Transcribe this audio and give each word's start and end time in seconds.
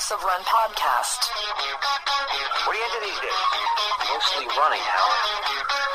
House 0.00 0.16
of 0.16 0.24
Run 0.24 0.40
podcast. 0.48 1.28
What 2.64 2.72
are 2.72 2.80
you 2.80 2.88
into 2.88 3.04
these 3.04 3.20
days? 3.20 3.44
Mostly 4.08 4.48
running, 4.56 4.80
Hal. 4.80 5.12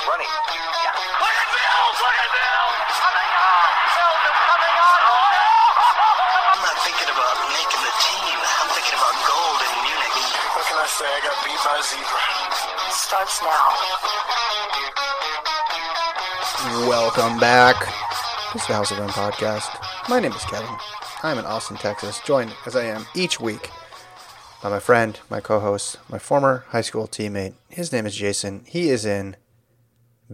Running. 0.06 0.30
Yeah. 0.30 0.94
Look 0.94 1.34
at 1.34 1.50
Bills! 1.50 1.98
Look 2.06 2.18
at 2.22 2.30
Bills! 2.30 2.86
Coming 3.02 3.32
on! 3.34 3.66
Bills 3.98 4.22
is 4.30 4.38
coming 4.46 4.76
on! 4.78 5.00
Oh, 5.10 6.54
I'm 6.54 6.62
not 6.70 6.78
thinking 6.86 7.10
about 7.18 7.50
making 7.50 7.82
the 7.82 7.96
team. 7.98 8.38
I'm 8.46 8.70
thinking 8.78 8.94
about 8.94 9.18
gold 9.26 9.60
in 9.66 9.74
Munich. 9.90 10.18
What 10.54 10.66
can 10.70 10.78
I 10.78 10.86
say? 10.86 11.10
I 11.10 11.20
got 11.26 11.38
beat 11.42 11.62
by 11.66 11.74
a 11.74 11.82
zebra. 11.82 12.22
Starts 12.94 13.42
now. 13.42 13.66
Welcome 16.86 17.42
back. 17.42 17.90
This 18.54 18.62
is 18.62 18.70
the 18.70 18.78
House 18.78 18.94
of 18.94 19.02
Run 19.02 19.10
podcast. 19.10 19.74
My 20.14 20.22
name 20.22 20.38
is 20.38 20.46
Kevin. 20.46 20.78
I'm 21.26 21.42
in 21.42 21.46
Austin, 21.50 21.78
Texas, 21.82 22.22
joined 22.22 22.54
as 22.70 22.76
I 22.76 22.86
am 22.86 23.10
each 23.18 23.42
week 23.42 23.74
by 24.66 24.72
my 24.72 24.80
friend, 24.80 25.20
my 25.30 25.40
co-host, 25.40 26.00
my 26.10 26.18
former 26.18 26.66
high 26.70 26.82
school 26.82 27.08
teammate. 27.08 27.54
His 27.70 27.92
name 27.92 28.08
is 28.08 28.16
Jason. 28.16 28.64
He 28.66 28.90
is 28.90 29.06
in 29.06 29.36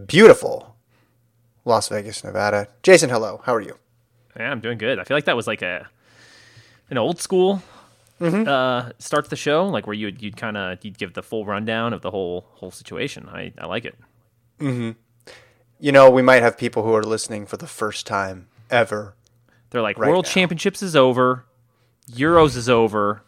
beautiful 0.05 0.77
Las 1.65 1.89
Vegas, 1.89 2.23
Nevada. 2.23 2.69
Jason, 2.81 3.09
hello. 3.09 3.41
How 3.43 3.53
are 3.53 3.59
you? 3.59 3.77
Yeah, 4.39 4.49
I'm 4.49 4.61
doing 4.61 4.77
good. 4.77 4.99
I 4.99 5.03
feel 5.03 5.17
like 5.17 5.25
that 5.25 5.35
was 5.35 5.47
like 5.47 5.61
a 5.61 5.89
an 6.89 6.97
old 6.97 7.19
school 7.19 7.61
mm-hmm. 8.21 8.47
uh, 8.47 8.91
start 8.99 9.25
to 9.25 9.29
the 9.29 9.35
show, 9.35 9.67
like 9.67 9.85
where 9.85 9.93
you'd 9.93 10.21
you'd 10.21 10.37
kind 10.37 10.55
of 10.55 10.79
you'd 10.81 10.97
give 10.97 11.13
the 11.13 11.23
full 11.23 11.45
rundown 11.45 11.91
of 11.91 12.01
the 12.01 12.11
whole 12.11 12.45
whole 12.51 12.71
situation. 12.71 13.27
I 13.27 13.51
I 13.57 13.65
like 13.65 13.83
it. 13.83 13.97
Mm-hmm. 14.61 14.91
You 15.77 15.91
know, 15.91 16.09
we 16.09 16.21
might 16.21 16.41
have 16.41 16.57
people 16.57 16.83
who 16.83 16.93
are 16.93 17.03
listening 17.03 17.45
for 17.45 17.57
the 17.57 17.67
first 17.67 18.07
time 18.07 18.47
ever. 18.69 19.13
They're 19.71 19.81
like 19.81 19.99
Right 19.99 20.09
World 20.09 20.23
now. 20.23 20.31
Championships 20.31 20.81
is 20.81 20.95
over, 20.95 21.43
Euros 22.09 22.55
is 22.55 22.69
over. 22.69 23.23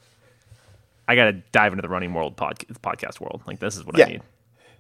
I 1.08 1.16
got 1.16 1.26
to 1.26 1.34
dive 1.52 1.74
into 1.74 1.82
the 1.82 1.90
running 1.90 2.14
world 2.14 2.38
pod- 2.38 2.60
podcast 2.82 3.20
world. 3.20 3.42
Like 3.46 3.60
this 3.60 3.76
is 3.78 3.86
what 3.86 3.98
Yeah. 3.98 4.06
I 4.06 4.10
need. 4.10 4.22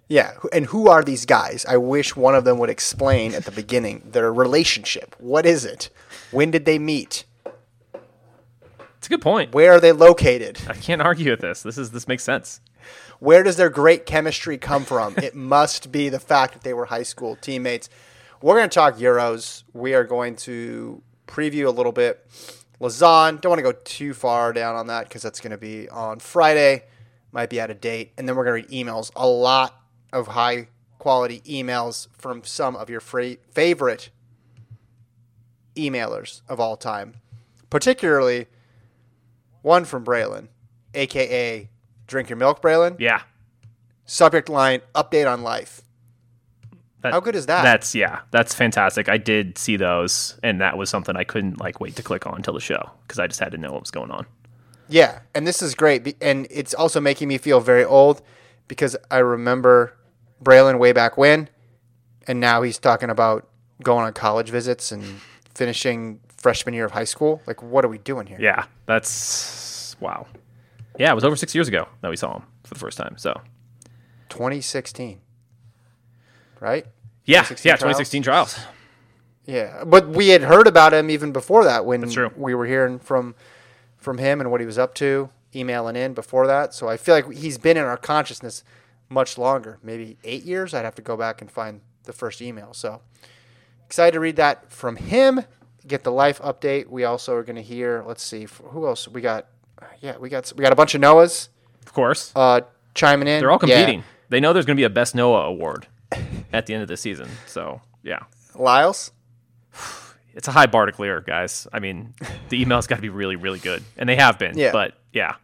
Yeah, 0.10 0.34
and 0.52 0.66
who 0.66 0.90
are 0.90 1.02
these 1.02 1.26
guys? 1.26 1.66
I 1.66 1.78
wish 1.78 2.16
one 2.16 2.36
of 2.36 2.44
them 2.44 2.58
would 2.60 2.70
explain 2.70 3.34
at 3.34 3.46
the 3.46 3.52
beginning 3.52 4.04
their 4.06 4.32
relationship. 4.34 5.16
What 5.18 5.46
is 5.46 5.64
it? 5.64 5.90
When 6.32 6.52
did 6.52 6.66
they 6.66 6.78
meet? 6.78 7.24
It's 8.98 9.08
a 9.08 9.10
good 9.10 9.22
point. 9.22 9.54
Where 9.54 9.72
are 9.74 9.80
they 9.80 9.92
located? 9.94 10.60
I 10.68 10.74
can't 10.74 11.02
argue 11.02 11.32
with 11.32 11.42
this. 11.42 11.64
This 11.64 11.78
is 11.78 11.92
this 11.92 12.08
makes 12.08 12.24
sense. 12.24 12.60
Where 13.20 13.44
does 13.44 13.56
their 13.56 13.70
great 13.70 14.06
chemistry 14.06 14.58
come 14.58 14.84
from? 14.84 15.16
it 15.18 15.36
must 15.36 15.92
be 15.92 16.10
the 16.10 16.20
fact 16.20 16.54
that 16.54 16.64
they 16.64 16.74
were 16.74 16.86
high 16.86 17.04
school 17.04 17.38
teammates. 17.38 17.90
We're 18.42 18.56
going 18.58 18.70
to 18.70 18.74
talk 18.74 18.96
Euros. 18.98 19.64
We 19.74 19.94
are 19.94 20.04
going 20.04 20.36
to 20.38 21.02
preview 21.28 21.66
a 21.66 21.72
little 21.72 21.94
bit. 21.94 22.26
Lausanne, 22.80 23.38
don't 23.38 23.50
want 23.52 23.60
to 23.60 23.64
go 23.64 23.72
too 23.72 24.14
far 24.14 24.52
down 24.54 24.76
on 24.76 24.88
that 24.88 25.08
because 25.08 25.22
that's 25.22 25.40
going 25.40 25.52
to 25.52 25.58
be 25.58 25.88
on 25.90 26.20
Friday. 26.20 26.84
Might 27.32 27.50
be 27.50 27.60
out 27.62 27.72
of 27.72 27.82
date. 27.82 28.12
And 28.18 28.28
then 28.28 28.36
we're 28.36 28.44
going 28.46 28.64
to 28.64 28.68
read 28.76 28.86
emails. 28.86 29.12
A 29.16 29.28
lot 29.28 29.82
of 30.12 30.28
high 30.28 30.68
quality 31.00 31.42
emails 31.42 32.08
from 32.18 32.44
some 32.44 32.76
of 32.76 32.90
your 32.90 33.00
fra- 33.00 33.38
favorite 33.52 34.10
emailers 35.76 36.42
of 36.48 36.60
all 36.60 36.78
time, 36.78 37.16
particularly 37.70 38.48
one 39.62 39.86
from 39.86 40.06
Braylon, 40.06 40.48
aka 40.94 41.70
Drink 42.08 42.30
Your 42.30 42.38
Milk 42.38 42.62
Braylon. 42.62 43.00
Yeah. 43.00 43.22
Subject 44.06 44.50
line 44.50 44.82
update 44.94 45.32
on 45.32 45.42
life. 45.42 45.82
That- 47.04 47.14
How 47.14 47.20
good 47.20 47.36
is 47.36 47.46
that? 47.46 47.64
That's 47.64 47.94
yeah, 47.94 48.22
that's 48.32 48.54
fantastic. 48.56 49.09
I 49.09 49.18
did 49.18 49.58
see 49.58 49.76
those, 49.78 50.40
and 50.42 50.59
that 50.62 50.78
was 50.78 50.90
something 50.90 51.16
I 51.16 51.23
couldn't 51.26 51.59
like 51.59 51.80
wait 51.80 51.96
to 51.98 52.04
click 52.04 52.26
on 52.26 52.36
until 52.36 52.54
the 52.56 52.59
show 52.62 52.92
because 53.04 53.20
I 53.20 53.28
just 53.28 53.40
had 53.40 53.52
to 53.52 53.58
know 53.58 53.72
what 53.73 53.82
was 53.82 53.92
going 53.92 54.09
on. 54.09 54.26
Yeah, 54.90 55.20
and 55.36 55.46
this 55.46 55.62
is 55.62 55.76
great, 55.76 56.16
and 56.22 56.48
it's 56.50 56.74
also 56.74 57.00
making 57.02 57.28
me 57.28 57.38
feel 57.38 57.59
very 57.59 57.84
old 57.86 58.22
because 58.68 58.96
I 59.12 59.18
remember 59.20 59.96
Braylon 60.44 60.80
way 60.80 60.92
back 60.94 61.18
when, 61.18 61.50
and 62.28 62.40
now 62.40 62.62
he's 62.62 62.78
talking 62.80 63.09
about 63.09 63.47
going 63.81 64.06
on 64.06 64.14
college 64.14 64.50
visits 64.50 64.91
and 64.91 65.03
finishing 65.56 66.20
freshman 66.38 66.74
year 66.74 66.85
of 66.85 66.91
high 66.91 67.03
school. 67.03 67.41
Like, 67.47 67.62
what 67.62 67.84
are 67.84 67.90
we 67.90 67.97
doing 67.97 68.28
here? 68.28 68.38
Yeah, 68.40 68.66
that's 68.85 69.96
wow. 70.00 70.25
Yeah, 70.97 71.12
it 71.12 71.16
was 71.16 71.24
over 71.25 71.35
six 71.35 71.53
years 71.56 71.68
ago 71.68 71.88
that 72.02 72.09
we 72.09 72.16
saw 72.16 72.35
him 72.38 72.44
for 72.64 72.74
the 72.75 72.80
first 72.80 72.97
time. 72.97 73.16
So 73.18 73.41
2016, 74.30 75.20
right? 76.59 76.85
Yeah, 77.25 77.39
2016 77.41 77.69
yeah, 77.69 77.75
trials? 77.75 77.97
2016 77.97 78.23
trials. 78.23 78.59
Yeah, 79.45 79.84
but 79.85 80.07
we 80.09 80.29
had 80.29 80.41
heard 80.44 80.67
about 80.67 80.94
him 80.94 81.09
even 81.09 81.31
before 81.31 81.66
that 81.66 81.85
when 81.85 82.09
we 82.38 82.56
were 82.56 82.66
hearing 82.66 83.00
from 83.00 83.35
from 83.97 84.17
him 84.17 84.41
and 84.41 84.51
what 84.51 84.59
he 84.59 84.66
was 84.66 84.78
up 84.78 84.94
to, 84.95 85.29
emailing 85.56 85.95
in 85.95 86.13
before 86.13 86.45
that. 86.47 86.73
So 86.73 86.89
I 86.89 86.97
feel 86.97 87.16
like 87.16 87.31
he's 87.31 87.57
been 87.57 87.78
in 87.78 87.84
our 87.84 87.97
consciousness 87.97 88.63
much 89.09 89.38
longer, 89.38 89.79
maybe 89.81 90.17
eight 90.23 90.44
years. 90.44 90.73
I'd 90.73 90.84
have 90.85 90.95
to 90.95 91.01
go 91.01 91.16
back 91.16 91.41
and 91.41 91.50
find 91.50 91.81
the 92.03 92.13
first 92.13 92.41
email. 92.41 92.73
So 92.73 93.01
excited 93.85 94.13
to 94.13 94.19
read 94.19 94.35
that 94.38 94.72
from 94.72 94.95
him. 94.97 95.41
Get 95.88 96.03
the 96.03 96.11
life 96.11 96.40
update. 96.41 96.88
We 96.88 97.03
also 97.03 97.34
are 97.35 97.44
going 97.44 97.57
to 97.57 97.61
hear. 97.61 98.03
Let's 98.05 98.23
see 98.23 98.47
who 98.61 98.88
else 98.88 99.07
we 99.07 99.22
got. 99.22 99.47
Yeah, 100.01 100.17
we 100.17 100.29
got 100.29 100.51
we 100.55 100.63
got 100.63 100.72
a 100.72 100.75
bunch 100.78 100.95
of 100.95 101.01
Noahs 101.01 101.50
Of 101.85 101.94
course, 101.94 102.31
uh, 102.35 102.61
chiming 102.95 103.28
in. 103.28 103.41
they're 103.41 103.51
all 103.51 103.59
Yeah. 103.63 103.75
competing. 103.79 104.03
They 104.29 104.40
know 104.40 104.53
there's 104.53 104.66
going 104.66 104.78
to 104.78 104.79
be 104.79 104.85
a 104.85 104.90
Best 104.90 105.13
Noah 105.13 105.45
award 105.47 105.88
at 106.53 106.66
the 106.68 106.74
end 106.74 106.84
of 106.84 106.88
the 106.88 106.97
season. 106.97 107.30
So 107.47 107.81
yeah, 108.03 108.19
Lyles. 108.56 109.12
it's 110.36 110.47
a 110.47 110.52
high 110.52 110.68
bar 110.68 110.86
to 110.86 110.91
clear, 110.91 111.22
guys. 111.22 111.68
I 111.74 111.80
mean, 111.80 112.14
the 112.50 112.64
emails 112.64 112.88
got 112.88 112.96
to 112.97 113.02
be 113.02 113.09
really, 113.09 113.36
really 113.36 113.59
good, 113.59 113.84
and 113.97 114.08
they 114.08 114.16
have 114.16 114.40
been. 114.40 114.58
Yeah. 114.58 114.72
But 114.72 114.94
yeah, 115.12 115.36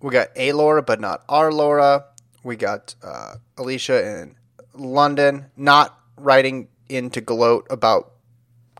We 0.00 0.10
got 0.10 0.28
a 0.36 0.52
Laura, 0.52 0.82
but 0.82 1.00
not 1.00 1.24
our 1.28 1.50
Laura. 1.52 2.04
We 2.42 2.56
got 2.56 2.94
uh, 3.02 3.36
Alicia 3.56 4.20
in 4.20 4.36
London, 4.74 5.46
not 5.56 5.98
writing 6.16 6.68
in 6.88 7.08
to 7.10 7.20
gloat 7.22 7.66
about 7.70 8.12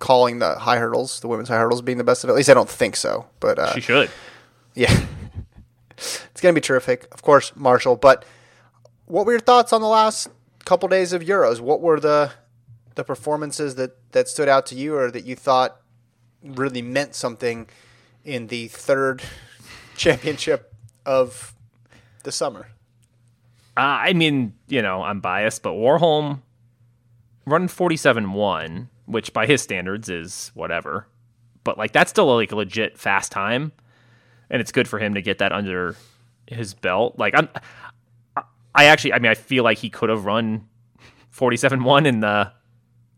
calling 0.01 0.39
the 0.39 0.55
high 0.57 0.79
hurdles, 0.79 1.21
the 1.21 1.29
women's 1.29 1.49
high 1.49 1.57
hurdles, 1.57 1.81
being 1.81 1.99
the 1.99 2.05
best 2.05 2.25
of 2.25 2.31
it. 2.31 2.35
At 2.35 2.37
least 2.37 2.51
I 2.51 2.55
don't 2.55 2.69
think 2.69 2.95
so. 2.97 3.27
But 3.41 3.59
uh, 3.59 3.73
she 3.75 3.81
should. 3.81 4.11
yeah, 4.75 4.95
it's 5.97 6.41
gonna 6.43 6.53
be 6.53 6.61
terrific. 6.61 7.09
Of 7.13 7.23
course, 7.23 7.53
Marshall. 7.57 7.97
But 7.97 8.25
what 9.07 9.25
were 9.27 9.33
your 9.33 9.41
thoughts 9.41 9.73
on 9.73 9.81
the 9.81 9.87
last 9.89 10.29
couple 10.65 10.89
days 10.89 11.13
of 11.13 11.23
Euros? 11.23 11.61
What 11.61 11.81
were 11.81 12.01
the 12.01 12.33
the 12.95 13.05
performances 13.05 13.75
that 13.75 14.13
that 14.13 14.29
stood 14.29 14.49
out 14.49 14.67
to 14.67 14.75
you, 14.75 14.97
or 14.97 15.11
that 15.11 15.25
you 15.25 15.37
thought 15.37 15.81
really 16.43 16.83
meant 16.83 17.15
something 17.15 17.69
in 18.25 18.49
the 18.49 18.69
third 18.69 19.23
championship 19.97 20.75
of 21.05 21.55
the 22.23 22.33
summer? 22.33 22.69
Uh, 23.77 23.81
I 23.81 24.13
mean, 24.13 24.55
you 24.69 24.83
know, 24.83 25.03
I'm 25.03 25.21
biased, 25.21 25.63
but 25.63 25.73
Warholm 25.73 26.43
running 27.45 27.69
47-1, 27.69 28.89
which 29.07 29.33
by 29.33 29.47
his 29.47 29.63
standards 29.63 30.09
is 30.09 30.53
whatever, 30.55 31.09
but 31.65 31.77
like 31.77 31.93
that's 31.93 32.11
still 32.11 32.33
like 32.37 32.53
a 32.53 32.57
legit 32.57 32.97
fast 32.97 33.33
time, 33.33 33.73
and 34.49 34.61
it's 34.61 34.71
good 34.71 34.87
for 34.87 34.99
him 34.99 35.15
to 35.15 35.23
get 35.23 35.39
that 35.39 35.53
under 35.53 35.97
his 36.47 36.75
belt. 36.75 37.19
Like 37.19 37.35
I'm, 37.37 37.49
I- 38.75 38.87
actually, 38.87 39.13
I 39.13 39.19
mean, 39.19 39.31
I 39.31 39.35
feel 39.35 39.65
like 39.65 39.79
he 39.79 39.91
could 39.91 40.09
have 40.11 40.25
run 40.25 40.67
47-1 41.33 42.07
in 42.07 42.21
the 42.21 42.53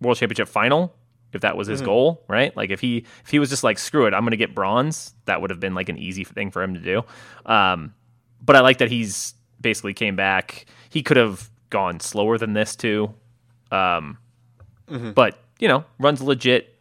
World 0.00 0.16
Championship 0.18 0.48
final 0.48 0.94
if 1.32 1.40
that 1.42 1.56
was 1.56 1.66
his 1.68 1.80
goal, 1.86 2.24
right? 2.28 2.56
Like 2.56 2.70
if 2.70 2.80
he 2.80 3.04
if 3.24 3.30
he 3.30 3.38
was 3.38 3.50
just 3.50 3.62
like 3.64 3.78
screw 3.78 4.06
it, 4.06 4.14
I'm 4.14 4.22
going 4.22 4.30
to 4.30 4.36
get 4.38 4.54
bronze, 4.54 5.12
that 5.26 5.40
would 5.40 5.50
have 5.50 5.60
been 5.60 5.74
like 5.74 5.88
an 5.88 5.98
easy 5.98 6.24
thing 6.24 6.50
for 6.50 6.62
him 6.62 6.74
to 6.74 6.80
do. 6.80 7.02
Um, 7.44 7.94
but 8.42 8.56
I 8.56 8.60
like 8.60 8.78
that 8.78 8.90
he's 8.90 9.34
basically 9.60 9.92
came 9.92 10.16
back. 10.16 10.66
He 10.88 11.02
could 11.02 11.16
have 11.16 11.50
gone 11.70 12.00
slower 12.00 12.38
than 12.38 12.52
this 12.54 12.76
too. 12.76 13.12
Um, 13.70 14.18
but 15.14 15.38
you 15.58 15.68
know, 15.68 15.84
runs 15.98 16.22
legit 16.22 16.74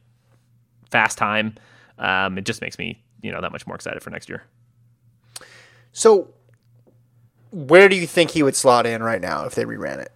fast 0.91 1.17
time. 1.17 1.55
Um, 1.97 2.37
it 2.37 2.45
just 2.45 2.61
makes 2.61 2.77
me, 2.77 3.01
you 3.21 3.31
know, 3.31 3.41
that 3.41 3.51
much 3.51 3.65
more 3.65 3.75
excited 3.75 4.01
for 4.03 4.09
next 4.09 4.29
year. 4.29 4.43
So, 5.91 6.33
where 7.55 7.87
do 7.87 7.95
you 7.95 8.05
think 8.05 8.31
he 8.31 8.43
would 8.43 8.55
slot 8.55 8.85
in 8.85 9.01
right 9.01 9.21
now 9.21 9.45
if 9.45 9.55
they 9.55 9.63
reran 9.63 9.99
it? 9.99 10.11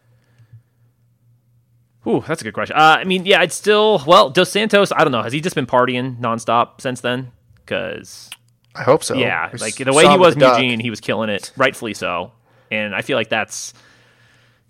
Ooh, 2.05 2.23
that's 2.27 2.41
a 2.41 2.43
good 2.43 2.53
question. 2.53 2.75
Uh, 2.75 2.97
I 2.99 3.03
mean, 3.05 3.25
yeah, 3.25 3.39
I'd 3.39 3.53
still, 3.53 4.03
well, 4.05 4.29
Dos 4.29 4.51
Santos, 4.51 4.91
I 4.91 5.03
don't 5.03 5.11
know. 5.11 5.21
Has 5.21 5.31
he 5.31 5.39
just 5.39 5.55
been 5.55 5.65
partying 5.65 6.19
nonstop 6.19 6.81
since 6.81 7.01
then? 7.01 7.31
Because, 7.55 8.29
I 8.75 8.83
hope 8.83 9.03
so. 9.03 9.15
yeah, 9.15 9.49
like 9.59 9.75
the 9.75 9.93
way 9.93 10.07
he 10.07 10.17
was 10.17 10.35
in. 10.35 10.41
Eugene, 10.41 10.79
he 10.79 10.89
was 10.89 10.99
killing 10.99 11.29
it, 11.29 11.51
rightfully 11.55 11.93
so. 11.93 12.31
And 12.71 12.93
I 12.93 13.01
feel 13.03 13.17
like 13.17 13.29
that's 13.29 13.73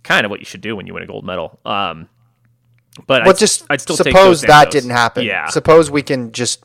kind 0.04 0.26
of 0.26 0.30
what 0.30 0.40
you 0.40 0.46
should 0.46 0.62
do 0.62 0.76
when 0.76 0.86
you 0.86 0.94
win 0.94 1.04
a 1.04 1.08
gold 1.08 1.26
medal. 1.26 1.60
Um, 1.66 2.08
but 3.08 3.24
But 3.24 3.28
I'd, 3.28 3.38
just 3.38 3.66
I'd 3.70 3.82
still 3.82 3.96
suppose 3.96 4.42
that 4.42 4.72
didn't 4.72 4.92
happen. 4.92 5.24
Yeah. 5.26 5.48
Suppose 5.48 5.90
we 5.90 6.02
can 6.02 6.32
just 6.32 6.64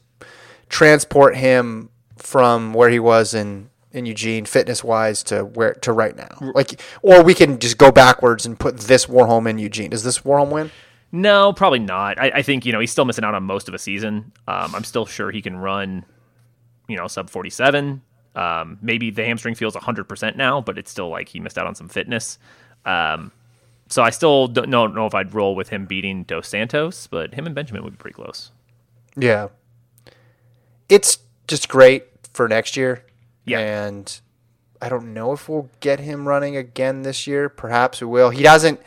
transport 0.68 1.36
him 1.36 1.90
from 2.16 2.74
where 2.74 2.88
he 2.88 2.98
was 2.98 3.34
in 3.34 3.70
in 3.94 4.06
Eugene, 4.06 4.44
fitness 4.44 4.84
wise, 4.84 5.22
to 5.24 5.44
where 5.44 5.74
to 5.74 5.92
right 5.92 6.16
now. 6.16 6.52
Like, 6.54 6.80
or 7.02 7.22
we 7.22 7.32
can 7.32 7.58
just 7.58 7.78
go 7.78 7.90
backwards 7.90 8.44
and 8.44 8.58
put 8.58 8.78
this 8.78 9.06
Warholm 9.06 9.48
in 9.48 9.58
Eugene. 9.58 9.90
Does 9.90 10.02
this 10.02 10.20
Warholm 10.20 10.50
win? 10.50 10.70
No, 11.12 11.52
probably 11.52 11.78
not. 11.78 12.18
I, 12.18 12.32
I 12.34 12.42
think 12.42 12.66
you 12.66 12.72
know 12.72 12.80
he's 12.80 12.90
still 12.90 13.04
missing 13.04 13.24
out 13.24 13.34
on 13.34 13.44
most 13.44 13.68
of 13.68 13.74
a 13.74 13.78
season. 13.78 14.32
Um, 14.48 14.74
I'm 14.74 14.84
still 14.84 15.06
sure 15.06 15.30
he 15.30 15.40
can 15.40 15.56
run, 15.56 16.04
you 16.88 16.96
know, 16.96 17.06
sub 17.06 17.30
47. 17.30 18.02
Um, 18.34 18.78
maybe 18.82 19.10
the 19.10 19.24
hamstring 19.24 19.54
feels 19.54 19.74
100% 19.74 20.36
now, 20.36 20.60
but 20.60 20.76
it's 20.76 20.90
still 20.90 21.08
like 21.08 21.28
he 21.28 21.38
missed 21.38 21.56
out 21.56 21.68
on 21.68 21.76
some 21.76 21.88
fitness. 21.88 22.38
Um, 22.84 23.30
so 23.88 24.02
I 24.02 24.10
still 24.10 24.48
don't 24.48 24.68
know, 24.68 24.88
know 24.88 25.06
if 25.06 25.14
I'd 25.14 25.34
roll 25.34 25.54
with 25.54 25.68
him 25.68 25.86
beating 25.86 26.24
Dos 26.24 26.48
Santos, 26.48 27.06
but 27.06 27.34
him 27.34 27.46
and 27.46 27.54
Benjamin 27.54 27.84
would 27.84 27.92
be 27.92 27.96
pretty 27.96 28.14
close. 28.14 28.50
Yeah. 29.16 29.48
It's 30.88 31.18
just 31.46 31.68
great 31.68 32.06
for 32.32 32.48
next 32.48 32.76
year. 32.76 33.03
Yeah. 33.44 33.58
And 33.86 34.20
I 34.80 34.88
don't 34.88 35.12
know 35.14 35.32
if 35.32 35.48
we'll 35.48 35.68
get 35.80 36.00
him 36.00 36.26
running 36.28 36.56
again 36.56 37.02
this 37.02 37.26
year. 37.26 37.48
Perhaps 37.48 38.00
we 38.00 38.06
will. 38.06 38.30
He 38.30 38.42
doesn't 38.42 38.80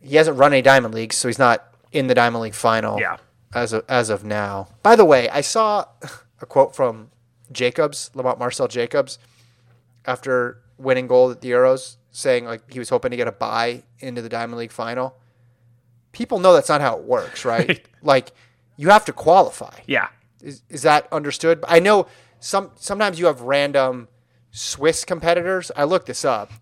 he 0.00 0.16
hasn't 0.16 0.38
run 0.38 0.52
any 0.52 0.62
Diamond 0.62 0.94
Leagues, 0.94 1.16
so 1.16 1.28
he's 1.28 1.38
not 1.38 1.66
in 1.92 2.06
the 2.06 2.14
Diamond 2.14 2.42
League 2.42 2.54
final 2.54 2.98
Yeah. 2.98 3.16
as 3.54 3.72
of 3.72 3.84
as 3.88 4.10
of 4.10 4.24
now. 4.24 4.68
By 4.82 4.96
the 4.96 5.04
way, 5.04 5.28
I 5.28 5.40
saw 5.40 5.84
a 6.40 6.46
quote 6.46 6.74
from 6.74 7.10
Jacobs, 7.52 8.10
Lamont 8.14 8.38
Marcell 8.38 8.68
Jacobs, 8.68 9.18
after 10.06 10.58
winning 10.78 11.06
gold 11.06 11.32
at 11.32 11.40
the 11.42 11.50
Euros, 11.50 11.96
saying 12.10 12.44
like 12.46 12.72
he 12.72 12.78
was 12.78 12.88
hoping 12.88 13.10
to 13.10 13.16
get 13.16 13.28
a 13.28 13.32
bye 13.32 13.82
into 13.98 14.22
the 14.22 14.28
Diamond 14.28 14.58
League 14.58 14.72
final. 14.72 15.16
People 16.12 16.38
know 16.40 16.52
that's 16.54 16.68
not 16.68 16.80
how 16.80 16.96
it 16.96 17.04
works, 17.04 17.44
right? 17.44 17.68
Right. 17.68 17.86
Like 18.02 18.32
you 18.78 18.88
have 18.88 19.04
to 19.04 19.12
qualify. 19.12 19.74
Yeah. 19.86 20.08
Is, 20.42 20.62
is 20.70 20.80
that 20.82 21.06
understood? 21.12 21.62
I 21.68 21.80
know 21.80 22.06
some 22.40 22.72
sometimes 22.74 23.20
you 23.20 23.26
have 23.26 23.42
random 23.42 24.08
Swiss 24.50 25.04
competitors. 25.04 25.70
I 25.76 25.84
looked 25.84 26.06
this 26.06 26.24
up 26.24 26.52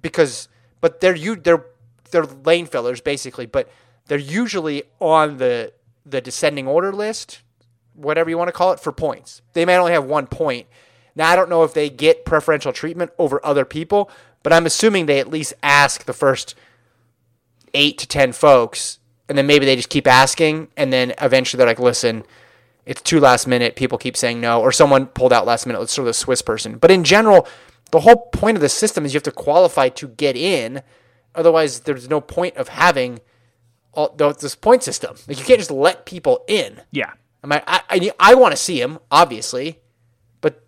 because, 0.00 0.48
but 0.80 1.00
they're 1.00 1.14
you 1.14 1.36
they're 1.36 1.64
they're 2.10 2.24
lane 2.24 2.66
fillers 2.66 3.00
basically, 3.00 3.46
but 3.46 3.70
they're 4.06 4.18
usually 4.18 4.82
on 5.00 5.36
the 5.38 5.72
the 6.04 6.20
descending 6.20 6.66
order 6.66 6.92
list, 6.92 7.42
whatever 7.94 8.28
you 8.28 8.38
want 8.38 8.48
to 8.48 8.52
call 8.52 8.72
it, 8.72 8.80
for 8.80 8.90
points. 8.90 9.42
They 9.52 9.64
may 9.64 9.76
only 9.76 9.92
have 9.92 10.04
one 10.04 10.26
point. 10.26 10.66
Now 11.14 11.30
I 11.30 11.36
don't 11.36 11.50
know 11.50 11.62
if 11.62 11.74
they 11.74 11.90
get 11.90 12.24
preferential 12.24 12.72
treatment 12.72 13.12
over 13.18 13.44
other 13.44 13.64
people, 13.64 14.10
but 14.42 14.52
I'm 14.52 14.66
assuming 14.66 15.06
they 15.06 15.20
at 15.20 15.28
least 15.30 15.54
ask 15.62 16.04
the 16.04 16.12
first 16.12 16.54
eight 17.74 17.98
to 17.98 18.06
ten 18.08 18.32
folks, 18.32 18.98
and 19.28 19.38
then 19.38 19.46
maybe 19.46 19.64
they 19.66 19.76
just 19.76 19.90
keep 19.90 20.06
asking, 20.06 20.68
and 20.76 20.92
then 20.92 21.14
eventually 21.20 21.58
they're 21.58 21.66
like, 21.66 21.78
listen, 21.78 22.24
it's 22.86 23.02
too 23.02 23.20
last 23.20 23.46
minute. 23.46 23.76
People 23.76 23.98
keep 23.98 24.16
saying 24.16 24.40
no, 24.40 24.60
or 24.60 24.72
someone 24.72 25.06
pulled 25.06 25.32
out 25.32 25.46
last 25.46 25.66
minute. 25.66 25.78
Let's 25.78 25.94
throw 25.94 26.04
the 26.04 26.14
Swiss 26.14 26.42
person. 26.42 26.78
But 26.78 26.90
in 26.90 27.04
general, 27.04 27.46
the 27.90 28.00
whole 28.00 28.28
point 28.32 28.56
of 28.56 28.60
the 28.60 28.68
system 28.68 29.04
is 29.04 29.14
you 29.14 29.18
have 29.18 29.24
to 29.24 29.32
qualify 29.32 29.88
to 29.90 30.08
get 30.08 30.36
in. 30.36 30.82
Otherwise, 31.34 31.80
there's 31.80 32.08
no 32.08 32.20
point 32.20 32.56
of 32.56 32.68
having 32.68 33.20
all, 33.92 34.10
th- 34.10 34.38
this 34.38 34.54
point 34.54 34.82
system. 34.82 35.16
Like 35.28 35.38
you 35.38 35.44
can't 35.44 35.60
just 35.60 35.70
let 35.70 36.06
people 36.06 36.44
in. 36.48 36.80
Yeah. 36.90 37.12
I 37.44 37.46
mean, 37.46 37.60
I 37.66 37.82
I, 37.88 38.12
I 38.18 38.34
want 38.34 38.52
to 38.52 38.56
see 38.56 38.80
him, 38.80 38.98
obviously, 39.10 39.80
but 40.40 40.62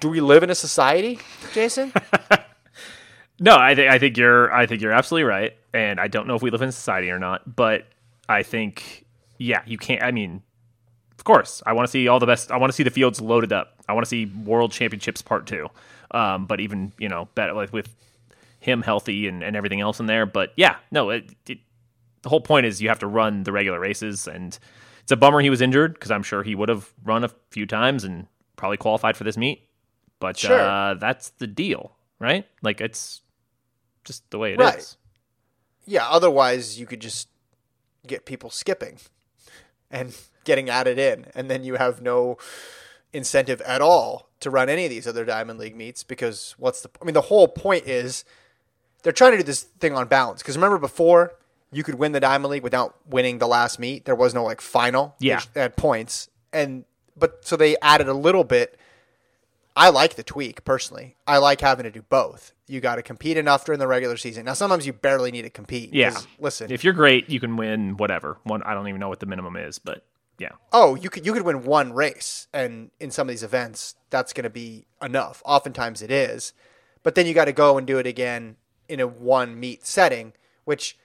do 0.00 0.08
we 0.08 0.20
live 0.20 0.42
in 0.42 0.50
a 0.50 0.54
society, 0.54 1.18
Jason? 1.52 1.92
No, 3.42 3.56
I 3.56 3.74
think 3.74 3.90
I 3.90 3.98
think 3.98 4.16
you're 4.16 4.52
I 4.52 4.66
think 4.66 4.82
you're 4.82 4.92
absolutely 4.92 5.24
right, 5.24 5.56
and 5.74 5.98
I 5.98 6.06
don't 6.06 6.28
know 6.28 6.36
if 6.36 6.42
we 6.42 6.50
live 6.50 6.62
in 6.62 6.70
society 6.70 7.10
or 7.10 7.18
not, 7.18 7.56
but 7.56 7.88
I 8.28 8.44
think 8.44 9.04
yeah, 9.36 9.62
you 9.66 9.78
can't. 9.78 10.00
I 10.00 10.12
mean, 10.12 10.42
of 11.22 11.24
course, 11.24 11.62
I 11.64 11.72
want 11.72 11.86
to 11.86 11.90
see 11.92 12.08
all 12.08 12.18
the 12.18 12.26
best. 12.26 12.50
I 12.50 12.56
want 12.56 12.72
to 12.72 12.74
see 12.76 12.82
the 12.82 12.90
fields 12.90 13.20
loaded 13.20 13.52
up. 13.52 13.76
I 13.88 13.92
want 13.92 14.04
to 14.04 14.08
see 14.08 14.24
World 14.26 14.72
Championships 14.72 15.22
Part 15.22 15.46
Two. 15.46 15.68
Um, 16.10 16.46
but 16.46 16.58
even 16.58 16.92
you 16.98 17.08
know, 17.08 17.28
better 17.36 17.52
like 17.52 17.72
with 17.72 17.94
him 18.58 18.82
healthy 18.82 19.28
and, 19.28 19.40
and 19.44 19.54
everything 19.54 19.80
else 19.80 20.00
in 20.00 20.06
there. 20.06 20.26
But 20.26 20.52
yeah, 20.56 20.78
no, 20.90 21.10
it, 21.10 21.30
it, 21.46 21.58
the 22.22 22.28
whole 22.28 22.40
point 22.40 22.66
is 22.66 22.82
you 22.82 22.88
have 22.88 22.98
to 22.98 23.06
run 23.06 23.44
the 23.44 23.52
regular 23.52 23.78
races, 23.78 24.26
and 24.26 24.58
it's 25.04 25.12
a 25.12 25.16
bummer 25.16 25.38
he 25.40 25.48
was 25.48 25.60
injured 25.60 25.94
because 25.94 26.10
I'm 26.10 26.24
sure 26.24 26.42
he 26.42 26.56
would 26.56 26.68
have 26.68 26.92
run 27.04 27.22
a 27.22 27.30
few 27.50 27.66
times 27.66 28.02
and 28.02 28.26
probably 28.56 28.78
qualified 28.78 29.16
for 29.16 29.22
this 29.22 29.36
meet. 29.36 29.68
But 30.18 30.36
Sure. 30.38 30.58
uh, 30.60 30.94
that's 30.94 31.28
the 31.38 31.46
deal, 31.46 31.94
right? 32.18 32.48
Like 32.62 32.80
it's 32.80 33.20
just 34.04 34.28
the 34.32 34.38
way 34.38 34.54
it 34.54 34.60
is. 34.60 34.66
Right. 34.66 34.96
yeah. 35.86 36.08
Otherwise, 36.08 36.80
you 36.80 36.86
could 36.86 37.00
just 37.00 37.28
get 38.08 38.26
people 38.26 38.50
skipping 38.50 38.98
and 39.88 40.16
getting 40.44 40.68
added 40.68 40.98
in, 40.98 41.26
and 41.34 41.50
then 41.50 41.64
you 41.64 41.74
have 41.74 42.02
no 42.02 42.38
incentive 43.12 43.60
at 43.62 43.80
all 43.80 44.28
to 44.40 44.50
run 44.50 44.68
any 44.68 44.84
of 44.84 44.90
these 44.90 45.06
other 45.06 45.24
Diamond 45.24 45.58
League 45.58 45.76
meets 45.76 46.02
because 46.02 46.54
what's 46.58 46.80
the? 46.82 46.90
I 47.00 47.04
mean, 47.04 47.14
the 47.14 47.22
whole 47.22 47.48
point 47.48 47.86
is 47.86 48.24
they're 49.02 49.12
trying 49.12 49.32
to 49.32 49.38
do 49.38 49.42
this 49.42 49.62
thing 49.62 49.94
on 49.94 50.08
balance. 50.08 50.42
Because 50.42 50.56
remember 50.56 50.78
before 50.78 51.34
you 51.72 51.82
could 51.82 51.96
win 51.96 52.12
the 52.12 52.20
Diamond 52.20 52.50
League 52.50 52.62
without 52.62 52.94
winning 53.08 53.38
the 53.38 53.46
last 53.48 53.78
meet. 53.78 54.04
There 54.04 54.14
was 54.14 54.34
no 54.34 54.44
like 54.44 54.60
final. 54.60 55.14
Yeah. 55.18 55.40
Had 55.54 55.76
points, 55.76 56.28
and 56.52 56.84
but 57.16 57.44
so 57.46 57.56
they 57.56 57.76
added 57.82 58.08
a 58.08 58.14
little 58.14 58.44
bit. 58.44 58.78
I 59.74 59.88
like 59.88 60.16
the 60.16 60.22
tweak 60.22 60.64
personally. 60.64 61.16
I 61.26 61.38
like 61.38 61.62
having 61.62 61.84
to 61.84 61.90
do 61.90 62.02
both. 62.02 62.52
You 62.66 62.80
got 62.80 62.96
to 62.96 63.02
compete 63.02 63.38
enough 63.38 63.64
during 63.64 63.78
the 63.78 63.86
regular 63.86 64.18
season. 64.18 64.44
Now 64.44 64.52
sometimes 64.52 64.86
you 64.86 64.92
barely 64.92 65.30
need 65.30 65.42
to 65.42 65.50
compete. 65.50 65.94
Yeah. 65.94 66.14
Listen, 66.38 66.70
If 66.70 66.84
you're 66.84 66.92
great, 66.92 67.30
you 67.30 67.40
can 67.40 67.56
win 67.56 67.96
whatever. 67.96 68.36
One, 68.42 68.62
I 68.64 68.74
don't 68.74 68.86
even 68.88 69.00
know 69.00 69.08
what 69.08 69.20
the 69.20 69.26
minimum 69.26 69.56
is, 69.56 69.78
but 69.78 70.04
yeah, 70.42 70.56
oh, 70.72 70.96
you 70.96 71.08
could 71.08 71.24
you 71.24 71.32
could 71.32 71.42
win 71.42 71.62
one 71.62 71.92
race, 71.92 72.48
and 72.52 72.90
in 72.98 73.12
some 73.12 73.28
of 73.28 73.32
these 73.32 73.44
events, 73.44 73.94
that's 74.10 74.32
going 74.32 74.42
to 74.42 74.50
be 74.50 74.86
enough. 75.00 75.40
Oftentimes, 75.44 76.02
it 76.02 76.10
is, 76.10 76.52
but 77.04 77.14
then 77.14 77.28
you 77.28 77.32
got 77.32 77.44
to 77.44 77.52
go 77.52 77.78
and 77.78 77.86
do 77.86 77.98
it 77.98 78.08
again 78.08 78.56
in 78.88 78.98
a 78.98 79.06
one 79.06 79.60
meet 79.60 79.86
setting, 79.86 80.32
which 80.64 80.98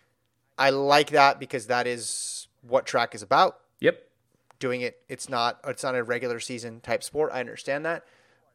I 0.57 0.71
like 0.71 1.11
that 1.11 1.39
because 1.39 1.67
that 1.67 1.85
is 1.85 2.47
what 2.63 2.87
track 2.87 3.13
is 3.13 3.21
about. 3.21 3.59
yep, 3.79 4.09
Doing 4.57 4.81
it, 4.81 5.01
it's 5.07 5.29
not 5.29 5.59
it's 5.67 5.83
not 5.83 5.93
a 5.93 6.01
regular 6.01 6.39
season 6.39 6.79
type 6.79 7.03
sport. 7.03 7.29
I 7.31 7.39
understand 7.39 7.85
that, 7.85 8.05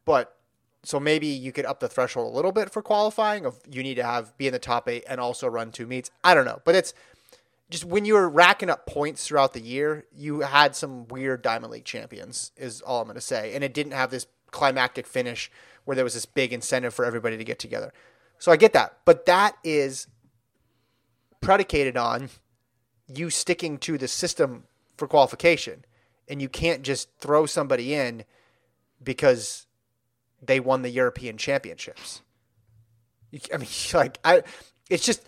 but 0.03 0.35
so 0.83 0.99
maybe 0.99 1.27
you 1.27 1.53
could 1.53 1.65
up 1.65 1.79
the 1.79 1.87
threshold 1.87 2.29
a 2.29 2.35
little 2.35 2.51
bit 2.51 2.69
for 2.69 2.81
qualifying. 2.81 3.45
Of 3.45 3.61
you 3.71 3.83
need 3.83 3.95
to 3.95 4.03
have 4.03 4.37
be 4.37 4.47
in 4.47 4.53
the 4.53 4.59
top 4.59 4.89
eight 4.89 5.05
and 5.07 5.21
also 5.21 5.47
run 5.47 5.71
two 5.71 5.87
meets. 5.87 6.11
I 6.25 6.33
don't 6.33 6.43
know, 6.43 6.59
but 6.65 6.75
it's 6.75 6.93
just 7.69 7.85
when 7.85 8.05
you 8.05 8.13
were 8.13 8.29
racking 8.29 8.69
up 8.69 8.85
points 8.85 9.25
throughout 9.27 9.53
the 9.53 9.61
year, 9.61 10.05
you 10.15 10.41
had 10.41 10.75
some 10.75 11.07
weird 11.07 11.41
Diamond 11.41 11.71
League 11.71 11.85
champions, 11.85 12.51
is 12.57 12.81
all 12.81 13.01
I'm 13.01 13.07
going 13.07 13.15
to 13.15 13.21
say. 13.21 13.55
And 13.55 13.63
it 13.63 13.73
didn't 13.73 13.93
have 13.93 14.11
this 14.11 14.27
climactic 14.51 15.07
finish 15.07 15.51
where 15.85 15.95
there 15.95 16.03
was 16.03 16.13
this 16.13 16.25
big 16.25 16.53
incentive 16.53 16.93
for 16.93 17.05
everybody 17.05 17.37
to 17.37 17.43
get 17.43 17.59
together. 17.59 17.91
So 18.39 18.51
I 18.51 18.57
get 18.57 18.73
that. 18.73 18.97
But 19.05 19.25
that 19.25 19.57
is 19.63 20.07
predicated 21.41 21.97
on 21.97 22.29
you 23.07 23.29
sticking 23.29 23.77
to 23.79 23.97
the 23.97 24.07
system 24.07 24.65
for 24.97 25.07
qualification. 25.07 25.85
And 26.27 26.41
you 26.41 26.49
can't 26.49 26.83
just 26.83 27.09
throw 27.19 27.45
somebody 27.45 27.93
in 27.93 28.23
because 29.03 29.65
they 30.41 30.59
won 30.59 30.81
the 30.81 30.89
European 30.89 31.37
championships. 31.37 32.21
I 33.53 33.57
mean, 33.57 33.67
like, 33.93 34.19
I, 34.23 34.43
it's 34.89 35.05
just, 35.05 35.27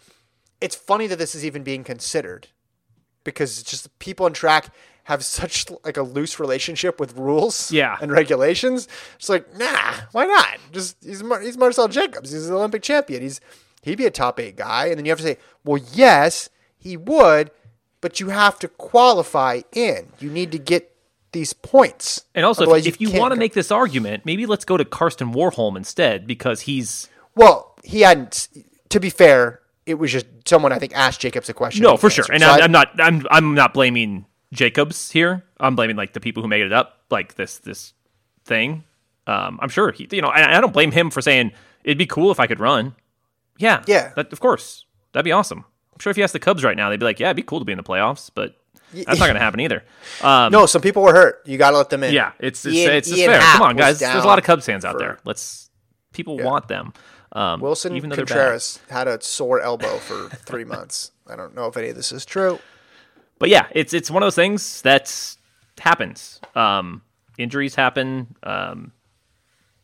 it's 0.62 0.76
funny 0.76 1.08
that 1.08 1.18
this 1.18 1.36
is 1.36 1.46
even 1.46 1.64
being 1.64 1.84
considered 1.84 2.48
because 3.24 3.60
it's 3.60 3.70
just 3.70 3.98
people 4.00 4.26
in 4.28 4.34
track 4.34 4.68
have 5.04 5.24
such 5.24 5.66
like 5.84 5.98
a 5.98 6.02
loose 6.02 6.40
relationship 6.40 7.00
with 7.00 7.16
rules 7.18 7.72
Yeah. 7.72 7.98
and 8.02 8.12
regulations. 8.12 8.88
It's 9.18 9.30
like, 9.30 9.56
nah, 9.58 9.94
why 10.12 10.26
not? 10.26 10.58
Just 10.72 10.98
he's 11.04 11.22
Mar- 11.24 11.42
he's 11.42 11.58
Marcell 11.58 11.88
Jacobs. 11.88 12.32
He's 12.32 12.48
an 12.48 12.56
Olympic 12.56 12.82
champion. 12.82 13.22
He's 13.22 13.40
he'd 13.84 13.98
be 13.98 14.06
a 14.06 14.12
top 14.12 14.40
eight 14.40 14.56
guy, 14.56 14.88
and 14.88 14.98
then 14.98 15.06
you 15.06 15.12
have 15.12 15.20
to 15.20 15.24
say, 15.26 15.38
well, 15.64 15.82
yes, 15.94 16.50
he 16.78 16.98
would, 16.98 17.52
but 18.02 18.20
you 18.20 18.30
have 18.30 18.58
to 18.60 18.68
qualify 18.68 19.62
in. 19.74 20.08
You 20.20 20.32
need 20.32 20.52
to 20.54 20.58
get 20.60 20.92
these 21.34 21.54
points. 21.54 22.24
and 22.34 22.46
also 22.46 22.64
Otherwise, 22.64 22.88
if, 22.88 22.96
if 22.96 23.02
you 23.02 23.12
want 23.12 23.34
to 23.34 23.40
make 23.40 23.54
this 23.54 23.70
argument, 23.72 24.26
maybe 24.26 24.46
let's 24.46 24.64
go 24.66 24.78
to 24.78 24.86
Karsten 24.86 25.34
Warholm 25.34 25.76
instead 25.78 26.26
because 26.26 26.62
he's 26.62 27.10
well, 27.36 27.76
he 27.84 28.02
hadn't. 28.02 28.48
To 28.90 29.00
be 29.00 29.10
fair, 29.10 29.60
it 29.86 29.96
was 29.96 30.12
just 30.12 30.26
someone 30.48 30.72
I 30.72 30.80
think 30.80 30.94
asked 30.96 31.22
Jacobs 31.22 31.50
a 31.50 31.54
question. 31.54 31.84
no 31.84 31.98
for 31.98 32.10
sure, 32.10 32.26
and 32.32 32.42
So 32.42 32.50
I'm, 32.50 32.64
I'm 32.64 32.72
not 32.72 33.00
I'm 33.00 33.26
I'm 33.30 33.54
not 33.56 33.74
blaming 33.74 34.26
Jacobs 34.54 35.12
here. 35.12 35.44
I'm 35.60 35.76
blaming 35.76 35.96
like 35.96 36.14
the 36.14 36.20
people 36.20 36.42
who 36.44 36.50
made 36.50 36.62
it 36.62 36.74
up, 36.74 37.02
like 37.10 37.36
this 37.36 37.58
this 37.60 37.94
thing. 38.46 38.84
Um, 39.28 39.60
I'm 39.62 39.70
sure 39.70 39.92
he, 39.92 40.08
you 40.12 40.22
know, 40.22 40.28
I, 40.28 40.58
I 40.58 40.62
don't 40.62 40.72
blame 40.74 40.92
him 40.92 41.10
for 41.10 41.20
saying 41.22 41.52
it'd 41.84 41.98
be 41.98 42.06
cool 42.06 42.32
if 42.32 42.40
I 42.40 42.46
could 42.48 42.60
run. 42.60 42.96
Yeah, 43.58 43.84
Yeah. 43.88 44.12
that, 44.16 44.32
of 44.32 44.40
course, 44.40 44.86
that'd 45.14 45.24
be 45.26 45.32
awesome. 45.32 45.66
I'm 45.94 46.00
sure 46.00 46.12
if 46.12 46.18
you 46.18 46.24
asked 46.24 46.34
the 46.34 46.40
Cubs 46.40 46.64
right 46.64 46.76
now, 46.78 46.90
they'd 46.90 47.00
be 47.00 47.06
like, 47.06 47.20
"Yeah, 47.20 47.28
it'd 47.28 47.38
be 47.38 47.42
cool 47.44 47.60
to 47.60 47.66
be 47.66 47.72
in 47.72 47.78
the 47.78 47.84
playoffs," 47.84 48.30
but 48.34 48.56
that's 48.94 49.18
not 49.20 49.26
going 49.26 49.34
to 49.36 49.40
happen 49.40 49.62
either. 49.62 49.84
Um, 50.22 50.52
no, 50.52 50.66
some 50.68 50.82
people 50.82 51.02
were 51.04 51.14
hurt. 51.14 51.42
You 51.46 51.58
got 51.58 51.72
to 51.72 51.78
let 51.78 51.90
them 51.90 52.04
in. 52.04 52.14
Yeah, 52.14 52.34
it's 52.40 52.66
it's, 52.66 52.76
Ian- 52.76 52.92
it's, 52.92 53.10
it's 53.10 53.20
fair. 53.26 53.40
Come 53.40 53.62
on, 53.62 53.76
guys. 53.78 54.00
There's 54.00 54.24
a 54.24 54.28
lot 54.28 54.38
of 54.40 54.46
Cubs 54.46 54.66
fans 54.66 54.84
out 54.86 54.94
for- 54.94 55.00
there. 55.00 55.20
Let's 55.24 55.70
people 56.14 56.38
want 56.38 56.68
them. 56.68 56.94
Um, 57.36 57.60
Willson 57.60 57.96
even 57.96 58.10
though 58.10 58.16
they're 58.16 58.26
bad. 58.26 58.36
Contreras 58.36 58.80
had 58.90 59.08
a 59.10 59.22
sore 59.22 59.60
elbow 59.60 59.98
for 59.98 60.30
three 60.38 60.64
months. 60.64 61.12
I 61.28 61.36
don't 61.36 61.54
know 61.54 61.68
if 61.68 61.76
any 61.76 61.90
of 61.90 61.96
this 61.96 62.14
is 62.14 62.26
true. 62.26 62.60
But 63.40 63.50
yeah, 63.50 63.68
it's 63.72 63.94
it's 63.94 64.10
one 64.10 64.24
of 64.24 64.28
those 64.28 64.36
things 64.36 64.82
that 64.84 65.36
happens. 65.78 66.40
Um, 66.56 67.02
injuries 67.38 67.76
happen. 67.76 68.36
Um, 68.44 68.94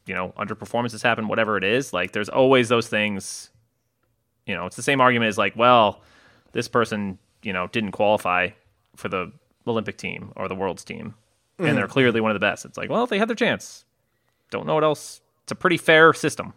you 0.05 0.15
know, 0.15 0.34
underperformances 0.38 1.03
happen. 1.03 1.27
Whatever 1.27 1.58
it 1.58 1.65
is, 1.65 1.91
like 1.91 2.13
there's 2.13 2.29
always 2.29 2.70
those 2.70 2.88
things. 2.88 3.50
You 4.46 4.55
know, 4.55 4.65
it's 4.65 4.77
the 4.77 4.81
same 4.81 5.01
argument 5.01 5.27
as 5.29 5.38
like, 5.38 5.55
well, 5.55 6.01
this 6.53 6.70
person, 6.70 7.20
you 7.43 7.53
know, 7.53 7.67
didn't 7.67 7.91
qualify 7.91 8.50
for 8.96 9.10
the 9.10 9.31
Olympic 9.67 9.98
team 9.98 10.31
or 10.36 10.48
the 10.48 10.55
World's 10.55 10.84
team, 10.84 11.15
and 11.60 11.77
they're 11.77 11.88
clearly 11.88 12.22
one 12.22 12.31
of 12.31 12.36
the 12.36 12.39
best. 12.39 12.63
It's 12.63 12.77
like, 12.77 12.89
well, 12.89 13.03
if 13.03 13.10
they 13.10 13.20
had 13.20 13.27
their 13.27 13.36
chance, 13.36 13.84
don't 14.50 14.65
know 14.65 14.75
what 14.75 14.84
else. 14.84 15.22
It's 15.43 15.51
a 15.51 15.55
pretty 15.55 15.77
fair 15.77 16.13
system. 16.13 16.53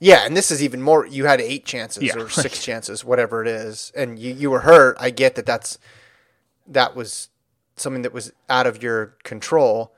Yeah, 0.00 0.26
and 0.26 0.36
this 0.36 0.50
is 0.50 0.62
even 0.62 0.82
more. 0.82 1.06
You 1.06 1.24
had 1.26 1.40
eight 1.40 1.64
chances 1.64 2.02
Yeah. 2.02 2.16
or 2.18 2.28
six 2.30 2.62
chances, 2.62 3.04
whatever 3.04 3.42
it 3.42 3.48
is, 3.48 3.92
and 3.96 4.18
you 4.18 4.32
you 4.34 4.50
were 4.50 4.60
hurt. 4.60 4.96
I 5.00 5.10
get 5.10 5.34
that. 5.36 5.46
That's 5.46 5.78
that 6.66 6.94
was 6.96 7.28
something 7.76 8.02
that 8.02 8.12
was 8.12 8.32
out 8.48 8.66
of 8.66 8.82
your 8.82 9.16
control, 9.22 9.94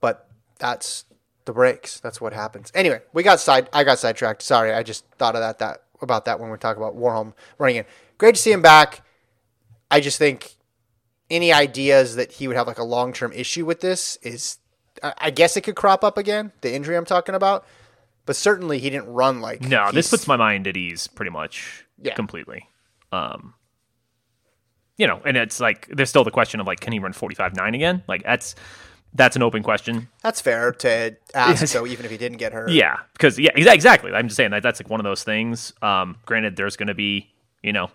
but 0.00 0.28
that's 0.58 1.04
the 1.44 1.52
breaks. 1.52 2.00
That's 2.00 2.20
what 2.20 2.32
happens. 2.32 2.70
Anyway, 2.74 3.00
we 3.12 3.22
got 3.22 3.40
side. 3.40 3.68
I 3.72 3.84
got 3.84 3.98
sidetracked. 3.98 4.42
Sorry, 4.42 4.72
I 4.72 4.82
just 4.82 5.04
thought 5.18 5.34
of 5.34 5.40
that 5.40 5.58
that 5.58 5.82
about 6.00 6.24
that 6.26 6.40
when 6.40 6.50
we 6.50 6.56
talk 6.58 6.76
about 6.76 6.96
Warholm 6.96 7.32
running 7.58 7.76
in. 7.76 7.84
Great 8.18 8.34
to 8.36 8.40
see 8.40 8.52
him 8.52 8.62
back. 8.62 9.02
I 9.90 10.00
just 10.00 10.18
think 10.18 10.54
any 11.30 11.52
ideas 11.52 12.16
that 12.16 12.32
he 12.32 12.48
would 12.48 12.56
have 12.56 12.66
like 12.66 12.78
a 12.78 12.84
long 12.84 13.12
term 13.12 13.32
issue 13.32 13.64
with 13.64 13.80
this 13.80 14.16
is, 14.22 14.58
I 15.02 15.12
I 15.18 15.30
guess 15.30 15.56
it 15.56 15.62
could 15.62 15.76
crop 15.76 16.02
up 16.04 16.16
again. 16.16 16.52
The 16.62 16.74
injury 16.74 16.96
I'm 16.96 17.04
talking 17.04 17.34
about, 17.34 17.66
but 18.26 18.36
certainly 18.36 18.78
he 18.78 18.90
didn't 18.90 19.08
run 19.12 19.40
like 19.40 19.60
No, 19.62 19.90
this 19.92 20.10
puts 20.10 20.26
my 20.26 20.36
mind 20.36 20.66
at 20.66 20.76
ease 20.76 21.06
pretty 21.08 21.30
much. 21.30 21.84
Yeah. 22.02 22.14
Completely. 22.14 22.68
Um 23.12 23.54
you 24.96 25.06
know, 25.08 25.20
and 25.24 25.36
it's 25.36 25.58
like 25.60 25.88
there's 25.88 26.08
still 26.08 26.24
the 26.24 26.30
question 26.30 26.60
of 26.60 26.66
like 26.66 26.80
can 26.80 26.92
he 26.92 26.98
run 26.98 27.12
45-9 27.12 27.74
again? 27.74 28.02
Like 28.06 28.22
that's 28.22 28.54
that's 29.16 29.36
an 29.36 29.42
open 29.42 29.62
question. 29.62 30.08
That's 30.22 30.40
fair 30.40 30.72
to 30.72 31.16
ask. 31.34 31.66
So 31.72 31.86
even 31.86 32.04
if 32.04 32.10
he 32.10 32.16
didn't 32.16 32.38
get 32.38 32.52
hurt, 32.52 32.70
Yeah, 32.70 32.98
because 33.12 33.38
yeah, 33.38 33.52
exa- 33.52 33.72
exactly. 33.74 34.12
I'm 34.12 34.26
just 34.26 34.36
saying 34.36 34.50
that 34.50 34.62
that's 34.62 34.80
like 34.80 34.90
one 34.90 34.98
of 35.00 35.04
those 35.04 35.22
things. 35.22 35.72
Um, 35.82 36.16
granted, 36.26 36.56
there's 36.56 36.76
going 36.76 36.88
to 36.88 36.94
be 36.94 37.32
you 37.62 37.72
know 37.72 37.90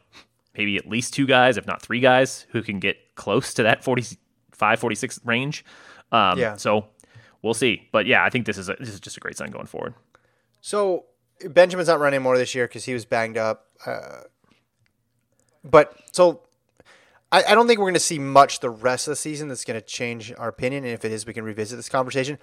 maybe 0.57 0.77
at 0.77 0.87
least 0.89 1.13
two 1.13 1.25
guys, 1.27 1.57
if 1.57 1.65
not 1.67 1.81
three 1.81 1.99
guys, 1.99 2.45
who 2.51 2.61
can 2.61 2.79
get 2.79 2.97
close 3.15 3.53
to 3.53 3.63
that 3.63 3.83
45, 3.83 4.79
46 4.79 5.19
range. 5.25 5.63
Um, 6.11 6.37
Yeah. 6.39 6.55
So 6.57 6.87
we'll 7.41 7.53
see. 7.53 7.87
But 7.91 8.05
yeah, 8.05 8.23
I 8.25 8.29
think 8.29 8.45
this 8.45 8.57
is 8.57 8.67
a, 8.69 8.75
this 8.79 8.89
is 8.89 8.99
just 8.99 9.15
a 9.15 9.19
great 9.21 9.37
sign 9.37 9.51
going 9.51 9.67
forward. 9.67 9.93
So 10.61 11.05
Benjamin's 11.47 11.87
not 11.87 11.99
running 11.99 12.21
more 12.21 12.37
this 12.37 12.53
year 12.53 12.67
because 12.67 12.85
he 12.85 12.93
was 12.93 13.05
banged 13.05 13.37
up. 13.37 13.67
Uh, 13.85 14.21
but 15.63 15.95
so 16.11 16.41
I, 17.31 17.43
I 17.43 17.55
don't 17.55 17.67
think 17.67 17.79
we're 17.79 17.85
going 17.85 17.93
to 17.93 17.99
see 17.99 18.19
much 18.19 18.59
the 18.59 18.69
rest 18.69 19.07
of 19.07 19.11
the 19.11 19.15
season 19.15 19.47
that's 19.47 19.63
going 19.63 19.79
to 19.79 19.85
change 19.85 20.33
our 20.37 20.49
opinion. 20.49 20.83
And 20.83 20.93
if 20.93 21.05
it 21.05 21.11
is, 21.11 21.25
we 21.25 21.33
can 21.33 21.43
revisit 21.43 21.77
this 21.77 21.89
conversation. 21.89 22.37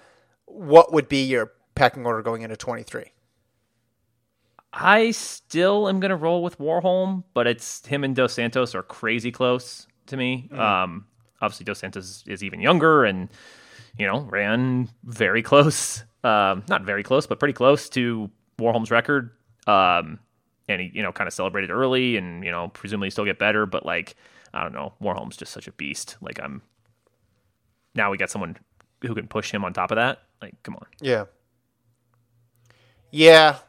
What 0.45 0.93
would 0.93 1.09
be 1.09 1.23
your 1.23 1.53
packing 1.75 2.05
order 2.05 2.21
going 2.21 2.41
into 2.41 2.55
23? 2.55 3.11
I 4.73 5.11
still 5.11 5.89
am 5.89 5.99
going 5.99 6.09
to 6.09 6.15
roll 6.15 6.43
with 6.43 6.59
Warholm, 6.59 7.23
but 7.33 7.47
it's 7.47 7.85
him 7.85 8.03
and 8.03 8.15
Dos 8.15 8.33
Santos 8.33 8.75
are 8.75 8.83
crazy 8.83 9.31
close 9.31 9.87
to 10.07 10.17
me. 10.17 10.49
Um, 10.51 11.07
obviously, 11.41 11.63
Dos 11.63 11.79
Santos 11.79 12.23
is 12.27 12.43
even 12.43 12.61
younger 12.61 13.05
and, 13.05 13.29
you 13.97 14.05
know, 14.05 14.21
ran 14.21 14.89
very 15.03 15.41
close. 15.43 16.03
Um, 16.27 16.63
not 16.67 16.83
very 16.83 17.03
close, 17.03 17.27
but 17.27 17.39
pretty 17.39 17.53
close 17.53 17.89
to 17.89 18.29
Warholm's 18.59 18.91
record. 18.91 19.31
Um, 19.65 20.19
and 20.67 20.81
he, 20.81 20.91
you 20.93 21.03
know, 21.03 21.11
kind 21.11 21.27
of 21.27 21.33
celebrated 21.33 21.69
early 21.71 22.17
and, 22.17 22.43
you 22.43 22.51
know, 22.51 22.67
presumably 22.67 23.09
still 23.09 23.25
get 23.25 23.39
better. 23.39 23.65
But, 23.65 23.85
like, 23.85 24.15
I 24.53 24.63
don't 24.63 24.73
know. 24.73 24.93
Warholm's 25.01 25.37
just 25.37 25.53
such 25.53 25.67
a 25.67 25.71
beast. 25.71 26.17
Like, 26.21 26.41
I'm. 26.41 26.61
Now 27.95 28.11
we 28.11 28.17
got 28.17 28.29
someone 28.29 28.57
who 29.01 29.15
can 29.15 29.27
push 29.27 29.51
him 29.51 29.63
on 29.63 29.73
top 29.73 29.91
of 29.91 29.95
that. 29.95 30.23
Like, 30.41 30.61
come 30.63 30.75
on. 30.75 30.85
Yeah. 31.01 31.25
Yeah. 33.11 33.59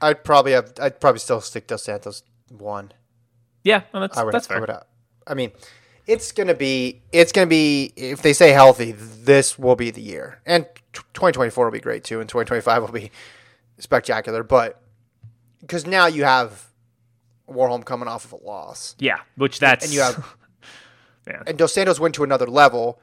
I'd 0.00 0.24
probably 0.24 0.52
have, 0.52 0.72
I'd 0.80 1.00
probably 1.00 1.18
still 1.18 1.40
stick 1.40 1.66
Dos 1.66 1.82
Santos 1.84 2.22
one. 2.50 2.92
Yeah, 3.64 3.82
no, 3.92 4.00
that's, 4.00 4.16
I 4.16 4.24
would, 4.24 4.32
that's 4.32 4.50
I 4.50 4.60
would, 4.60 4.70
I 5.26 5.34
mean, 5.34 5.50
it's 6.08 6.32
gonna 6.32 6.54
be, 6.54 7.02
it's 7.12 7.30
gonna 7.30 7.46
be. 7.46 7.92
If 7.94 8.22
they 8.22 8.32
stay 8.32 8.50
healthy, 8.50 8.92
this 8.92 9.56
will 9.58 9.76
be 9.76 9.90
the 9.92 10.00
year, 10.00 10.40
and 10.46 10.66
2024 10.94 11.64
will 11.66 11.70
be 11.70 11.78
great 11.78 12.02
too, 12.02 12.18
and 12.20 12.28
2025 12.28 12.82
will 12.82 12.88
be 12.90 13.10
spectacular. 13.78 14.42
But 14.42 14.80
because 15.60 15.86
now 15.86 16.06
you 16.06 16.24
have 16.24 16.66
Warholm 17.48 17.84
coming 17.84 18.08
off 18.08 18.24
of 18.24 18.32
a 18.32 18.44
loss, 18.44 18.96
yeah, 18.98 19.18
which 19.36 19.60
that's. 19.60 19.84
and 19.84 19.94
you 19.94 20.00
have, 20.00 20.34
Yeah. 21.28 21.42
and 21.46 21.58
Dos 21.58 21.74
Santos 21.74 22.00
went 22.00 22.14
to 22.14 22.24
another 22.24 22.46
level, 22.46 22.98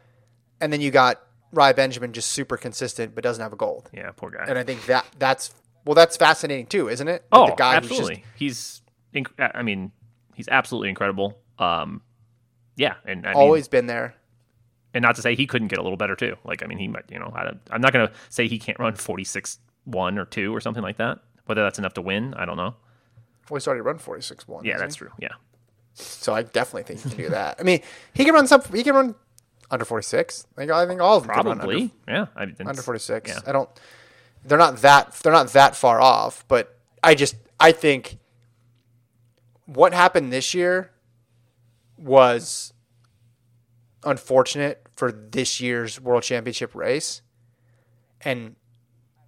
and 0.60 0.74
then 0.74 0.82
you 0.82 0.90
got 0.90 1.22
Rai 1.52 1.74
Benjamin 1.74 2.12
just 2.12 2.32
super 2.32 2.58
consistent, 2.58 3.14
but 3.14 3.24
doesn't 3.24 3.42
have 3.42 3.54
a 3.54 3.56
gold. 3.56 3.88
Yeah, 3.94 4.10
poor 4.16 4.32
guy. 4.32 4.46
And 4.48 4.58
I 4.58 4.64
think 4.64 4.84
that 4.88 5.06
that's 5.20 5.54
well, 5.86 5.94
that's 5.94 6.18
fascinating 6.18 6.66
too, 6.66 6.90
isn't 6.90 7.08
it? 7.08 7.24
Oh, 7.32 7.50
the 7.52 7.56
guy 7.56 7.76
absolutely. 7.76 8.16
just 8.16 8.28
he's, 8.36 8.82
inc- 9.14 9.52
I 9.56 9.62
mean, 9.62 9.92
he's 10.34 10.48
absolutely 10.48 10.90
incredible. 10.90 11.38
Um, 11.60 12.02
yeah, 12.76 12.96
and 13.06 13.26
I 13.26 13.30
mean, 13.30 13.38
always 13.38 13.68
been 13.68 13.88
there. 13.88 14.16
and 14.94 15.02
not 15.04 15.16
to 15.16 15.22
say 15.22 15.36
he 15.36 15.46
couldn't 15.48 15.68
get 15.70 15.80
a 15.80 15.82
little 15.84 15.98
better 15.98 16.16
too. 16.16 16.36
Like, 16.44 16.64
I 16.64 16.68
mean, 16.68 16.78
he 16.78 16.88
might, 16.88 17.06
you 17.10 17.20
know, 17.20 17.32
I 17.36 17.52
I'm 17.72 17.82
not 17.82 17.94
gonna 17.94 18.12
say 18.30 18.48
he 18.48 18.60
can't 18.60 18.80
run 18.80 18.96
46 18.96 19.60
one 19.86 20.18
or 20.18 20.26
two 20.26 20.54
or 20.56 20.60
something 20.62 20.84
like 20.84 20.98
that. 20.98 21.20
Whether 21.46 21.64
that's 21.64 21.78
enough 21.80 21.94
to 21.96 22.02
win, 22.02 22.34
I 22.36 22.46
don't 22.46 22.58
know. 22.58 22.76
Well, 23.50 23.58
he's 23.58 23.68
already 23.68 23.82
run 23.82 23.98
46 24.00 24.48
one. 24.48 24.66
Yeah, 24.66 24.78
that's 24.78 24.96
true. 24.96 25.12
Yeah, 25.20 25.30
So 25.94 26.34
I 26.34 26.42
definitely 26.44 26.84
think 26.84 27.02
he 27.04 27.10
can 27.10 27.18
do 27.18 27.30
that. 27.30 27.58
I 27.60 27.64
mean, 27.64 27.82
he 28.14 28.26
can 28.26 28.34
run 28.34 28.48
some. 28.48 28.62
He 28.74 28.84
can 28.84 28.96
run 28.96 29.16
under 29.72 29.86
forty 29.86 30.04
six. 30.04 30.46
I 30.56 30.62
think 30.62 30.72
I 30.72 30.86
think 30.88 31.02
all 31.02 31.18
of 31.18 31.24
them 31.28 31.36
can 31.36 31.46
run 31.46 31.58
probably. 31.58 31.94
under, 32.08 32.12
yeah, 32.12 32.26
I, 32.36 32.44
it's- 32.44 32.68
under 32.68 32.82
forty 32.82 33.00
six. 33.00 33.30
Yeah. 33.30 33.40
I 33.46 33.52
don't. 33.52 33.70
They're 34.44 34.58
not 34.58 34.78
that. 34.78 35.14
They're 35.24 35.32
not 35.34 35.54
that 35.54 35.76
far 35.76 36.00
off. 36.02 36.46
But 36.48 36.78
I 37.04 37.16
just 37.16 37.36
I 37.60 37.72
think 37.72 38.18
what 39.66 39.94
happened 39.94 40.32
this 40.32 40.54
year 40.54 40.92
was 41.98 42.74
unfortunate 44.04 44.88
for 44.96 45.12
this 45.12 45.60
year's 45.60 46.00
world 46.00 46.24
championship 46.24 46.76
race, 46.76 47.22
and 48.22 48.56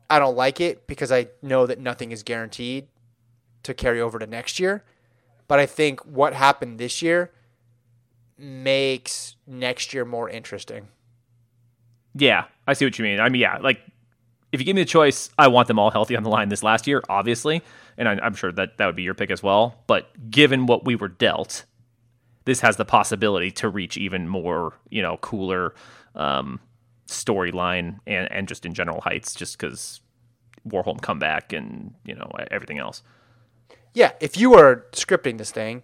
I 0.09 0.19
don't 0.19 0.35
like 0.35 0.61
it 0.61 0.87
because 0.87 1.11
I 1.11 1.27
know 1.41 1.65
that 1.65 1.79
nothing 1.79 2.11
is 2.11 2.23
guaranteed 2.23 2.87
to 3.63 3.73
carry 3.73 3.99
over 3.99 4.19
to 4.19 4.27
next 4.27 4.59
year. 4.59 4.83
But 5.47 5.59
I 5.59 5.65
think 5.65 6.05
what 6.05 6.33
happened 6.33 6.79
this 6.79 7.01
year 7.01 7.31
makes 8.37 9.35
next 9.45 9.93
year 9.93 10.05
more 10.05 10.29
interesting. 10.29 10.87
Yeah, 12.13 12.45
I 12.65 12.73
see 12.73 12.85
what 12.85 12.97
you 12.97 13.03
mean. 13.03 13.19
I 13.19 13.29
mean, 13.29 13.41
yeah, 13.41 13.57
like 13.57 13.81
if 14.51 14.59
you 14.59 14.65
give 14.65 14.75
me 14.75 14.81
the 14.81 14.89
choice, 14.89 15.29
I 15.37 15.47
want 15.47 15.67
them 15.67 15.79
all 15.79 15.91
healthy 15.91 16.15
on 16.15 16.23
the 16.23 16.29
line 16.29 16.49
this 16.49 16.63
last 16.63 16.87
year, 16.87 17.01
obviously, 17.09 17.61
and 17.97 18.07
I, 18.07 18.19
I'm 18.23 18.33
sure 18.33 18.51
that 18.51 18.77
that 18.77 18.85
would 18.85 18.95
be 18.95 19.03
your 19.03 19.13
pick 19.13 19.31
as 19.31 19.43
well. 19.43 19.83
But 19.87 20.31
given 20.31 20.65
what 20.65 20.85
we 20.85 20.95
were 20.95 21.09
dealt, 21.09 21.65
this 22.47 22.61
has 22.61 22.77
the 22.77 22.85
possibility 22.85 23.51
to 23.51 23.67
reach 23.67 23.97
even 23.97 24.25
more, 24.25 24.73
you 24.89 25.01
know, 25.01 25.17
cooler 25.17 25.75
um, 26.15 26.61
storyline 27.07 27.99
and 28.07 28.31
and 28.31 28.47
just 28.47 28.65
in 28.65 28.73
general 28.73 29.01
heights, 29.01 29.35
just 29.35 29.59
because 29.59 29.99
Warholm 30.65 31.01
comeback 31.01 31.51
and 31.51 31.93
you 32.05 32.15
know 32.15 32.31
everything 32.49 32.79
else. 32.79 33.03
Yeah, 33.93 34.13
if 34.21 34.37
you 34.37 34.51
were 34.51 34.85
scripting 34.93 35.37
this 35.37 35.51
thing, 35.51 35.83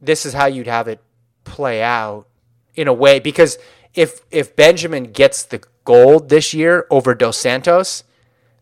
this 0.00 0.24
is 0.24 0.32
how 0.32 0.46
you'd 0.46 0.68
have 0.68 0.86
it 0.86 1.00
play 1.42 1.82
out 1.82 2.28
in 2.76 2.86
a 2.86 2.92
way 2.92 3.18
because 3.18 3.58
if 3.94 4.20
if 4.30 4.54
Benjamin 4.54 5.10
gets 5.10 5.42
the 5.42 5.60
gold 5.84 6.28
this 6.28 6.54
year 6.54 6.86
over 6.88 7.16
Dos 7.16 7.36
Santos, 7.36 8.04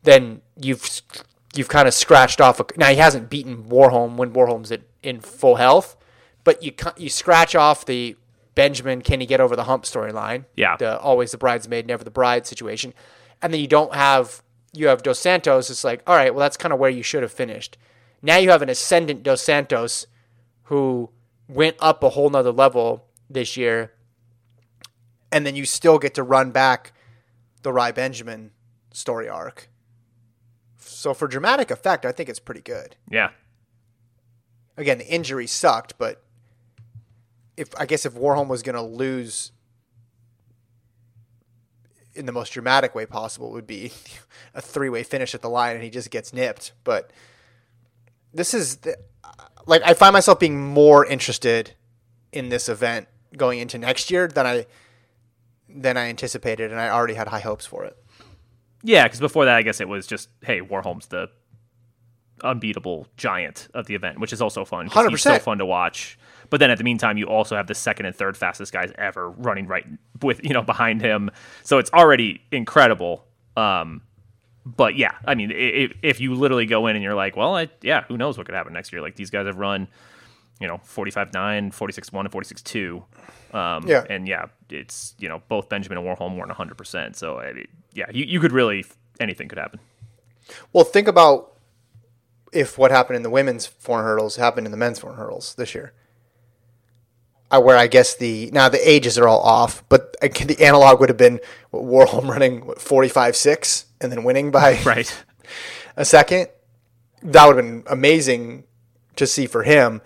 then 0.02 0.40
you've 0.58 1.02
you've 1.54 1.68
kind 1.68 1.86
of 1.86 1.92
scratched 1.92 2.40
off. 2.40 2.58
A, 2.58 2.64
now 2.78 2.88
he 2.88 2.96
hasn't 2.96 3.28
beaten 3.28 3.64
Warholm 3.64 4.16
when 4.16 4.32
Warholm's 4.32 4.72
at, 4.72 4.80
in 5.02 5.20
full 5.20 5.56
health, 5.56 5.94
but 6.44 6.62
you 6.62 6.72
you 6.96 7.08
scratch 7.08 7.54
off 7.54 7.84
the 7.86 8.16
Benjamin 8.54 9.02
can 9.02 9.20
he 9.20 9.26
get 9.26 9.40
over 9.40 9.56
the 9.56 9.64
hump 9.64 9.84
storyline. 9.84 10.44
Yeah. 10.56 10.76
the 10.76 10.98
always 10.98 11.30
the 11.30 11.38
bridesmaid, 11.38 11.86
never 11.86 12.04
the 12.04 12.10
bride 12.10 12.46
situation, 12.46 12.94
and 13.40 13.52
then 13.52 13.60
you 13.60 13.66
don't 13.66 13.94
have 13.94 14.42
you 14.72 14.88
have 14.88 15.02
Dos 15.02 15.18
Santos. 15.18 15.70
It's 15.70 15.84
like 15.84 16.02
all 16.06 16.16
right, 16.16 16.34
well 16.34 16.40
that's 16.40 16.56
kind 16.56 16.72
of 16.72 16.78
where 16.78 16.90
you 16.90 17.02
should 17.02 17.22
have 17.22 17.32
finished. 17.32 17.76
Now 18.22 18.36
you 18.36 18.50
have 18.50 18.62
an 18.62 18.68
ascendant 18.68 19.22
Dos 19.22 19.42
Santos 19.42 20.06
who 20.64 21.10
went 21.48 21.76
up 21.80 22.02
a 22.02 22.10
whole 22.10 22.30
nother 22.30 22.52
level 22.52 23.06
this 23.28 23.56
year, 23.56 23.92
and 25.32 25.46
then 25.46 25.56
you 25.56 25.64
still 25.64 25.98
get 25.98 26.14
to 26.14 26.22
run 26.22 26.50
back 26.50 26.92
the 27.62 27.72
Rai 27.72 27.92
Benjamin 27.92 28.50
story 28.92 29.28
arc. 29.28 29.68
So 30.78 31.14
for 31.14 31.28
dramatic 31.28 31.70
effect, 31.70 32.04
I 32.04 32.12
think 32.12 32.28
it's 32.28 32.38
pretty 32.38 32.60
good. 32.60 32.96
Yeah, 33.10 33.30
Again, 34.76 34.98
the 34.98 35.06
injury 35.06 35.46
sucked, 35.46 35.98
but 35.98 36.22
if 37.60 37.68
I 37.78 37.84
guess 37.86 38.06
if 38.06 38.14
Warholm 38.14 38.48
was 38.48 38.62
going 38.62 38.74
to 38.76 38.82
lose 38.82 39.52
in 42.14 42.26
the 42.26 42.32
most 42.32 42.50
dramatic 42.52 42.94
way 42.94 43.06
possible, 43.06 43.50
it 43.50 43.52
would 43.52 43.66
be 43.66 43.92
a 44.54 44.60
three-way 44.60 45.02
finish 45.02 45.34
at 45.34 45.42
the 45.42 45.48
line, 45.50 45.74
and 45.76 45.84
he 45.84 45.90
just 45.90 46.10
gets 46.10 46.32
nipped. 46.32 46.72
But 46.84 47.12
this 48.34 48.52
is 48.54 48.76
the, 48.78 48.96
like 49.66 49.82
I 49.84 49.94
find 49.94 50.12
myself 50.12 50.38
being 50.40 50.60
more 50.60 51.04
interested 51.06 51.72
in 52.32 52.48
this 52.48 52.68
event 52.68 53.06
going 53.36 53.58
into 53.60 53.78
next 53.78 54.10
year 54.10 54.26
than 54.26 54.46
I 54.46 54.66
than 55.68 55.96
I 55.96 56.08
anticipated, 56.08 56.72
and 56.72 56.80
I 56.80 56.88
already 56.88 57.14
had 57.14 57.28
high 57.28 57.40
hopes 57.40 57.64
for 57.66 57.84
it. 57.84 57.96
yeah. 58.82 59.04
Because 59.04 59.20
before 59.20 59.44
that, 59.44 59.54
I 59.56 59.62
guess 59.62 59.80
it 59.80 59.88
was 59.88 60.06
just 60.06 60.28
hey, 60.42 60.60
Warholm's 60.60 61.06
the 61.06 61.28
unbeatable 62.42 63.06
giant 63.16 63.68
of 63.74 63.86
the 63.86 63.94
event, 63.94 64.18
which 64.18 64.32
is 64.32 64.40
also 64.40 64.64
fun. 64.64 64.88
'cause 64.88 65.06
He's 65.10 65.22
so 65.22 65.30
100%. 65.32 65.42
fun 65.42 65.58
to 65.58 65.66
watch. 65.66 66.18
But 66.50 66.60
then 66.60 66.70
at 66.70 66.78
the 66.78 66.84
meantime, 66.84 67.16
you 67.16 67.26
also 67.26 67.56
have 67.56 67.66
the 67.68 67.74
second 67.74 68.06
and 68.06 68.14
third 68.14 68.36
fastest 68.36 68.72
guys 68.72 68.92
ever 68.98 69.30
running 69.30 69.66
right 69.66 69.86
with 70.20 70.44
you 70.44 70.52
know 70.52 70.62
behind 70.62 71.00
him. 71.00 71.30
So 71.62 71.78
it's 71.78 71.90
already 71.92 72.42
incredible. 72.52 73.24
Um, 73.56 74.02
but 74.66 74.96
yeah, 74.96 75.12
I 75.24 75.34
mean, 75.34 75.50
if, 75.52 75.92
if 76.02 76.20
you 76.20 76.34
literally 76.34 76.66
go 76.66 76.86
in 76.86 76.96
and 76.96 77.02
you're 77.02 77.14
like, 77.14 77.36
well, 77.36 77.56
I, 77.56 77.68
yeah, 77.82 78.04
who 78.04 78.16
knows 78.16 78.36
what 78.36 78.46
could 78.46 78.54
happen 78.54 78.72
next 78.72 78.92
year? 78.92 79.00
Like 79.00 79.16
these 79.16 79.30
guys 79.30 79.46
have 79.46 79.56
run, 79.56 79.88
you 80.60 80.68
know, 80.68 80.78
45 80.84 81.32
9, 81.32 81.70
46 81.70 82.12
1, 82.12 82.26
and 82.26 82.32
46 82.32 82.62
2. 82.62 83.04
Um, 83.52 83.86
Yeah. 83.88 84.04
And 84.08 84.28
yeah, 84.28 84.46
it's, 84.68 85.14
you 85.18 85.28
know, 85.28 85.42
both 85.48 85.68
Benjamin 85.68 85.98
and 85.98 86.06
Warholm 86.06 86.36
weren't 86.36 86.52
100%. 86.52 87.16
So, 87.16 87.42
yeah, 87.94 88.06
you, 88.12 88.24
you 88.24 88.38
could 88.38 88.52
really, 88.52 88.84
anything 89.18 89.48
could 89.48 89.58
happen. 89.58 89.80
Well, 90.72 90.84
think 90.84 91.08
about 91.08 91.56
if 92.52 92.76
what 92.76 92.90
happened 92.90 93.16
in 93.16 93.22
the 93.22 93.30
women's 93.30 93.66
four 93.66 94.02
hurdles 94.02 94.36
happened 94.36 94.66
in 94.66 94.70
the 94.70 94.76
men's 94.76 94.98
four 94.98 95.14
hurdles 95.14 95.54
this 95.54 95.74
year. 95.74 95.92
Uh, 97.52 97.60
where 97.60 97.76
I 97.76 97.88
guess 97.88 98.14
the 98.14 98.48
now 98.52 98.68
the 98.68 98.88
ages 98.88 99.18
are 99.18 99.26
all 99.26 99.40
off, 99.40 99.82
but 99.88 100.14
the 100.20 100.56
analog 100.60 101.00
would 101.00 101.08
have 101.08 101.18
been 101.18 101.40
Warholm 101.72 102.28
running 102.28 102.60
45-6 102.62 103.86
and 104.00 104.12
then 104.12 104.22
winning 104.22 104.50
by 104.52 104.80
Right. 104.86 105.24
a 105.96 106.04
second. 106.04 106.48
That 107.22 107.46
would 107.46 107.56
have 107.56 107.64
been 107.64 107.82
amazing 107.88 108.64
to 109.16 109.26
see 109.26 109.46
for 109.46 109.64
him, 109.64 110.00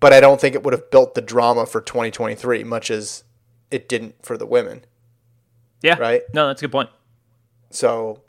but 0.00 0.12
I 0.12 0.20
don't 0.20 0.38
think 0.40 0.54
it 0.54 0.62
would 0.64 0.74
have 0.74 0.90
built 0.90 1.14
the 1.14 1.22
drama 1.22 1.64
for 1.64 1.80
2023 1.80 2.62
much 2.64 2.90
as 2.90 3.24
it 3.70 3.88
didn't 3.88 4.16
for 4.22 4.36
the 4.36 4.46
women. 4.46 4.84
Yeah. 5.82 5.96
Right. 5.98 6.22
No, 6.34 6.46
that's 6.46 6.60
a 6.60 6.66
good 6.66 6.72
point. 6.72 6.90
So, 7.70 8.20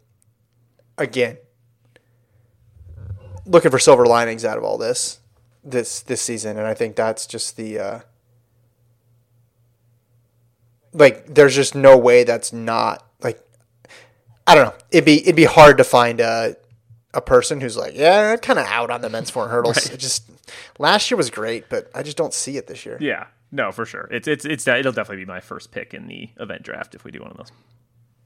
again, 0.97 1.37
looking 3.45 3.71
for 3.71 3.79
silver 3.79 4.05
linings 4.05 4.45
out 4.45 4.57
of 4.57 4.63
all 4.63 4.77
this 4.77 5.19
this 5.63 6.01
this 6.01 6.21
season, 6.21 6.57
and 6.57 6.65
I 6.65 6.73
think 6.73 6.95
that's 6.95 7.25
just 7.27 7.57
the 7.57 7.77
uh, 7.79 7.99
like. 10.93 11.33
There's 11.33 11.55
just 11.55 11.75
no 11.75 11.97
way 11.97 12.23
that's 12.23 12.53
not 12.53 13.05
like. 13.21 13.39
I 14.47 14.55
don't 14.55 14.65
know. 14.65 14.75
It'd 14.91 15.05
be 15.05 15.21
it'd 15.21 15.35
be 15.35 15.45
hard 15.45 15.77
to 15.77 15.83
find 15.83 16.19
a 16.19 16.55
a 17.13 17.21
person 17.21 17.61
who's 17.61 17.77
like, 17.77 17.93
yeah, 17.95 18.35
kind 18.37 18.59
of 18.59 18.65
out 18.65 18.89
on 18.89 19.01
the 19.01 19.09
men's 19.09 19.29
four 19.29 19.47
hurdles. 19.47 19.89
It 19.89 19.97
just 19.99 20.29
last 20.79 21.11
year 21.11 21.17
was 21.17 21.29
great, 21.29 21.69
but 21.69 21.89
I 21.93 22.03
just 22.03 22.17
don't 22.17 22.33
see 22.33 22.57
it 22.57 22.67
this 22.67 22.85
year. 22.85 22.97
Yeah. 22.99 23.27
No, 23.51 23.71
for 23.71 23.85
sure. 23.85 24.07
It's, 24.09 24.27
it's, 24.27 24.45
it's, 24.45 24.67
it'll 24.67 24.91
definitely 24.91 25.23
be 25.23 25.29
my 25.29 25.39
first 25.39 25.71
pick 25.71 25.93
in 25.93 26.07
the 26.07 26.29
event 26.39 26.63
draft 26.63 26.95
if 26.95 27.03
we 27.03 27.11
do 27.11 27.19
one 27.21 27.29
of 27.29 27.37
those. 27.37 27.51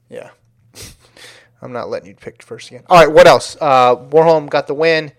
Yeah. 0.08 0.30
I'm 1.62 1.72
not 1.72 1.90
letting 1.90 2.08
you 2.08 2.14
pick 2.14 2.42
first 2.42 2.70
again. 2.70 2.84
All 2.88 2.98
right, 2.98 3.12
what 3.12 3.26
else? 3.26 3.54
Uh, 3.60 3.94
Warholm 3.96 4.48
got 4.48 4.68
the 4.68 4.74
win. 4.74 5.12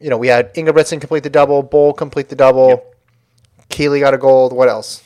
You 0.00 0.08
know, 0.08 0.16
we 0.16 0.28
had 0.28 0.54
Ingebrigtsen 0.54 1.00
complete 1.00 1.22
the 1.22 1.30
double, 1.30 1.62
Bol 1.62 1.92
complete 1.92 2.30
the 2.30 2.36
double, 2.36 2.68
Yep. 2.68 2.88
Keely 3.68 4.00
got 4.00 4.14
a 4.14 4.18
gold. 4.18 4.52
What 4.52 4.68
else? 4.68 5.02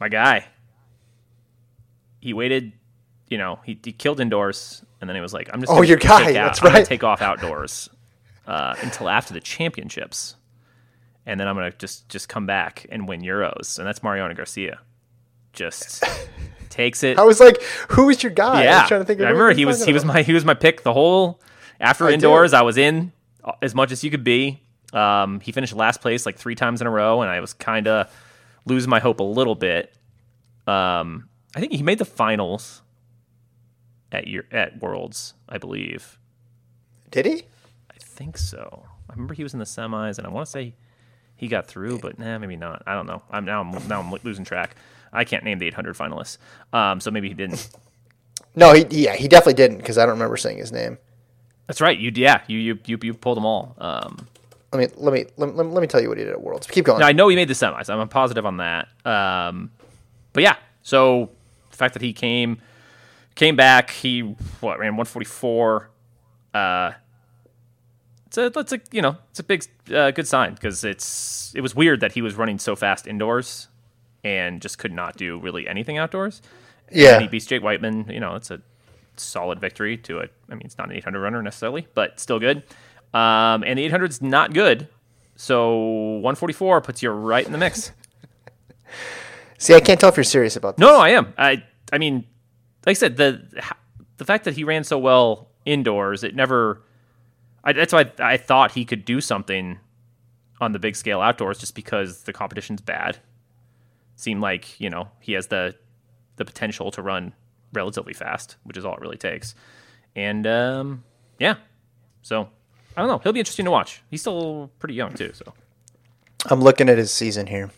My 0.00 0.08
guy. 0.08 0.46
He 2.20 2.32
waited, 2.34 2.72
you 3.28 3.38
know, 3.38 3.60
he, 3.64 3.78
he 3.82 3.92
killed 3.92 4.20
indoors, 4.20 4.82
and 5.00 5.08
then 5.08 5.14
he 5.14 5.22
was 5.22 5.32
like, 5.32 5.48
"I'm 5.52 5.60
just 5.60 5.72
Oh, 5.72 5.82
your 5.82 5.96
guy, 5.96 6.24
take 6.26 6.36
out- 6.36 6.46
that's 6.46 6.62
right. 6.62 6.84
take 6.84 7.02
off 7.04 7.22
outdoors 7.22 7.88
uh, 8.46 8.74
until 8.82 9.08
after 9.08 9.32
the 9.32 9.40
championships, 9.40 10.36
and 11.24 11.40
then 11.40 11.48
I'm 11.48 11.54
gonna 11.54 11.72
just 11.78 12.08
just 12.08 12.28
come 12.28 12.44
back 12.46 12.86
and 12.90 13.08
win 13.08 13.22
Euros." 13.22 13.78
And 13.78 13.86
that's 13.86 14.02
Mariano 14.02 14.34
Garcia. 14.34 14.80
Just 15.54 16.04
takes 16.68 17.02
it. 17.02 17.18
I 17.18 17.22
was 17.24 17.40
like, 17.40 17.62
who 17.90 18.10
is 18.10 18.22
your 18.22 18.32
guy? 18.32 18.60
I 18.60 18.64
yeah, 18.64 18.80
was 18.82 18.88
trying 18.88 19.00
to 19.00 19.04
think. 19.06 19.20
Of 19.20 19.26
I 19.26 19.30
remember 19.30 19.52
he 19.54 19.64
was 19.64 19.84
he 19.84 19.92
was 19.92 20.04
my 20.04 20.22
he 20.22 20.32
was 20.34 20.44
my 20.44 20.54
pick 20.54 20.82
the 20.82 20.92
whole 20.92 21.40
after 21.80 22.06
I 22.06 22.12
indoors. 22.12 22.50
do. 22.50 22.58
I 22.58 22.62
was 22.62 22.76
in 22.76 23.12
as 23.62 23.74
much 23.74 23.92
as 23.92 24.04
you 24.04 24.10
could 24.10 24.24
be. 24.24 24.60
Um, 24.92 25.40
he 25.40 25.52
finished 25.52 25.74
last 25.74 26.00
place 26.02 26.26
like 26.26 26.36
three 26.36 26.54
times 26.56 26.80
in 26.82 26.86
a 26.86 26.90
row, 26.90 27.22
and 27.22 27.30
I 27.30 27.40
was 27.40 27.52
kind 27.54 27.88
of 27.88 28.12
losing 28.70 28.88
my 28.88 29.00
hope 29.00 29.20
a 29.20 29.24
little 29.24 29.54
bit. 29.54 29.94
Um, 30.66 31.28
I 31.54 31.60
think 31.60 31.72
he 31.72 31.82
made 31.82 31.98
the 31.98 32.04
finals 32.04 32.82
at 34.12 34.26
your 34.28 34.44
at 34.50 34.80
Worlds, 34.80 35.34
I 35.48 35.58
believe. 35.58 36.18
Did 37.10 37.26
he? 37.26 37.42
I 37.90 37.96
think 37.98 38.38
so. 38.38 38.84
I 39.08 39.12
remember 39.12 39.34
he 39.34 39.42
was 39.42 39.52
in 39.52 39.58
the 39.58 39.64
semis, 39.64 40.18
and 40.18 40.26
I 40.26 40.30
want 40.30 40.46
to 40.46 40.50
say 40.50 40.74
he 41.36 41.48
got 41.48 41.66
through, 41.66 41.98
but 41.98 42.18
nah, 42.18 42.38
maybe 42.38 42.56
not. 42.56 42.82
I 42.86 42.94
don't 42.94 43.06
know. 43.06 43.22
I'm 43.30 43.44
now 43.44 43.60
I'm 43.60 43.88
now 43.88 44.00
I'm 44.00 44.12
losing 44.22 44.44
track. 44.44 44.76
I 45.12 45.24
can't 45.24 45.42
name 45.42 45.58
the 45.58 45.66
800 45.66 45.96
finalists, 45.96 46.38
um, 46.72 47.00
so 47.00 47.10
maybe 47.10 47.28
he 47.28 47.34
didn't. 47.34 47.68
No, 48.56 48.72
he 48.72 48.84
yeah, 48.90 49.14
he 49.14 49.28
definitely 49.28 49.54
didn't 49.54 49.78
because 49.78 49.96
I 49.96 50.02
don't 50.06 50.14
remember 50.14 50.36
saying 50.36 50.58
his 50.58 50.72
name. 50.72 50.98
That's 51.66 51.80
right. 51.80 51.96
You 51.96 52.10
yeah, 52.14 52.42
you 52.48 52.58
you 52.58 52.78
you, 52.84 52.98
you 53.00 53.14
pulled 53.14 53.36
them 53.36 53.46
all. 53.46 53.76
Um, 53.78 54.26
Let 54.72 54.78
me 54.78 54.94
let 54.96 55.12
me 55.12 55.24
let, 55.36 55.54
me- 55.56 55.62
let 55.64 55.80
me 55.80 55.86
tell 55.86 56.00
you 56.00 56.08
what 56.08 56.18
he 56.18 56.24
did 56.24 56.32
at 56.32 56.40
Worlds. 56.40 56.66
Keep 56.66 56.84
going. 56.86 57.00
now, 57.00 57.06
I 57.06 57.12
know 57.12 57.28
he 57.28 57.34
made 57.36 57.48
the 57.48 57.54
semis. 57.54 57.90
I'm 57.90 58.08
positive 58.08 58.46
on 58.46 58.58
that. 58.58 58.88
Um, 59.04 59.70
but 60.32 60.42
yeah, 60.44 60.56
so 60.82 61.30
the 61.70 61.76
fact 61.76 61.94
that 61.94 62.02
he 62.02 62.12
came 62.12 62.60
came 63.34 63.56
back, 63.56 63.90
he 63.90 64.20
what 64.60 64.78
ran 64.78 64.96
144. 64.96 65.90
Uh, 66.54 66.92
it's 68.26 68.38
a 68.38 68.48
that's 68.50 68.72
a 68.72 68.80
you 68.92 69.02
know 69.02 69.16
it's 69.30 69.40
a 69.40 69.42
big 69.42 69.64
uh, 69.92 70.12
good 70.12 70.28
sign 70.28 70.54
because 70.54 70.84
it's 70.84 71.52
it 71.56 71.62
was 71.62 71.74
weird 71.74 72.00
that 72.00 72.12
he 72.12 72.22
was 72.22 72.36
running 72.36 72.58
so 72.60 72.76
fast 72.76 73.08
indoors 73.08 73.66
and 74.22 74.60
just 74.62 74.78
could 74.78 74.92
not 74.92 75.16
do 75.16 75.38
really 75.40 75.66
anything 75.66 75.98
outdoors. 75.98 76.42
yeah, 76.92 77.14
And 77.14 77.22
he 77.22 77.28
beats 77.28 77.46
Jake 77.46 77.62
Wightman. 77.62 78.08
You 78.08 78.20
know, 78.20 78.36
it's 78.36 78.50
a 78.52 78.60
solid 79.16 79.58
victory 79.60 79.96
to 79.96 80.20
a. 80.20 80.22
I 80.48 80.54
mean, 80.54 80.62
it's 80.64 80.78
not 80.78 80.90
an 80.90 80.96
800 80.96 81.18
runner 81.20 81.42
necessarily, 81.42 81.88
but 81.94 82.20
still 82.20 82.38
good. 82.38 82.62
Um, 83.12 83.64
and 83.64 83.78
the 83.78 83.84
800 83.84 84.10
is 84.10 84.22
not 84.22 84.52
good. 84.52 84.88
So 85.36 85.78
144 85.78 86.80
puts 86.82 87.02
you 87.02 87.10
right 87.10 87.44
in 87.44 87.52
the 87.52 87.58
mix. 87.58 87.92
See, 89.58 89.74
I 89.74 89.80
can't 89.80 90.00
tell 90.00 90.08
if 90.08 90.16
you're 90.16 90.24
serious 90.24 90.56
about 90.56 90.76
this. 90.76 90.80
No, 90.80 90.92
no, 90.92 91.00
I 91.00 91.10
am. 91.10 91.34
I 91.36 91.64
I 91.92 91.98
mean, 91.98 92.24
like 92.86 92.92
I 92.92 92.94
said, 92.94 93.16
the 93.16 93.42
the 94.16 94.24
fact 94.24 94.44
that 94.44 94.54
he 94.54 94.64
ran 94.64 94.84
so 94.84 94.98
well 94.98 95.48
indoors, 95.64 96.24
it 96.24 96.34
never. 96.34 96.82
I, 97.62 97.72
that's 97.72 97.92
why 97.92 98.10
I, 98.18 98.32
I 98.32 98.36
thought 98.36 98.72
he 98.72 98.84
could 98.84 99.04
do 99.04 99.20
something 99.20 99.78
on 100.60 100.72
the 100.72 100.78
big 100.78 100.96
scale 100.96 101.20
outdoors, 101.20 101.58
just 101.58 101.74
because 101.74 102.22
the 102.22 102.32
competition's 102.32 102.80
bad. 102.80 103.18
Seemed 104.16 104.40
like 104.40 104.80
you 104.80 104.88
know 104.88 105.08
he 105.20 105.32
has 105.32 105.48
the 105.48 105.74
the 106.36 106.44
potential 106.44 106.90
to 106.92 107.02
run 107.02 107.34
relatively 107.72 108.14
fast, 108.14 108.56
which 108.64 108.76
is 108.76 108.84
all 108.84 108.94
it 108.94 109.00
really 109.00 109.18
takes. 109.18 109.54
And 110.16 110.46
um, 110.46 111.04
yeah, 111.38 111.56
so 112.22 112.48
I 112.96 113.00
don't 113.02 113.08
know. 113.08 113.18
He'll 113.18 113.32
be 113.32 113.40
interesting 113.40 113.64
to 113.66 113.70
watch. 113.70 114.02
He's 114.10 114.20
still 114.20 114.70
pretty 114.78 114.94
young 114.94 115.14
too, 115.14 115.32
so 115.32 115.52
I'm 116.46 116.60
looking 116.60 116.88
at 116.88 116.98
his 116.98 117.10
season 117.12 117.46
here. 117.46 117.70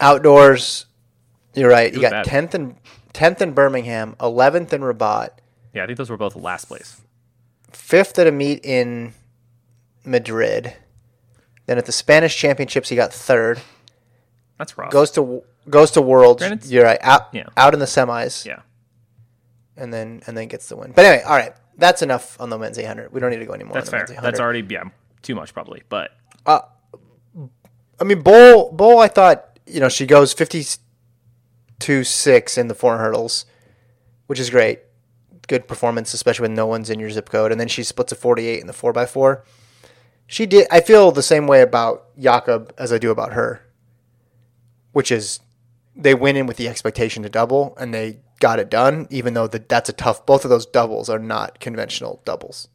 Outdoors, 0.00 0.86
you're 1.54 1.70
right. 1.70 1.92
You 1.92 2.00
got 2.00 2.24
tenth 2.24 2.54
and 2.54 2.76
tenth 3.12 3.42
in 3.42 3.52
Birmingham, 3.52 4.16
eleventh 4.20 4.72
in 4.72 4.82
Rabat, 4.82 5.30
yeah, 5.74 5.84
I 5.84 5.86
think 5.86 5.98
those 5.98 6.10
were 6.10 6.16
both 6.16 6.34
last 6.36 6.66
place. 6.66 7.00
fifth 7.72 8.18
at 8.18 8.26
a 8.26 8.32
meet 8.32 8.64
in 8.64 9.12
Madrid. 10.04 10.74
Then 11.66 11.78
at 11.78 11.86
the 11.86 11.92
Spanish 11.92 12.36
Championships, 12.36 12.88
he 12.88 12.96
got 12.96 13.12
third. 13.12 13.60
That's 14.58 14.76
rough. 14.76 14.90
Goes 14.90 15.10
to 15.12 15.42
goes 15.68 15.90
to 15.92 16.02
Worlds. 16.02 16.42
Granted- 16.42 16.68
You're 16.70 16.84
right. 16.84 16.98
Out 17.02 17.28
Yeah. 17.32 17.44
out 17.56 17.74
in 17.74 17.80
the 17.80 17.86
semis, 17.86 18.44
yeah. 18.46 18.60
and 19.76 19.92
then 19.92 20.22
and 20.26 20.36
then 20.36 20.48
gets 20.48 20.68
the 20.68 20.76
win. 20.76 20.92
But 20.92 21.04
anyway, 21.04 21.22
all 21.24 21.36
right. 21.36 21.52
That's 21.80 22.02
enough 22.02 22.40
on 22.40 22.50
the 22.50 22.58
men's 22.58 22.78
800. 22.78 23.12
We 23.12 23.20
don't 23.20 23.30
need 23.30 23.38
to 23.38 23.46
go 23.46 23.54
anymore. 23.54 23.74
That's 23.74 23.92
on 23.92 24.00
the 24.00 24.06
fair. 24.06 24.20
That's 24.22 24.38
already 24.38 24.64
yeah 24.68 24.84
too 25.22 25.34
much 25.34 25.52
probably, 25.52 25.82
but 25.88 26.12
uh, 26.46 26.60
I 28.00 28.04
mean, 28.04 28.22
Bol 28.22 28.72
Bol, 28.72 28.98
I 28.98 29.08
thought, 29.08 29.58
you 29.66 29.80
know, 29.80 29.88
she 29.88 30.06
goes 30.06 30.32
52 30.32 32.04
6 32.04 32.58
in 32.58 32.68
the 32.68 32.74
four 32.74 32.98
hurdles, 32.98 33.44
which 34.26 34.40
is 34.40 34.50
great. 34.50 34.80
Good 35.48 35.68
performance, 35.68 36.14
especially 36.14 36.44
when 36.44 36.54
no 36.54 36.66
one's 36.66 36.90
in 36.90 37.00
your 37.00 37.10
zip 37.10 37.28
code. 37.28 37.52
And 37.52 37.60
then 37.60 37.68
she 37.68 37.82
splits 37.82 38.12
a 38.12 38.14
48 38.14 38.60
in 38.60 38.66
the 38.66 38.72
4x4. 38.72 39.42
She 40.26 40.46
did, 40.46 40.68
I 40.70 40.80
feel 40.80 41.10
the 41.10 41.24
same 41.24 41.48
way 41.48 41.60
about 41.60 42.16
Jakob 42.16 42.72
as 42.78 42.92
I 42.92 42.98
do 42.98 43.10
about 43.10 43.32
her, 43.32 43.66
which 44.92 45.10
is 45.10 45.40
they 45.96 46.14
went 46.14 46.38
in 46.38 46.46
with 46.46 46.56
the 46.56 46.68
expectation 46.68 47.24
to 47.24 47.28
double 47.28 47.76
and 47.80 47.92
they 47.92 48.20
got 48.40 48.58
it 48.58 48.68
done, 48.70 49.06
even 49.10 49.34
though 49.34 49.46
that 49.46 49.68
that's 49.68 49.88
a 49.88 49.92
tough, 49.92 50.26
both 50.26 50.44
of 50.44 50.50
those 50.50 50.66
doubles 50.66 51.08
are 51.08 51.18
not 51.18 51.60
conventional 51.60 52.20
doubles. 52.24 52.68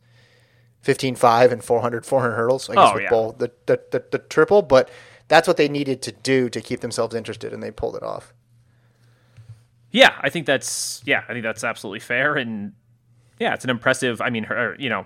15-5 0.85 1.51
and 1.51 1.63
400, 1.63 2.05
400 2.05 2.35
hurdles, 2.35 2.69
I 2.69 2.75
guess, 2.75 2.89
Oh, 2.91 2.93
with 2.93 3.03
yeah. 3.03 3.09
Bol, 3.09 3.31
the, 3.33 3.51
the, 3.65 3.81
the, 3.91 4.03
the 4.11 4.19
triple, 4.19 4.61
but 4.61 4.89
that's 5.27 5.47
what 5.47 5.57
they 5.57 5.67
needed 5.67 6.01
to 6.03 6.11
do 6.11 6.47
to 6.49 6.61
keep 6.61 6.81
themselves 6.81 7.15
interested, 7.15 7.51
and 7.53 7.61
they 7.63 7.71
pulled 7.71 7.95
it 7.95 8.03
off. 8.03 8.33
yeah, 9.91 10.13
I 10.21 10.29
think 10.29 10.45
that's 10.45 11.01
yeah, 11.05 11.23
I 11.27 11.33
think 11.33 11.43
that's 11.43 11.63
absolutely 11.63 12.01
fair, 12.01 12.35
and 12.35 12.73
yeah, 13.39 13.53
it's 13.55 13.63
an 13.63 13.69
impressive. 13.71 14.21
I 14.21 14.29
mean, 14.29 14.43
her 14.43 14.75
you 14.77 14.89
know 14.89 15.05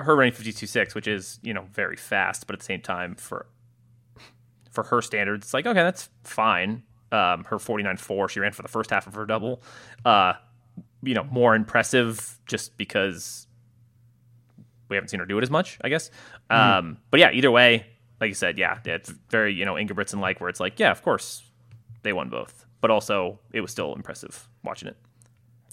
her 0.00 0.14
running 0.14 0.32
fifty 0.34 0.52
two 0.52 0.66
six, 0.66 0.94
which 0.94 1.06
is 1.08 1.38
you 1.42 1.54
know 1.54 1.66
very 1.72 1.96
fast, 1.96 2.46
but 2.46 2.52
at 2.54 2.58
the 2.60 2.64
same 2.66 2.82
time 2.82 3.14
for 3.14 3.46
for 4.70 4.84
her 4.84 5.00
standards, 5.00 5.46
it's 5.46 5.54
like 5.54 5.66
okay, 5.66 5.82
that's 5.82 6.10
fine. 6.24 6.82
Um, 7.14 7.44
her 7.44 7.58
forty 7.58 7.84
nine 7.84 7.96
four, 7.96 8.28
she 8.28 8.40
ran 8.40 8.52
for 8.52 8.62
the 8.62 8.68
first 8.68 8.90
half 8.90 9.06
of 9.06 9.14
her 9.14 9.26
double. 9.26 9.62
Uh, 10.04 10.34
you 11.02 11.14
know, 11.14 11.24
more 11.24 11.54
impressive 11.54 12.38
just 12.46 12.76
because 12.76 13.46
we 14.88 14.96
haven't 14.96 15.08
seen 15.08 15.20
her 15.20 15.26
do 15.26 15.38
it 15.38 15.42
as 15.42 15.50
much, 15.50 15.78
I 15.82 15.88
guess. 15.88 16.10
Um, 16.50 16.98
but 17.10 17.20
yeah, 17.20 17.30
either 17.32 17.50
way, 17.50 17.86
like 18.20 18.28
you 18.28 18.34
said, 18.34 18.58
yeah, 18.58 18.78
it's 18.84 19.10
very 19.30 19.54
you 19.54 19.64
know 19.64 19.74
Ingebrigtsen 19.74 20.20
like 20.20 20.40
where 20.40 20.48
it's 20.48 20.60
like, 20.60 20.78
yeah, 20.78 20.90
of 20.90 21.02
course 21.02 21.42
they 22.02 22.12
won 22.12 22.28
both, 22.28 22.66
but 22.80 22.90
also 22.90 23.38
it 23.52 23.60
was 23.60 23.70
still 23.70 23.94
impressive 23.94 24.48
watching 24.62 24.88
it. 24.88 24.96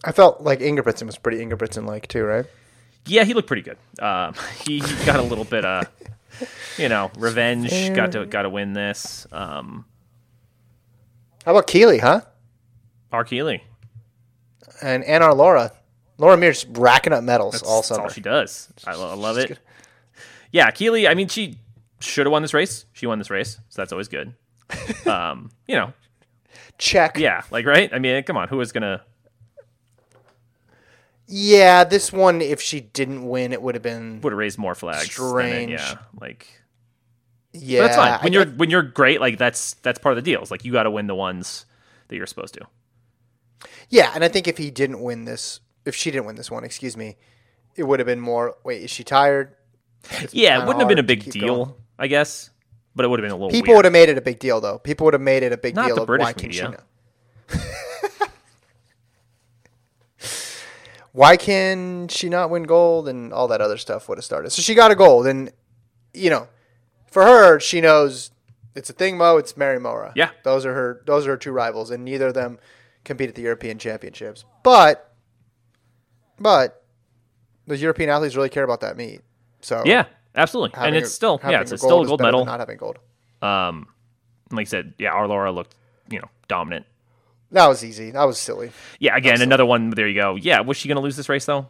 I 0.03 0.11
felt 0.11 0.41
like 0.41 0.59
Ingebrigtsen 0.59 1.05
was 1.05 1.17
pretty 1.17 1.43
Ingebrigtsen 1.43 1.85
like 1.85 2.07
too, 2.07 2.23
right? 2.23 2.45
Yeah, 3.05 3.23
he 3.23 3.33
looked 3.33 3.47
pretty 3.47 3.63
good. 3.63 3.77
Um, 3.99 4.33
he, 4.65 4.79
he 4.79 5.05
got 5.05 5.19
a 5.19 5.23
little 5.23 5.45
bit 5.45 5.65
of, 5.65 5.87
you 6.77 6.89
know, 6.89 7.11
revenge. 7.17 7.71
Got 7.95 8.13
to 8.13 8.25
got 8.25 8.43
to 8.43 8.49
win 8.49 8.73
this. 8.73 9.27
Um, 9.31 9.85
How 11.45 11.51
about 11.51 11.67
Keely, 11.67 11.97
huh? 11.99 12.21
R. 13.11 13.23
Keely. 13.23 13.63
And 14.81 15.03
Anna 15.03 15.33
Laura. 15.33 15.71
Laura 16.17 16.37
Muir 16.37 16.53
racking 16.69 17.13
up 17.13 17.23
medals 17.23 17.53
That's, 17.53 17.63
all 17.63 17.77
that's 17.77 17.87
summer. 17.87 18.03
all 18.03 18.09
she 18.09 18.21
does. 18.21 18.71
I, 18.85 18.93
lo- 18.95 19.09
I 19.11 19.15
love 19.15 19.37
it. 19.37 19.57
Yeah, 20.51 20.69
Keely. 20.71 21.07
I 21.07 21.13
mean, 21.15 21.27
she 21.27 21.57
should 21.99 22.25
have 22.25 22.31
won 22.31 22.41
this 22.43 22.53
race. 22.53 22.85
She 22.93 23.07
won 23.07 23.17
this 23.17 23.29
race, 23.31 23.59
so 23.69 23.81
that's 23.81 23.91
always 23.91 24.07
good. 24.07 24.33
Um, 25.05 25.51
you 25.67 25.75
know, 25.75 25.93
Check. 26.77 27.17
yeah, 27.17 27.41
like 27.51 27.65
right. 27.65 27.89
I 27.93 27.99
mean, 27.99 28.23
come 28.23 28.37
on, 28.37 28.47
who 28.47 28.61
is 28.61 28.71
gonna? 28.71 29.01
Yeah, 31.27 31.83
this 31.85 32.11
one, 32.13 32.41
if 32.41 32.61
she 32.61 32.81
didn't 32.81 33.27
win, 33.27 33.51
it 33.53 33.61
would 33.61 33.75
have 33.75 33.81
been. 33.81 34.21
would 34.21 34.31
have 34.31 34.37
raised 34.37 34.57
more 34.57 34.75
flags. 34.75 35.15
than 35.15 35.25
it, 35.25 35.29
Strange. 35.29 35.71
yeah, 35.71 35.95
like 36.19 36.47
Yeah, 37.53 37.81
but 37.81 37.83
that's 37.87 37.95
fine. 37.97 38.19
When 38.23 38.33
I- 38.33 38.35
you're 38.35 38.45
when 38.53 38.69
you're 38.69 38.83
great, 38.83 39.19
like 39.19 39.37
that's 39.37 39.73
that's 39.75 39.99
part 39.99 40.17
of 40.17 40.23
the 40.23 40.31
deal. 40.31 40.41
It's 40.41 40.51
like 40.51 40.63
you 40.65 40.71
got 40.71 40.83
to 40.83 40.91
win 40.91 41.07
the 41.07 41.15
ones 41.15 41.65
that 42.07 42.15
you're 42.15 42.27
supposed 42.27 42.53
to. 42.55 42.61
Yeah, 43.89 44.11
and 44.15 44.23
I 44.23 44.27
think 44.29 44.47
if 44.47 44.57
he 44.57 44.71
didn't 44.71 45.01
win 45.01 45.25
this, 45.25 45.59
if 45.85 45.95
she 45.95 46.11
didn't 46.11 46.25
win 46.25 46.35
this 46.35 46.49
one, 46.49 46.63
excuse 46.63 46.95
me, 46.95 47.17
it 47.75 47.83
would 47.83 47.99
have 47.99 48.05
been 48.07 48.21
more. 48.21 48.55
Wait, 48.63 48.81
is 48.83 48.89
she 48.89 49.03
tired? 49.03 49.53
It's 50.11 50.33
Yeah, 50.33 50.57
it 50.61 50.65
wouldn't 50.65 50.79
have 50.79 50.87
been 50.87 50.97
a 50.99 51.03
big 51.03 51.29
deal, 51.29 51.65
going. 51.65 51.75
I 51.99 52.07
guess, 52.07 52.49
but 52.95 53.03
it 53.05 53.09
would 53.09 53.19
have 53.19 53.23
been 53.25 53.31
a 53.31 53.35
little. 53.35 53.49
People 53.51 53.73
weird. 53.73 53.77
would 53.79 53.85
have 53.85 53.91
made 53.93 54.09
it 54.09 54.17
a 54.17 54.21
big 54.21 54.39
deal, 54.39 54.61
though. 54.61 54.79
People 54.79 55.05
would 55.05 55.13
have 55.13 55.21
made 55.21 55.43
it 55.43 55.51
a 55.51 55.57
big 55.57 55.75
Not 55.75 55.87
deal. 55.87 55.95
the 55.95 56.01
of 56.01 56.07
British 56.07 56.25
why 56.25 56.33
media. 56.41 56.83
why 61.11 61.35
can 61.37 62.07
she 62.07 62.29
not 62.29 62.49
win 62.49 62.63
gold 62.63 63.07
and 63.07 63.33
all 63.33 63.47
that 63.49 63.61
other 63.61 63.77
stuff 63.77 64.07
would 64.07 64.17
have 64.17 64.25
started. 64.25 64.49
So 64.51 64.61
she 64.61 64.73
got 64.73 64.91
a 64.91 64.95
gold, 64.95 65.27
and 65.27 65.51
you 66.13 66.29
know, 66.29 66.47
for 67.11 67.23
her, 67.23 67.59
she 67.59 67.79
knows 67.81 68.31
it's 68.73 68.89
a 68.89 68.93
thing. 68.93 69.17
Mu, 69.17 69.37
it's 69.37 69.55
Mary 69.55 69.77
Moraa. 69.79 70.13
Yeah. 70.15 70.31
those 70.43 70.65
are 70.65 70.73
her. 70.73 71.01
Those 71.05 71.27
are 71.27 71.31
her 71.31 71.37
two 71.37 71.51
rivals, 71.51 71.91
and 71.91 72.03
neither 72.03 72.27
of 72.27 72.33
them 72.33 72.57
compete 73.03 73.29
at 73.29 73.35
the 73.35 73.41
European 73.43 73.77
Championships. 73.77 74.45
But, 74.63 75.13
but 76.39 76.83
the 77.67 77.77
European 77.77 78.09
athletes 78.09 78.35
really 78.35 78.49
care 78.49 78.63
about 78.63 78.81
that 78.81 78.97
meet. 78.97 79.21
So 79.61 79.83
Yeah, 79.85 80.05
absolutely, 80.35 80.79
and 80.79 80.95
it's 80.95 81.09
a- 81.09 81.13
still 81.13 81.39
yeah, 81.43 81.61
it's, 81.61 81.71
a 81.71 81.75
it's 81.75 81.83
still 81.83 82.01
a 82.01 82.05
gold 82.07 82.21
medal. 82.21 82.45
Not 82.45 82.59
having 82.59 82.77
gold. 82.77 82.97
Um, 83.41 83.87
like 84.51 84.67
I 84.67 84.69
said, 84.69 84.93
yeah, 84.97 85.11
our 85.11 85.27
Laura 85.27 85.51
looked 85.51 85.75
you 86.09 86.19
know 86.19 86.29
dominant. 86.47 86.85
That 87.51 87.67
was 87.67 87.83
easy. 87.83 88.11
That 88.11 88.23
was 88.23 88.39
silly. 88.39 88.71
Yeah, 88.99 89.15
again, 89.17 89.41
another 89.41 89.65
one. 89.65 89.89
There 89.89 90.07
you 90.07 90.15
go. 90.15 90.35
Yeah, 90.35 90.61
was 90.61 90.77
she 90.77 90.87
going 90.87 90.95
to 90.95 91.01
lose 91.01 91.17
this 91.17 91.27
race 91.27 91.45
though? 91.45 91.67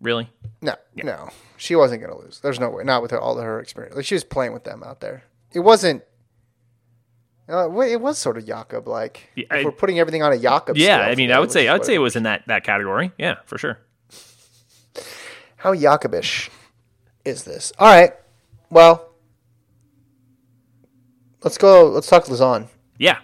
Really? 0.00 0.30
No, 0.62 0.74
no, 0.96 1.28
she 1.56 1.76
wasn't 1.76 2.00
going 2.02 2.12
to 2.12 2.18
lose. 2.18 2.40
There's 2.40 2.58
no 2.58 2.70
way. 2.70 2.84
Not 2.84 3.02
with 3.02 3.10
her, 3.10 3.20
all 3.20 3.36
of 3.38 3.44
her 3.44 3.60
experience. 3.60 3.96
Like 3.96 4.04
she 4.06 4.14
was 4.14 4.24
playing 4.24 4.52
with 4.52 4.64
them 4.64 4.82
out 4.82 5.00
there. 5.00 5.24
It 5.52 5.60
wasn't. 5.60 6.02
Uh, 7.48 7.68
it 7.80 8.00
was 8.00 8.16
sort 8.16 8.38
of 8.38 8.46
Jakob 8.46 8.86
like. 8.88 9.28
Yeah, 9.34 9.44
if 9.50 9.52
I- 9.52 9.64
we're 9.64 9.72
putting 9.72 9.98
everything 9.98 10.22
on 10.22 10.32
a 10.32 10.38
Jakob. 10.38 10.76
Yeah, 10.76 11.00
I 11.00 11.14
mean, 11.16 11.32
I 11.32 11.38
would 11.40 11.50
say 11.52 11.68
I 11.68 11.72
would 11.74 11.84
say 11.84 11.94
it 11.94 11.98
was 11.98 12.16
in 12.16 12.22
that 12.22 12.44
that 12.46 12.64
category. 12.64 13.12
Yeah, 13.18 13.36
for 13.44 13.58
sure. 13.58 13.78
How 15.56 15.74
Jakobish 15.74 16.48
is 17.24 17.44
this? 17.44 17.72
All 17.78 17.86
right. 17.88 18.14
Well, 18.70 19.10
let's 21.44 21.58
go. 21.58 21.88
Let's 21.88 22.06
talk 22.06 22.28
Lausanne, 22.28 22.68
Yeah, 22.98 23.18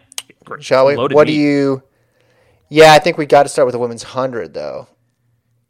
Great. 0.45 0.62
shall 0.65 0.87
we? 0.87 0.97
Loaded 0.97 1.15
what 1.15 1.27
do 1.27 1.33
you? 1.33 1.83
Yeah, 2.69 2.93
I 2.93 2.99
think 2.99 3.17
we 3.17 3.27
got 3.27 3.45
to 3.45 3.49
start 3.49 3.67
with 3.67 3.73
the 3.75 3.79
women's 3.79 4.03
hundred 4.03 4.53
though. 4.55 4.89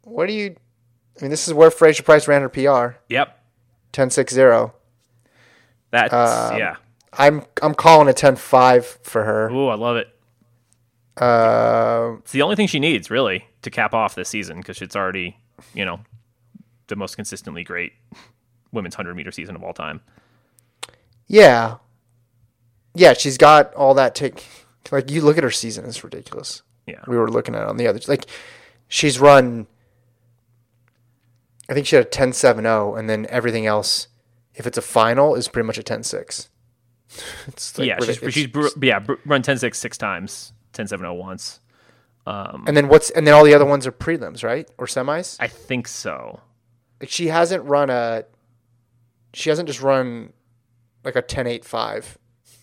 What 0.03 0.27
do 0.27 0.33
you? 0.33 0.55
I 1.17 1.21
mean, 1.23 1.31
this 1.31 1.47
is 1.47 1.53
where 1.53 1.71
Fraser 1.71 2.03
Pryce 2.03 2.27
ran 2.27 2.41
her 2.41 2.49
PR, 2.49 2.97
Yep, 3.09 3.39
10-6-0. 3.93 4.71
that's 5.91 6.13
Um, 6.13 6.57
yeah. 6.59 6.75
I'm 7.13 7.43
I'm 7.61 7.73
calling 7.73 8.07
a 8.07 8.13
10-5 8.13 8.83
for 9.03 9.23
her. 9.23 9.49
Ooh, 9.49 9.67
I 9.69 9.75
love 9.75 9.95
it. 9.97 10.07
Uh, 11.19 12.17
It's 12.19 12.31
the 12.31 12.41
only 12.43 12.55
thing 12.55 12.67
she 12.67 12.79
needs 12.79 13.09
really 13.09 13.45
to 13.63 13.69
cap 13.71 13.93
off 13.93 14.13
this 14.15 14.29
season 14.29 14.57
because 14.57 14.81
it's 14.81 14.95
already 14.95 15.37
you 15.73 15.83
know 15.83 16.01
the 16.87 16.95
most 16.95 17.15
consistently 17.15 17.63
great 17.63 17.93
women's 18.71 18.93
hundred 18.95 19.15
meter 19.15 19.31
season 19.31 19.55
of 19.55 19.63
all 19.63 19.73
time. 19.73 20.01
yeah, 21.27 21.77
yeah, 22.93 23.13
she's 23.13 23.37
got 23.37 23.73
all 23.73 23.93
that 23.95 24.13
take. 24.13 24.45
Like 24.91 25.09
you 25.11 25.21
look 25.21 25.37
at 25.37 25.43
her 25.43 25.51
season, 25.51 25.85
it's 25.85 26.03
ridiculous. 26.03 26.61
Yeah, 26.85 27.01
We 27.07 27.17
were 27.17 27.29
looking 27.29 27.55
at 27.55 27.63
it 27.63 27.67
on 27.67 27.77
the 27.77 27.87
other. 27.87 27.99
Like 28.07 28.25
she's 28.87 29.19
run. 29.19 29.65
I 31.69 31.73
think 31.73 31.85
she 31.85 31.95
had 31.95 32.05
a 32.05 32.09
10-7-0, 32.09 32.97
and 32.97 33.09
then 33.09 33.25
everything 33.29 33.65
else, 33.65 34.07
if 34.55 34.65
it's 34.65 34.77
a 34.77 34.81
final, 34.81 35.35
is 35.35 35.47
pretty 35.47 35.67
much 35.67 35.77
a 35.77 35.83
10-6. 35.83 36.49
Like 37.77 37.87
yeah. 37.87 37.97
She's, 38.01 38.33
she's 38.33 38.47
br- 38.47 38.67
yeah 38.81 38.99
br- 38.99 39.13
run 39.25 39.41
10-6 39.41 39.75
six 39.75 39.97
times, 39.97 40.51
10-7-0 40.73 41.17
once. 41.17 41.61
Um, 42.25 42.65
and 42.67 42.75
then 42.75 42.89
what's 42.89 43.09
and 43.11 43.25
then 43.25 43.33
all 43.33 43.45
the 43.45 43.53
other 43.53 43.65
ones 43.65 43.87
are 43.87 43.91
prelims, 43.93 44.43
right, 44.43 44.69
or 44.77 44.85
semis? 44.85 45.37
I 45.39 45.47
think 45.47 45.87
so. 45.87 46.41
Like 46.99 47.09
she 47.09 47.27
hasn't 47.27 47.63
run 47.63 47.89
a. 47.89 48.25
She 49.33 49.49
hasn't 49.49 49.67
just 49.67 49.81
run 49.81 50.33
like 51.05 51.15
a 51.15 51.21
10-8-5 51.21 52.17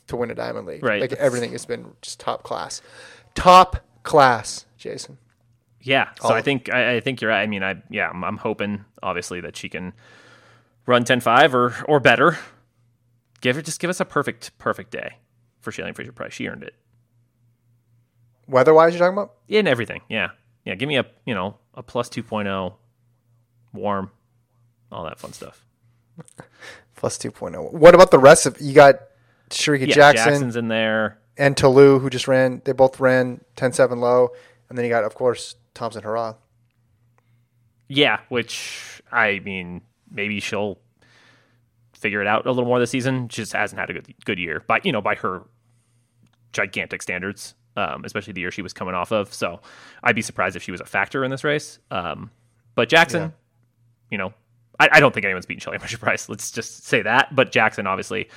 to 0.08 0.16
win 0.16 0.30
a 0.30 0.34
diamond 0.34 0.66
league. 0.66 0.84
Right. 0.84 1.00
Like 1.00 1.14
everything 1.14 1.52
has 1.52 1.64
been 1.64 1.92
just 2.02 2.20
top 2.20 2.42
class, 2.42 2.82
top 3.34 3.78
class, 4.02 4.66
Jason. 4.76 5.16
Yeah, 5.85 6.09
so 6.20 6.31
I 6.31 6.38
oh. 6.38 6.42
think 6.42 6.73
I, 6.73 6.97
I 6.97 7.01
think 7.01 7.20
you're 7.20 7.31
right. 7.31 7.42
I 7.42 7.47
mean, 7.47 7.62
I 7.62 7.77
yeah, 7.90 8.09
I'm, 8.09 8.25
I'm 8.25 8.38
hoping 8.38 8.85
obviously 9.03 9.40
that 9.42 9.55
she 9.55 9.68
can 9.68 9.92
run 10.87 11.05
10-5 11.05 11.53
or 11.55 11.75
or 11.87 12.01
better. 12.01 12.38
Give 13.42 13.55
her 13.57 13.62
just 13.62 13.81
give 13.81 13.90
us 13.90 14.01
a 14.01 14.05
perfect 14.07 14.57
perfect 14.59 14.90
day 14.90 15.18
for 15.61 15.70
Shelly-Ann 15.70 15.94
Fraser 15.94 16.12
Pryce. 16.12 16.33
She 16.33 16.49
earned 16.49 16.62
it 16.62 16.75
Weather-wise, 18.49 18.94
you're 18.94 18.99
talking 19.01 19.14
about? 19.18 19.35
in 19.49 19.66
everything. 19.66 20.01
Yeah, 20.09 20.31
yeah. 20.64 20.75
Give 20.75 20.88
me 20.88 20.97
a 20.97 21.07
you 21.27 21.35
know 21.35 21.59
a 21.75 21.83
plus 21.83 22.09
2.0, 22.09 22.75
warm, 23.73 24.11
all 24.90 25.05
that 25.05 25.18
fun 25.18 25.33
stuff. 25.33 25.64
Plus 26.97 27.18
2.0. 27.18 27.73
What 27.73 27.94
about 27.94 28.11
the 28.12 28.18
rest 28.20 28.47
of 28.47 28.61
you 28.61 28.73
got 28.73 28.94
Shericka 29.51 29.88
Yeah, 29.88 29.94
Jackson 29.94 30.31
Jackson's 30.31 30.57
in 30.57 30.68
there. 30.68 31.18
and 31.37 31.57
Ta 31.57 31.68
Lou 31.68 31.99
who 31.99 32.09
just 32.09 32.29
ran 32.29 32.62
they 32.64 32.73
both 32.73 33.01
ran 33.01 33.40
10-7 33.57 33.99
low 33.99 34.29
and 34.68 34.79
then 34.79 34.85
you 34.85 34.90
got 34.90 35.03
of 35.05 35.14
course 35.14 35.57
Thompson-Herah. 35.74 36.37
Yeah, 37.88 38.20
which 38.28 39.02
I 39.12 39.40
mean, 39.44 39.82
maybe 40.10 40.40
she'll 40.40 40.78
figure 41.92 42.20
it 42.20 42.26
out 42.26 42.46
a 42.46 42.50
little 42.50 42.64
more 42.64 42.78
this 42.78 42.90
season. 42.90 43.28
She 43.28 43.42
just 43.42 43.52
hasn't 43.52 43.78
had 43.78 43.90
a 43.90 43.92
good 43.92 44.14
good 44.24 44.38
year, 44.38 44.62
by 44.66 44.80
you 44.84 44.92
know, 44.92 45.02
by 45.02 45.14
her 45.16 45.42
gigantic 46.52 47.02
standards, 47.02 47.54
um, 47.76 48.04
especially 48.04 48.32
the 48.32 48.40
year 48.40 48.50
she 48.50 48.62
was 48.62 48.72
coming 48.72 48.94
off 48.94 49.12
of. 49.12 49.32
So 49.34 49.60
I'd 50.02 50.14
be 50.16 50.22
surprised 50.22 50.56
if 50.56 50.62
she 50.62 50.70
was 50.72 50.80
a 50.80 50.87
factor 50.87 51.24
in 51.24 51.30
this 51.30 51.44
race. 51.44 51.78
Um, 51.90 52.30
but 52.74 52.88
Jackson, 52.88 53.22
Yeah. 53.22 53.30
you 54.10 54.18
know, 54.18 54.32
I, 54.80 54.88
I 54.92 55.00
don't 55.00 55.12
think 55.12 55.24
anyone's 55.26 55.46
beating 55.46 55.60
Shelley 55.60 55.78
Fisher 55.78 55.98
Price. 56.06 56.28
Let's 56.28 56.50
just 56.50 56.87
say 56.87 57.02
that. 57.02 57.34
But 57.34 57.52
Jackson, 57.52 57.87
obviously, 57.87 58.28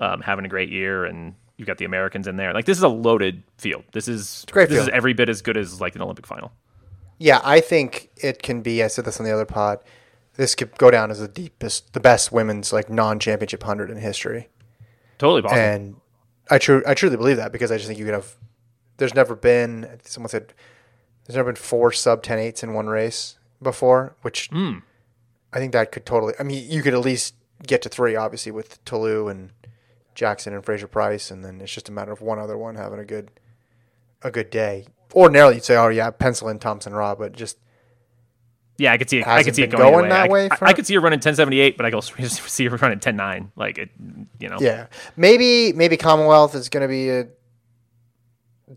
um, 0.00 0.20
having 0.20 0.44
a 0.44 0.48
great 0.48 0.68
year, 0.70 1.04
and 1.04 1.34
you've 1.56 1.66
got 1.66 1.78
the 1.78 1.84
Americans 1.84 2.26
in 2.28 2.36
there. 2.36 2.52
Like 2.54 2.64
this 2.66 2.76
is 2.78 2.84
a 2.84 2.88
loaded 2.88 3.42
field. 3.58 3.84
This 3.92 4.06
is 4.08 4.44
great 4.50 4.68
this 4.68 4.82
is 4.82 4.88
every 4.90 5.14
bit 5.14 5.28
as 5.28 5.42
good 5.42 5.56
as 5.56 5.80
like 5.80 5.94
an 5.96 6.02
Olympic 6.02 6.26
final. 6.26 6.52
Yeah, 7.18 7.40
I 7.44 7.60
think 7.60 8.10
it 8.16 8.42
can 8.42 8.60
be. 8.62 8.82
I 8.82 8.88
said 8.88 9.04
this 9.04 9.18
on 9.20 9.26
the 9.26 9.32
other 9.32 9.44
pod. 9.44 9.78
This 10.34 10.54
could 10.54 10.76
go 10.78 10.90
down 10.90 11.10
as 11.10 11.20
the 11.20 11.28
deepest, 11.28 11.92
the 11.92 12.00
best 12.00 12.32
women's 12.32 12.72
like 12.72 12.90
non-championship 12.90 13.62
hundred 13.62 13.90
in 13.90 13.98
history, 13.98 14.48
Totally 15.18 15.42
possible. 15.42 15.60
and 15.60 15.96
I 16.50 16.58
true 16.58 16.82
I 16.86 16.94
truly 16.94 17.16
believe 17.16 17.36
that 17.36 17.52
because 17.52 17.70
I 17.70 17.76
just 17.76 17.86
think 17.86 17.98
you 17.98 18.04
could 18.04 18.14
have. 18.14 18.36
There's 18.96 19.14
never 19.14 19.34
been 19.36 19.98
someone 20.04 20.28
said 20.28 20.52
there's 21.26 21.36
never 21.36 21.52
been 21.52 21.56
four 21.60 21.90
sub 21.92 22.22
10 22.22 22.38
eights 22.38 22.62
in 22.62 22.74
one 22.74 22.86
race 22.88 23.38
before, 23.62 24.14
which 24.22 24.48
Hmm. 24.52 24.78
I 25.52 25.58
think 25.58 25.72
that 25.72 25.92
could 25.92 26.04
totally. 26.04 26.34
I 26.38 26.42
mean, 26.42 26.68
you 26.68 26.82
could 26.82 26.94
at 26.94 27.00
least 27.00 27.34
get 27.64 27.80
to 27.82 27.88
three, 27.88 28.16
obviously, 28.16 28.50
with 28.52 28.84
Ta 28.84 28.96
Lou 28.96 29.28
and 29.28 29.50
Jackson 30.16 30.52
and 30.52 30.64
Fraser 30.64 30.88
Pryce, 30.88 31.30
and 31.30 31.44
then 31.44 31.60
it's 31.60 31.72
just 31.72 31.88
a 31.88 31.92
matter 31.92 32.10
of 32.12 32.20
one 32.20 32.38
other 32.40 32.58
one 32.58 32.74
having 32.74 32.98
a 32.98 33.04
good 33.04 33.30
a 34.22 34.30
good 34.32 34.50
day. 34.50 34.86
Ordinarily, 35.14 35.54
you'd 35.56 35.64
say, 35.64 35.76
"Oh 35.76 35.88
yeah, 35.88 36.10
pencil 36.10 36.48
in 36.48 36.58
Thompson-Herah," 36.58 37.18
but 37.18 37.32
just 37.32 37.56
Yeah, 38.78 38.92
I 38.92 38.98
could 38.98 39.08
see 39.08 39.18
it. 39.18 39.26
I 39.26 39.42
could 39.42 39.54
see 39.54 39.62
it 39.62 39.70
going, 39.70 39.92
going 39.92 40.08
that 40.10 40.28
way 40.28 40.48
I, 40.50 40.56
I 40.62 40.72
could 40.72 40.86
see 40.86 40.94
her 40.94 41.00
running 41.00 41.18
1078, 41.18 41.76
but 41.76 41.86
I 41.86 41.90
could 41.90 41.96
also 41.96 42.14
see 42.24 42.64
her 42.64 42.76
running 42.76 42.98
109. 42.98 43.52
Like 43.56 43.78
it, 43.78 43.90
you 44.40 44.48
know. 44.48 44.58
Yeah, 44.60 44.86
maybe 45.16 45.72
maybe 45.72 45.96
Commonwealth 45.96 46.54
is 46.54 46.68
going 46.68 46.82
to 46.82 46.88
be 46.88 47.10
a 47.10 47.28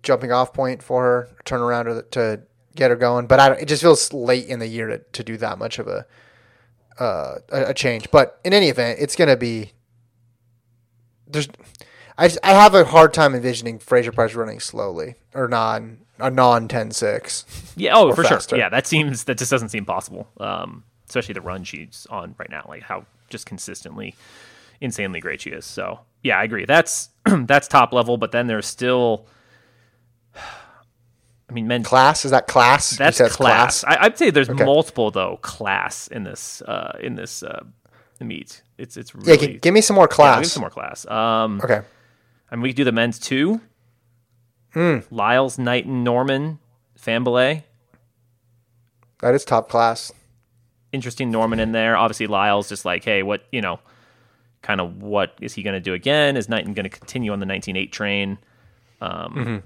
jumping 0.03 0.31
off 0.31 0.53
point 0.53 0.83
for 0.83 1.03
her, 1.03 1.29
turnaround 1.45 1.85
to, 1.85 2.03
to 2.11 2.41
get 2.75 2.91
her 2.91 2.97
going. 2.97 3.27
But 3.27 3.39
I 3.39 3.49
don't, 3.49 3.61
it 3.61 3.67
just 3.67 3.81
feels 3.81 4.13
late 4.13 4.47
in 4.47 4.59
the 4.59 4.67
year 4.67 4.87
to, 4.87 4.97
to 4.99 5.23
do 5.23 5.37
that 5.37 5.57
much 5.57 5.79
of 5.79 5.87
a, 5.87 6.05
uh, 6.99 7.39
a 7.51 7.65
a 7.69 7.73
change. 7.73 8.11
But 8.11 8.39
in 8.43 8.53
any 8.53 8.69
event, 8.69 8.99
it's 9.01 9.15
going 9.15 9.29
to 9.29 9.37
be 9.37 9.71
there's. 11.27 11.47
I, 12.17 12.29
I 12.43 12.51
have 12.53 12.73
a 12.73 12.83
hard 12.85 13.13
time 13.13 13.35
envisioning 13.35 13.79
Fraser 13.79 14.11
Pryce 14.11 14.33
running 14.33 14.59
slowly 14.59 15.15
or 15.33 15.47
non 15.47 15.99
a 16.19 16.31
non 16.31 16.67
10-6. 16.67 17.73
Yeah, 17.77 17.91
oh, 17.95 18.13
for 18.13 18.23
faster. 18.23 18.55
sure. 18.55 18.59
Yeah, 18.59 18.69
that 18.69 18.87
seems 18.87 19.25
that 19.25 19.37
just 19.37 19.51
doesn't 19.51 19.69
seem 19.69 19.85
possible. 19.85 20.27
Um, 20.39 20.83
especially 21.07 21.33
the 21.33 21.41
run 21.41 21.63
she's 21.63 22.07
on 22.09 22.33
right 22.39 22.49
now, 22.49 22.65
like 22.67 22.81
how 22.83 23.05
just 23.29 23.45
consistently 23.45 24.15
insanely 24.81 25.19
great 25.19 25.41
she 25.41 25.51
is. 25.51 25.65
So 25.65 25.99
yeah, 26.23 26.39
I 26.39 26.43
agree. 26.43 26.65
That's 26.65 27.09
that's 27.25 27.67
top 27.67 27.93
level, 27.93 28.17
but 28.17 28.31
then 28.31 28.47
there's 28.47 28.65
still 28.65 29.27
I 31.49 31.53
mean 31.53 31.67
men 31.67 31.83
Class 31.83 32.25
is 32.25 32.31
that 32.31 32.47
class? 32.47 32.97
That's 32.97 33.19
it's 33.19 33.35
class. 33.35 33.83
I, 33.83 33.97
I'd 34.01 34.17
say 34.17 34.31
there's 34.31 34.49
Okay. 34.49 34.65
multiple 34.65 35.11
though 35.11 35.37
class 35.41 36.07
in 36.07 36.23
this 36.23 36.61
uh, 36.63 36.97
in 36.99 37.15
this 37.15 37.43
uh, 37.43 37.63
meet. 38.19 38.63
It's 38.77 38.97
it's 38.97 39.13
Yeah, 39.13 39.33
really 39.35 39.47
gi- 39.53 39.59
give 39.59 39.73
me 39.73 39.81
some 39.81 39.95
more 39.95 40.05
yeah, 40.09 40.15
class. 40.15 40.35
give 40.37 40.41
me 40.41 40.47
some 40.47 40.61
more 40.61 40.69
class. 40.69 41.05
Um, 41.07 41.61
Okay. 41.63 41.81
I 42.51 42.55
mean, 42.55 42.63
we 42.63 42.69
could 42.69 42.77
do 42.77 42.83
the 42.83 42.91
men's 42.91 43.19
too. 43.19 43.61
Hmm. 44.73 44.99
Lyles, 45.11 45.57
Knighton, 45.57 46.03
Norman, 46.03 46.59
Fambelet. 46.99 47.63
That 49.19 49.33
is 49.33 49.43
top 49.45 49.69
class. 49.69 50.11
Interesting 50.91 51.31
Norman 51.31 51.59
in 51.59 51.71
there. 51.71 51.97
Obviously, 51.97 52.27
Lyles 52.27 52.69
just 52.69 52.85
like, 52.85 53.03
hey, 53.03 53.23
what 53.23 53.43
you 53.51 53.61
know, 53.61 53.79
kind 54.61 54.79
of 54.79 55.01
what 55.01 55.33
is 55.41 55.53
he 55.53 55.63
going 55.63 55.73
to 55.73 55.79
do 55.79 55.93
again? 55.93 56.37
Is 56.37 56.47
Knighton 56.47 56.73
going 56.73 56.83
to 56.83 56.89
continue 56.89 57.31
on 57.33 57.39
the 57.39 57.45
19.8 57.45 57.91
train? 57.91 58.37
Um, 59.01 59.33
Mm-hmm. 59.35 59.57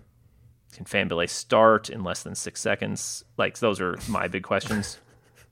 Can 0.73 0.85
Fambelet 0.85 1.29
start 1.29 1.89
in 1.89 2.01
less 2.05 2.23
than 2.23 2.33
six 2.33 2.61
seconds? 2.61 3.25
Like 3.37 3.59
those 3.59 3.81
are 3.81 3.97
my 4.07 4.29
big 4.29 4.43
questions 4.43 4.99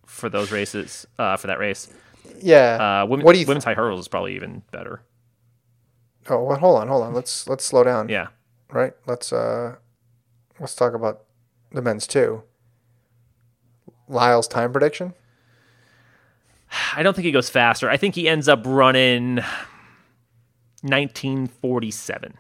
for 0.06 0.30
those 0.30 0.50
races. 0.50 1.06
Uh, 1.20 1.36
for 1.36 1.48
that 1.48 1.60
race, 1.60 1.92
Yeah. 2.42 3.02
uh, 3.02 3.06
women, 3.06 3.26
what 3.26 3.34
do 3.34 3.40
you? 3.40 3.46
women's 3.46 3.66
high 3.66 3.74
hurdles 3.74 4.00
is 4.00 4.08
probably 4.08 4.36
even 4.36 4.64
better. 4.72 5.02
Oh, 6.30 6.44
well, 6.44 6.58
hold 6.58 6.82
on, 6.82 6.88
hold 6.88 7.04
on. 7.04 7.14
Let's 7.14 7.48
let's 7.48 7.64
slow 7.66 7.84
down. 7.84 8.10
Yeah, 8.10 8.28
Right. 8.72 8.94
Let's 9.08 9.34
uh, 9.34 9.76
let's 10.60 10.76
talk 10.76 10.94
about 10.94 11.24
the 11.72 11.82
men's 11.82 12.06
too. 12.08 12.44
Lyle's 14.08 14.48
time 14.48 14.72
prediction. 14.72 15.14
I 16.96 17.04
don't 17.04 17.14
think 17.16 17.26
he 17.26 17.32
goes 17.32 17.50
faster. 17.50 17.90
I 17.90 17.98
think 17.98 18.16
he 18.16 18.28
ends 18.30 18.48
up 18.48 18.62
running 18.66 19.36
1947. 20.82 22.36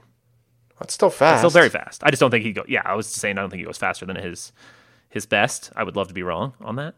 That's 0.80 0.94
still 0.94 1.10
fast. 1.10 1.40
Still 1.40 1.50
very 1.50 1.70
fast. 1.70 2.04
I 2.04 2.12
just 2.12 2.20
don't 2.20 2.32
think 2.32 2.46
he 2.46 2.54
go. 2.54 2.64
Yeah, 2.68 2.82
I 2.86 2.96
was 2.96 3.08
saying 3.08 3.38
I 3.38 3.42
don't 3.42 3.50
think 3.50 3.60
he 3.60 3.66
goes 3.66 3.78
faster 3.78 4.06
than 4.06 4.16
his 4.16 4.52
his 5.10 5.26
best. 5.26 5.72
I 5.76 5.84
would 5.84 5.96
love 5.96 6.08
to 6.10 6.14
be 6.14 6.24
wrong 6.24 6.54
on 6.62 6.76
that. 6.76 6.96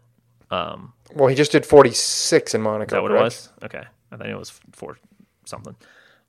Um, 0.52 0.94
Well, 1.16 1.30
he 1.30 1.36
just 1.36 1.54
did 1.54 1.66
46 1.66 2.54
in 2.54 2.62
Monaco. 2.62 2.84
is 2.84 2.90
that 2.92 3.02
what 3.02 3.08
correct? 3.10 3.22
it 3.22 3.24
was? 3.24 3.50
Okay, 3.64 3.84
I 4.12 4.18
thought 4.18 4.28
it 4.28 4.38
was 4.38 4.60
for 4.74 4.98
something. 5.46 5.76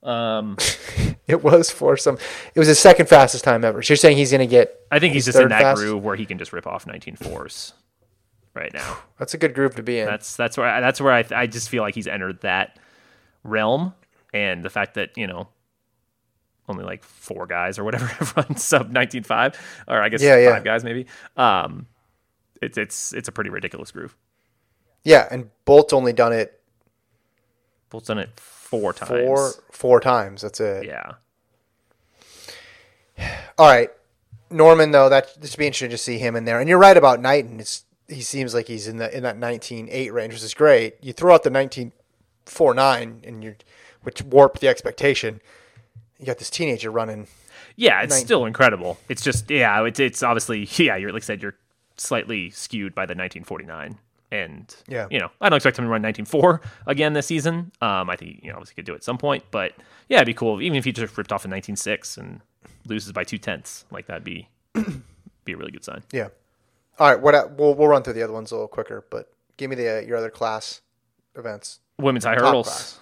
Um, 0.03 0.57
It 1.29 1.43
was 1.43 1.71
for 1.71 1.97
some. 1.97 2.19
It 2.55 2.59
was 2.59 2.69
his 2.69 2.81
second 2.81 3.09
fastest 3.09 3.45
time 3.45 3.65
ever. 3.65 3.81
So 3.81 3.93
you're 3.93 3.97
saying 3.97 4.17
he's 4.17 4.33
going 4.33 4.41
to 4.41 4.47
get? 4.47 4.81
I 4.91 4.99
think 4.99 5.15
he's 5.15 5.25
just 5.25 5.39
in 5.39 5.49
that 5.49 5.63
fast? 5.63 5.81
groove 5.81 6.03
where 6.05 6.17
he 6.17 6.27
can 6.27 6.37
just 6.37 6.53
rip 6.53 6.67
off 6.67 6.87
19 6.87 7.15
fours 7.17 7.75
right 8.55 8.75
now. 8.75 8.99
That's 9.19 9.33
a 9.33 9.39
good 9.39 9.55
groove 9.55 9.77
to 9.77 9.83
be 9.85 10.01
in. 10.01 10.07
That's 10.07 10.37
that's 10.37 10.59
where 10.59 10.67
I, 10.67 10.81
that's 10.81 11.01
where 11.01 11.13
I 11.13 11.25
I 11.35 11.47
just 11.47 11.69
feel 11.69 11.83
like 11.83 11.95
he's 11.95 12.09
entered 12.09 12.41
that 12.41 12.79
realm, 13.45 13.95
and 14.35 14.65
the 14.65 14.69
fact 14.69 14.95
that 14.95 15.17
you 15.17 15.29
know 15.29 15.49
only 16.69 16.85
like 16.85 17.05
four 17.05 17.47
guys 17.47 17.79
or 17.79 17.85
whatever 17.85 18.05
have 18.19 18.37
run 18.37 18.57
sub 18.57 18.93
19.5, 18.93 19.55
or 19.89 20.03
I 20.03 20.09
guess 20.09 20.23
Yeah, 20.23 20.37
yeah. 20.39 20.55
five 20.55 20.65
guys 20.65 20.83
maybe. 20.85 21.07
Um, 21.37 21.87
it's 22.61 22.77
it's 22.77 23.15
it's 23.15 23.29
a 23.29 23.33
pretty 23.33 23.51
ridiculous 23.51 23.93
groove. 23.93 24.17
yeah, 25.05 25.29
and 25.31 25.51
Bolt's 25.65 25.93
only 25.93 26.13
done 26.13 26.33
it 26.33 26.61
Bolt's 27.91 28.09
done 28.09 28.19
it 28.19 28.29
four 28.81 28.93
times. 28.95 29.11
four 29.11 29.53
four 29.71 30.01
times. 30.01 30.41
That's 30.43 30.61
it. 30.61 30.87
Yeah. 30.87 31.13
All 33.59 33.67
right, 33.67 33.91
Norman 34.51 34.91
though 34.91 35.09
that 35.09 35.29
would 35.41 35.57
be 35.57 35.67
interesting 35.67 35.91
to 35.91 35.99
see 35.99 36.19
him 36.19 36.37
in 36.37 36.45
there. 36.47 36.59
And 36.59 36.69
you're 36.69 36.79
right 36.79 36.97
about 36.97 37.21
Knighton. 37.21 37.61
It's 37.61 37.85
he 38.09 38.23
seems 38.23 38.55
like 38.55 38.67
he's 38.69 38.89
in 38.89 38.97
the 38.97 39.15
in 39.15 39.23
that 39.25 39.37
19.8 39.39 40.13
range, 40.13 40.33
which 40.33 40.43
is 40.43 40.55
great. 40.55 40.97
You 41.03 41.13
throw 41.13 41.35
out 41.35 41.43
the 41.43 41.51
19.49 41.51 43.27
and 43.27 43.45
you 43.45 43.57
which 44.03 44.23
warped 44.23 44.61
the 44.61 44.69
expectation. 44.69 45.41
You 46.19 46.27
got 46.27 46.39
this 46.39 46.51
teenager 46.51 46.91
running. 46.91 47.27
Yeah, 47.77 48.03
it's 48.03 48.15
Nine- 48.15 48.25
still 48.25 48.47
incredible. 48.47 48.99
It's 49.09 49.23
just 49.23 49.51
yeah, 49.51 49.85
it's 49.85 50.01
it's 50.01 50.23
obviously 50.23 50.69
yeah, 50.83 50.97
you're 50.97 51.13
like 51.13 51.23
I 51.23 51.27
said, 51.27 51.43
you're 51.43 51.57
slightly 51.97 52.51
skewed 52.51 52.95
by 52.95 53.03
the 53.03 53.13
1949. 53.13 53.99
And 54.33 54.75
Yeah. 54.89 55.07
you 55.11 55.19
know, 55.21 55.31
I 55.41 55.49
don't 55.51 55.57
expect 55.59 55.79
him 55.79 55.85
to 55.85 55.91
run 55.91 56.03
19.4 56.03 56.61
again 56.87 57.13
this 57.13 57.27
season. 57.27 57.71
Um, 57.81 58.09
I 58.11 58.17
think 58.17 58.41
you 58.43 58.49
know 58.51 58.55
obviously 58.57 58.75
could 58.77 58.87
do 58.87 58.93
it 58.95 58.97
at 58.97 59.05
some 59.05 59.19
point, 59.19 59.45
but 59.51 59.73
yeah, 60.09 60.17
it'd 60.19 60.27
be 60.27 60.35
cool 60.35 60.61
even 60.63 60.77
if 60.79 60.85
he 60.85 60.93
just 60.93 61.17
ripped 61.19 61.33
off 61.33 61.45
a 61.45 61.49
19.6 61.49 62.17
and 62.19 62.41
loses 62.87 63.13
by 63.13 63.25
two 63.25 63.39
tenths. 63.39 63.85
Like 63.91 64.07
that'd 64.07 64.25
be 64.25 64.49
be 65.45 65.53
a 65.53 65.57
really 65.57 65.71
good 65.71 65.85
sign. 65.85 66.03
Yeah. 66.13 66.29
All 66.99 67.09
right. 67.11 67.21
What 67.21 67.53
we'll 67.59 67.75
we'll 67.75 67.89
run 67.89 68.03
through 68.03 68.15
the 68.15 68.23
other 68.23 68.33
ones 68.33 68.51
a 68.53 68.55
little 68.55 68.69
quicker, 68.69 69.05
but 69.11 69.31
give 69.59 69.69
me 69.71 69.77
the 69.77 69.99
uh, 69.99 70.01
your 70.01 70.17
other 70.17 70.31
class 70.31 70.81
events. 71.37 71.81
Women's 71.99 72.25
high 72.25 72.35
Top 72.37 72.45
hurdles. 72.47 72.67
class. 72.69 72.99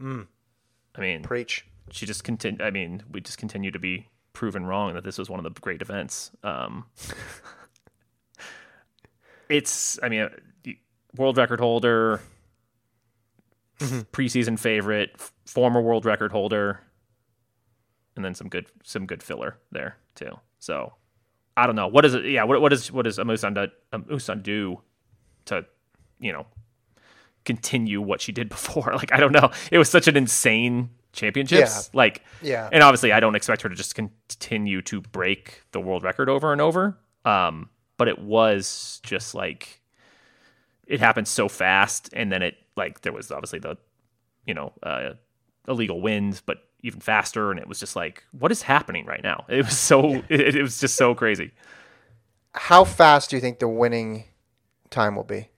I 0.00 1.00
mean, 1.00 1.22
Preach. 1.22 1.64
she 1.90 2.04
just 2.06 2.24
continue. 2.24 2.62
I 2.62 2.70
mean, 2.70 3.02
we 3.10 3.20
just 3.20 3.38
continue 3.38 3.70
to 3.70 3.78
be 3.78 4.08
proven 4.34 4.66
wrong 4.66 4.92
that 4.94 5.04
this 5.04 5.16
was 5.18 5.30
one 5.30 5.38
of 5.40 5.44
the 5.44 5.58
great 5.60 5.80
events. 5.80 6.30
Um, 6.42 6.84
it's, 9.52 9.98
I 10.02 10.08
mean, 10.08 10.28
world 11.16 11.36
record 11.36 11.60
holder, 11.60 12.20
preseason 13.78 14.58
favorite, 14.58 15.10
f- 15.18 15.32
former 15.46 15.80
world 15.80 16.04
record 16.04 16.32
holder, 16.32 16.80
and 18.16 18.24
then 18.24 18.34
some 18.34 18.48
good, 18.48 18.66
some 18.84 19.06
good 19.06 19.22
filler 19.22 19.58
there 19.70 19.96
too. 20.14 20.38
So, 20.58 20.94
I 21.56 21.66
don't 21.66 21.76
know 21.76 21.88
what 21.88 22.04
is 22.04 22.14
it. 22.14 22.24
Yeah, 22.24 22.44
what 22.44 22.60
what 22.62 22.72
is 22.72 22.90
what 22.90 23.02
does 23.02 23.18
Amusan 23.18 23.54
do, 23.54 23.66
Amusan 23.92 24.42
do 24.42 24.80
to, 25.46 25.66
you 26.18 26.32
know, 26.32 26.46
continue 27.44 28.00
what 28.00 28.20
she 28.20 28.32
did 28.32 28.48
before. 28.56 28.92
Like 28.94 29.12
I 29.12 29.18
don't 29.18 29.32
know. 29.32 29.50
It 29.70 29.78
was 29.78 29.90
such 29.90 30.08
an 30.08 30.16
insane 30.16 30.90
championships. 31.12 31.90
Yeah. 31.92 31.98
Like 31.98 32.22
Yeah. 32.40 32.68
And 32.72 32.82
obviously 32.82 33.12
I 33.12 33.20
don't 33.20 33.34
expect 33.34 33.62
her 33.62 33.68
to 33.68 33.74
just 33.74 33.94
continue 33.94 34.80
to 34.82 35.02
break 35.02 35.60
the 35.72 35.80
world 35.80 36.04
record 36.04 36.30
over 36.30 36.52
and 36.52 36.60
over. 36.60 36.96
Um 37.26 37.68
but 37.96 38.08
it 38.08 38.18
was 38.18 39.00
just 39.02 39.34
like 39.34 39.80
it 40.86 41.00
happened 41.00 41.28
so 41.28 41.48
fast 41.48 42.10
and 42.12 42.30
then 42.32 42.42
it 42.42 42.56
like 42.76 43.00
there 43.02 43.12
was 43.12 43.30
obviously 43.30 43.58
the 43.58 43.76
you 44.46 44.54
know 44.54 44.72
uh 44.82 45.10
illegal 45.68 46.00
wind 46.00 46.42
but 46.46 46.58
even 46.82 47.00
faster 47.00 47.50
and 47.50 47.60
it 47.60 47.68
was 47.68 47.78
just 47.78 47.94
like 47.94 48.24
what 48.32 48.50
is 48.50 48.62
happening 48.62 49.06
right 49.06 49.22
now 49.22 49.44
it 49.48 49.64
was 49.64 49.78
so 49.78 50.22
it, 50.28 50.56
it 50.56 50.62
was 50.62 50.80
just 50.80 50.96
so 50.96 51.14
crazy 51.14 51.52
How 52.54 52.84
fast 52.84 53.30
do 53.30 53.36
you 53.36 53.40
think 53.40 53.58
the 53.60 53.68
winning 53.68 54.24
time 54.90 55.16
will 55.16 55.24
be? 55.24 55.48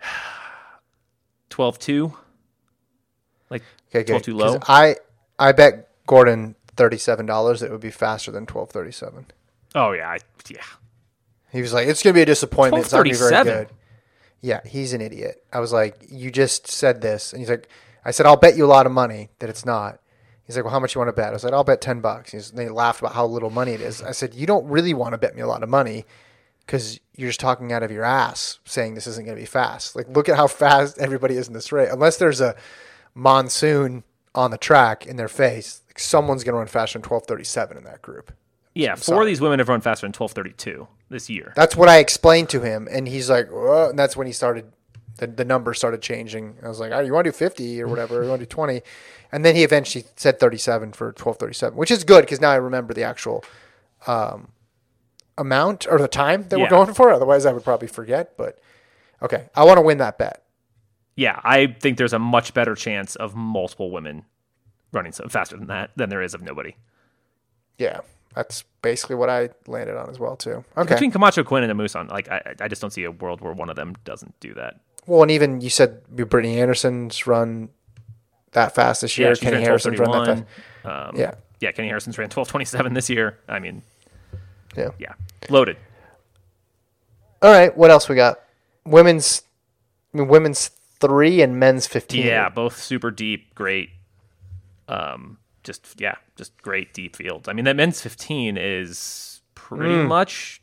12-2 1.50 2.14
like 3.50 3.62
Okay, 3.90 4.00
good. 4.04 4.22
12 4.22 4.22
too 4.22 4.34
low 4.34 4.58
I 4.66 4.96
I 5.38 5.52
bet 5.52 5.88
Gordon 6.06 6.54
thirty 6.76 6.98
seven 6.98 7.26
dollars. 7.26 7.62
It 7.62 7.70
would 7.70 7.80
be 7.80 7.90
faster 7.90 8.30
than 8.30 8.46
twelve 8.46 8.70
thirty 8.70 8.92
seven. 8.92 9.26
Oh 9.74 9.92
yeah 9.92 10.10
I, 10.10 10.18
yeah 10.48 10.62
He 11.52 11.62
was 11.62 11.72
like, 11.72 11.88
"It's 11.88 12.02
going 12.02 12.12
to 12.14 12.18
be 12.18 12.22
a 12.22 12.26
disappointment. 12.26 12.84
It's 12.84 12.92
not 12.92 12.98
going 12.98 13.12
to 13.14 13.14
be 13.14 13.18
very 13.18 13.44
good." 13.44 13.68
Yeah, 14.42 14.60
he's 14.64 14.92
an 14.92 15.00
idiot. 15.00 15.42
I 15.52 15.60
was 15.60 15.72
like, 15.72 15.96
"You 16.08 16.30
just 16.30 16.66
said 16.68 17.00
this," 17.00 17.32
and 17.32 17.40
he's 17.40 17.50
like, 17.50 17.68
"I 18.04 18.10
said 18.10 18.26
I'll 18.26 18.36
bet 18.36 18.56
you 18.56 18.64
a 18.64 18.68
lot 18.68 18.86
of 18.86 18.92
money 18.92 19.30
that 19.38 19.48
it's 19.48 19.64
not." 19.64 20.00
He's 20.46 20.54
like, 20.56 20.64
"Well, 20.64 20.72
how 20.72 20.78
much 20.80 20.94
you 20.94 21.00
want 21.00 21.08
to 21.08 21.12
bet?" 21.12 21.30
I 21.30 21.32
was 21.32 21.44
like, 21.44 21.52
"I'll 21.52 21.64
bet 21.64 21.80
ten 21.80 22.00
bucks." 22.00 22.32
He's, 22.32 22.52
they 22.52 22.68
laughed 22.68 23.00
about 23.00 23.14
how 23.14 23.26
little 23.26 23.50
money 23.50 23.72
it 23.72 23.80
is. 23.80 24.02
I 24.02 24.12
said, 24.12 24.34
"You 24.34 24.46
don't 24.46 24.66
really 24.66 24.94
want 24.94 25.12
to 25.12 25.18
bet 25.18 25.34
me 25.34 25.42
a 25.42 25.46
lot 25.46 25.62
of 25.62 25.68
money 25.68 26.04
because 26.60 27.00
you're 27.14 27.30
just 27.30 27.40
talking 27.40 27.72
out 27.72 27.82
of 27.82 27.90
your 27.90 28.04
ass, 28.04 28.58
saying 28.64 28.94
this 28.94 29.06
isn't 29.06 29.24
going 29.24 29.36
to 29.36 29.40
be 29.42 29.46
fast. 29.46 29.96
Like, 29.96 30.08
look 30.08 30.28
at 30.28 30.36
how 30.36 30.46
fast 30.48 30.98
everybody 31.00 31.36
is 31.36 31.48
in 31.48 31.54
this 31.54 31.72
race. 31.72 31.88
Unless 31.90 32.18
there's 32.18 32.40
a 32.40 32.54
monsoon 33.14 34.04
on 34.34 34.50
the 34.50 34.58
track 34.58 35.06
in 35.06 35.16
their 35.16 35.28
face, 35.28 35.80
like 35.88 35.98
someone's 35.98 36.44
going 36.44 36.52
to 36.52 36.58
run 36.58 36.66
faster 36.66 36.98
than 36.98 37.08
twelve 37.08 37.24
thirty 37.26 37.44
seven 37.44 37.76
in 37.76 37.84
that 37.84 38.02
group." 38.02 38.32
Yeah, 38.76 38.94
four 38.94 39.02
sorry. 39.02 39.20
of 39.22 39.26
these 39.28 39.40
women 39.40 39.58
have 39.58 39.68
run 39.68 39.80
faster 39.80 40.06
than 40.06 40.12
twelve 40.12 40.32
thirty 40.32 40.52
two 40.52 40.86
this 41.08 41.30
year. 41.30 41.52
That's 41.56 41.74
what 41.76 41.88
I 41.88 41.98
explained 41.98 42.50
to 42.50 42.60
him, 42.60 42.86
and 42.90 43.08
he's 43.08 43.30
like, 43.30 43.48
"Whoa," 43.50 43.88
and 43.90 43.98
that's 43.98 44.16
when 44.16 44.26
he 44.26 44.32
started. 44.32 44.72
The, 45.18 45.26
the 45.26 45.46
numbers 45.46 45.78
started 45.78 46.02
changing. 46.02 46.56
I 46.62 46.68
was 46.68 46.78
like, 46.78 46.92
"Oh, 46.92 47.00
you 47.00 47.12
want 47.14 47.24
to 47.24 47.30
do 47.30 47.36
fifty 47.36 47.80
or 47.82 47.88
whatever? 47.88 48.22
you 48.22 48.28
want 48.28 48.40
to 48.40 48.44
do 48.46 48.50
20? 48.50 48.82
And 49.32 49.44
then 49.46 49.56
he 49.56 49.64
eventually 49.64 50.04
said 50.16 50.38
thirty-seven 50.38 50.92
for 50.92 51.12
twelve 51.12 51.38
thirty-seven, 51.38 51.76
which 51.76 51.90
is 51.90 52.04
good 52.04 52.20
because 52.20 52.40
now 52.40 52.50
I 52.50 52.56
remember 52.56 52.92
the 52.92 53.02
actual 53.04 53.42
um, 54.06 54.48
amount 55.38 55.86
or 55.90 55.98
the 55.98 56.06
time 56.08 56.42
that 56.48 56.58
Yeah. 56.58 56.64
we're 56.64 56.70
going 56.70 56.92
for. 56.94 57.10
Otherwise, 57.10 57.46
I 57.46 57.52
would 57.54 57.64
probably 57.64 57.88
forget. 57.88 58.36
But 58.36 58.58
okay, 59.22 59.48
I 59.54 59.64
want 59.64 59.78
to 59.78 59.82
win 59.82 59.96
that 59.98 60.18
bet. 60.18 60.42
Yeah, 61.14 61.40
I 61.42 61.68
think 61.68 61.96
there's 61.96 62.12
a 62.12 62.18
much 62.18 62.52
better 62.52 62.74
chance 62.74 63.16
of 63.16 63.34
multiple 63.34 63.90
women 63.90 64.26
running 64.92 65.12
so 65.12 65.26
faster 65.28 65.56
than 65.56 65.68
that 65.68 65.92
than 65.96 66.10
there 66.10 66.20
is 66.20 66.34
of 66.34 66.42
nobody. 66.42 66.76
Yeah, 67.78 68.00
that's 68.36 68.62
basically 68.82 69.16
what 69.16 69.28
I 69.28 69.48
landed 69.66 69.96
on 69.96 70.08
as 70.10 70.20
well 70.20 70.36
too. 70.36 70.64
Okay. 70.76 70.94
Between 70.94 71.10
Camacho 71.10 71.42
Quinn 71.42 71.64
and 71.64 71.72
Amusan, 71.76 72.08
like 72.10 72.28
I, 72.30 72.54
I 72.60 72.68
just 72.68 72.80
don't 72.80 72.92
see 72.92 73.02
a 73.02 73.10
world 73.10 73.40
where 73.40 73.52
one 73.52 73.68
of 73.70 73.74
them 73.76 73.96
doesn't 74.04 74.38
do 74.38 74.54
that. 74.54 74.78
well, 75.06 75.22
and 75.22 75.30
even 75.32 75.60
you 75.60 75.70
said 75.70 76.04
Britany 76.14 76.56
Anderson's 76.56 77.26
run 77.26 77.70
that 78.52 78.74
fast 78.74 79.00
this 79.00 79.18
year. 79.18 79.28
Yeah, 79.30 79.34
Keni 79.34 79.52
ran 79.52 79.62
Harrison's 79.62 79.98
run 79.98 80.10
that 80.12 80.18
12:31. 80.28 80.46
fast. 80.84 81.08
Um, 81.08 81.16
Yeah. 81.16 81.34
yeah, 81.60 81.72
Keni 81.72 81.88
Harrison's 81.88 82.16
ran 82.18 82.28
twelve 82.28 82.48
twenty 82.48 82.64
seven 82.66 82.92
this 82.94 83.08
year. 83.10 83.38
I 83.48 83.58
mean, 83.58 83.82
Yeah. 84.76 84.90
yeah, 84.98 85.14
loaded. 85.48 85.76
All 87.42 87.50
right. 87.50 87.76
What 87.76 87.90
else 87.90 88.08
we 88.08 88.14
got? 88.16 88.40
Women's, 88.84 89.42
I 90.14 90.18
mean, 90.18 90.28
women's 90.28 90.68
three 91.00 91.42
and 91.42 91.58
men's 91.58 91.86
fifteen. 91.86 92.26
Yeah, 92.26 92.48
both 92.48 92.76
super 92.80 93.10
deep, 93.10 93.54
great. 93.54 93.90
Um, 94.88 95.38
just 95.66 96.00
yeah, 96.00 96.14
just 96.36 96.56
great 96.62 96.94
deep 96.94 97.14
fields. 97.16 97.48
I 97.48 97.52
mean, 97.52 97.66
that 97.66 97.76
men's 97.76 98.00
fifteen 98.00 98.56
is 98.56 99.42
pretty 99.54 100.00
Hmm. 100.00 100.06
much 100.08 100.62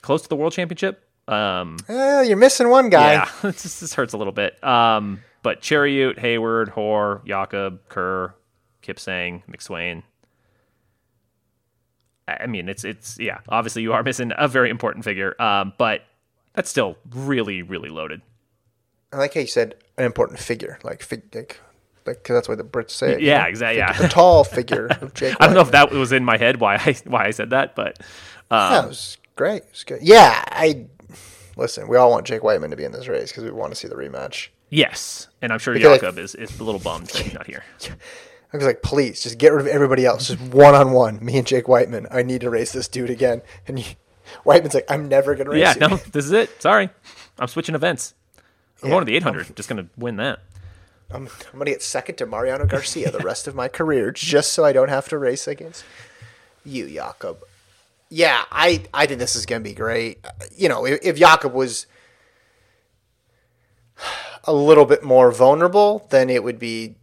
close 0.00 0.22
to 0.22 0.28
the 0.28 0.34
world 0.36 0.52
championship. 0.52 1.08
Um, 1.28 1.76
Eh, 1.88 2.22
you're 2.22 2.36
missing 2.36 2.68
one 2.68 2.88
guy. 2.90 3.12
yeah, 3.12 3.30
this, 3.42 3.78
this 3.78 3.94
hurts 3.94 4.12
a 4.12 4.16
little 4.16 4.32
bit. 4.32 4.62
Um, 4.64 5.22
but 5.44 5.60
Cheruiyot, 5.60 6.18
Heyward, 6.18 6.70
Hoare, 6.70 7.20
Jakob, 7.24 7.88
Kerr, 7.88 8.34
Kipsang, 8.82 9.42
McSweyn. 9.48 10.02
I 12.26 12.38
I 12.42 12.46
mean, 12.46 12.68
it's 12.68 12.84
it's 12.84 13.18
yeah. 13.18 13.38
Obviously, 13.48 13.82
you 13.82 13.92
are 13.92 14.02
missing 14.02 14.32
a 14.36 14.48
very 14.48 14.70
important 14.70 15.04
figure, 15.04 15.40
um, 15.40 15.72
but 15.78 16.02
that's 16.54 16.70
still 16.70 16.96
really 17.10 17.62
really 17.62 17.88
loaded. 17.88 18.22
I 19.12 19.18
like 19.18 19.34
how 19.34 19.40
you 19.40 19.46
said 19.46 19.74
an 19.98 20.04
important 20.04 20.38
figure, 20.38 20.78
like 20.82 21.02
fig, 21.02 21.34
like, 21.34 21.60
like 22.06 22.22
'cause 22.24 22.34
that's 22.34 22.48
what 22.48 22.58
the 22.58 22.64
Brits 22.64 22.90
say. 22.90 23.12
you 23.20 23.26
Yeah, 23.28 23.42
know? 23.42 23.48
exactly. 23.48 23.80
The 23.96 24.02
Yeah, 24.04 24.08
tall 24.08 24.44
figure 24.44 24.86
of 25.00 25.14
Jake. 25.14 25.36
I 25.40 25.46
don't 25.46 25.54
know 25.54 25.60
if 25.62 25.70
that 25.72 25.90
was 25.90 26.12
in 26.12 26.24
my 26.24 26.36
head 26.36 26.60
why 26.60 26.76
I 26.76 26.94
why 27.06 27.26
I 27.26 27.30
said 27.30 27.50
that, 27.50 27.74
but 27.74 27.98
um, 28.50 28.72
Yeah, 28.72 28.84
it 28.84 28.88
was 28.88 29.16
great. 29.36 29.62
It 29.64 29.68
was 29.72 29.84
good. 29.84 30.02
Yeah, 30.02 30.42
I 30.48 30.86
listen. 31.56 31.88
We 31.88 31.96
all 31.96 32.10
want 32.10 32.26
Jake 32.26 32.42
Wightman 32.42 32.70
to 32.70 32.76
be 32.76 32.84
in 32.84 32.92
this 32.92 33.08
race 33.08 33.30
because 33.30 33.44
we 33.44 33.50
want 33.50 33.72
to 33.72 33.76
see 33.76 33.88
the 33.88 33.94
rematch. 33.94 34.48
yes, 34.70 35.28
and 35.40 35.52
I'm 35.52 35.58
sure 35.58 35.74
Because 35.74 36.00
Jakob 36.00 36.18
is, 36.18 36.34
is 36.34 36.58
a 36.60 36.64
little 36.64 36.80
bummed 36.80 37.06
that 37.08 37.22
he's 37.22 37.34
not 37.34 37.46
here. 37.46 37.64
I 38.52 38.58
was 38.58 38.66
like, 38.66 38.82
please, 38.82 39.22
just 39.22 39.38
get 39.38 39.50
rid 39.52 39.62
of 39.62 39.66
everybody 39.66 40.04
else. 40.04 40.28
Just 40.28 40.40
one 40.52 40.74
on 40.74 40.92
one, 40.92 41.24
me 41.24 41.38
and 41.38 41.46
Jake 41.46 41.68
Wightman. 41.68 42.06
I 42.10 42.22
need 42.22 42.42
to 42.42 42.50
race 42.50 42.70
this 42.72 42.86
dude 42.86 43.08
again. 43.08 43.40
And 43.66 43.78
you, 43.78 43.84
Wightman's 44.44 44.74
like, 44.74 44.84
I'm 44.90 45.08
never 45.08 45.34
gonna 45.34 45.48
race 45.50 45.60
Yeah, 45.60 45.74
you. 45.74 45.80
no, 45.80 45.96
this 46.12 46.26
is 46.26 46.32
it. 46.32 46.60
Sorry, 46.60 46.90
I'm 47.38 47.48
switching 47.48 47.74
events. 47.74 48.12
I'm 48.82 48.88
Yeah. 48.88 48.94
going 48.96 49.06
to 49.06 49.10
the 49.10 49.16
800. 49.16 49.46
I'm, 49.48 49.54
Just 49.54 49.68
gonna 49.70 49.86
win 49.96 50.16
that. 50.16 50.40
I'm, 51.12 51.28
I'm 51.52 51.58
gonna 51.58 51.70
get 51.70 51.82
second 51.82 52.16
to 52.16 52.26
Mariano 52.26 52.66
Garcia 52.66 53.10
the 53.10 53.18
rest 53.20 53.46
of 53.48 53.54
my 53.54 53.68
career, 53.68 54.10
just 54.12 54.52
so 54.52 54.64
I 54.64 54.72
don't 54.72 54.88
have 54.88 55.08
to 55.10 55.18
race 55.18 55.46
against 55.46 55.84
you, 56.64 56.88
Jakob. 56.88 57.38
Yeah, 58.08 58.44
I 58.50 58.84
I 58.92 59.06
think 59.06 59.18
this 59.20 59.34
is 59.36 59.46
gonna 59.46 59.60
be 59.60 59.74
great. 59.74 60.24
You 60.56 60.68
know, 60.68 60.84
if, 60.86 61.00
if 61.02 61.16
Jakob 61.16 61.52
was 61.54 61.86
a 64.44 64.52
little 64.52 64.84
bit 64.84 65.02
more 65.04 65.30
vulnerable, 65.32 66.06
then 66.10 66.30
it 66.30 66.42
would 66.42 66.58
be 66.58 66.96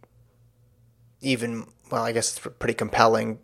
even. 1.20 1.66
Well, 1.90 2.04
I 2.04 2.12
guess 2.12 2.36
it's 2.36 2.54
pretty 2.58 2.74
compelling. 2.74 3.38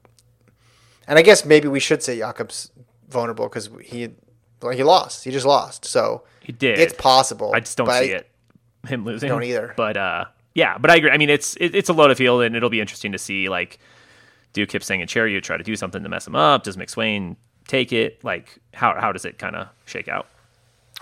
And 1.08 1.18
I 1.18 1.22
guess 1.22 1.44
maybe 1.44 1.66
we 1.68 1.80
should 1.80 2.02
say 2.02 2.18
Jakob's 2.18 2.70
vulnerable 3.08 3.48
because 3.48 3.68
he, 3.82 4.10
well, 4.62 4.72
he 4.72 4.82
lost. 4.84 5.24
He 5.24 5.30
just 5.32 5.46
lost. 5.46 5.84
So 5.84 6.22
He 6.42 6.52
did. 6.52 6.78
it's 6.78 6.94
possible. 6.94 7.50
I 7.54 7.60
just 7.60 7.76
don't 7.76 7.90
see 7.90 8.10
it. 8.12 8.28
Him 8.86 9.04
losing. 9.04 9.28
don't 9.28 9.42
either. 9.42 9.74
But 9.76 9.96
uh, 9.96 10.24
yeah, 10.56 10.78
but 10.78 10.90
I 10.90 10.96
agree. 10.96 11.10
I 11.10 11.18
mean, 11.18 11.28
it's 11.30 11.54
it, 11.56 11.74
it's 11.74 11.88
a 11.90 11.92
loaded 11.92 12.16
field, 12.16 12.42
and 12.42 12.56
it'll 12.56 12.70
be 12.70 12.80
interesting 12.80 13.12
to 13.12 13.18
see 13.18 13.48
like 13.50 13.78
do 14.54 14.66
Kipsang 14.66 15.00
and 15.00 15.08
Cheruiyot 15.08 15.42
try 15.42 15.58
to 15.58 15.62
do 15.62 15.76
something 15.76 16.02
to 16.02 16.08
mess 16.08 16.26
him 16.26 16.34
up? 16.34 16.64
Does 16.64 16.78
McSweyn 16.78 17.36
take 17.68 17.92
it? 17.92 18.24
Like 18.24 18.58
how 18.72 18.98
how 18.98 19.12
does 19.12 19.24
it 19.26 19.38
kind 19.38 19.54
of 19.54 19.68
shake 19.84 20.08
out? 20.08 20.26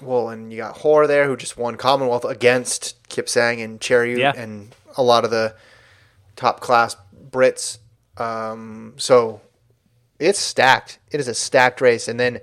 Well, 0.03 0.29
and 0.31 0.51
you 0.53 0.57
got 0.59 0.79
Hoare 0.79 1.07
there, 1.07 1.27
who 1.29 1.37
just 1.37 1.57
won 1.57 1.77
Commonwealth 1.77 2.25
against 2.25 3.01
Kipsang 3.09 3.63
and 3.65 3.81
Cheruiyot 3.81 4.19
Yeah. 4.19 4.33
and 4.37 4.75
a 4.97 5.03
lot 5.05 5.25
of 5.25 5.31
the 5.31 5.55
top 6.35 6.59
class 6.59 6.97
Brits. 7.31 7.79
Um, 8.17 8.95
so 8.97 9.41
it's 10.19 10.41
stacked. 10.41 10.99
It 11.13 11.21
is 11.21 11.29
a 11.29 11.35
stacked 11.35 11.81
race, 11.81 12.09
and 12.09 12.19
then 12.19 12.41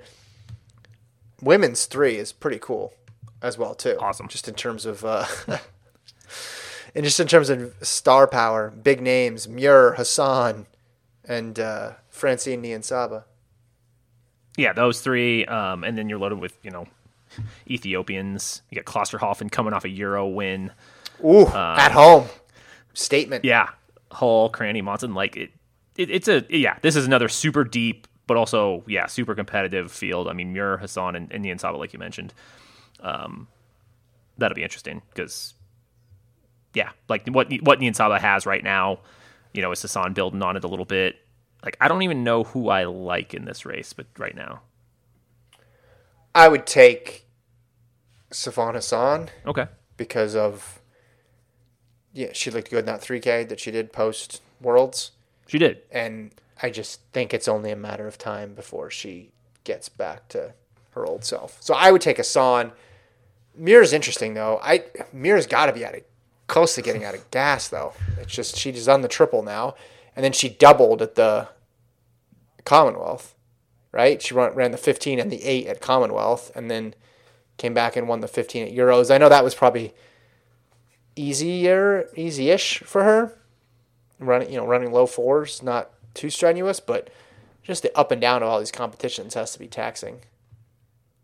women's 1.41 1.85
three 1.87 2.15
is 2.15 2.31
pretty 2.31 2.59
cool 2.59 2.93
as 3.41 3.57
well 3.57 3.75
too. 3.75 3.97
Awesome. 3.99 4.29
just 4.29 4.47
in 4.47 4.53
terms 4.55 4.85
of. 4.85 5.03
Uh, 5.03 5.25
And 6.93 7.05
just 7.05 7.19
in 7.19 7.27
terms 7.27 7.49
of 7.49 7.73
star 7.81 8.27
power, 8.27 8.69
big 8.69 9.01
names, 9.01 9.47
Muir, 9.47 9.93
Hassan, 9.93 10.65
and 11.25 11.59
uh, 11.59 11.93
Francine 12.09 12.61
Niyonsaba. 12.61 13.23
Yeah, 14.57 14.73
those 14.73 15.01
three, 15.01 15.45
um, 15.45 15.83
and 15.83 15.97
then 15.97 16.09
you're 16.09 16.19
loaded 16.19 16.39
with 16.39 16.57
you 16.63 16.71
know 16.71 16.87
Ethiopians. 17.69 18.61
You 18.69 18.81
got 18.81 18.85
Klosterhalfen 18.85 19.51
coming 19.51 19.73
off 19.73 19.85
a 19.85 19.89
Euro 19.89 20.27
win. 20.27 20.71
Ooh, 21.23 21.47
at 21.47 21.91
home. 21.91 22.27
Statement. 22.93 23.45
Yeah, 23.45 23.69
Hull, 24.11 24.49
Cranny, 24.49 24.81
Monson. 24.81 25.13
Like 25.13 25.37
it, 25.37 25.51
it, 25.95 26.09
it's 26.09 26.27
a 26.27 26.45
yeah. 26.49 26.77
This 26.81 26.95
is 26.97 27.05
another 27.05 27.29
super 27.29 27.63
deep, 27.63 28.07
but 28.27 28.35
also 28.35 28.83
yeah, 28.87 29.05
super 29.05 29.35
competitive 29.35 29.91
field. 29.91 30.27
I 30.27 30.33
mean, 30.33 30.51
Muir, 30.51 30.77
Hassan, 30.77 31.15
and, 31.15 31.31
and 31.31 31.45
Niyonsaba, 31.45 31.77
like 31.77 31.93
you 31.93 31.99
mentioned. 31.99 32.33
Um, 32.99 33.47
that'll 34.37 34.55
be 34.55 34.63
interesting 34.63 35.01
because 35.13 35.53
yeah, 36.73 36.91
like 37.09 37.27
what 37.27 37.51
what 37.61 37.79
Niyonsaba 37.79 38.19
has 38.19 38.45
right 38.45 38.63
now, 38.63 38.99
you 39.53 39.61
know, 39.61 39.71
is 39.71 39.81
Hassan 39.81 40.13
building 40.13 40.41
on 40.41 40.55
it 40.55 40.63
a 40.63 40.67
little 40.67 40.85
bit. 40.85 41.17
Like 41.63 41.77
I 41.79 41.87
don't 41.87 42.01
even 42.01 42.23
know 42.23 42.43
who 42.43 42.69
I 42.69 42.85
like 42.85 43.33
in 43.33 43.45
this 43.45 43.65
race, 43.65 43.93
but 43.93 44.07
right 44.17 44.35
now, 44.35 44.61
I 46.33 46.47
would 46.47 46.65
take 46.65 47.27
Sifan 48.31 48.73
Hassan 48.73 49.29
okay, 49.45 49.67
because 49.97 50.35
of 50.35 50.81
yeah, 52.13 52.29
she 52.33 52.51
looked 52.51 52.69
good 52.69 52.79
in 52.79 52.85
that 52.85 53.01
3K 53.01 53.47
that 53.49 53.59
she 53.59 53.71
did 53.71 53.93
post 53.93 54.41
Worlds, 54.59 55.11
she 55.47 55.57
did. 55.57 55.81
and 55.91 56.31
I 56.61 56.69
just 56.69 57.01
think 57.13 57.33
it's 57.33 57.47
only 57.47 57.71
a 57.71 57.75
matter 57.75 58.07
of 58.07 58.17
time 58.17 58.53
before 58.53 58.89
she 58.89 59.31
gets 59.63 59.89
back 59.89 60.27
to 60.29 60.53
her 60.91 61.05
old 61.05 61.23
self. 61.23 61.57
So 61.61 61.73
I 61.73 61.91
would 61.91 62.01
take 62.01 62.17
Hassan. 62.17 62.71
Muir's 63.55 63.93
interesting 63.93 64.33
though. 64.33 64.59
I 64.63 64.85
Muir's 65.11 65.47
got 65.47 65.65
to 65.65 65.73
be 65.73 65.83
at 65.83 65.95
of 65.95 66.03
close 66.47 66.75
to 66.75 66.81
getting 66.81 67.03
out 67.03 67.15
of 67.15 67.29
gas 67.31 67.67
though. 67.67 67.93
It's 68.19 68.33
just 68.33 68.57
she's 68.57 68.87
on 68.87 69.01
the 69.01 69.07
triple 69.07 69.43
now, 69.43 69.75
and 70.15 70.23
then 70.23 70.33
she 70.33 70.49
doubled 70.49 71.01
at 71.01 71.15
the 71.15 71.49
Commonwealth, 72.65 73.35
right? 73.91 74.21
She 74.21 74.33
ran, 74.33 74.53
ran 74.53 74.71
the 74.71 74.77
15 74.77 75.19
and 75.19 75.31
the 75.31 75.43
8 75.43 75.67
at 75.67 75.81
Commonwealth, 75.81 76.51
and 76.55 76.69
then 76.69 76.93
came 77.57 77.73
back 77.73 77.95
and 77.95 78.07
won 78.07 78.19
the 78.19 78.27
15 78.27 78.67
at 78.67 78.73
Euros. 78.73 79.13
I 79.13 79.17
know 79.17 79.29
that 79.29 79.43
was 79.43 79.55
probably 79.55 79.93
easier, 81.15 82.07
easy-ish 82.15 82.79
for 82.79 83.03
her. 83.03 83.37
Running, 84.19 84.51
you 84.51 84.57
know, 84.57 84.67
running 84.67 84.91
low 84.91 85.07
fours, 85.07 85.63
not 85.63 85.89
too 86.13 86.29
strenuous, 86.29 86.79
but 86.79 87.09
just 87.63 87.81
the 87.81 87.97
up 87.97 88.11
and 88.11 88.21
down 88.21 88.43
of 88.43 88.49
all 88.49 88.59
these 88.59 88.71
competitions 88.71 89.33
has 89.33 89.53
to 89.53 89.59
be 89.59 89.67
taxing. 89.67 90.21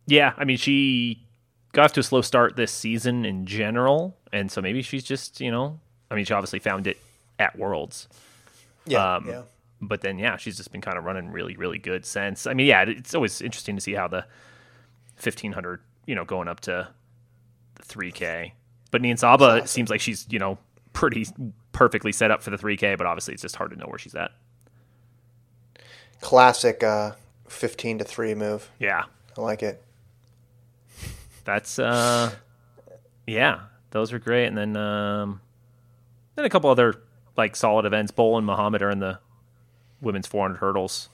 Yeah, 0.08 0.34
I 0.36 0.45
mean, 0.45 0.58
she 0.58 1.27
got 1.73 1.86
off 1.86 1.93
to 1.93 1.99
a 1.99 2.03
slow 2.03 2.21
start 2.21 2.56
this 2.56 2.71
season 2.71 3.23
in 3.25 3.45
general, 3.45 4.16
and 4.33 4.51
so 4.51 4.61
maybe 4.61 4.81
she's 4.81 5.03
just, 5.03 5.39
you 5.41 5.51
know, 5.51 5.79
I 6.11 6.15
mean, 6.15 6.25
she 6.25 6.33
obviously 6.33 6.59
found 6.59 6.87
it 6.87 6.97
at 7.39 7.57
Worlds, 7.57 8.07
Yeah, 8.85 9.15
Um, 9.15 9.43
but 9.81 10.01
then 10.01 10.17
yeah, 10.19 10.37
she's 10.37 10.57
just 10.57 10.71
been 10.71 10.81
kind 10.81 10.97
of 10.97 11.03
running 11.05 11.31
really, 11.31 11.55
really 11.55 11.77
good 11.79 12.05
since. 12.05 12.47
I 12.47 12.53
mean, 12.53 12.67
yeah, 12.67 12.83
it's 12.83 13.13
always 13.15 13.41
interesting 13.41 13.75
to 13.75 13.81
see 13.81 13.93
how 13.93 14.07
the 14.07 14.25
fifteen 15.15 15.51
hundred, 15.51 15.81
you 16.05 16.15
know, 16.15 16.25
going 16.25 16.47
up 16.47 16.61
to 16.61 16.87
the 17.75 17.83
three 17.83 18.11
K. 18.11 18.53
But 18.91 19.01
Niyonsaba 19.01 19.67
seems 19.67 19.89
like 19.89 20.01
she's, 20.01 20.25
you 20.29 20.39
know, 20.39 20.57
pretty 20.93 21.27
perfectly 21.73 22.11
set 22.11 22.31
up 22.31 22.41
for 22.41 22.49
the 22.49 22.57
three 22.57 22.77
K, 22.77 22.95
but 22.95 23.05
obviously 23.05 23.33
it's 23.33 23.43
just 23.43 23.55
hard 23.55 23.71
to 23.71 23.77
know 23.77 23.85
where 23.87 23.99
she's 23.99 24.15
at. 24.15 24.31
Classic 26.21 26.83
uh, 26.83 27.11
15 27.47 27.99
to 27.99 28.03
3 28.03 28.35
move. 28.35 28.69
Yeah, 28.79 29.03
I 29.37 29.41
like 29.41 29.61
it. 29.63 29.83
that's 31.45 31.79
uh 31.79 32.31
yeah 33.25 33.61
those 33.91 34.13
are 34.13 34.19
great. 34.19 34.47
And 34.47 34.58
then 34.58 34.78
um 34.78 35.41
then 36.36 36.45
a 36.45 36.50
couple 36.50 36.69
other 36.69 37.02
like 37.36 37.56
solid 37.56 37.86
events. 37.86 38.12
Bol 38.12 38.38
and 38.38 38.46
muhammad 38.46 38.81
are 38.81 38.90
in 38.90 39.00
the 39.00 39.19
women's 40.02 40.27
400 40.27 40.58
hurdles. 40.58 41.10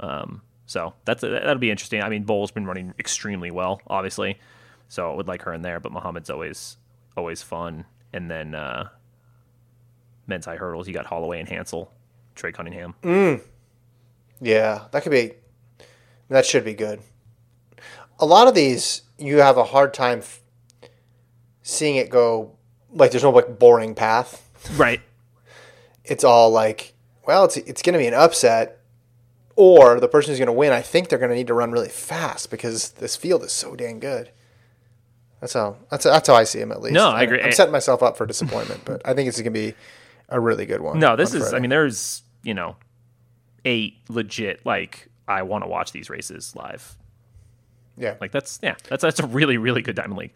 Um 0.00 0.42
so 0.66 0.94
that's 1.04 1.20
that'll 1.22 1.56
be 1.56 1.70
interesting. 1.70 2.02
I 2.02 2.08
mean 2.08 2.24
bol's 2.24 2.50
been 2.50 2.66
running 2.66 2.94
extremely 2.98 3.50
well 3.50 3.80
obviously. 3.86 4.38
So 4.88 5.10
i 5.10 5.14
would 5.14 5.28
like 5.28 5.42
her 5.42 5.52
in 5.52 5.62
there 5.62 5.80
but 5.80 5.92
muhammad's 5.92 6.30
always 6.30 6.76
always 7.16 7.42
fun. 7.42 7.84
And 8.12 8.30
then 8.30 8.54
uh 8.54 8.88
men's 10.26 10.46
high 10.46 10.56
hurdles. 10.56 10.88
You 10.88 10.94
got 10.94 11.06
holloway 11.06 11.40
and 11.40 11.48
hansle 11.48 11.92
trey 12.34 12.52
cunningham. 12.52 12.94
Yeah, 14.40 14.86
that 14.92 15.02
could 15.02 15.12
be. 15.12 15.34
That 16.28 16.44
should 16.46 16.64
be 16.64 16.74
good. 16.74 17.00
A 18.18 18.26
lot 18.26 18.48
of 18.48 18.54
these, 18.54 19.02
you 19.18 19.38
have 19.38 19.56
a 19.56 19.64
hard 19.64 19.92
time 19.92 20.22
seeing 21.64 21.96
it 21.96 22.08
go. 22.08 22.52
Like, 22.92 23.10
there's 23.10 23.24
no 23.24 23.30
like 23.30 23.58
boring 23.58 23.96
path. 23.96 24.48
right 24.76 25.00
It's 26.04 26.22
all 26.22 26.50
like, 26.50 26.94
well, 27.26 27.44
it's 27.46 27.56
it's 27.56 27.82
going 27.82 27.94
to 27.94 27.98
be 27.98 28.06
an 28.06 28.14
upset, 28.14 28.78
or 29.56 29.98
the 29.98 30.06
person 30.06 30.30
who's 30.30 30.38
going 30.38 30.46
to 30.46 30.52
win. 30.52 30.72
I 30.72 30.80
think 30.82 31.08
they're 31.08 31.18
going 31.18 31.30
to 31.30 31.36
need 31.36 31.48
to 31.48 31.54
run 31.54 31.72
really 31.72 31.88
fast 31.88 32.50
because 32.50 32.90
this 32.92 33.16
field 33.16 33.42
is 33.42 33.50
so 33.50 33.74
dang 33.74 33.98
good. 33.98 34.30
That's 35.40 35.52
how 35.54 35.76
that's 35.90 36.04
that's 36.04 36.28
how 36.28 36.34
I 36.34 36.44
see 36.44 36.60
him 36.60 36.70
at 36.70 36.80
least. 36.80 36.94
No, 36.94 37.08
I 37.08 37.22
agree. 37.22 37.42
I'm 37.42 37.52
setting 37.52 37.72
myself 37.72 38.02
up 38.02 38.16
for 38.16 38.24
disappointment, 38.26 38.82
but 38.84 39.02
I 39.04 39.12
think 39.14 39.28
it's 39.28 39.36
going 39.36 39.52
to 39.52 39.58
be 39.58 39.74
a 40.28 40.38
really 40.40 40.66
good 40.66 40.80
one. 40.80 40.98
No, 40.98 41.16
this 41.16 41.34
on 41.34 41.42
is. 41.42 41.52
I 41.52 41.58
mean, 41.58 41.70
there's 41.70 42.22
you 42.44 42.54
know, 42.54 42.76
eight 43.64 43.96
legit 44.08 44.64
like 44.64 45.08
I 45.26 45.42
want 45.42 45.64
to 45.64 45.68
watch 45.68 45.92
these 45.92 46.08
races 46.08 46.54
live. 46.54 46.96
yeah. 47.98 48.14
Like 48.20 48.30
that's 48.30 48.58
yeah, 48.62 48.76
that's 48.88 49.02
that's 49.02 49.20
a 49.20 49.26
really 49.26 49.58
really 49.58 49.82
good 49.82 49.96
Diamond 49.96 50.18
League. 50.18 50.34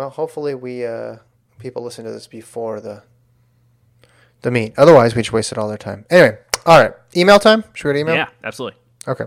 Well, 0.00 0.08
hopefully 0.08 0.54
we 0.54 0.86
uh, 0.86 1.16
people 1.58 1.82
listen 1.84 2.06
to 2.06 2.10
this 2.10 2.26
before 2.26 2.80
the 2.80 3.02
the 4.40 4.50
meet. 4.50 4.72
Otherwise, 4.78 5.14
we 5.14 5.20
just 5.20 5.30
wasted 5.30 5.58
all 5.58 5.68
their 5.68 5.76
time. 5.76 6.06
Anyway, 6.08 6.38
all 6.64 6.80
right. 6.80 6.94
Email 7.14 7.38
time. 7.38 7.64
Should 7.74 7.88
we 7.88 7.90
go 7.90 7.92
to 7.92 8.00
email? 8.00 8.14
Yeah, 8.14 8.28
absolutely. 8.42 8.78
Okay. 9.06 9.26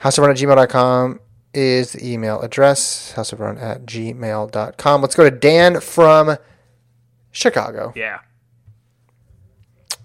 Houseofrun 0.00 0.30
at 0.30 0.38
gmail.com 0.38 1.20
is 1.54 1.92
the 1.92 2.04
email 2.04 2.40
address. 2.40 3.12
Houseofrun 3.14 3.62
at 3.62 3.86
gmail.com. 3.86 5.02
Let's 5.02 5.14
go 5.14 5.22
to 5.22 5.30
Dan 5.30 5.78
from 5.78 6.36
Chicago. 7.30 7.92
Yeah. 7.94 8.18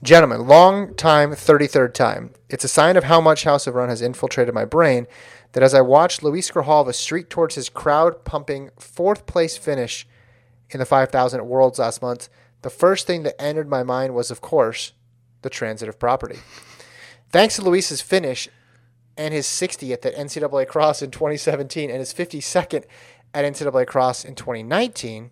Gentlemen, 0.03 0.47
long 0.47 0.95
time, 0.95 1.29
33rd 1.29 1.93
time. 1.93 2.31
It's 2.49 2.63
a 2.63 2.67
sign 2.67 2.97
of 2.97 3.03
how 3.03 3.21
much 3.21 3.43
House 3.43 3.67
of 3.67 3.75
Run 3.75 3.89
has 3.89 4.01
infiltrated 4.01 4.51
my 4.51 4.65
brain 4.65 5.05
that 5.51 5.61
as 5.61 5.75
I 5.75 5.81
watched 5.81 6.23
Luis 6.23 6.49
Grijalva 6.49 6.95
streak 6.95 7.29
towards 7.29 7.53
his 7.53 7.69
crowd 7.69 8.25
pumping 8.25 8.71
fourth 8.79 9.27
place 9.27 9.57
finish 9.57 10.07
in 10.71 10.79
the 10.79 10.87
5,000 10.87 11.39
at 11.39 11.45
Worlds 11.45 11.77
last 11.77 12.01
month, 12.01 12.29
the 12.63 12.71
first 12.71 13.05
thing 13.05 13.21
that 13.23 13.39
entered 13.39 13.69
my 13.69 13.83
mind 13.83 14.15
was, 14.15 14.31
of 14.31 14.41
course, 14.41 14.93
the 15.43 15.51
transitive 15.51 15.99
property. 15.99 16.39
Thanks 17.29 17.57
to 17.57 17.61
Luis's 17.61 18.01
finish 18.01 18.49
and 19.15 19.35
his 19.35 19.45
60th 19.45 20.03
at 20.03 20.15
NCAA 20.15 20.67
Cross 20.67 21.03
in 21.03 21.11
2017 21.11 21.91
and 21.91 21.99
his 21.99 22.11
52nd 22.11 22.85
at 23.35 23.45
NCAA 23.45 23.85
Cross 23.85 24.25
in 24.25 24.33
2019, 24.33 25.29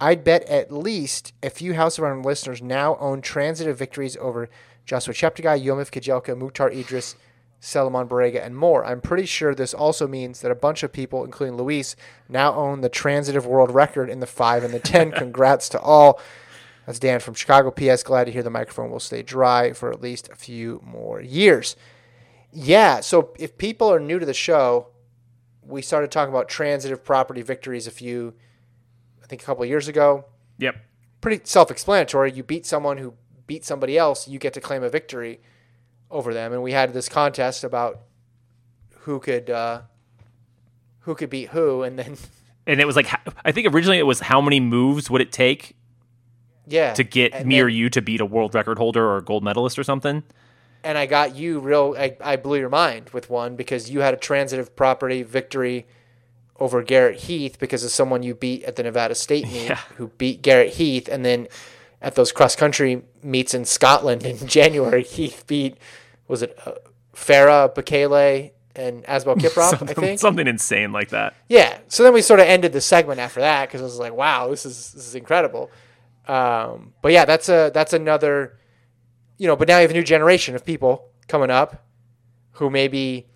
I'd 0.00 0.24
bet 0.24 0.44
at 0.44 0.72
least 0.72 1.32
a 1.42 1.50
few 1.50 1.74
House 1.74 1.98
of 1.98 2.04
Run 2.04 2.22
listeners 2.22 2.60
now 2.60 2.96
own 2.96 3.22
transitive 3.22 3.78
victories 3.78 4.16
over 4.18 4.48
Joshua 4.84 5.14
Cheptegei, 5.14 5.64
Yomif 5.64 5.90
Kejelcha, 5.90 6.38
Muktar 6.38 6.74
Edris, 6.74 7.16
Salomon 7.60 8.06
Barega, 8.06 8.44
and 8.44 8.56
more. 8.56 8.84
I'm 8.84 9.00
pretty 9.00 9.26
sure 9.26 9.54
this 9.54 9.74
also 9.74 10.06
means 10.06 10.40
that 10.40 10.50
a 10.50 10.56
bunch 10.56 10.82
of 10.82 10.92
people, 10.92 11.24
including 11.24 11.56
Luis, 11.56 11.96
now 12.28 12.54
own 12.54 12.82
the 12.82 12.88
transitive 12.88 13.46
world 13.46 13.70
record 13.70 14.10
in 14.10 14.20
the 14.20 14.26
5 14.26 14.64
and 14.64 14.74
the 14.74 14.78
10. 14.78 15.12
Congrats 15.12 15.68
to 15.70 15.80
all. 15.80 16.20
That's 16.84 16.98
Dan 16.98 17.18
from 17.18 17.34
Chicago. 17.34 17.70
P.S. 17.70 18.02
Glad 18.02 18.24
to 18.24 18.32
hear 18.32 18.42
the 18.42 18.50
microphone 18.50 18.90
will 18.90 19.00
stay 19.00 19.22
dry 19.22 19.72
for 19.72 19.90
at 19.90 20.00
least 20.00 20.28
a 20.28 20.36
few 20.36 20.80
more 20.84 21.20
years. 21.20 21.74
Yeah, 22.52 23.00
so 23.00 23.34
if 23.38 23.58
people 23.58 23.92
are 23.92 23.98
new 23.98 24.18
to 24.18 24.26
the 24.26 24.34
show, 24.34 24.88
we 25.62 25.82
started 25.82 26.12
talking 26.12 26.32
about 26.32 26.48
transitive 26.48 27.04
property 27.04 27.42
victories 27.42 27.86
a 27.86 27.90
few, 27.90 28.34
I 29.26 29.28
think 29.28 29.42
a 29.42 29.44
couple 29.44 29.64
of 29.64 29.68
years 29.68 29.88
ago. 29.88 30.24
Yep. 30.58 30.76
Pretty 31.20 31.40
self 31.44 31.70
explanatory. 31.72 32.30
You 32.30 32.44
beat 32.44 32.64
someone 32.64 32.98
who 32.98 33.14
beat 33.48 33.64
somebody 33.64 33.98
else, 33.98 34.28
you 34.28 34.38
get 34.38 34.54
to 34.54 34.60
claim 34.60 34.84
a 34.84 34.88
victory 34.88 35.40
over 36.12 36.32
them. 36.32 36.52
And 36.52 36.62
we 36.62 36.70
had 36.70 36.92
this 36.94 37.08
contest 37.08 37.64
about 37.64 38.02
who 39.00 39.18
could 39.18 39.50
uh, 39.50 39.82
who 41.00 41.16
could 41.16 41.28
beat 41.30 41.48
who, 41.48 41.82
and 41.82 41.98
then 41.98 42.16
And 42.68 42.80
it 42.80 42.86
was 42.86 42.94
like 42.96 43.08
I 43.44 43.50
think 43.52 43.72
originally 43.74 43.98
it 43.98 44.06
was 44.06 44.20
how 44.20 44.40
many 44.40 44.60
moves 44.60 45.10
would 45.10 45.20
it 45.20 45.32
take 45.32 45.74
yeah, 46.68 46.94
to 46.94 47.02
get 47.04 47.32
and 47.34 47.46
me 47.46 47.56
then- 47.56 47.64
or 47.64 47.68
you 47.68 47.90
to 47.90 48.00
beat 48.02 48.20
a 48.20 48.26
world 48.26 48.54
record 48.54 48.78
holder 48.78 49.04
or 49.04 49.16
a 49.16 49.22
gold 49.22 49.42
medalist 49.42 49.76
or 49.78 49.84
something. 49.84 50.22
and 50.84 50.96
I 50.98 51.06
got 51.06 51.34
you 51.34 51.58
real. 51.58 51.96
I, 51.98 52.16
I 52.20 52.36
blew 52.36 52.58
your 52.60 52.68
mind 52.68 53.10
with 53.10 53.28
one 53.28 53.56
because 53.56 53.90
you 53.90 54.00
had 54.00 54.14
a 54.14 54.16
transitive 54.16 54.76
property 54.76 55.24
victory 55.24 55.86
over 56.58 56.82
Garrett 56.82 57.20
Heath 57.20 57.58
because 57.58 57.84
of 57.84 57.90
someone 57.90 58.22
you 58.22 58.34
beat 58.34 58.64
at 58.64 58.76
the 58.76 58.82
Nevada 58.82 59.14
State 59.14 59.44
meet 59.52 59.66
Yeah. 59.68 59.80
who 59.96 60.08
beat 60.08 60.42
Garrett 60.42 60.74
Heath, 60.74 61.08
and 61.08 61.24
then 61.24 61.48
at 62.02 62.14
those 62.14 62.32
cross 62.32 62.54
country 62.56 63.02
meets 63.22 63.54
in 63.54 63.64
Scotland 63.64 64.24
in 64.24 64.46
January, 64.48 65.02
Heath 65.02 65.44
beat 65.46 65.76
was 66.28 66.42
it 66.42 66.58
uh, 66.66 66.72
Farah 67.14 67.74
Bekele 67.74 68.50
and 68.74 69.02
Asbel 69.04 69.36
Kiprop, 69.40 69.72
I 69.74 69.76
something, 69.78 69.94
think. 69.96 70.20
something 70.20 70.46
insane 70.46 70.92
like 70.92 71.08
that. 71.10 71.34
Yeah. 71.48 71.78
So 71.88 72.02
then 72.02 72.12
we 72.12 72.20
sort 72.22 72.40
of 72.40 72.46
ended 72.46 72.72
the 72.72 72.80
segment 72.80 73.20
after 73.20 73.40
that 73.40 73.68
because 73.68 73.80
I 73.80 73.84
was 73.84 73.98
like, 73.98 74.12
wow, 74.12 74.48
this 74.48 74.66
is 74.66 74.92
this 74.92 75.06
is 75.06 75.14
incredible. 75.14 75.70
Um, 76.28 76.92
but 77.02 77.12
yeah, 77.12 77.24
that's 77.24 77.48
a 77.48 77.70
that's 77.72 77.92
another, 77.92 78.58
you 79.38 79.46
know. 79.46 79.56
But 79.56 79.68
now 79.68 79.76
you 79.78 79.82
have 79.82 79.90
a 79.90 79.94
new 79.94 80.02
generation 80.02 80.54
of 80.54 80.64
people 80.64 81.08
coming 81.28 81.50
up 81.50 81.84
who 82.52 82.68
maybe 82.70 83.26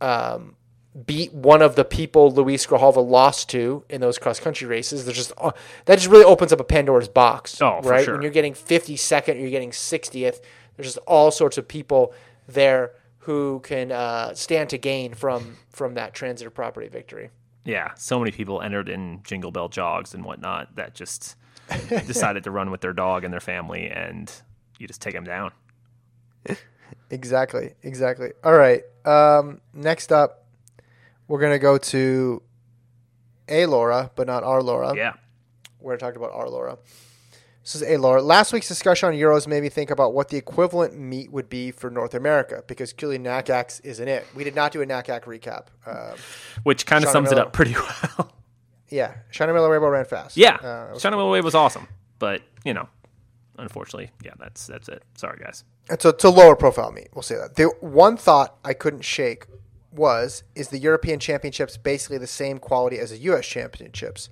um, 0.00 0.55
beat 1.04 1.32
one 1.32 1.60
of 1.60 1.76
the 1.76 1.84
people 1.84 2.30
Luis 2.30 2.66
Grijalva 2.66 3.06
lost 3.06 3.50
to 3.50 3.84
in 3.90 4.00
those 4.00 4.18
cross 4.18 4.40
country 4.40 4.66
races. 4.66 5.04
There's 5.04 5.16
just 5.16 5.32
uh, 5.36 5.50
that 5.84 5.96
just 5.96 6.08
really 6.08 6.24
opens 6.24 6.52
up 6.52 6.60
a 6.60 6.64
Pandora's 6.64 7.08
box, 7.08 7.60
Oh, 7.60 7.80
for 7.82 7.90
right? 7.90 8.04
sure. 8.04 8.14
When 8.14 8.22
you're 8.22 8.30
getting 8.30 8.54
52nd, 8.54 9.40
you're 9.40 9.50
getting 9.50 9.70
60th. 9.72 10.40
There's 10.76 10.86
just 10.94 10.98
all 11.06 11.30
sorts 11.30 11.58
of 11.58 11.68
people 11.68 12.14
there 12.46 12.92
who 13.20 13.60
can 13.64 13.90
uh, 13.92 14.34
stand 14.34 14.70
to 14.70 14.78
gain 14.78 15.12
from 15.14 15.56
from 15.70 15.94
that 15.94 16.14
transitive 16.14 16.54
property 16.54 16.88
victory. 16.88 17.30
Yeah, 17.64 17.92
so 17.96 18.18
many 18.20 18.30
people 18.30 18.62
entered 18.62 18.88
in 18.88 19.20
Jingle 19.24 19.50
Bell 19.50 19.68
jogs 19.68 20.14
and 20.14 20.24
whatnot 20.24 20.76
that 20.76 20.94
just 20.94 21.34
decided 21.88 22.44
to 22.44 22.50
run 22.52 22.70
with 22.70 22.80
their 22.80 22.92
dog 22.92 23.24
and 23.24 23.32
their 23.32 23.40
family, 23.40 23.90
and 23.90 24.32
you 24.78 24.86
just 24.86 25.02
take 25.02 25.14
them 25.14 25.24
down. 25.24 25.50
Exactly, 27.10 27.74
exactly. 27.82 28.32
All 28.42 28.54
right. 28.54 28.82
Um, 29.04 29.60
next 29.72 30.10
up, 30.12 30.44
we're 31.28 31.40
gonna 31.40 31.58
go 31.58 31.78
to 31.78 32.42
a 33.48 33.66
Laura, 33.66 34.10
but 34.14 34.26
not 34.26 34.42
our 34.44 34.62
Laura. 34.62 34.94
Yeah. 34.96 35.14
We're 35.80 35.96
gonna 35.96 36.14
about 36.16 36.32
our 36.32 36.48
Laura. 36.48 36.78
This 37.62 37.74
is 37.74 37.82
a 37.82 37.96
Laura. 37.96 38.22
Last 38.22 38.52
week's 38.52 38.68
discussion 38.68 39.08
on 39.08 39.14
Euros 39.16 39.48
made 39.48 39.60
me 39.60 39.68
think 39.68 39.90
about 39.90 40.14
what 40.14 40.28
the 40.28 40.36
equivalent 40.36 40.96
meet 40.96 41.32
would 41.32 41.48
be 41.48 41.72
for 41.72 41.90
North 41.90 42.14
America 42.14 42.62
because 42.68 42.92
clearly 42.92 43.18
NACAX 43.18 43.80
isn't 43.84 44.06
it. 44.06 44.24
We 44.36 44.44
did 44.44 44.54
not 44.54 44.70
do 44.70 44.82
a 44.82 44.86
NACAC 44.86 45.22
recap. 45.22 45.66
Uh, 45.84 46.14
Which 46.62 46.86
kind 46.86 47.02
of 47.04 47.10
sums 47.10 47.32
it 47.32 47.38
up 47.38 47.52
pretty 47.52 47.72
well. 48.18 48.32
yeah, 48.88 49.14
Shaunae 49.32 49.52
Miller-Uibo 49.52 49.90
ran 49.90 50.04
fast. 50.04 50.36
yeah. 50.36 50.54
Uh, 50.54 50.90
was 50.94 51.02
China 51.02 51.24
Wave 51.28 51.42
was 51.44 51.56
awesome, 51.56 51.88
but, 52.20 52.40
you 52.64 52.72
know, 52.72 52.88
unfortunately, 53.58 54.10
yeah, 54.22 54.34
that's 54.38 54.68
that's 54.68 54.88
it. 54.88 55.02
Sorry, 55.16 55.38
guys. 55.42 55.64
It's 55.90 56.04
a, 56.04 56.10
it's 56.10 56.22
a 56.24 56.30
lower 56.30 56.54
profile 56.54 56.92
meet. 56.92 57.08
We'll 57.14 57.22
say 57.22 57.36
that. 57.36 57.56
The 57.56 57.64
one 57.80 58.16
thought 58.16 58.56
I 58.64 58.74
couldn't 58.74 59.02
shake 59.02 59.46
was 59.96 60.44
is 60.54 60.68
the 60.68 60.78
European 60.78 61.18
Championships 61.18 61.76
basically 61.76 62.18
the 62.18 62.26
same 62.26 62.58
quality 62.58 62.98
as 62.98 63.10
the 63.10 63.18
U.S. 63.18 63.46
Championships? 63.46 64.28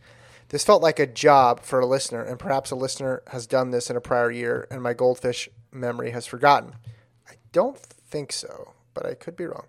This 0.50 0.64
felt 0.64 0.82
like 0.82 0.98
a 0.98 1.06
job 1.06 1.60
for 1.60 1.80
a 1.80 1.86
listener, 1.86 2.22
and 2.22 2.38
perhaps 2.38 2.70
a 2.70 2.76
listener 2.76 3.22
has 3.28 3.46
done 3.46 3.70
this 3.70 3.90
in 3.90 3.96
a 3.96 4.00
prior 4.00 4.30
year, 4.30 4.68
and 4.70 4.82
my 4.82 4.92
goldfish 4.92 5.48
memory 5.72 6.10
has 6.10 6.26
forgotten. 6.26 6.74
I 7.28 7.34
don't 7.52 7.78
think 7.78 8.32
so, 8.32 8.74
but 8.92 9.06
I 9.06 9.14
could 9.14 9.36
be 9.36 9.46
wrong. 9.46 9.66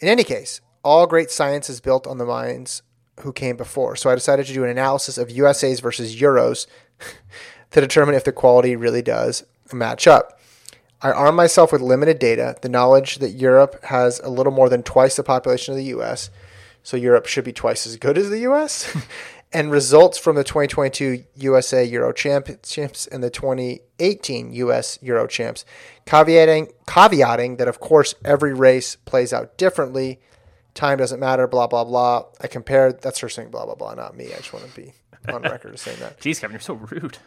In 0.00 0.08
any 0.08 0.24
case, 0.24 0.60
all 0.82 1.06
great 1.06 1.30
science 1.30 1.70
is 1.70 1.80
built 1.80 2.06
on 2.06 2.18
the 2.18 2.24
minds 2.24 2.82
who 3.20 3.32
came 3.32 3.56
before. 3.56 3.94
So 3.94 4.10
I 4.10 4.14
decided 4.14 4.46
to 4.46 4.52
do 4.52 4.64
an 4.64 4.70
analysis 4.70 5.18
of 5.18 5.30
USA's 5.30 5.80
versus 5.80 6.16
Euros 6.16 6.66
to 7.70 7.80
determine 7.80 8.14
if 8.14 8.24
the 8.24 8.32
quality 8.32 8.74
really 8.74 9.02
does 9.02 9.44
match 9.72 10.06
up. 10.06 10.40
I 11.02 11.10
arm 11.10 11.34
myself 11.34 11.72
with 11.72 11.80
limited 11.80 12.20
data, 12.20 12.56
the 12.62 12.68
knowledge 12.68 13.16
that 13.16 13.30
Europe 13.30 13.82
has 13.84 14.20
a 14.20 14.28
little 14.28 14.52
more 14.52 14.68
than 14.68 14.84
twice 14.84 15.16
the 15.16 15.24
population 15.24 15.72
of 15.72 15.78
the 15.78 15.96
US, 15.96 16.30
so 16.84 16.96
Europe 16.96 17.26
should 17.26 17.44
be 17.44 17.52
twice 17.52 17.86
as 17.86 17.96
good 17.96 18.16
as 18.16 18.30
the 18.30 18.40
US, 18.40 18.96
and 19.52 19.72
results 19.72 20.16
from 20.16 20.36
the 20.36 20.44
2022 20.44 21.24
USA 21.36 21.84
Euro 21.84 22.12
Championships 22.12 23.08
and 23.08 23.22
the 23.22 23.30
2018 23.30 24.52
US 24.52 24.98
Euro 25.02 25.26
Champs, 25.26 25.64
caveating, 26.06 26.72
caveating 26.86 27.58
that, 27.58 27.68
of 27.68 27.80
course, 27.80 28.14
every 28.24 28.54
race 28.54 28.94
plays 28.94 29.32
out 29.32 29.58
differently. 29.58 30.20
Time 30.74 30.98
doesn't 30.98 31.20
matter, 31.20 31.48
blah, 31.48 31.66
blah, 31.66 31.84
blah. 31.84 32.26
I 32.40 32.46
compared, 32.46 33.02
that's 33.02 33.18
her 33.18 33.28
saying 33.28 33.50
blah, 33.50 33.66
blah, 33.66 33.74
blah, 33.74 33.94
not 33.94 34.16
me. 34.16 34.26
I 34.32 34.36
just 34.36 34.52
want 34.52 34.72
to 34.72 34.80
be 34.80 34.94
on 35.28 35.42
record 35.42 35.74
as 35.74 35.80
saying 35.80 35.98
that. 35.98 36.20
Jeez, 36.20 36.40
Kevin, 36.40 36.54
you're 36.54 36.60
so 36.60 36.74
rude. 36.74 37.18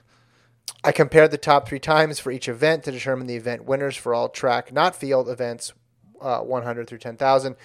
I 0.83 0.91
compared 0.91 1.31
the 1.31 1.37
top 1.37 1.67
three 1.67 1.79
times 1.79 2.19
for 2.19 2.31
each 2.31 2.47
event 2.47 2.83
to 2.83 2.91
determine 2.91 3.27
the 3.27 3.35
event 3.35 3.65
winners 3.65 3.95
for 3.95 4.13
all 4.13 4.29
track, 4.29 4.71
not 4.71 4.95
field 4.95 5.29
events, 5.29 5.73
uh, 6.21 6.39
100 6.39 6.87
through 6.87 6.99
10,000. 6.99 7.55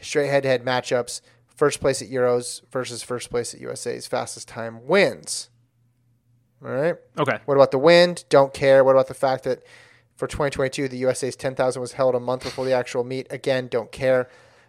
Straight 0.00 0.28
head 0.28 0.44
to 0.44 0.48
head 0.48 0.64
matchups. 0.64 1.20
First 1.48 1.80
place 1.80 2.00
at 2.00 2.08
Euros 2.08 2.62
versus 2.70 3.02
first 3.02 3.30
place 3.30 3.52
at 3.52 3.60
USA's 3.60 4.06
fastest 4.06 4.46
time 4.46 4.86
wins. 4.86 5.50
All 6.64 6.70
right. 6.70 6.96
Okay. 7.18 7.38
What 7.46 7.54
about 7.54 7.72
the 7.72 7.78
wind? 7.78 8.24
Don't 8.28 8.54
care. 8.54 8.84
What 8.84 8.92
about 8.92 9.08
the 9.08 9.14
fact 9.14 9.44
that 9.44 9.64
for 10.16 10.26
2022, 10.26 10.88
the 10.88 10.98
USA's 10.98 11.36
10,000 11.36 11.80
was 11.80 11.92
held 11.92 12.14
a 12.14 12.20
month 12.20 12.44
before 12.44 12.64
the 12.64 12.72
actual 12.72 13.04
meet? 13.04 13.26
Again, 13.30 13.68
don't 13.68 13.90
care. 13.90 14.28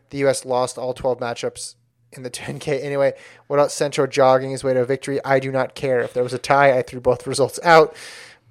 The 0.10 0.26
US 0.26 0.46
lost 0.46 0.78
all 0.78 0.94
12 0.94 1.20
matchups 1.20 1.76
in 2.14 2.24
the 2.24 2.30
10K 2.30 2.84
anyway. 2.84 3.14
What 3.48 3.58
about 3.58 3.72
Centro 3.72 4.08
jogging 4.08 4.52
his 4.52 4.64
way 4.64 4.74
to 4.74 4.82
a 4.82 4.86
victory? 4.86 5.20
I 5.24 5.40
do 5.40 5.52
not 5.52 5.76
care. 5.76 6.00
If 6.00 6.14
there 6.14 6.24
was 6.24 6.34
a 6.34 6.40
tie, 6.40 6.78
I 6.78 6.82
threw 6.82 7.00
both 7.00 7.28
results 7.28 7.60
out. 7.64 7.96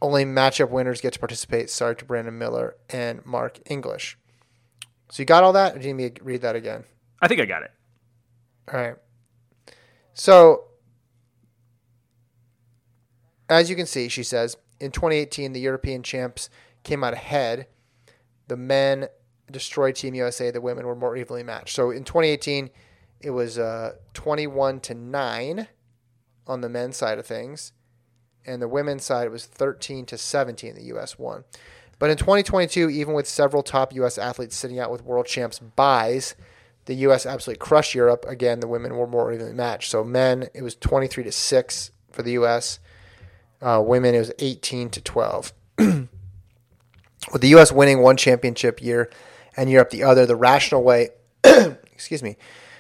Only 0.01 0.25
matchup 0.25 0.71
winners 0.71 1.01
get 1.01 1.15
to 1.15 1.19
participate. 1.19 1.71
Sorry 1.71 1.97
to 1.97 2.05
Brandon 2.05 2.39
Miller 2.39 2.77
and 2.89 3.25
Mark 3.27 3.59
English. 3.69 4.17
So 5.11 5.23
you 5.23 5.27
got 5.27 5.43
all 5.43 5.53
that? 5.55 5.75
Or 5.75 5.79
do 5.79 5.89
you 5.89 5.95
need 5.95 6.05
me 6.05 6.11
to 6.11 6.25
read 6.25 6.43
that 6.43 6.55
again? 6.55 6.85
I 7.21 7.27
think 7.27 7.41
I 7.41 7.47
got 7.47 7.63
it. 7.63 7.73
All 8.73 8.79
right. 8.79 8.95
So, 10.15 10.65
as 13.49 13.71
you 13.71 13.77
can 13.77 13.87
see, 13.87 14.09
she 14.09 14.23
says, 14.23 14.57
in 14.81 14.91
2018, 14.91 15.53
the 15.53 15.61
European 15.61 16.03
champs 16.03 16.51
came 16.85 17.03
out 17.03 17.15
ahead. 17.15 17.67
The 18.47 18.57
men 18.57 19.09
destroyed 19.51 19.97
Team 19.97 20.15
USA. 20.15 20.51
The 20.51 20.61
women 20.61 20.87
were 20.87 20.95
more 20.95 21.17
evenly 21.17 21.43
matched. 21.43 21.75
So 21.75 21.91
in 21.91 22.05
2018, 22.05 22.71
it 23.21 23.31
was 23.31 23.59
uh, 23.59 23.95
21 24.15 24.81
to 24.81 24.95
9 24.95 25.69
on 26.47 26.61
the 26.61 26.69
men's 26.69 26.97
side 26.97 27.19
of 27.19 27.27
things. 27.27 27.73
And 28.47 28.63
the 28.63 28.69
women's 28.69 29.05
side, 29.05 29.27
it 29.27 29.31
was 29.31 29.45
13 29.45 30.07
to 30.07 30.17
17. 30.17 30.75
The 30.75 30.85
U.S. 30.85 31.19
won. 31.19 31.45
But 31.99 32.11
in 32.11 32.17
2022, 32.17 32.89
even 32.89 33.13
with 33.13 33.27
several 33.27 33.63
top 33.63 33.93
U.S. 33.95 34.17
athletes 34.19 34.57
sitting 34.57 34.79
out 34.79 34.91
with 34.91 35.05
world 35.05 35.27
champs 35.27 35.59
buys, 35.59 36.35
the 36.87 36.95
U.S. 36.95 37.27
absolutely 37.27 37.59
crushed 37.59 37.95
Europe. 37.95 38.25
Again, 38.27 38.61
the 38.61 38.69
women 38.69 38.97
were 38.97 39.07
more 39.07 39.33
evenly 39.33 39.53
matched. 39.53 39.91
So 39.91 40.05
men, 40.05 40.49
it 40.55 40.63
was 40.63 40.77
23 40.77 41.25
to 41.25 41.33
6 41.33 41.91
for 42.11 42.23
the 42.23 42.33
U.S. 42.33 42.79
Uh, 43.61 43.83
women, 43.85 44.15
it 44.15 44.21
was 44.21 44.33
18 44.39 44.91
to 44.91 45.01
12. 45.03 45.53
with 45.79 46.09
the 47.41 47.49
U.S. 47.49 47.73
winning 47.73 48.01
one 48.01 48.17
championship 48.17 48.81
year 48.81 49.11
and 49.57 49.69
Europe 49.69 49.91
the 49.91 50.05
other, 50.05 50.25
the 50.25 50.37
rational 50.37 50.83
way, 50.83 51.11
excuse 51.45 52.23
me, 52.23 52.37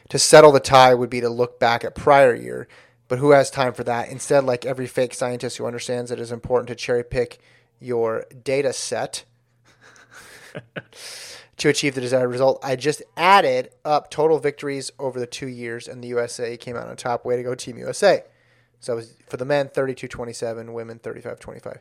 to 0.08 0.18
settle 0.18 0.52
the 0.52 0.60
tie 0.60 0.94
would 0.94 1.10
be 1.10 1.20
to 1.20 1.28
look 1.28 1.58
back 1.58 1.84
at 1.84 1.94
prior 1.94 2.34
year. 2.34 2.68
But 3.08 3.18
who 3.18 3.30
has 3.30 3.50
time 3.50 3.72
for 3.72 3.84
that? 3.84 4.08
Instead, 4.10 4.44
like 4.44 4.66
every 4.66 4.86
fake 4.86 5.14
scientist 5.14 5.56
who 5.56 5.66
understands 5.66 6.10
it 6.10 6.20
is 6.20 6.30
important 6.30 6.68
to 6.68 6.74
cherry 6.74 7.04
pick 7.04 7.38
your 7.80 8.26
data 8.44 8.72
set 8.72 9.24
to 11.56 11.68
achieve 11.68 11.94
the 11.94 12.00
desired 12.00 12.28
result. 12.28 12.58
I 12.62 12.76
just 12.76 13.02
added 13.16 13.70
up 13.84 14.10
total 14.10 14.38
victories 14.38 14.90
over 14.98 15.18
the 15.18 15.26
two 15.26 15.48
years, 15.48 15.88
and 15.88 16.02
the 16.02 16.08
USA 16.08 16.56
came 16.56 16.76
out 16.76 16.88
on 16.88 16.96
top. 16.96 17.24
Way 17.24 17.36
to 17.36 17.42
go, 17.42 17.54
Team 17.54 17.78
USA. 17.78 18.24
So 18.80 19.00
for 19.26 19.36
the 19.36 19.44
men 19.44 19.68
32-27, 19.68 20.72
women 20.72 20.98
35-25. 20.98 21.78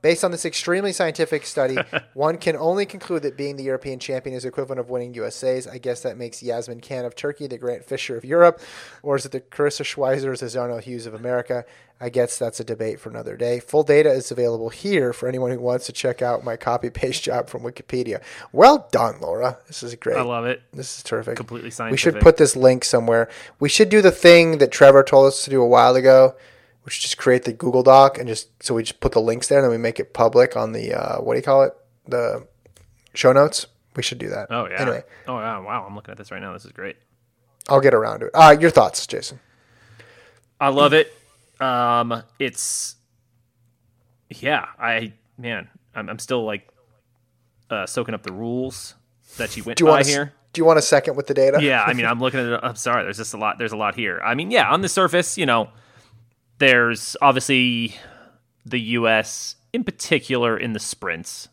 Based 0.00 0.22
on 0.22 0.30
this 0.30 0.44
extremely 0.44 0.92
scientific 0.92 1.44
study, 1.44 1.76
one 2.14 2.38
can 2.38 2.56
only 2.56 2.86
conclude 2.86 3.22
that 3.22 3.36
being 3.36 3.56
the 3.56 3.64
European 3.64 3.98
champion 3.98 4.36
is 4.36 4.44
equivalent 4.44 4.78
of 4.78 4.90
winning 4.90 5.12
USA's. 5.14 5.66
I 5.66 5.78
guess 5.78 6.02
that 6.02 6.16
makes 6.16 6.40
Yasemin 6.40 6.80
Can 6.80 7.04
of 7.04 7.16
Turkey 7.16 7.48
the 7.48 7.58
Grant 7.58 7.84
Fisher 7.84 8.16
of 8.16 8.24
Europe, 8.24 8.60
or 9.02 9.16
is 9.16 9.26
it 9.26 9.32
the 9.32 9.40
Karissa 9.40 9.82
Schweizer 9.82 10.32
as 10.32 10.40
the 10.40 10.46
Zono 10.46 10.80
Hughes 10.80 11.06
of 11.06 11.14
America? 11.14 11.64
I 12.00 12.10
guess 12.10 12.38
that's 12.38 12.60
a 12.60 12.64
debate 12.64 13.00
for 13.00 13.10
another 13.10 13.36
day. 13.36 13.58
Full 13.58 13.82
data 13.82 14.10
is 14.10 14.30
available 14.30 14.68
here 14.68 15.12
for 15.12 15.28
anyone 15.28 15.50
who 15.50 15.58
wants 15.58 15.86
to 15.86 15.92
check 15.92 16.22
out 16.22 16.44
my 16.44 16.56
copy 16.56 16.90
paste 16.90 17.24
job 17.24 17.48
from 17.48 17.62
Wikipedia. 17.62 18.22
Well 18.52 18.88
done, 18.92 19.20
Laura. 19.20 19.58
This 19.66 19.82
is 19.82 19.96
great. 19.96 20.16
I 20.16 20.22
love 20.22 20.44
it. 20.44 20.62
This 20.72 20.98
is 20.98 21.02
terrific. 21.02 21.36
Completely 21.36 21.70
scientific. 21.70 21.92
We 21.92 21.98
should 21.98 22.22
put 22.22 22.36
this 22.36 22.54
link 22.54 22.84
somewhere. 22.84 23.28
We 23.58 23.68
should 23.68 23.88
do 23.88 24.00
the 24.00 24.12
thing 24.12 24.58
that 24.58 24.70
Trevor 24.70 25.02
told 25.02 25.26
us 25.26 25.44
to 25.44 25.50
do 25.50 25.60
a 25.60 25.66
while 25.66 25.96
ago, 25.96 26.36
which 26.88 27.00
just 27.00 27.18
create 27.18 27.44
the 27.44 27.52
Google 27.52 27.82
Doc 27.82 28.16
and 28.16 28.26
just 28.26 28.48
so 28.62 28.72
we 28.72 28.82
just 28.82 28.98
put 28.98 29.12
the 29.12 29.20
links 29.20 29.48
there 29.48 29.58
and 29.58 29.64
then 29.66 29.70
we 29.70 29.76
make 29.76 30.00
it 30.00 30.14
public 30.14 30.56
on 30.56 30.72
the 30.72 30.94
uh, 30.94 31.20
what 31.20 31.34
do 31.34 31.38
you 31.38 31.42
call 31.42 31.62
it? 31.64 31.74
The 32.06 32.46
show 33.12 33.30
notes. 33.30 33.66
We 33.94 34.02
should 34.02 34.16
do 34.16 34.30
that. 34.30 34.46
Oh 34.48 34.66
yeah. 34.66 34.80
Anyway, 34.80 35.02
Oh 35.26 35.38
yeah. 35.38 35.58
Wow. 35.58 35.84
I'm 35.86 35.94
looking 35.94 36.12
at 36.12 36.16
this 36.16 36.30
right 36.30 36.40
now. 36.40 36.54
This 36.54 36.64
is 36.64 36.72
great. 36.72 36.96
I'll 37.68 37.82
get 37.82 37.92
around 37.92 38.20
to 38.20 38.26
it. 38.28 38.30
Uh, 38.32 38.56
your 38.58 38.70
thoughts, 38.70 39.06
Jason? 39.06 39.38
I 40.58 40.70
love 40.70 40.94
it. 40.94 41.12
Um, 41.60 42.22
it's 42.38 42.96
yeah. 44.30 44.64
I 44.78 45.12
man, 45.36 45.68
I'm, 45.94 46.08
I'm 46.08 46.18
still 46.18 46.46
like 46.46 46.70
uh, 47.68 47.84
soaking 47.84 48.14
up 48.14 48.22
the 48.22 48.32
rules 48.32 48.94
that 49.36 49.50
she 49.50 49.60
went 49.60 49.76
Do 49.76 49.84
you 49.84 49.88
by 49.88 49.96
want 49.96 50.06
to, 50.06 50.10
here. 50.10 50.32
Do 50.54 50.58
you 50.58 50.64
want 50.64 50.78
a 50.78 50.82
second 50.82 51.16
with 51.16 51.26
the 51.26 51.34
data? 51.34 51.58
yeah, 51.60 51.82
I 51.82 51.92
mean, 51.92 52.06
I'm 52.06 52.18
looking 52.24 52.40
at 52.40 52.46
it. 52.46 52.60
I'm 52.62 52.76
sorry. 52.76 53.02
There's 53.02 53.18
just 53.18 53.34
a 53.34 53.36
lot. 53.36 53.58
There's 53.58 53.72
a 53.72 53.76
lot 53.76 53.94
here. 53.94 54.22
I 54.24 54.34
mean, 54.34 54.50
yeah, 54.50 54.70
on 54.70 54.80
the 54.80 54.88
surface, 54.88 55.36
you 55.36 55.44
know, 55.44 55.68
there's 56.58 57.16
obviously 57.22 57.96
the 58.64 58.78
U.S. 58.80 59.56
in 59.72 59.84
particular 59.84 60.56
in 60.56 60.72
the 60.72 60.80
sprints 60.80 61.48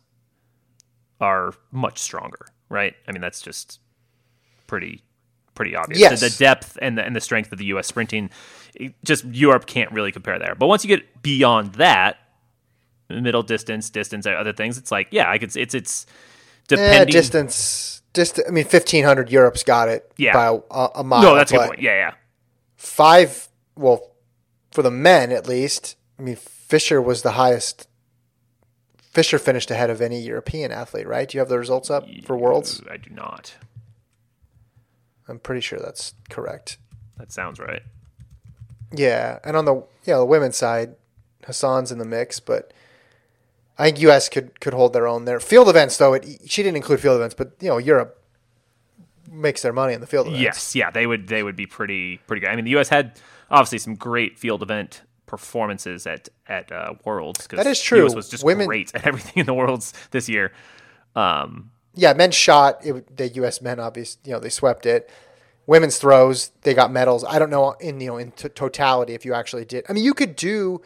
are 1.20 1.54
much 1.70 1.98
stronger, 1.98 2.46
right? 2.68 2.94
I 3.08 3.12
mean, 3.12 3.20
that's 3.22 3.40
just 3.40 3.80
pretty 4.66 5.02
pretty 5.54 5.74
obvious. 5.74 6.00
Yes. 6.00 6.20
The, 6.20 6.28
the 6.28 6.36
depth 6.36 6.78
and 6.82 6.98
the 6.98 7.04
and 7.04 7.16
the 7.16 7.20
strength 7.20 7.52
of 7.52 7.58
the 7.58 7.64
U.S. 7.66 7.86
sprinting, 7.86 8.30
just 9.04 9.24
Europe 9.24 9.66
can't 9.66 9.90
really 9.92 10.12
compare 10.12 10.38
there. 10.38 10.54
But 10.54 10.66
once 10.66 10.84
you 10.84 10.88
get 10.88 11.22
beyond 11.22 11.74
that, 11.76 12.18
middle 13.08 13.42
distance, 13.42 13.88
distance, 13.90 14.26
other 14.26 14.52
things, 14.52 14.76
it's 14.78 14.90
like, 14.90 15.08
yeah, 15.10 15.30
I 15.30 15.38
could. 15.38 15.56
It's 15.56 15.74
it's 15.74 16.06
Eh, 16.68 16.74
depending. 16.74 17.12
distance. 17.12 18.02
Dist- 18.12 18.40
I 18.46 18.50
mean, 18.50 18.64
fifteen 18.64 19.04
hundred. 19.04 19.30
Europe's 19.30 19.62
got 19.62 19.88
it. 19.88 20.10
Yeah. 20.16 20.32
By 20.32 20.58
a, 20.70 20.88
a 20.96 21.04
mile. 21.04 21.22
no, 21.22 21.34
that's 21.36 21.52
a 21.52 21.56
good 21.56 21.66
point. 21.68 21.80
Yeah, 21.80 21.94
yeah. 21.94 22.14
Five. 22.76 23.48
Well, 23.76 24.10
for 24.76 24.82
the 24.82 24.90
men 24.90 25.32
at 25.32 25.48
least. 25.48 25.96
I 26.18 26.22
mean, 26.22 26.36
Fisher 26.36 27.00
was 27.00 27.22
the 27.22 27.30
highest. 27.30 27.88
Fisher 28.98 29.38
finished 29.38 29.70
ahead 29.70 29.88
of 29.88 30.02
any 30.02 30.20
European 30.20 30.70
athlete, 30.70 31.06
right? 31.06 31.26
Do 31.26 31.38
you 31.38 31.40
have 31.40 31.48
the 31.48 31.58
results 31.58 31.90
up 31.90 32.06
for 32.24 32.36
Worlds? 32.36 32.82
I 32.90 32.98
do 32.98 33.08
not. 33.08 33.54
I'm 35.26 35.38
pretty 35.38 35.62
sure 35.62 35.78
that's 35.78 36.12
correct. 36.28 36.76
That 37.16 37.32
sounds 37.32 37.58
right. 37.58 37.80
Yeah, 38.94 39.38
and 39.44 39.56
on 39.56 39.64
the 39.64 39.82
yeah 40.04 40.18
the 40.18 40.26
women's 40.26 40.58
side, 40.58 40.96
Hassan's 41.46 41.90
in 41.90 41.96
the 41.96 42.04
mix, 42.04 42.38
but 42.38 42.74
I 43.78 43.86
think 43.86 44.00
U.S. 44.02 44.28
could 44.28 44.60
could 44.60 44.74
hold 44.74 44.92
their 44.92 45.08
own 45.08 45.24
there. 45.24 45.40
Field 45.40 45.70
events 45.70 45.96
though, 45.96 46.12
it, 46.12 46.26
she 46.44 46.62
didn't 46.62 46.76
include 46.76 47.00
field 47.00 47.16
events, 47.16 47.34
but 47.34 47.52
you 47.62 47.68
know 47.68 47.78
Europe 47.78 48.22
makes 49.30 49.62
their 49.62 49.72
money 49.72 49.94
in 49.94 50.02
the 50.02 50.06
field 50.06 50.26
events. 50.26 50.42
Yes, 50.42 50.74
yeah, 50.74 50.90
they 50.90 51.06
would 51.06 51.28
they 51.28 51.42
would 51.42 51.56
be 51.56 51.64
pretty 51.64 52.18
pretty 52.26 52.40
good. 52.40 52.50
I 52.50 52.56
mean, 52.56 52.66
the 52.66 52.72
U.S. 52.72 52.90
had 52.90 53.18
obviously 53.50 53.78
some 53.78 53.94
great 53.94 54.38
field 54.38 54.62
event 54.62 55.02
performances 55.26 56.06
at 56.06 56.28
at 56.46 56.70
uh, 56.72 56.94
Worlds. 57.04 57.46
That 57.48 57.66
is 57.66 57.80
true. 57.80 58.06
US 58.06 58.14
was 58.14 58.28
just 58.28 58.44
Women- 58.44 58.66
great 58.66 58.94
at 58.94 59.06
everything 59.06 59.40
in 59.40 59.46
the 59.46 59.54
Worlds 59.54 59.92
this 60.10 60.28
year. 60.28 60.52
Um, 61.14 61.70
yeah, 61.94 62.12
men 62.12 62.30
shot. 62.30 62.84
It, 62.84 63.16
the 63.16 63.28
U.S. 63.28 63.62
men 63.62 63.80
obviously, 63.80 64.20
you 64.24 64.32
know, 64.32 64.38
they 64.38 64.50
swept 64.50 64.86
it. 64.86 65.10
Women's 65.66 65.98
throws, 65.98 66.52
they 66.62 66.74
got 66.74 66.92
medals. 66.92 67.24
I 67.24 67.38
don't 67.40 67.50
know 67.50 67.72
in 67.80 68.00
you 68.00 68.08
know 68.08 68.16
in 68.18 68.30
t- 68.32 68.48
totality 68.50 69.14
if 69.14 69.24
you 69.24 69.34
actually 69.34 69.64
did. 69.64 69.84
I 69.88 69.94
mean, 69.94 70.04
you 70.04 70.14
could 70.14 70.36
do, 70.36 70.80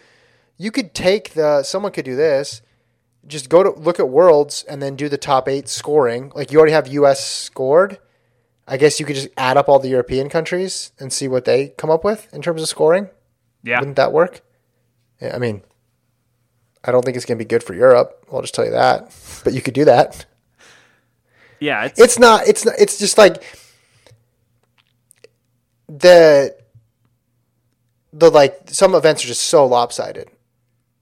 you 0.57 0.71
could 0.71 0.95
take 0.95 1.35
the. 1.35 1.63
Someone 1.63 1.93
could 1.93 2.05
do 2.07 2.17
this. 2.17 2.63
Just 3.27 3.51
go 3.51 3.63
to 3.63 3.71
look 3.71 4.01
at 4.01 4.09
worlds 4.09 4.65
and 4.67 4.81
then 4.81 4.97
do 4.97 5.09
the 5.11 5.19
top 5.19 5.49
eight 5.49 5.69
scoring. 5.69 6.33
Like 6.35 6.51
you 6.51 6.59
already 6.59 6.73
have 6.73 6.89
U.S. 6.89 7.23
scored. 7.27 7.99
I 8.67 8.77
guess 8.77 9.01
you 9.01 9.07
could 9.07 9.17
just 9.17 9.29
add 9.37 9.57
up 9.57 9.69
all 9.69 9.79
the 9.79 9.89
European 9.89 10.29
countries 10.29 10.93
and 10.99 11.13
see 11.13 11.27
what 11.29 11.45
they 11.45 11.69
come 11.77 11.91
up 11.91 12.05
with 12.05 12.33
in 12.33 12.43
terms 12.43 12.63
of 12.63 12.69
scoring. 12.69 13.09
yeah, 13.63 13.79
Wouldn't 13.81 13.97
that 13.97 14.13
work? 14.13 14.43
Yeah, 15.21 15.35
I 15.35 15.39
mean, 15.39 15.63
I 16.85 16.93
don't 16.93 17.05
think 17.05 17.17
it's 17.17 17.27
going 17.27 17.39
to 17.39 17.45
be 17.45 17.49
good 17.49 17.63
for 17.63 17.75
Europe. 17.75 18.25
I'll 18.33 18.43
just 18.43 18.55
tell 18.55 18.65
you 18.65 18.71
that. 18.71 19.15
But 19.45 19.55
you 19.55 19.61
could 19.61 19.75
do 19.75 19.85
that 19.87 20.27
yeah, 21.61 21.85
it's, 21.85 22.01
it's 22.01 22.19
not 22.19 22.49
it's 22.49 22.65
not 22.65 22.75
it's 22.79 22.99
just 22.99 23.19
like 23.19 23.45
the 25.89 26.57
the 28.13 28.31
like 28.31 28.59
some 28.67 28.95
events 28.95 29.25
are 29.25 29.29
just 29.29 29.43
so 29.43 29.67
lopsided 29.67 30.29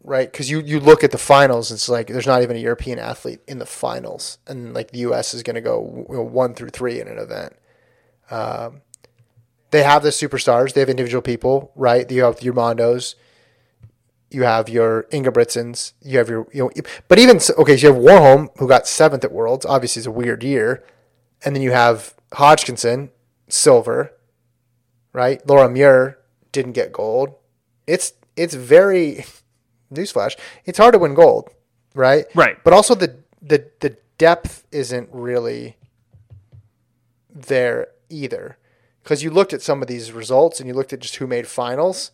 right 0.02 0.30
because 0.30 0.50
you 0.50 0.60
you 0.60 0.78
look 0.80 1.02
at 1.02 1.10
the 1.10 1.18
finals 1.18 1.70
it's 1.70 1.88
like 1.88 2.06
there's 2.06 2.26
not 2.26 2.42
even 2.42 2.56
a 2.56 2.60
european 2.60 2.98
athlete 2.98 3.40
in 3.46 3.58
the 3.58 3.66
finals 3.66 4.38
and 4.46 4.74
like 4.74 4.90
the 4.90 5.00
us 5.00 5.34
is 5.34 5.42
going 5.42 5.54
to 5.54 5.60
go 5.60 6.06
you 6.08 6.16
know, 6.16 6.22
one 6.22 6.54
through 6.54 6.68
three 6.68 7.00
in 7.00 7.08
an 7.08 7.18
event 7.18 7.54
um, 8.30 8.82
they 9.70 9.82
have 9.82 10.02
the 10.02 10.10
superstars 10.10 10.72
they 10.72 10.80
have 10.80 10.88
individual 10.88 11.22
people 11.22 11.72
right 11.74 12.10
you 12.10 12.22
have 12.22 12.42
your 12.42 12.54
mondos 12.54 13.14
you 14.30 14.42
have 14.42 14.68
your 14.68 15.04
Ingebrigtsens, 15.04 15.92
you 16.02 16.18
have 16.18 16.28
your, 16.28 16.46
you 16.52 16.64
know, 16.64 16.70
but 17.08 17.18
even, 17.18 17.38
okay, 17.58 17.76
so 17.76 17.86
you 17.86 17.94
have 17.94 18.02
Warholm, 18.02 18.48
who 18.58 18.68
got 18.68 18.86
seventh 18.86 19.24
at 19.24 19.32
Worlds, 19.32 19.64
obviously 19.64 20.00
it's 20.00 20.06
a 20.06 20.10
weird 20.10 20.42
year. 20.42 20.84
And 21.44 21.54
then 21.54 21.62
you 21.62 21.70
have 21.70 22.14
Hodgkinson, 22.34 23.10
silver, 23.48 24.12
right? 25.12 25.46
Laura 25.48 25.68
Muir 25.70 26.18
didn't 26.52 26.72
get 26.72 26.92
gold. 26.92 27.34
It's, 27.86 28.12
it's 28.36 28.54
very, 28.54 29.24
newsflash, 29.92 30.36
it's 30.64 30.78
hard 30.78 30.92
to 30.92 30.98
win 30.98 31.14
gold, 31.14 31.50
right? 31.94 32.26
Right. 32.34 32.62
But 32.64 32.72
also 32.72 32.94
the, 32.94 33.16
the, 33.40 33.68
the 33.80 33.96
depth 34.18 34.66
isn't 34.72 35.08
really 35.12 35.76
there 37.30 37.88
either. 38.08 38.58
Because 39.02 39.22
you 39.22 39.30
looked 39.30 39.52
at 39.52 39.62
some 39.62 39.80
of 39.80 39.88
these 39.88 40.12
results 40.12 40.60
and 40.60 40.68
you 40.68 40.74
looked 40.74 40.92
at 40.92 41.00
just 41.00 41.16
who 41.16 41.26
made 41.26 41.46
finals 41.46 42.10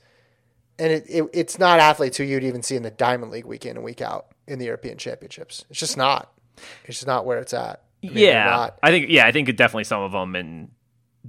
and 0.78 0.92
it, 0.92 1.04
it 1.08 1.24
it's 1.32 1.58
not 1.58 1.80
athletes 1.80 2.16
who 2.16 2.24
you'd 2.24 2.44
even 2.44 2.62
see 2.62 2.76
in 2.76 2.82
the 2.82 2.90
Diamond 2.90 3.32
League 3.32 3.44
week 3.44 3.66
in 3.66 3.76
and 3.76 3.84
week 3.84 4.00
out 4.00 4.26
in 4.46 4.58
the 4.58 4.66
European 4.66 4.98
Championships. 4.98 5.64
It's 5.70 5.78
just 5.78 5.96
not. 5.96 6.32
It's 6.84 6.98
just 6.98 7.06
not 7.06 7.24
where 7.26 7.38
it's 7.38 7.54
at. 7.54 7.82
I 8.02 8.08
mean, 8.08 8.18
yeah. 8.18 8.70
I 8.82 8.90
think 8.90 9.06
yeah, 9.08 9.26
I 9.26 9.32
think 9.32 9.54
definitely 9.56 9.84
some 9.84 10.02
of 10.02 10.12
them 10.12 10.34
and 10.34 10.70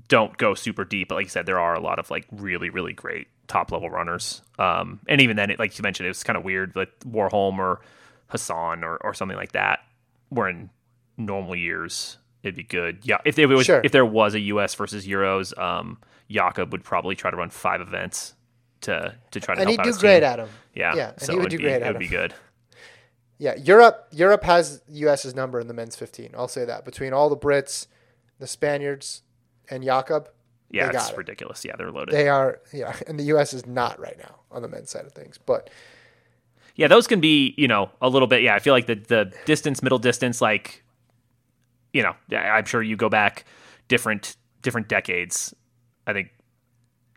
don't 0.07 0.35
go 0.37 0.55
super 0.55 0.83
deep. 0.83 1.09
But 1.09 1.15
like 1.15 1.25
you 1.25 1.29
said, 1.29 1.45
there 1.45 1.59
are 1.59 1.75
a 1.75 1.79
lot 1.79 1.99
of 1.99 2.09
like 2.09 2.25
really 2.31 2.69
really 2.69 2.93
great 2.93 3.27
top 3.47 3.71
level 3.71 3.89
runners. 3.89 4.41
Um, 4.59 4.99
and 5.07 5.21
even 5.21 5.35
then, 5.37 5.51
it, 5.51 5.59
like 5.59 5.77
you 5.77 5.83
mentioned, 5.83 6.05
it 6.05 6.09
was 6.09 6.23
kind 6.23 6.37
of 6.37 6.43
weird. 6.43 6.75
Like 6.75 6.89
Warholm 7.01 7.57
or 7.59 7.81
Hassan 8.27 8.83
or 8.83 8.97
or 8.97 9.13
something 9.13 9.37
like 9.37 9.53
that, 9.53 9.79
where 10.29 10.47
in 10.49 10.69
normal 11.17 11.55
years 11.55 12.17
it'd 12.43 12.55
be 12.55 12.63
good. 12.63 12.99
Yeah, 13.03 13.17
if 13.25 13.35
there 13.35 13.47
was 13.47 13.65
Sure. 13.65 13.81
if 13.83 13.91
there 13.91 14.05
was 14.05 14.33
a 14.35 14.39
U.S. 14.41 14.75
versus 14.75 15.05
Euros, 15.07 15.57
um, 15.57 15.97
Jakob 16.29 16.71
would 16.71 16.83
probably 16.83 17.15
try 17.15 17.31
to 17.31 17.37
run 17.37 17.49
five 17.49 17.81
events 17.81 18.35
to 18.81 19.15
to 19.31 19.39
try 19.39 19.55
to 19.55 19.61
and 19.61 19.69
he'd 19.69 19.81
do 19.81 19.93
great 19.93 20.23
at 20.23 20.39
him. 20.39 20.49
Yeah, 20.73 20.95
yeah, 20.95 21.09
and 21.11 21.21
so 21.21 21.33
he 21.33 21.39
would 21.39 21.49
do 21.49 21.57
be, 21.57 21.63
great 21.63 21.81
It 21.81 21.87
would 21.87 21.99
be 21.99 22.07
good. 22.07 22.33
Yeah, 23.37 23.55
Europe 23.55 24.07
Europe 24.11 24.43
has 24.43 24.81
US's 24.89 25.35
number 25.35 25.59
in 25.59 25.67
the 25.67 25.73
men's 25.73 25.95
15. 25.95 26.31
I'll 26.37 26.47
say 26.47 26.65
that 26.65 26.85
between 26.85 27.11
all 27.13 27.29
the 27.29 27.37
Brits, 27.37 27.87
the 28.39 28.47
Spaniards, 28.47 29.23
and 29.69 29.83
Jakob, 29.83 30.29
Yeah, 30.69 30.89
it's 30.93 31.09
it. 31.11 31.17
ridiculous. 31.17 31.63
Yeah, 31.63 31.75
they're 31.77 31.91
loaded. 31.91 32.13
they 32.13 32.27
are 32.27 32.59
yeah, 32.73 32.95
and 33.07 33.19
the 33.19 33.23
US 33.35 33.53
is 33.53 33.65
not 33.65 33.99
right 33.99 34.17
now 34.17 34.35
on 34.51 34.61
the 34.61 34.67
men's 34.67 34.89
side 34.89 35.05
of 35.05 35.13
things. 35.13 35.37
But 35.37 35.69
Yeah, 36.75 36.87
those 36.87 37.07
can 37.07 37.21
be, 37.21 37.53
you 37.57 37.67
know, 37.67 37.89
a 38.01 38.09
little 38.09 38.27
bit. 38.27 38.41
Yeah, 38.41 38.55
I 38.55 38.59
feel 38.59 38.73
like 38.73 38.87
the 38.87 38.95
the 38.95 39.33
distance, 39.45 39.81
middle 39.81 39.99
distance, 39.99 40.41
like, 40.41 40.83
you 41.93 42.03
know, 42.03 42.15
I'm 42.35 42.65
sure 42.65 42.81
you 42.83 42.95
go 42.97 43.09
back 43.09 43.45
different 43.87 44.35
different 44.61 44.87
decades. 44.89 45.53
I 46.07 46.13
think, 46.13 46.29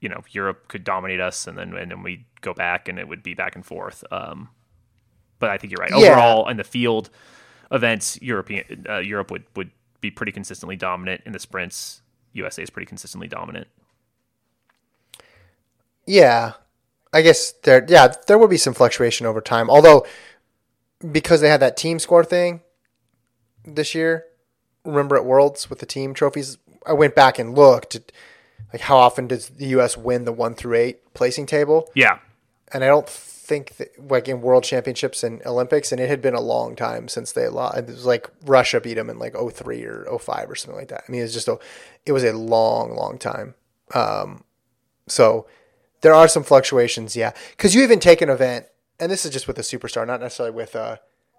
you 0.00 0.08
know, 0.08 0.22
Europe 0.30 0.68
could 0.68 0.84
dominate 0.84 1.20
us, 1.20 1.46
and 1.46 1.58
then 1.58 1.74
and 1.74 1.90
then 1.90 2.02
we 2.02 2.26
go 2.40 2.54
back, 2.54 2.88
and 2.88 2.98
it 2.98 3.08
would 3.08 3.22
be 3.22 3.34
back 3.34 3.56
and 3.56 3.66
forth. 3.66 4.04
Um, 4.12 4.50
but 5.40 5.50
I 5.50 5.58
think 5.58 5.72
you're 5.72 5.80
right. 5.80 5.90
Yeah. 5.90 6.12
Overall, 6.12 6.48
in 6.48 6.56
the 6.56 6.64
field 6.64 7.10
events, 7.72 8.18
European 8.22 8.86
uh, 8.88 8.98
Europe 8.98 9.30
would 9.30 9.44
would 9.56 9.70
be 10.00 10.10
pretty 10.10 10.32
consistently 10.32 10.76
dominant. 10.76 11.22
In 11.26 11.32
the 11.32 11.38
sprints, 11.40 12.02
USA 12.32 12.62
is 12.62 12.70
pretty 12.70 12.86
consistently 12.86 13.28
dominant. 13.28 13.68
yeah, 16.06 16.54
I 17.12 17.22
guess 17.22 17.52
there 17.62 17.84
yeah, 17.88 18.14
there 18.26 18.38
will 18.38 18.48
be 18.48 18.56
some 18.56 18.74
fluctuation 18.74 19.26
over 19.26 19.40
time. 19.40 19.70
Although 19.70 20.06
because 21.12 21.40
they 21.40 21.48
had 21.48 21.60
that 21.60 21.76
team 21.76 21.98
score 21.98 22.24
thing 22.24 22.60
this 23.64 23.94
year, 23.94 24.24
remember 24.84 25.16
at 25.16 25.24
Worlds 25.24 25.70
with 25.70 25.78
the 25.78 25.86
team 25.86 26.14
trophies, 26.14 26.58
I 26.86 26.94
went 26.94 27.14
back 27.14 27.38
and 27.38 27.54
looked 27.54 27.94
at 27.94 28.10
like 28.72 28.82
how 28.82 28.96
often 28.96 29.26
does 29.28 29.48
the 29.50 29.66
US 29.78 29.96
win 29.96 30.24
the 30.24 30.32
1 30.32 30.54
through 30.54 30.76
8 30.76 31.14
placing 31.14 31.46
table? 31.46 31.90
Yeah, 31.94 32.18
and 32.72 32.82
I 32.82 32.88
don't 32.88 33.08
think 33.48 33.76
that, 33.78 34.10
like 34.10 34.28
in 34.28 34.42
World 34.42 34.62
Championships 34.62 35.24
and 35.24 35.44
Olympics, 35.46 35.90
and 35.90 36.00
it 36.00 36.08
had 36.08 36.20
been 36.20 36.34
a 36.34 36.40
long 36.40 36.76
time 36.76 37.08
since 37.08 37.32
they 37.32 37.48
lost. 37.48 37.78
It 37.78 37.86
was 37.86 38.04
like 38.04 38.28
Russia 38.44 38.80
beat 38.80 38.94
them 38.94 39.08
in 39.08 39.18
like 39.18 39.34
03 39.34 39.84
or 39.84 40.18
05 40.18 40.50
or 40.50 40.54
something 40.54 40.78
like 40.78 40.88
that. 40.88 41.04
I 41.08 41.10
mean, 41.10 41.22
it's 41.22 41.32
just 41.32 41.48
a, 41.48 41.58
it 42.04 42.12
was 42.12 42.24
a 42.24 42.34
long, 42.34 42.94
long 42.94 43.18
time. 43.18 43.54
Um, 43.94 44.44
so 45.06 45.46
there 46.02 46.14
are 46.14 46.28
some 46.28 46.44
fluctuations, 46.44 47.16
yeah. 47.16 47.32
Because 47.50 47.74
you 47.74 47.82
even 47.82 47.98
take 47.98 48.20
an 48.20 48.28
event, 48.28 48.66
and 49.00 49.10
this 49.10 49.24
is 49.24 49.32
just 49.32 49.48
with 49.48 49.58
a 49.58 49.62
superstar, 49.62 50.06
not 50.06 50.20
necessarily 50.20 50.54
with 50.54 50.76
uh 50.76 50.96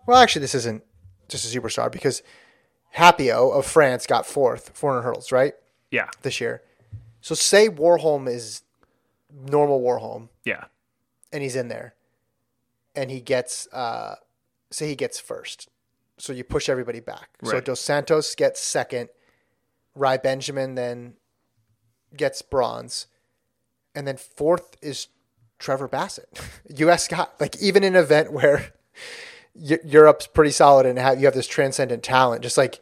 Well, 0.08 0.18
actually, 0.18 0.42
this 0.42 0.56
isn't 0.56 0.84
just 1.28 1.46
a 1.46 1.60
superstar 1.60 1.92
because 1.92 2.24
Happio 2.96 3.52
of 3.52 3.68
France 3.68 4.08
got 4.08 4.26
fourth, 4.26 4.72
400 4.74 5.04
hurdles, 5.04 5.32
right, 5.32 5.54
yeah, 5.92 6.10
this 6.24 6.42
year. 6.42 6.64
So 7.22 7.36
say 7.36 7.70
Warholm 7.70 8.28
is 8.28 8.64
normal 9.32 9.80
Warholm 9.80 10.30
yeah, 10.44 10.66
and 11.32 11.44
he's 11.44 11.56
in 11.56 11.68
there 11.68 11.94
and 12.96 13.12
he 13.12 13.22
gets 13.22 13.68
uh 13.74 14.16
say 14.72 14.88
he 14.88 14.96
gets 14.96 15.20
first. 15.20 15.70
So 16.18 16.34
you 16.34 16.44
push 16.44 16.70
everybody 16.70 17.00
back. 17.00 17.30
So 17.44 17.60
dos 17.60 17.80
santos 17.80 18.36
gets 18.36 18.60
second 18.60 19.10
Rai 19.96 20.18
benjamin 20.18 20.76
then 20.76 21.14
gets 22.16 22.42
bronze 22.42 23.08
and 23.96 24.08
then 24.08 24.18
fourth 24.18 24.76
is 24.82 25.08
trevor 25.58 25.88
bassitt. 25.88 26.28
Us 26.80 27.08
got 27.08 27.40
like 27.40 27.62
even 27.62 27.84
in 27.84 27.96
an 27.96 28.04
event 28.04 28.32
where 28.32 28.74
europe's 29.56 30.28
pretty 30.28 30.52
solid 30.52 30.86
and 30.86 30.98
have, 30.98 31.20
you 31.20 31.26
have 31.26 31.34
this 31.34 31.48
transcendent 31.48 32.04
talent 32.04 32.42
just 32.42 32.58
like 32.58 32.80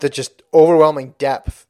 the 0.00 0.10
just 0.10 0.42
overwhelming 0.52 1.14
depth 1.16 1.66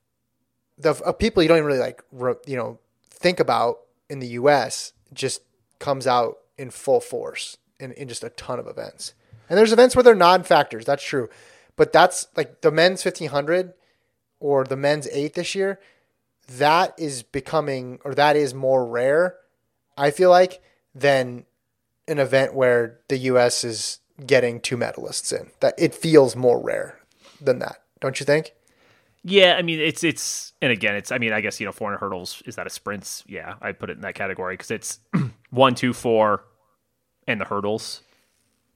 the 0.78 0.90
of 1.04 1.18
people 1.18 1.42
you 1.42 1.48
don't 1.48 1.58
even 1.58 1.66
really 1.66 1.78
like 1.78 2.02
re- 2.10 2.34
you 2.46 2.56
know 2.56 2.78
think 3.10 3.38
about 3.38 3.80
in 4.08 4.18
the 4.18 4.28
US 4.28 4.92
just 5.12 5.42
comes 5.78 6.06
out 6.06 6.38
in 6.60 6.70
full 6.70 7.00
force 7.00 7.56
in, 7.80 7.92
in 7.92 8.06
just 8.06 8.22
a 8.22 8.28
ton 8.30 8.58
of 8.58 8.66
events. 8.66 9.14
And 9.48 9.58
there's 9.58 9.72
events 9.72 9.96
where 9.96 10.02
they're 10.02 10.14
non-factors, 10.14 10.84
that's 10.84 11.02
true. 11.02 11.28
But 11.74 11.92
that's 11.92 12.28
like 12.36 12.60
the 12.60 12.70
men's 12.70 13.04
1500 13.04 13.72
or 14.38 14.64
the 14.64 14.76
men's 14.76 15.08
8 15.08 15.34
this 15.34 15.54
year, 15.54 15.80
that 16.58 16.94
is 16.98 17.22
becoming 17.22 17.98
or 18.04 18.14
that 18.14 18.36
is 18.36 18.52
more 18.52 18.86
rare, 18.86 19.36
I 19.96 20.10
feel 20.10 20.30
like, 20.30 20.62
than 20.94 21.46
an 22.06 22.18
event 22.18 22.54
where 22.54 23.00
the 23.08 23.16
US 23.16 23.64
is 23.64 24.00
getting 24.26 24.60
two 24.60 24.76
medalists 24.76 25.32
in. 25.32 25.50
That 25.60 25.74
it 25.78 25.94
feels 25.94 26.36
more 26.36 26.62
rare 26.62 26.98
than 27.40 27.58
that. 27.60 27.82
Don't 28.00 28.20
you 28.20 28.26
think? 28.26 28.52
Yeah, 29.22 29.56
I 29.58 29.62
mean 29.62 29.80
it's 29.80 30.02
it's 30.02 30.52
and 30.62 30.72
again 30.72 30.96
it's 30.96 31.12
I 31.12 31.18
mean 31.18 31.32
I 31.32 31.40
guess 31.40 31.60
you 31.60 31.66
know 31.66 31.72
400 31.72 31.98
hurdles 31.98 32.42
is 32.46 32.56
that 32.56 32.66
a 32.66 32.70
sprints? 32.70 33.22
Yeah, 33.26 33.54
I 33.60 33.72
put 33.72 33.90
it 33.90 33.96
in 33.96 34.02
that 34.02 34.14
category 34.14 34.54
because 34.54 34.70
it's 34.70 34.98
one, 35.50 35.74
two, 35.74 35.92
four, 35.92 36.44
and 37.30 37.40
the 37.40 37.44
hurdles. 37.44 38.02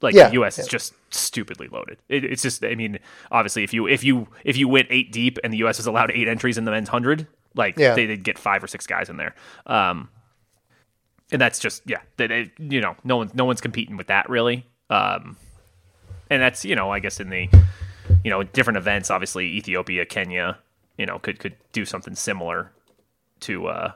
Like 0.01 0.15
Yeah, 0.15 0.29
the 0.29 0.35
U.S. 0.35 0.59
is 0.59 0.67
just 0.67 0.93
stupidly 1.11 1.69
loaded. 1.69 1.99
It, 2.09 2.25
it's 2.25 2.43
just 2.43 2.65
I 2.65 2.75
mean 2.75 2.99
obviously 3.31 3.63
if 3.65 3.73
you 3.73 3.87
if 3.87 4.05
you 4.05 4.29
if 4.45 4.57
you 4.57 4.69
went 4.69 4.89
eight 4.91 5.13
deep 5.13 5.39
and 5.43 5.53
the 5.53 5.59
U.S. 5.59 5.79
is 5.79 5.87
allowed 5.87 6.11
eight 6.11 6.29
entries 6.29 6.59
in 6.59 6.65
the 6.65 6.71
men's 6.71 6.89
hundred, 6.89 7.27
like 7.55 7.79
Yeah. 7.79 7.95
they, 7.95 8.07
they'd 8.07 8.23
get 8.25 8.39
five 8.39 8.63
or 8.63 8.67
six 8.67 8.87
guys 8.87 9.09
in 9.09 9.17
there. 9.17 9.35
Um, 9.67 10.09
and 11.33 11.41
that's 11.41 11.59
just 11.59 11.83
yeah 11.87 12.01
that 12.19 12.31
it, 12.31 12.51
you 12.59 12.81
know 12.81 12.97
no 13.05 13.17
one 13.19 13.31
no 13.35 13.45
one's 13.45 13.61
competing 13.63 13.97
with 13.97 14.09
that 14.09 14.29
really. 14.29 14.67
Um, 14.91 15.37
and 16.29 16.43
that's 16.43 16.65
you 16.65 16.77
know 16.77 16.91
I 16.91 16.99
guess 16.99 17.19
in 17.21 17.31
the 17.31 17.49
you 18.23 18.31
know 18.31 18.43
different 18.43 18.77
events 18.77 19.11
obviously 19.11 19.47
Ethiopia 19.47 20.05
Kenya 20.05 20.59
you 20.99 21.07
know 21.07 21.19
could 21.19 21.39
could 21.39 21.57
do 21.73 21.85
something 21.87 22.15
similar 22.15 22.73
to 23.41 23.67
uh 23.69 23.93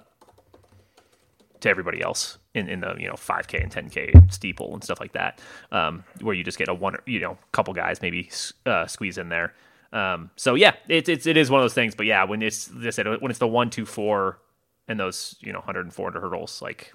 to 1.60 1.68
everybody 1.68 2.00
else 2.00 2.38
in, 2.58 2.68
in 2.68 2.80
the 2.80 2.94
you 2.98 3.06
know 3.06 3.14
5k 3.14 3.62
and 3.62 3.72
10k 3.72 4.32
steeple 4.32 4.74
and 4.74 4.84
stuff 4.84 5.00
like 5.00 5.12
that 5.12 5.40
um 5.72 6.04
where 6.20 6.34
you 6.34 6.44
just 6.44 6.58
get 6.58 6.68
a 6.68 6.74
one 6.74 6.96
you 7.06 7.20
know 7.20 7.38
couple 7.52 7.72
guys 7.74 8.02
maybe 8.02 8.30
uh, 8.66 8.86
squeeze 8.86 9.18
in 9.18 9.28
there 9.28 9.54
um 9.92 10.30
so 10.36 10.54
yeah 10.54 10.74
it's 10.88 11.08
it's 11.08 11.26
it 11.26 11.36
is 11.36 11.50
one 11.50 11.60
of 11.60 11.64
those 11.64 11.74
things 11.74 11.94
but 11.94 12.06
yeah 12.06 12.24
when 12.24 12.42
it's 12.42 12.66
this 12.66 12.98
when 12.98 13.30
it's 13.30 13.38
the 13.38 13.48
one 13.48 13.70
two 13.70 13.86
four 13.86 14.38
and 14.86 15.00
those 15.00 15.36
you 15.40 15.52
know 15.52 15.60
100 15.60 15.86
and 15.86 15.94
400 15.94 16.20
hurdles 16.20 16.60
like 16.60 16.92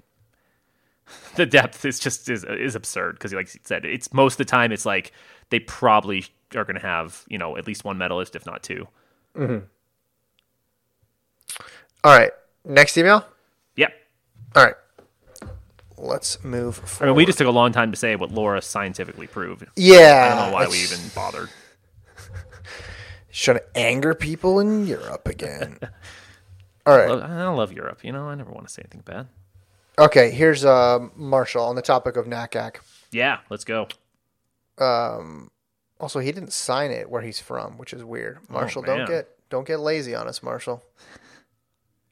the 1.36 1.44
depth 1.44 1.84
is 1.84 1.98
just 1.98 2.28
is 2.30 2.44
is 2.44 2.74
absurd 2.74 3.14
because 3.14 3.32
like 3.32 3.52
you 3.52 3.60
said 3.64 3.84
it's 3.84 4.12
most 4.12 4.34
of 4.34 4.38
the 4.38 4.44
time 4.44 4.72
it's 4.72 4.86
like 4.86 5.12
they 5.50 5.58
probably 5.58 6.24
are 6.54 6.64
going 6.64 6.76
to 6.76 6.86
have 6.86 7.24
you 7.28 7.36
know 7.36 7.56
at 7.56 7.66
least 7.66 7.84
one 7.84 7.98
medalist 7.98 8.36
if 8.36 8.46
not 8.46 8.62
two 8.62 8.86
mm-hmm. 9.36 9.64
All 12.04 12.16
right. 12.16 12.30
Next 12.66 12.96
email? 12.98 13.26
yep 13.76 13.92
All 14.54 14.64
right. 14.64 14.74
Let's 15.96 16.42
move 16.44 16.76
forward. 16.76 17.02
I 17.02 17.06
mean, 17.06 17.16
we 17.16 17.24
just 17.26 17.38
took 17.38 17.46
a 17.46 17.50
long 17.52 17.72
time 17.72 17.90
to 17.92 17.96
say 17.96 18.16
what 18.16 18.30
Laura 18.32 18.60
scientifically 18.62 19.26
proved. 19.26 19.64
yeah. 19.76 20.30
I 20.32 20.34
don't 20.40 20.48
know 20.48 20.54
why 20.54 20.66
we 20.66 20.78
even 20.82 20.98
bothered. 21.14 21.50
Trying 23.32 23.58
to 23.58 23.64
anger 23.76 24.14
people 24.14 24.60
in 24.60 24.86
Europe 24.86 25.26
again. 25.26 25.78
All 26.86 26.96
right. 26.96 27.10
I 27.10 27.42
don't 27.42 27.56
love 27.56 27.72
Europe. 27.72 28.04
You 28.04 28.12
know, 28.12 28.28
I 28.28 28.34
never 28.36 28.52
want 28.52 28.68
to 28.68 28.72
say 28.72 28.82
anything 28.84 29.02
bad. 29.04 29.26
Okay, 29.98 30.30
here's 30.30 30.64
uh, 30.64 31.00
Marshall 31.16 31.64
on 31.64 31.74
the 31.76 31.82
topic 31.82 32.16
of 32.16 32.26
NACAC. 32.26 32.76
Yeah, 33.10 33.38
let's 33.50 33.64
go. 33.64 33.88
Um, 34.78 35.50
Also, 35.98 36.18
he 36.20 36.30
didn't 36.32 36.52
sign 36.52 36.90
it 36.90 37.08
where 37.10 37.22
he's 37.22 37.40
from, 37.40 37.78
which 37.78 37.92
is 37.92 38.04
weird. 38.04 38.38
Marshall, 38.48 38.82
don't 38.82 39.00
Oh, 39.02 39.06
get 39.06 39.28
don't 39.50 39.66
get 39.66 39.78
lazy 39.80 40.14
on 40.14 40.26
us, 40.28 40.42
Marshall. 40.42 40.82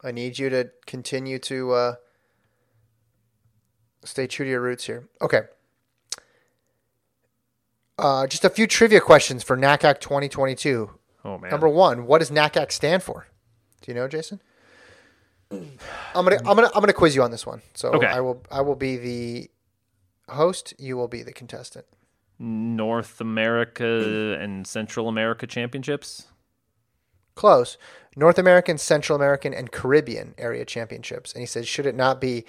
I 0.02 0.10
need 0.12 0.38
you 0.38 0.48
to 0.50 0.70
continue 0.86 1.38
to 1.40 1.72
uh, 1.72 1.94
stay 4.04 4.26
true 4.26 4.44
to 4.44 4.50
your 4.50 4.60
roots 4.60 4.84
here. 4.84 5.08
Okay. 5.20 5.42
Uh, 7.98 8.26
just 8.26 8.44
a 8.44 8.50
few 8.50 8.66
trivia 8.66 9.00
questions 9.00 9.42
for 9.42 9.56
NACAC 9.56 10.00
2022. 10.00 10.90
Oh 11.24 11.38
man. 11.38 11.50
Number 11.50 11.68
one, 11.68 12.06
what 12.06 12.18
does 12.18 12.30
NACAC 12.30 12.72
stand 12.72 13.02
for? 13.02 13.26
Do 13.80 13.90
you 13.90 13.94
know, 13.94 14.08
Jason? 14.08 14.40
I'm 15.50 15.68
gonna 16.14 16.36
I'm 16.38 16.56
gonna 16.56 16.70
I'm 16.74 16.80
gonna 16.80 16.92
quiz 16.94 17.14
you 17.14 17.22
on 17.22 17.30
this 17.30 17.46
one. 17.46 17.60
So 17.74 17.90
Okay. 17.90 18.06
I 18.06 18.20
will 18.20 18.42
I 18.50 18.62
will 18.62 18.74
be 18.74 18.96
the 18.96 19.50
host. 20.32 20.72
You 20.78 20.96
will 20.96 21.08
be 21.08 21.22
the 21.22 21.32
contestant. 21.32 21.84
North 22.38 23.20
America 23.20 24.36
and 24.40 24.66
Central 24.66 25.08
America 25.08 25.46
championships. 25.46 26.26
Close. 27.34 27.76
North 28.16 28.38
American, 28.38 28.78
Central 28.78 29.16
American, 29.16 29.54
and 29.54 29.70
Caribbean 29.70 30.34
area 30.36 30.64
championships. 30.64 31.32
And 31.32 31.40
he 31.40 31.46
said, 31.46 31.66
should 31.66 31.86
it 31.86 31.94
not 31.94 32.20
be 32.20 32.44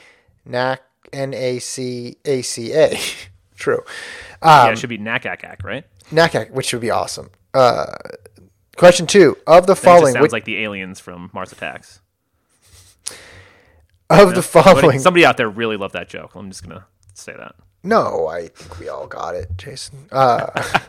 NAC 0.46 0.82
N 1.12 1.34
A 1.34 1.60
C 1.60 2.18
A 2.26 2.42
C 2.42 2.74
A? 2.74 2.98
True. 3.56 3.82
yeah, 4.44 4.70
it 4.70 4.78
should 4.78 4.90
be 4.90 4.98
NACAC, 4.98 5.64
right? 5.64 5.86
NACAC, 6.12 6.52
which 6.52 6.74
would 6.74 6.82
be 6.82 6.92
awesome. 6.92 7.30
Uh, 7.54 7.96
question 8.76 9.08
two 9.08 9.38
of 9.48 9.68
the 9.68 9.74
That 9.74 9.82
following. 9.82 10.14
sounds 10.14 10.22
which- 10.24 10.32
like 10.32 10.46
the 10.46 10.58
aliens 10.64 11.00
from 11.00 11.30
Mars 11.34 11.52
Attacks. 11.52 12.02
of 14.10 14.36
the 14.36 14.42
following. 14.44 15.00
somebody 15.00 15.26
out 15.26 15.38
there 15.38 15.50
really 15.50 15.78
loved 15.78 15.94
that 15.94 16.10
joke. 16.10 16.32
I'm 16.36 16.50
just 16.50 16.64
gonna 16.68 16.86
say 17.14 17.34
that. 17.38 17.56
No, 17.84 18.28
I 18.28 18.48
think 18.48 18.80
we 18.80 18.90
all 18.90 19.08
got 19.08 19.36
it, 19.36 19.50
Jason. 19.58 20.08
Uh, 20.12 20.48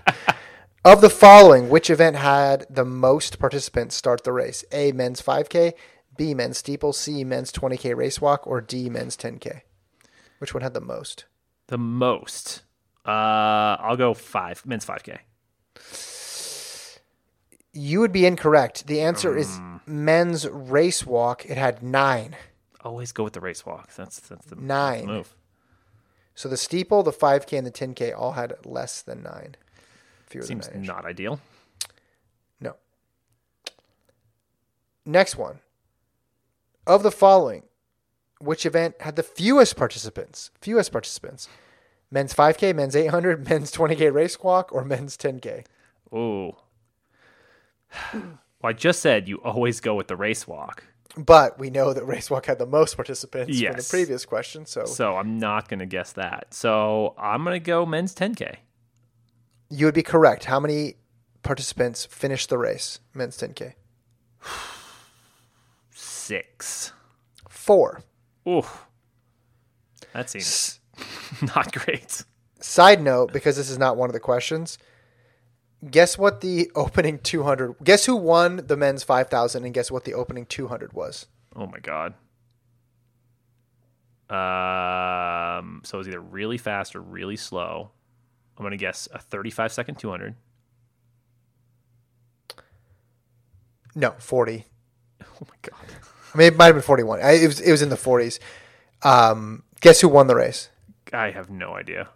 Of 0.86 1.00
the 1.00 1.08
following, 1.08 1.70
which 1.70 1.88
event 1.88 2.16
had 2.16 2.66
the 2.68 2.84
most 2.84 3.38
participants 3.38 3.94
start 3.96 4.22
the 4.22 4.32
race? 4.32 4.66
A. 4.70 4.92
Men's 4.92 5.22
5K, 5.22 5.72
B. 6.18 6.34
Men's 6.34 6.58
steeple, 6.58 6.92
C. 6.92 7.24
Men's 7.24 7.50
20K 7.50 7.96
race 7.96 8.20
walk, 8.20 8.46
or 8.46 8.60
D. 8.60 8.90
Men's 8.90 9.16
10K? 9.16 9.62
Which 10.38 10.52
one 10.54 10.62
had 10.62 10.74
the 10.74 10.80
most? 10.80 11.24
The 11.68 11.78
most. 11.78 12.62
Uh, 13.06 13.10
I'll 13.80 13.96
go 13.96 14.14
five. 14.14 14.64
Men's 14.66 14.84
5K. 14.84 15.18
You 17.72 18.00
would 18.00 18.12
be 18.12 18.24
incorrect. 18.26 18.86
The 18.86 19.00
answer 19.00 19.36
is 19.36 19.58
men's 19.86 20.48
race 20.48 21.04
walk. 21.04 21.44
It 21.46 21.56
had 21.58 21.82
nine. 21.82 22.36
Always 22.82 23.12
go 23.12 23.24
with 23.24 23.32
the 23.32 23.40
race 23.40 23.64
walk. 23.66 23.92
That's 23.94 24.20
that's 24.20 24.46
the 24.46 24.56
Nine. 24.56 25.06
move. 25.06 25.34
So 26.36 26.48
the 26.48 26.56
steeple, 26.56 27.02
the 27.02 27.12
5K, 27.12 27.56
and 27.58 27.66
the 27.66 27.70
10K 27.70 28.12
all 28.16 28.32
had 28.32 28.54
less 28.64 29.02
than 29.02 29.22
nine. 29.22 29.56
Fewer 30.26 30.44
Seems 30.44 30.68
than 30.68 30.78
nine. 30.78 30.86
not 30.86 31.04
ideal. 31.04 31.40
No. 32.60 32.74
Next 35.06 35.36
one. 35.36 35.60
Of 36.86 37.02
the 37.02 37.10
following, 37.12 37.62
which 38.40 38.66
event 38.66 38.96
had 39.00 39.16
the 39.16 39.22
fewest 39.22 39.76
participants? 39.76 40.50
Fewest 40.60 40.92
participants. 40.92 41.48
Men's 42.10 42.34
5K, 42.34 42.74
men's 42.74 42.94
800, 42.94 43.48
men's 43.48 43.72
20K 43.72 44.12
race 44.12 44.40
walk, 44.42 44.72
or 44.72 44.84
men's 44.84 45.16
10K? 45.16 45.64
Ooh. 46.14 46.54
Well, 48.12 48.70
I 48.70 48.72
just 48.72 49.00
said 49.00 49.28
you 49.28 49.36
always 49.38 49.80
go 49.80 49.94
with 49.94 50.08
the 50.08 50.16
race 50.16 50.46
walk. 50.46 50.84
But 51.16 51.58
we 51.60 51.70
know 51.70 51.92
that 51.92 52.04
race 52.04 52.28
walk 52.30 52.46
had 52.46 52.58
the 52.58 52.66
most 52.66 52.96
participants 52.96 53.60
from 53.60 53.76
the 53.76 53.86
previous 53.88 54.24
question. 54.24 54.66
So 54.66 54.84
So 54.84 55.16
I'm 55.16 55.38
not 55.38 55.68
going 55.68 55.78
to 55.78 55.86
guess 55.86 56.12
that. 56.14 56.52
So 56.52 57.14
I'm 57.16 57.44
going 57.44 57.54
to 57.54 57.60
go 57.64 57.86
men's 57.86 58.14
10K. 58.14 58.56
you 59.70 59.86
would 59.86 59.94
be 59.94 60.02
correct. 60.02 60.44
How 60.44 60.58
many 60.58 60.94
participants 61.44 62.04
finished 62.06 62.48
the 62.48 62.58
race? 62.58 62.98
Men's 63.12 63.36
10K? 63.36 63.74
Six. 65.92 66.92
Four. 67.48 68.02
Ooh. 68.46 68.64
That 70.12 70.30
seems 70.30 70.80
not 71.54 71.72
great. 71.72 72.24
Side 72.60 73.02
note, 73.02 73.32
because 73.32 73.56
this 73.56 73.70
is 73.70 73.78
not 73.78 73.96
one 73.96 74.08
of 74.08 74.14
the 74.14 74.20
questions, 74.20 74.78
guess 75.90 76.16
what 76.16 76.40
the 76.40 76.70
opening 76.74 77.18
200, 77.18 77.76
guess 77.82 78.06
who 78.06 78.16
won 78.16 78.62
the 78.66 78.76
men's 78.76 79.02
5,000 79.02 79.64
and 79.64 79.74
guess 79.74 79.90
what 79.90 80.04
the 80.04 80.14
opening 80.14 80.46
200 80.46 80.92
was? 80.92 81.26
Oh 81.56 81.66
my 81.66 81.78
god. 81.78 82.14
Um, 84.30 85.82
so 85.84 85.98
it's 85.98 86.08
either 86.08 86.20
really 86.20 86.58
fast 86.58 86.96
or 86.96 87.02
really 87.02 87.36
slow. 87.36 87.90
I'm 88.56 88.64
gonna 88.64 88.76
guess 88.76 89.08
a 89.12 89.18
35 89.18 89.72
second 89.72 89.96
200. 89.96 90.34
No, 93.94 94.14
40. 94.18 94.66
Oh 95.22 95.46
my 95.48 95.56
god. 95.62 95.73
I 96.34 96.38
mean, 96.38 96.48
it 96.48 96.56
might 96.56 96.66
have 96.66 96.74
been 96.74 96.82
41. 96.82 97.20
I, 97.20 97.32
it, 97.32 97.46
was, 97.46 97.60
it 97.60 97.70
was 97.70 97.82
in 97.82 97.88
the 97.88 97.96
40s. 97.96 98.40
Um, 99.02 99.62
guess 99.80 100.00
who 100.00 100.08
won 100.08 100.26
the 100.26 100.34
race? 100.34 100.68
I 101.12 101.30
have 101.30 101.48
no 101.48 101.74
idea. 101.74 102.08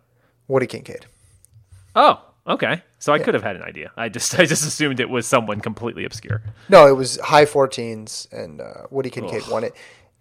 Woody 0.48 0.66
Kincaid. 0.66 1.06
Oh, 1.94 2.20
okay. 2.46 2.82
So 2.98 3.12
I 3.12 3.18
could 3.18 3.34
have 3.34 3.42
had 3.42 3.54
an 3.56 3.62
idea. 3.62 3.92
I 3.96 4.08
just 4.08 4.34
I 4.38 4.44
just 4.44 4.66
assumed 4.66 4.98
it 4.98 5.08
was 5.08 5.26
someone 5.26 5.60
completely 5.60 6.04
obscure. 6.04 6.42
No, 6.68 6.86
it 6.86 6.92
was 6.92 7.18
high 7.20 7.44
14s 7.44 8.32
and 8.32 8.60
uh, 8.60 8.86
Woody 8.90 9.10
Kincaid 9.10 9.42
won 9.48 9.64
it. 9.64 9.74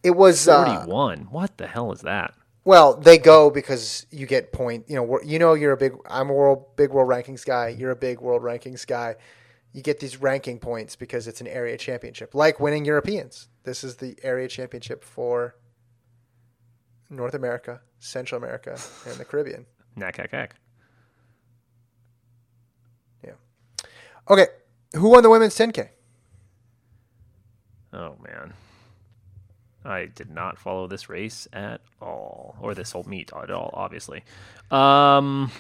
It 0.04 0.12
was 0.12 0.48
uh, 0.48 0.64
41. 0.64 1.28
what 1.32 1.58
the 1.58 1.68
hell 1.68 1.92
is 1.92 2.02
that? 2.02 2.34
Well, 2.66 2.96
they 2.96 3.18
go 3.18 3.50
because 3.50 4.06
you 4.12 4.26
get 4.26 4.52
point. 4.52 4.86
You 4.90 4.98
know, 4.98 5.20
you 5.24 5.40
know, 5.40 5.54
you're 5.54 5.72
a 5.72 5.78
big. 5.78 5.94
I'm 6.10 6.30
a 6.30 6.34
world 6.34 6.76
big 6.76 6.92
world 6.92 7.10
rankings 7.10 7.46
guy. 7.46 7.70
You're 7.70 7.92
a 7.92 7.96
big 7.96 8.20
world 8.20 8.42
rankings 8.42 8.86
guy. 8.86 9.16
You 9.78 9.84
get 9.84 10.00
these 10.00 10.20
ranking 10.20 10.58
points 10.58 10.96
because 10.96 11.28
it's 11.28 11.40
an 11.40 11.46
area 11.46 11.78
championship, 11.78 12.34
like 12.34 12.60
winning 12.60 12.84
Europeans. 12.84 13.48
This 13.62 13.84
is 13.84 13.98
the 13.98 14.18
area 14.24 14.48
championship 14.48 15.04
for 15.04 15.56
North 17.12 17.36
America, 17.36 17.82
Central 18.00 18.42
America, 18.42 18.80
and 19.06 19.18
the 19.18 19.24
Caribbean. 19.24 19.68
Knack 19.96 20.18
hack 20.18 20.32
hack. 20.32 20.56
Yeah. 23.24 23.34
Okay, 24.28 24.48
who 24.96 25.10
won 25.10 25.22
the 25.22 25.30
women's 25.30 25.56
10k? 25.56 25.90
Oh 27.94 28.16
man. 28.20 28.54
I 29.86 30.06
did 30.06 30.32
not 30.32 30.58
follow 30.58 30.88
this 30.88 31.08
race 31.08 31.48
at 31.54 31.82
all, 32.02 32.56
or 32.62 32.74
this 32.74 32.94
whole 32.94 33.04
meet 33.04 33.32
at 33.32 33.52
all. 33.52 33.70
Obviously, 33.74 34.24
um, 34.72 35.52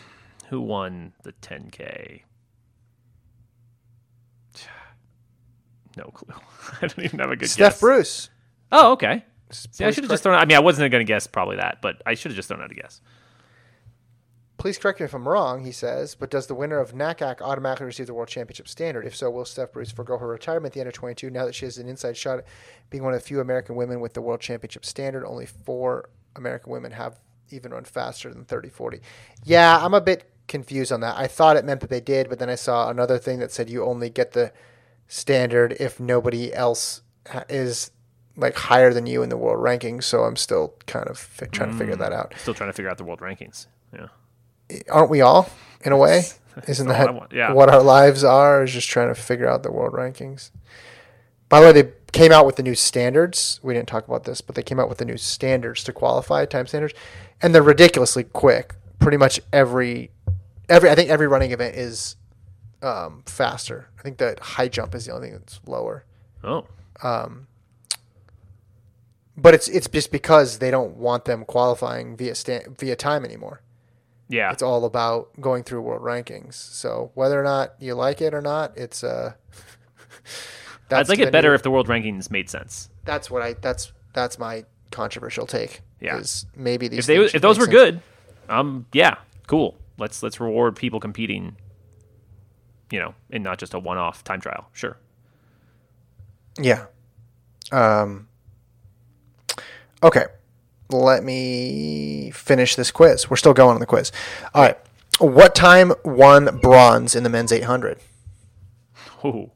who 0.49 0.59
won 0.59 1.13
the 1.22 1.34
10k? 1.34 2.22
No 5.98 6.06
clue. 6.06 6.36
I 6.82 6.88
don't 6.88 7.04
even 7.04 7.20
have 7.20 7.30
a 7.30 7.36
good 7.36 7.41
guess. 7.41 7.54
Steph 7.54 7.74
guess. 7.74 7.80
Bruce. 7.82 8.30
Oh, 8.72 8.93
okay. 8.93 9.26
See, 9.52 9.84
I 9.84 9.91
should 9.91 10.04
have 10.04 10.12
just 10.12 10.24
thrown. 10.24 10.38
I 10.38 10.45
mean, 10.45 10.58
I 10.58 10.62
wasn't 10.62 10.91
going 10.91 11.06
to 11.06 11.08
guess 11.08 11.26
probably 11.26 11.58
that, 11.58 11.82
but 11.82 12.02
I 12.06 12.14
should 12.14 12.32
have 12.32 12.36
just 12.36 12.50
thrown 12.50 12.62
out 12.62 12.72
a 12.72 12.76
guess. 12.76 13.02
Please 14.58 14.78
correct 14.78 15.00
me 15.00 15.06
if 15.06 15.14
I'm 15.14 15.28
wrong, 15.28 15.64
he 15.64 15.72
says, 15.72 16.16
but 16.16 16.32
does 16.32 16.48
the 16.48 16.56
winner 16.56 16.80
of 16.80 16.91
NACAC 16.91 17.41
automatically 17.41 17.86
receive 17.86 18.08
the 18.08 18.14
World 18.16 18.28
Championship 18.28 18.68
standard? 18.68 19.06
If 19.06 19.16
so, 19.16 19.30
will 19.30 19.45
Steph 19.45 19.72
Bruce 19.72 19.91
forego 19.91 20.18
her 20.18 20.28
retirement 20.28 20.72
at 20.72 20.74
the 20.74 20.80
end 20.80 20.88
of 20.88 20.95
22 20.95 21.30
now 21.30 21.45
that 21.45 21.54
she 21.54 21.66
has 21.66 21.78
an 21.78 21.88
inside 21.88 22.18
shot 22.18 22.39
at 22.39 22.48
being 22.89 23.04
one 23.04 23.14
of 23.14 23.20
the 23.22 23.26
few 23.26 23.39
American 23.39 23.76
women 23.76 24.00
with 24.00 24.16
the 24.16 24.22
World 24.22 24.41
Championship 24.41 24.84
standard? 24.84 25.26
Only 25.26 25.45
four 25.45 26.10
American 26.36 26.72
women 26.72 26.91
have 26.91 27.20
even 27.52 27.72
run 27.72 27.84
faster 27.84 28.34
than 28.34 28.45
30 28.45 28.70
40. 28.70 29.00
Yeah, 29.43 29.78
I'm 29.78 29.93
a 29.93 30.02
bit 30.02 30.30
confused 30.48 30.91
on 30.91 31.02
that. 31.02 31.18
I 31.18 31.28
thought 31.28 31.56
it 31.56 31.66
meant 31.66 31.82
that 31.82 31.91
they 31.91 32.02
did, 32.02 32.28
but 32.28 32.39
then 32.39 32.50
I 32.50 32.56
saw 32.56 32.89
another 32.89 33.20
thing 33.20 33.39
that 33.39 33.52
said 33.52 33.70
you 33.70 33.86
only 33.86 34.10
get 34.10 34.32
the 34.32 34.52
standard 35.08 35.76
if 35.80 35.99
nobody 35.99 36.53
else 36.53 37.01
is 37.49 37.91
like 38.36 38.55
higher 38.55 38.93
than 38.93 39.05
you 39.05 39.24
in 39.24 39.30
the 39.30 39.38
world 39.38 39.60
rankings. 39.60 40.03
So 40.03 40.24
I'm 40.24 40.36
still 40.36 40.76
kind 40.86 41.08
of 41.08 41.18
fi- 41.18 41.47
trying 41.47 41.72
to 41.72 41.78
figure 41.78 41.95
hmm. 41.95 42.01
that 42.01 42.14
out. 42.14 42.34
Still 42.38 42.53
trying 42.53 42.70
to 42.70 42.74
figure 42.74 42.89
out 42.89 42.97
the 42.97 43.03
world 43.03 43.20
rankings. 43.20 43.68
Yeah. 43.93 44.08
aren't 44.89 45.10
we 45.10 45.22
all 45.22 45.49
in 45.84 45.91
a 45.91 45.97
way? 45.97 46.24
Isn't 46.68 46.88
that 46.88 47.14
want, 47.14 47.32
yeah. 47.32 47.53
what 47.53 47.70
our 47.70 47.82
lives 47.82 48.24
are? 48.24 48.64
Is 48.64 48.74
just 48.74 48.89
trying 48.89 49.08
to 49.10 49.16
figure 49.16 49.47
out 49.47 49.64
the 49.64 49.72
world 49.72 49.93
rankings. 49.93 50.51
By 51.49 51.62
the 51.62 51.68
way, 51.68 51.82
they 51.82 51.91
came 52.12 52.32
out 52.32 52.45
with 52.45 52.55
the 52.55 52.64
new 52.64 52.76
standards. 52.76 53.60
We 53.64 53.74
didn't 53.74 53.88
talk 53.88 54.08
about 54.08 54.26
this, 54.26 54.41
but 54.41 54.55
they 54.55 54.64
came 54.64 54.80
out 54.80 54.89
with 54.89 54.97
the 54.97 55.05
new 55.05 55.18
standards 55.18 55.84
to 55.86 55.93
qualify, 55.93 56.45
time 56.45 56.68
standards, 56.68 56.93
and 57.41 57.53
they're 57.53 57.64
ridiculously 57.64 58.24
quick. 58.24 58.76
Pretty 58.99 59.18
much 59.18 59.39
every, 59.53 60.12
every 60.68 60.89
I 60.89 60.95
think 60.95 61.10
every 61.10 61.28
running 61.28 61.51
event 61.51 61.76
is 61.76 62.16
um, 62.82 63.23
faster. 63.25 63.89
I 63.99 64.01
think 64.03 64.17
the 64.17 64.38
high 64.41 64.67
jump 64.67 64.93
is 64.95 65.05
the 65.05 65.13
only 65.13 65.30
thing 65.30 65.38
that's 65.39 65.59
lower. 65.65 66.05
Oh. 66.43 66.65
Um, 67.03 67.47
But 69.36 69.53
it's 69.53 69.67
it's 69.67 69.88
just 69.88 70.11
because 70.11 70.59
they 70.59 70.71
don't 70.71 70.97
want 70.97 71.25
them 71.25 71.45
qualifying 71.45 72.17
via 72.17 72.34
sta- 72.36 72.67
via 72.78 72.95
time 72.95 73.23
anymore. 73.25 73.61
Yeah. 74.30 74.51
it's 74.51 74.61
all 74.61 74.84
about 74.84 75.30
going 75.39 75.63
through 75.63 75.82
world 75.82 76.01
rankings. 76.01 76.55
So 76.55 77.11
whether 77.13 77.39
or 77.39 77.43
not 77.45 77.75
you 77.80 77.93
like 77.95 78.19
it 78.21 78.34
or 78.34 78.41
not, 78.41 78.78
it's 78.78 79.03
uh 79.03 79.34
I'd 80.91 81.07
like 81.09 81.19
it 81.19 81.32
better 81.32 81.49
new- 81.49 81.55
if 81.55 81.63
the 81.63 81.71
world 81.71 81.88
rankings 81.88 82.30
made 82.32 82.49
sense. 82.49 82.89
that's 83.05 83.30
what 83.32 83.41
I 83.41 83.53
that's 83.53 83.91
that's 84.13 84.38
my 84.39 84.65
controversial 84.91 85.45
take. 85.45 85.82
Yeah. 86.01 86.17
is 86.17 86.45
maybe 86.55 86.88
these 86.88 86.99
If 86.99 87.05
they 87.07 87.17
if 87.38 87.41
those 87.41 87.57
were 87.57 87.65
sense. 87.65 87.73
good, 87.75 88.01
um, 88.49 88.86
yeah, 88.93 89.15
cool. 89.47 89.75
Let's 89.97 90.21
let's 90.23 90.39
reward 90.39 90.75
people 90.75 90.99
competing. 90.99 91.55
You 92.89 92.99
know, 92.99 93.15
and 93.31 93.43
not 93.43 93.57
just 93.57 93.73
a 93.73 93.79
one-off 93.79 94.23
time 94.23 94.41
trial. 94.41 94.69
Sure. 94.73 94.97
Yeah. 96.59 96.85
Um. 97.71 98.27
Okay, 100.03 100.25
let 100.89 101.23
me 101.23 102.31
finish 102.31 102.75
this 102.75 102.91
quiz. 102.91 103.29
We're 103.29 103.38
still 103.38 103.53
going 103.53 103.75
on 103.75 103.79
the 103.79 103.85
quiz. 103.85 104.11
All 104.53 104.63
right. 104.63 104.77
What 105.19 105.55
time 105.55 105.93
won 106.05 106.59
bronze 106.59 107.15
in 107.15 107.23
the 107.23 107.29
men's 107.29 107.51
800? 107.51 107.97
Ooh. 109.25 109.49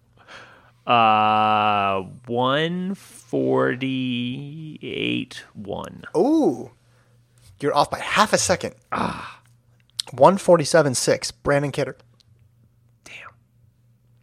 Uh, 0.88 2.02
one 2.26 2.96
forty-eight 2.96 5.44
one. 5.54 6.04
Ooh, 6.18 6.72
you're 7.60 7.76
off 7.76 7.92
by 7.92 8.00
half 8.00 8.34
a 8.34 8.40
second. 8.40 8.74
Ah, 8.92 9.40
147.6. 10.08 11.32
Brannon 11.44 11.72
Kidder. 11.72 11.96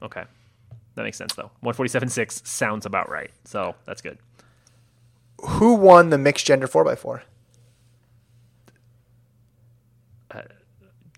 Okay, 0.03 0.25
that 0.95 1.03
makes 1.03 1.17
sense 1.17 1.35
though. 1.35 1.51
One 1.61 1.75
forty-seven 1.75 2.09
six 2.09 2.43
sounds 2.45 2.87
about 2.87 3.11
right. 3.11 3.31
So 3.45 3.75
that's 3.85 4.03
good. 4.03 4.19
Who 5.43 5.75
won 5.75 6.11
the 6.11 6.19
mixed 6.19 6.47
gender 6.47 6.67
4x4? 6.67 7.23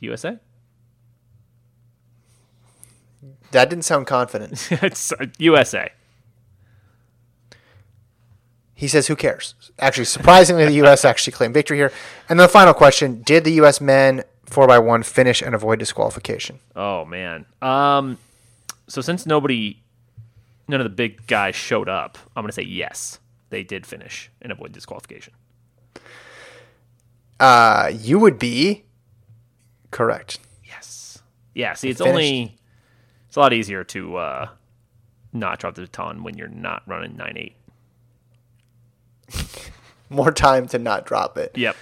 USA. 0.01 0.39
That 3.53 3.69
didn't 3.69 3.85
sound 3.85 4.07
confident. 4.07 4.69
it's 4.71 5.13
uh, 5.13 5.27
USA. 5.39 5.91
He 8.75 8.89
says, 8.89 9.09
"Who 9.09 9.17
cares?" 9.17 9.55
Actually, 9.79 10.07
surprisingly, 10.07 10.65
the 10.65 10.73
U.S. 10.75 11.05
actually 11.05 11.33
claimed 11.33 11.53
victory 11.53 11.77
here. 11.77 11.93
And 12.29 12.39
the 12.39 12.49
final 12.49 12.73
question: 12.73 13.23
Did 13.23 13.45
the 13.45 13.53
U.S. 13.55 13.81
men 13.81 14.23
four 14.47 14.67
by 14.67 14.79
one 14.79 15.03
finish 15.03 15.43
and 15.43 15.55
avoid 15.55 15.79
disqualification. 15.79 16.61
Oh 16.75 17.05
man. 17.05 17.47
Um, 17.63 18.19
so 18.91 19.01
since 19.01 19.25
nobody, 19.25 19.83
none 20.67 20.81
of 20.81 20.85
the 20.85 20.91
big 20.91 21.27
guys 21.27 21.55
showed 21.55 21.89
up, 21.89 22.19
I'm 22.37 22.43
gonna 22.43 22.53
say 22.53 22.63
yes, 22.63 23.21
they 23.51 23.63
did 23.63 23.87
finish 23.87 24.31
and 24.43 24.51
avoid 24.51 24.73
disqualification. 24.73 25.33
Uh, 27.39 27.93
you 27.95 28.19
would 28.19 28.39
be 28.39 28.85
correct. 29.91 30.41
Yes. 30.65 31.23
Yeah. 31.55 31.75
See, 31.75 31.89
it's 31.89 32.01
only 32.01 32.59
it's 33.29 33.37
a 33.37 33.41
lot 33.41 33.53
easier 33.53 33.85
to 33.85 34.17
uh, 34.17 34.49
not 35.33 35.61
drop 35.61 35.77
the 35.77 35.83
baton 35.83 36.23
when 36.23 36.37
you're 36.37 36.49
not 36.49 36.83
running 36.87 37.17
nine 37.17 37.35
eight. 37.37 37.57
More 40.11 40.33
time 40.33 40.67
to 40.69 40.79
not 40.79 41.07
drop 41.07 41.39
it. 41.39 41.53
Yep. 41.57 41.77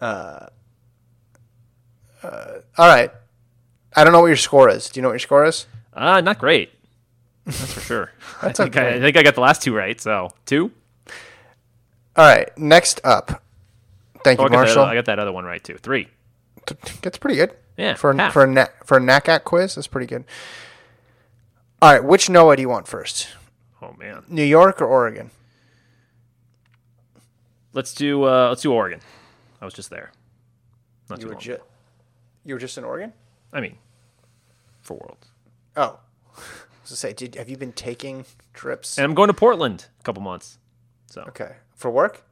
Uh, 0.00 0.46
uh, 2.22 2.52
All 2.76 2.88
right. 2.88 3.10
I 3.94 4.04
don't 4.04 4.12
know 4.12 4.20
what 4.20 4.26
your 4.26 4.36
score 4.36 4.68
is. 4.68 4.90
Do 4.90 4.98
you 4.98 5.02
know 5.02 5.08
what 5.08 5.14
your 5.14 5.20
score 5.20 5.44
is? 5.46 5.66
Uh, 5.96 6.20
not 6.20 6.38
great. 6.38 6.70
That's 7.46 7.72
for 7.72 7.80
sure. 7.80 8.12
That's 8.42 8.60
I, 8.60 8.64
think 8.64 8.76
I, 8.76 8.86
okay. 8.86 8.96
I 8.96 9.00
think 9.00 9.16
I 9.16 9.22
got 9.22 9.34
the 9.34 9.40
last 9.40 9.62
two 9.62 9.74
right. 9.74 10.00
So 10.00 10.30
two. 10.44 10.70
All 12.16 12.24
right. 12.26 12.56
Next 12.58 13.00
up. 13.04 13.42
Thank 14.24 14.38
Oh, 14.40 14.42
you, 14.42 14.48
I 14.48 14.50
got, 14.50 14.50
that, 14.50 14.64
Marshall. 14.66 14.82
I 14.84 14.94
got 14.94 15.04
that 15.06 15.18
other 15.18 15.32
one 15.32 15.44
right 15.44 15.62
too. 15.62 15.76
Three. 15.78 16.08
That's 17.02 17.18
pretty 17.18 17.36
good. 17.36 17.52
Yeah, 17.76 17.94
For 17.94 18.10
a, 18.10 18.16
half. 18.16 18.32
for 18.32 18.42
a 18.44 18.46
na- 18.46 18.66
for 18.84 18.96
a 18.96 19.00
NACAT 19.00 19.44
quiz, 19.44 19.74
that's 19.74 19.86
pretty 19.86 20.06
good. 20.06 20.24
All 21.82 21.92
right. 21.92 22.02
Which 22.02 22.28
Noah 22.30 22.56
do 22.56 22.62
you 22.62 22.68
want 22.68 22.88
first? 22.88 23.28
Oh 23.80 23.94
man. 23.98 24.24
New 24.28 24.42
York 24.44 24.80
or 24.82 24.86
Oregon? 24.86 25.30
Let's 27.72 27.92
do 27.94 28.24
uh, 28.24 28.48
let's 28.48 28.62
do 28.62 28.72
Oregon. 28.72 29.00
I 29.60 29.64
was 29.64 29.74
just 29.74 29.90
there. 29.90 30.10
Not 31.08 31.18
You 31.18 31.22
too 31.22 31.28
were 31.28 31.34
long. 31.34 31.40
ju- 31.42 31.58
You 32.44 32.54
were 32.54 32.60
just 32.60 32.76
in 32.78 32.84
Oregon. 32.84 33.12
I 33.52 33.60
mean, 33.60 33.76
for 34.80 34.94
Worlds. 34.94 35.28
Oh. 35.76 36.00
I 36.36 36.40
was 36.82 36.90
to 36.90 36.96
say, 36.96 37.12
did 37.12 37.34
have 37.34 37.48
you 37.48 37.56
been 37.56 37.72
taking 37.72 38.24
trips? 38.54 38.96
And 38.98 39.04
I'm 39.04 39.14
going 39.14 39.28
to 39.28 39.34
Portland 39.34 39.86
a 40.00 40.02
couple 40.02 40.22
months. 40.22 40.58
So 41.06 41.22
Okay. 41.28 41.56
For 41.74 41.90
work? 41.90 42.22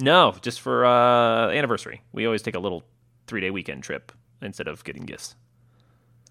no, 0.00 0.34
just 0.42 0.60
for 0.60 0.84
uh, 0.86 1.48
anniversary. 1.50 2.02
We 2.12 2.24
always 2.26 2.42
take 2.42 2.54
a 2.54 2.58
little 2.60 2.84
three 3.26 3.40
day 3.40 3.50
weekend 3.50 3.82
trip 3.82 4.12
instead 4.40 4.68
of 4.68 4.82
getting 4.84 5.02
gifts. 5.04 5.34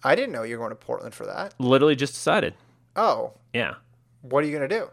I 0.04 0.16
didn't 0.16 0.32
know 0.32 0.44
you 0.44 0.56
were 0.58 0.60
going 0.68 0.70
to 0.78 0.86
Portland 0.86 1.14
for 1.16 1.26
that. 1.26 1.54
Literally 1.60 1.96
just 1.96 2.14
decided. 2.14 2.54
Oh, 2.96 3.34
Yeah, 3.54 3.76
what 4.22 4.44
are 4.44 4.48
you 4.48 4.58
going 4.58 4.68
to 4.70 4.76
do? 4.80 4.90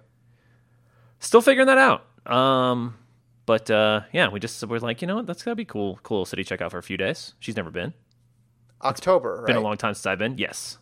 still 1.20 1.40
figuring 1.40 1.66
that 1.68 1.78
out. 1.78 2.04
Um, 2.32 2.96
but 3.46 3.70
uh, 3.70 4.02
yeah, 4.12 4.28
we 4.28 4.40
just 4.40 4.62
we're 4.66 4.78
like, 4.78 5.00
you 5.02 5.08
know 5.08 5.16
what, 5.16 5.26
that's 5.26 5.42
gotta 5.42 5.54
be 5.56 5.64
cool. 5.64 5.98
Cool 6.02 6.18
little 6.18 6.24
city 6.26 6.44
check 6.44 6.60
out 6.60 6.70
for 6.70 6.78
a 6.78 6.82
few 6.82 6.96
days. 6.96 7.34
She's 7.40 7.56
never 7.56 7.70
been. 7.70 7.94
October, 8.82 9.36
right? 9.38 9.46
Been 9.46 9.56
a 9.56 9.60
long 9.60 9.76
time 9.76 9.94
since 9.94 10.04
I've 10.06 10.18
been. 10.18 10.36
Yes. 10.38 10.78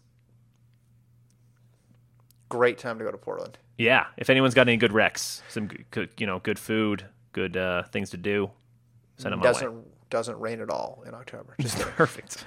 Great 2.53 2.77
time 2.77 2.99
to 2.99 3.05
go 3.05 3.11
to 3.11 3.17
Portland. 3.17 3.57
Yeah. 3.79 4.09
If 4.19 4.29
anyone's 4.29 4.53
got 4.53 4.69
any 4.69 4.77
good 4.77 4.91
recs, 4.91 5.41
some 5.49 5.69
good, 5.91 6.11
you 6.19 6.27
know, 6.27 6.39
good 6.41 6.59
food, 6.59 7.07
good 7.33 7.57
uh, 7.57 7.85
things 7.85 8.11
to 8.11 8.19
do, 8.19 8.51
send 9.17 9.33
them 9.33 9.41
my 9.41 9.47
way. 9.47 9.53
Doesn't 9.53 10.11
doesn't 10.11 10.39
rain 10.39 10.61
at 10.61 10.69
all 10.69 11.03
in 11.07 11.15
October. 11.15 11.57
Just 11.59 11.79
Perfect. 11.97 12.45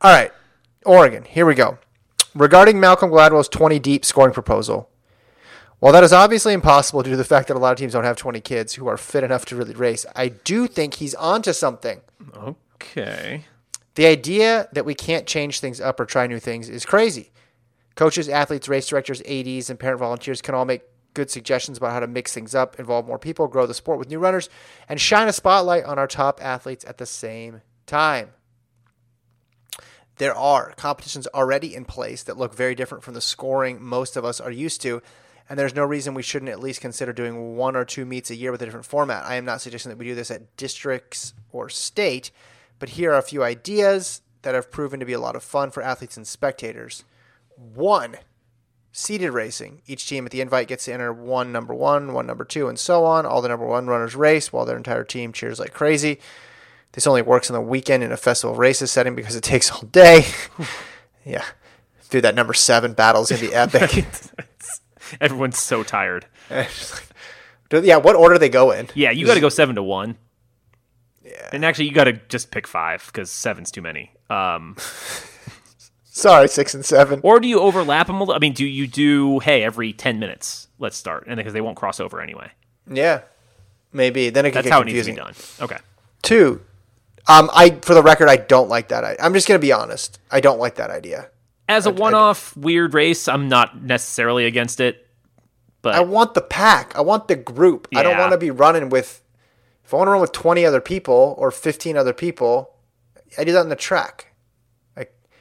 All 0.00 0.12
right, 0.12 0.30
Oregon. 0.86 1.24
Here 1.24 1.44
we 1.44 1.56
go. 1.56 1.78
Regarding 2.36 2.78
Malcolm 2.78 3.10
Gladwell's 3.10 3.48
20 3.48 3.80
deep 3.80 4.04
scoring 4.04 4.32
proposal, 4.32 4.88
while 5.80 5.92
that 5.92 6.04
is 6.04 6.12
obviously 6.12 6.52
impossible 6.52 7.02
due 7.02 7.10
to 7.10 7.16
the 7.16 7.24
fact 7.24 7.48
that 7.48 7.56
a 7.56 7.58
lot 7.58 7.72
of 7.72 7.78
teams 7.78 7.94
don't 7.94 8.04
have 8.04 8.16
20 8.16 8.40
kids 8.42 8.74
who 8.74 8.86
are 8.86 8.96
fit 8.96 9.24
enough 9.24 9.44
to 9.46 9.56
really 9.56 9.74
race, 9.74 10.06
I 10.14 10.28
do 10.28 10.68
think 10.68 10.94
he's 10.94 11.16
onto 11.16 11.52
something. 11.52 12.00
Okay. 12.36 13.46
The 13.96 14.06
idea 14.06 14.68
that 14.70 14.84
we 14.84 14.94
can't 14.94 15.26
change 15.26 15.58
things 15.58 15.80
up 15.80 15.98
or 15.98 16.04
try 16.04 16.28
new 16.28 16.38
things 16.38 16.68
is 16.68 16.86
crazy. 16.86 17.32
Coaches, 17.94 18.28
athletes, 18.28 18.68
race 18.68 18.88
directors, 18.88 19.22
ADs, 19.22 19.70
and 19.70 19.78
parent 19.78 20.00
volunteers 20.00 20.42
can 20.42 20.54
all 20.54 20.64
make 20.64 20.82
good 21.14 21.30
suggestions 21.30 21.78
about 21.78 21.92
how 21.92 22.00
to 22.00 22.06
mix 22.06 22.34
things 22.34 22.54
up, 22.54 22.78
involve 22.78 23.06
more 23.06 23.18
people, 23.18 23.46
grow 23.46 23.66
the 23.66 23.74
sport 23.74 23.98
with 23.98 24.10
new 24.10 24.18
runners, 24.18 24.48
and 24.88 25.00
shine 25.00 25.28
a 25.28 25.32
spotlight 25.32 25.84
on 25.84 25.98
our 25.98 26.08
top 26.08 26.40
athletes 26.42 26.84
at 26.84 26.98
the 26.98 27.06
same 27.06 27.62
time. 27.86 28.30
There 30.16 30.34
are 30.36 30.72
competitions 30.76 31.26
already 31.28 31.74
in 31.74 31.84
place 31.84 32.22
that 32.24 32.36
look 32.36 32.54
very 32.54 32.74
different 32.74 33.02
from 33.02 33.14
the 33.14 33.20
scoring 33.20 33.82
most 33.82 34.16
of 34.16 34.24
us 34.24 34.40
are 34.40 34.50
used 34.50 34.80
to, 34.82 35.02
and 35.48 35.58
there's 35.58 35.74
no 35.74 35.84
reason 35.84 36.14
we 36.14 36.22
shouldn't 36.22 36.50
at 36.50 36.60
least 36.60 36.80
consider 36.80 37.12
doing 37.12 37.56
one 37.56 37.76
or 37.76 37.84
two 37.84 38.04
meets 38.04 38.30
a 38.30 38.36
year 38.36 38.50
with 38.50 38.62
a 38.62 38.64
different 38.64 38.86
format. 38.86 39.24
I 39.24 39.34
am 39.34 39.44
not 39.44 39.60
suggesting 39.60 39.90
that 39.90 39.98
we 39.98 40.06
do 40.06 40.14
this 40.14 40.30
at 40.30 40.56
districts 40.56 41.34
or 41.52 41.68
state, 41.68 42.30
but 42.78 42.90
here 42.90 43.12
are 43.12 43.18
a 43.18 43.22
few 43.22 43.42
ideas 43.42 44.22
that 44.42 44.54
have 44.54 44.70
proven 44.70 45.00
to 45.00 45.06
be 45.06 45.12
a 45.12 45.20
lot 45.20 45.36
of 45.36 45.42
fun 45.42 45.70
for 45.70 45.82
athletes 45.82 46.16
and 46.16 46.26
spectators. 46.26 47.04
One, 47.56 48.16
seated 48.92 49.30
racing. 49.30 49.82
Each 49.86 50.06
team 50.08 50.24
at 50.24 50.32
the 50.32 50.40
invite 50.40 50.68
gets 50.68 50.86
to 50.86 50.92
enter 50.92 51.12
one 51.12 51.52
number 51.52 51.74
one, 51.74 52.12
one 52.12 52.26
number 52.26 52.44
two, 52.44 52.68
and 52.68 52.78
so 52.78 53.04
on. 53.04 53.26
All 53.26 53.42
the 53.42 53.48
number 53.48 53.66
one 53.66 53.86
runners 53.86 54.14
race 54.14 54.52
while 54.52 54.64
their 54.64 54.76
entire 54.76 55.04
team 55.04 55.32
cheers 55.32 55.58
like 55.58 55.72
crazy. 55.72 56.18
This 56.92 57.06
only 57.06 57.22
works 57.22 57.50
on 57.50 57.54
the 57.54 57.60
weekend 57.60 58.04
in 58.04 58.12
a 58.12 58.16
festival 58.16 58.54
races 58.54 58.90
setting 58.90 59.16
because 59.16 59.34
it 59.34 59.42
takes 59.42 59.70
all 59.70 59.82
day. 59.82 60.26
yeah. 61.24 61.44
Dude, 62.08 62.22
that 62.22 62.36
number 62.36 62.54
seven 62.54 62.92
battle's 62.92 63.30
gonna 63.30 63.40
be 63.40 63.52
epic. 63.52 64.06
Everyone's 65.20 65.58
so 65.58 65.82
tired. 65.82 66.26
Yeah, 67.82 67.96
what 67.96 68.14
order 68.14 68.38
they 68.38 68.50
go 68.50 68.70
in? 68.70 68.88
Yeah, 68.94 69.10
you 69.10 69.26
got 69.26 69.34
to 69.34 69.40
go 69.40 69.48
seven 69.48 69.74
to 69.74 69.82
one. 69.82 70.16
Yeah. 71.24 71.48
And 71.52 71.64
actually, 71.64 71.86
you 71.86 71.92
got 71.92 72.04
to 72.04 72.12
just 72.12 72.52
pick 72.52 72.68
five 72.68 73.04
because 73.06 73.30
seven's 73.30 73.72
too 73.72 73.82
many. 73.82 74.12
Um, 74.30 74.76
Sorry, 76.24 76.48
six 76.48 76.72
and 76.72 76.82
seven. 76.86 77.20
or 77.22 77.38
do 77.38 77.46
you 77.46 77.60
overlap 77.60 78.06
them? 78.06 78.16
a 78.16 78.20
little? 78.20 78.34
I 78.34 78.38
mean, 78.38 78.54
do 78.54 78.64
you 78.64 78.86
do 78.86 79.40
hey 79.40 79.62
every 79.62 79.92
ten 79.92 80.18
minutes? 80.18 80.68
Let's 80.78 80.96
start, 80.96 81.24
and 81.26 81.36
because 81.36 81.52
they 81.52 81.60
won't 81.60 81.76
cross 81.76 82.00
over 82.00 82.18
anyway. 82.18 82.50
Yeah, 82.90 83.20
maybe. 83.92 84.30
Then 84.30 84.46
it 84.46 84.52
could 84.52 84.56
That's 84.56 84.64
get 84.68 84.72
how 84.72 84.80
confusing. 84.80 85.18
it 85.18 85.26
needs 85.26 85.36
to 85.36 85.58
be 85.58 85.66
done. 85.66 85.76
Okay. 85.76 85.84
Two, 86.22 86.62
um, 87.28 87.50
I 87.52 87.78
for 87.82 87.92
the 87.92 88.02
record, 88.02 88.28
I 88.30 88.36
don't 88.36 88.70
like 88.70 88.88
that. 88.88 89.04
I, 89.04 89.16
I'm 89.20 89.34
just 89.34 89.46
gonna 89.46 89.58
be 89.58 89.70
honest. 89.70 90.18
I 90.30 90.40
don't 90.40 90.58
like 90.58 90.76
that 90.76 90.88
idea. 90.88 91.28
As 91.68 91.84
a 91.84 91.90
one-off 91.90 92.56
weird 92.56 92.94
race, 92.94 93.28
I'm 93.28 93.50
not 93.50 93.82
necessarily 93.82 94.46
against 94.46 94.80
it, 94.80 95.06
but 95.82 95.94
I 95.94 96.00
want 96.00 96.32
the 96.32 96.40
pack. 96.40 96.96
I 96.96 97.02
want 97.02 97.28
the 97.28 97.36
group. 97.36 97.86
I 97.94 98.02
don't 98.02 98.16
want 98.16 98.32
to 98.32 98.38
be 98.38 98.50
running 98.50 98.88
with. 98.88 99.20
If 99.84 99.92
I 99.92 99.98
want 99.98 100.06
to 100.06 100.12
run 100.12 100.22
with 100.22 100.32
20 100.32 100.64
other 100.64 100.80
people 100.80 101.34
or 101.36 101.50
15 101.50 101.98
other 101.98 102.14
people, 102.14 102.70
I 103.36 103.44
do 103.44 103.52
that 103.52 103.60
on 103.60 103.68
the 103.68 103.76
track. 103.76 104.33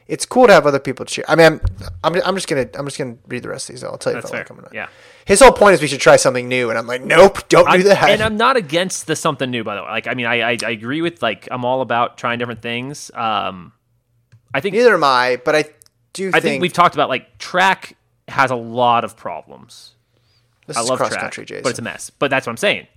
It's 0.08 0.26
cool 0.26 0.48
to 0.48 0.54
have 0.54 0.66
other 0.68 0.80
people 0.80 1.06
cheer. 1.06 1.24
I 1.28 1.36
mean, 1.36 1.46
I'm, 1.46 1.62
I'm, 2.04 2.22
I'm 2.26 2.36
just 2.36 2.48
gonna 2.48 2.68
I'm 2.78 2.86
just 2.86 2.98
gonna 2.98 3.16
read 3.28 3.44
the 3.44 3.50
rest 3.50 3.70
of 3.70 3.76
these. 3.76 3.84
I'll 3.84 3.98
tell 3.98 4.12
you 4.14 4.16
that's 4.20 4.30
if 4.30 4.36
I 4.36 4.40
like 4.40 4.48
them 4.48 4.60
or 4.60 4.64
not. 4.64 4.74
Yeah. 4.74 4.88
His 5.26 5.40
whole 5.40 5.54
point 5.54 5.76
is 5.76 5.82
we 5.82 5.88
should 5.88 6.02
try 6.02 6.18
something 6.18 6.50
new, 6.50 6.70
and 6.70 6.78
I'm 6.78 6.88
like, 6.88 7.02
nope, 7.04 7.48
don't 7.48 7.66
do 7.66 7.72
I'm- 7.72 7.84
that. 7.84 8.10
And 8.10 8.22
I'm 8.22 8.36
not 8.36 8.58
against 8.58 9.08
the 9.08 9.16
something 9.16 9.50
new, 9.50 9.64
by 9.64 9.76
the 9.76 9.84
way. 9.84 9.90
Like, 9.90 10.08
I 10.08 10.14
mean, 10.16 10.26
I, 10.26 10.42
I, 10.52 10.58
I 10.66 10.70
agree 10.72 11.02
with 11.02 11.22
like 11.22 11.48
I'm 11.52 11.64
all 11.64 11.80
about 11.82 12.18
trying 12.18 12.40
different 12.40 12.62
things. 12.62 13.10
Um, 13.14 13.72
I 14.54 14.60
think 14.60 14.76
Neither 14.76 14.94
am 14.94 15.04
I, 15.04 15.40
but 15.44 15.56
I 15.56 15.66
do 16.12 16.28
I 16.30 16.32
think, 16.34 16.44
think 16.44 16.62
we've 16.62 16.74
talked 16.74 16.96
about 16.96 17.08
like 17.10 17.38
track 17.38 17.96
has 18.28 18.52
a 18.52 18.56
lot 18.56 19.04
of 19.06 19.16
problems. 19.16 19.96
I 20.76 20.82
love 20.82 20.98
cross 20.98 21.10
track, 21.10 21.22
country, 21.22 21.46
Jason. 21.46 21.64
but 21.64 21.70
it's 21.72 21.80
a 21.80 21.84
mess. 21.84 22.10
But 22.10 22.30
that's 22.30 22.46
what 22.46 22.52
I'm 22.52 22.58
saying. 22.58 22.88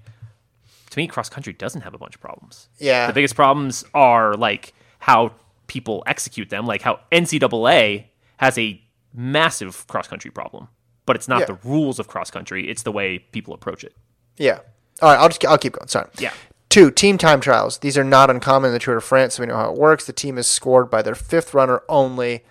To 0.90 0.98
me, 0.98 1.07
cross 1.07 1.28
country 1.28 1.52
doesn't 1.52 1.80
have 1.82 1.94
a 1.94 1.98
bunch 1.98 2.14
of 2.14 2.20
problems. 2.20 2.68
yeah, 2.78 3.07
The 3.09 3.12
biggest 3.12 3.34
problems 3.34 3.84
are 3.94 4.34
like 4.34 4.72
how 4.98 5.32
people 5.67 6.03
execute 6.07 6.51
them, 6.51 6.67
like 6.67 6.83
how 6.83 7.01
NCAA 7.12 8.07
has 8.39 8.59
a 8.59 8.81
massive 9.14 9.87
cross 9.87 10.09
country 10.09 10.31
problem, 10.31 10.69
but 11.07 11.17
it's 11.17 11.29
not 11.29 11.41
Yeah. 11.41 11.47
the 11.47 11.59
rules 11.64 11.99
of 11.99 12.09
cross 12.09 12.31
country; 12.31 12.69
it's 12.69 12.83
the 12.83 12.93
way 12.93 13.19
people 13.19 13.55
approach 13.55 13.85
it. 13.85 13.95
Yeah. 14.37 14.61
All 15.03 15.11
right, 15.11 15.19
I'll 15.19 15.29
just 15.29 15.45
I'll 15.45 15.59
keep 15.59 15.75
going. 15.75 15.89
Sorry. 15.89 16.09
Yeah. 16.19 16.33
Two 16.69 16.91
team 16.91 17.17
time 17.17 17.41
trials. 17.41 17.79
These 17.79 17.97
are 17.97 18.05
not 18.05 18.29
uncommon 18.31 18.69
in 18.69 18.73
the 18.75 18.79
Tour 18.79 18.97
de 18.97 19.01
France, 19.01 19.35
so 19.35 19.43
we 19.43 19.47
know 19.47 19.57
how 19.57 19.71
it 19.73 19.79
works. 19.79 20.05
The 20.07 20.12
team 20.12 20.37
is 20.37 20.47
scored 20.47 20.91
by 20.91 21.01
their 21.03 21.14
fifth 21.14 21.55
runner 21.55 21.83
only, 21.89 22.45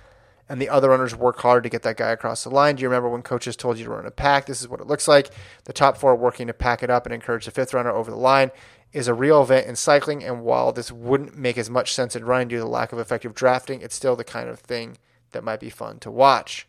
and 0.50 0.60
the 0.62 0.70
other 0.70 0.90
runners 0.90 1.16
work 1.16 1.40
hard 1.42 1.64
to 1.64 1.70
get 1.70 1.84
that 1.84 1.98
guy 1.98 2.10
across 2.12 2.44
the 2.44 2.50
line. 2.50 2.76
Do 2.76 2.82
you 2.82 2.88
remember 2.90 3.10
when 3.10 3.22
coaches 3.22 3.56
told 3.56 3.78
you 3.78 3.84
to 3.86 3.92
run 3.92 4.06
a 4.06 4.12
pack? 4.12 4.46
This 4.46 4.62
is 4.62 4.68
what 4.70 4.80
it 4.80 4.88
looks 4.88 5.08
like. 5.08 5.30
The 5.66 5.74
top 5.74 5.98
four 5.98 6.16
working 6.16 6.48
to 6.48 6.54
pack 6.54 6.82
it 6.82 6.90
up 6.90 7.06
and 7.06 7.14
encourage 7.14 7.46
the 7.46 7.52
fifth 7.52 7.74
runner 7.74 7.92
over 7.92 8.10
the 8.10 8.18
line 8.18 8.52
is 8.96 9.10
a 9.10 9.14
real 9.14 9.42
event 9.42 9.68
in 9.68 9.76
cycling, 9.76 10.24
and 10.24 10.42
while 10.42 10.72
this 10.72 10.90
wouldn't 10.90 11.38
make 11.38 11.58
as 11.58 11.70
much 11.70 11.94
sense 11.94 12.16
in 12.16 12.24
running 12.24 12.48
due 12.48 12.56
to 12.56 12.62
the 12.62 12.68
lack 12.68 12.94
of 12.94 12.98
effective 12.98 13.36
drafting, 13.36 13.82
it's 13.82 13.94
still 13.94 14.16
the 14.16 14.24
kind 14.24 14.48
of 14.48 14.60
thing 14.60 14.98
that 15.34 15.44
might 15.44 15.60
be 15.60 15.70
fun 15.70 16.00
to 16.00 16.10
watch. 16.10 16.66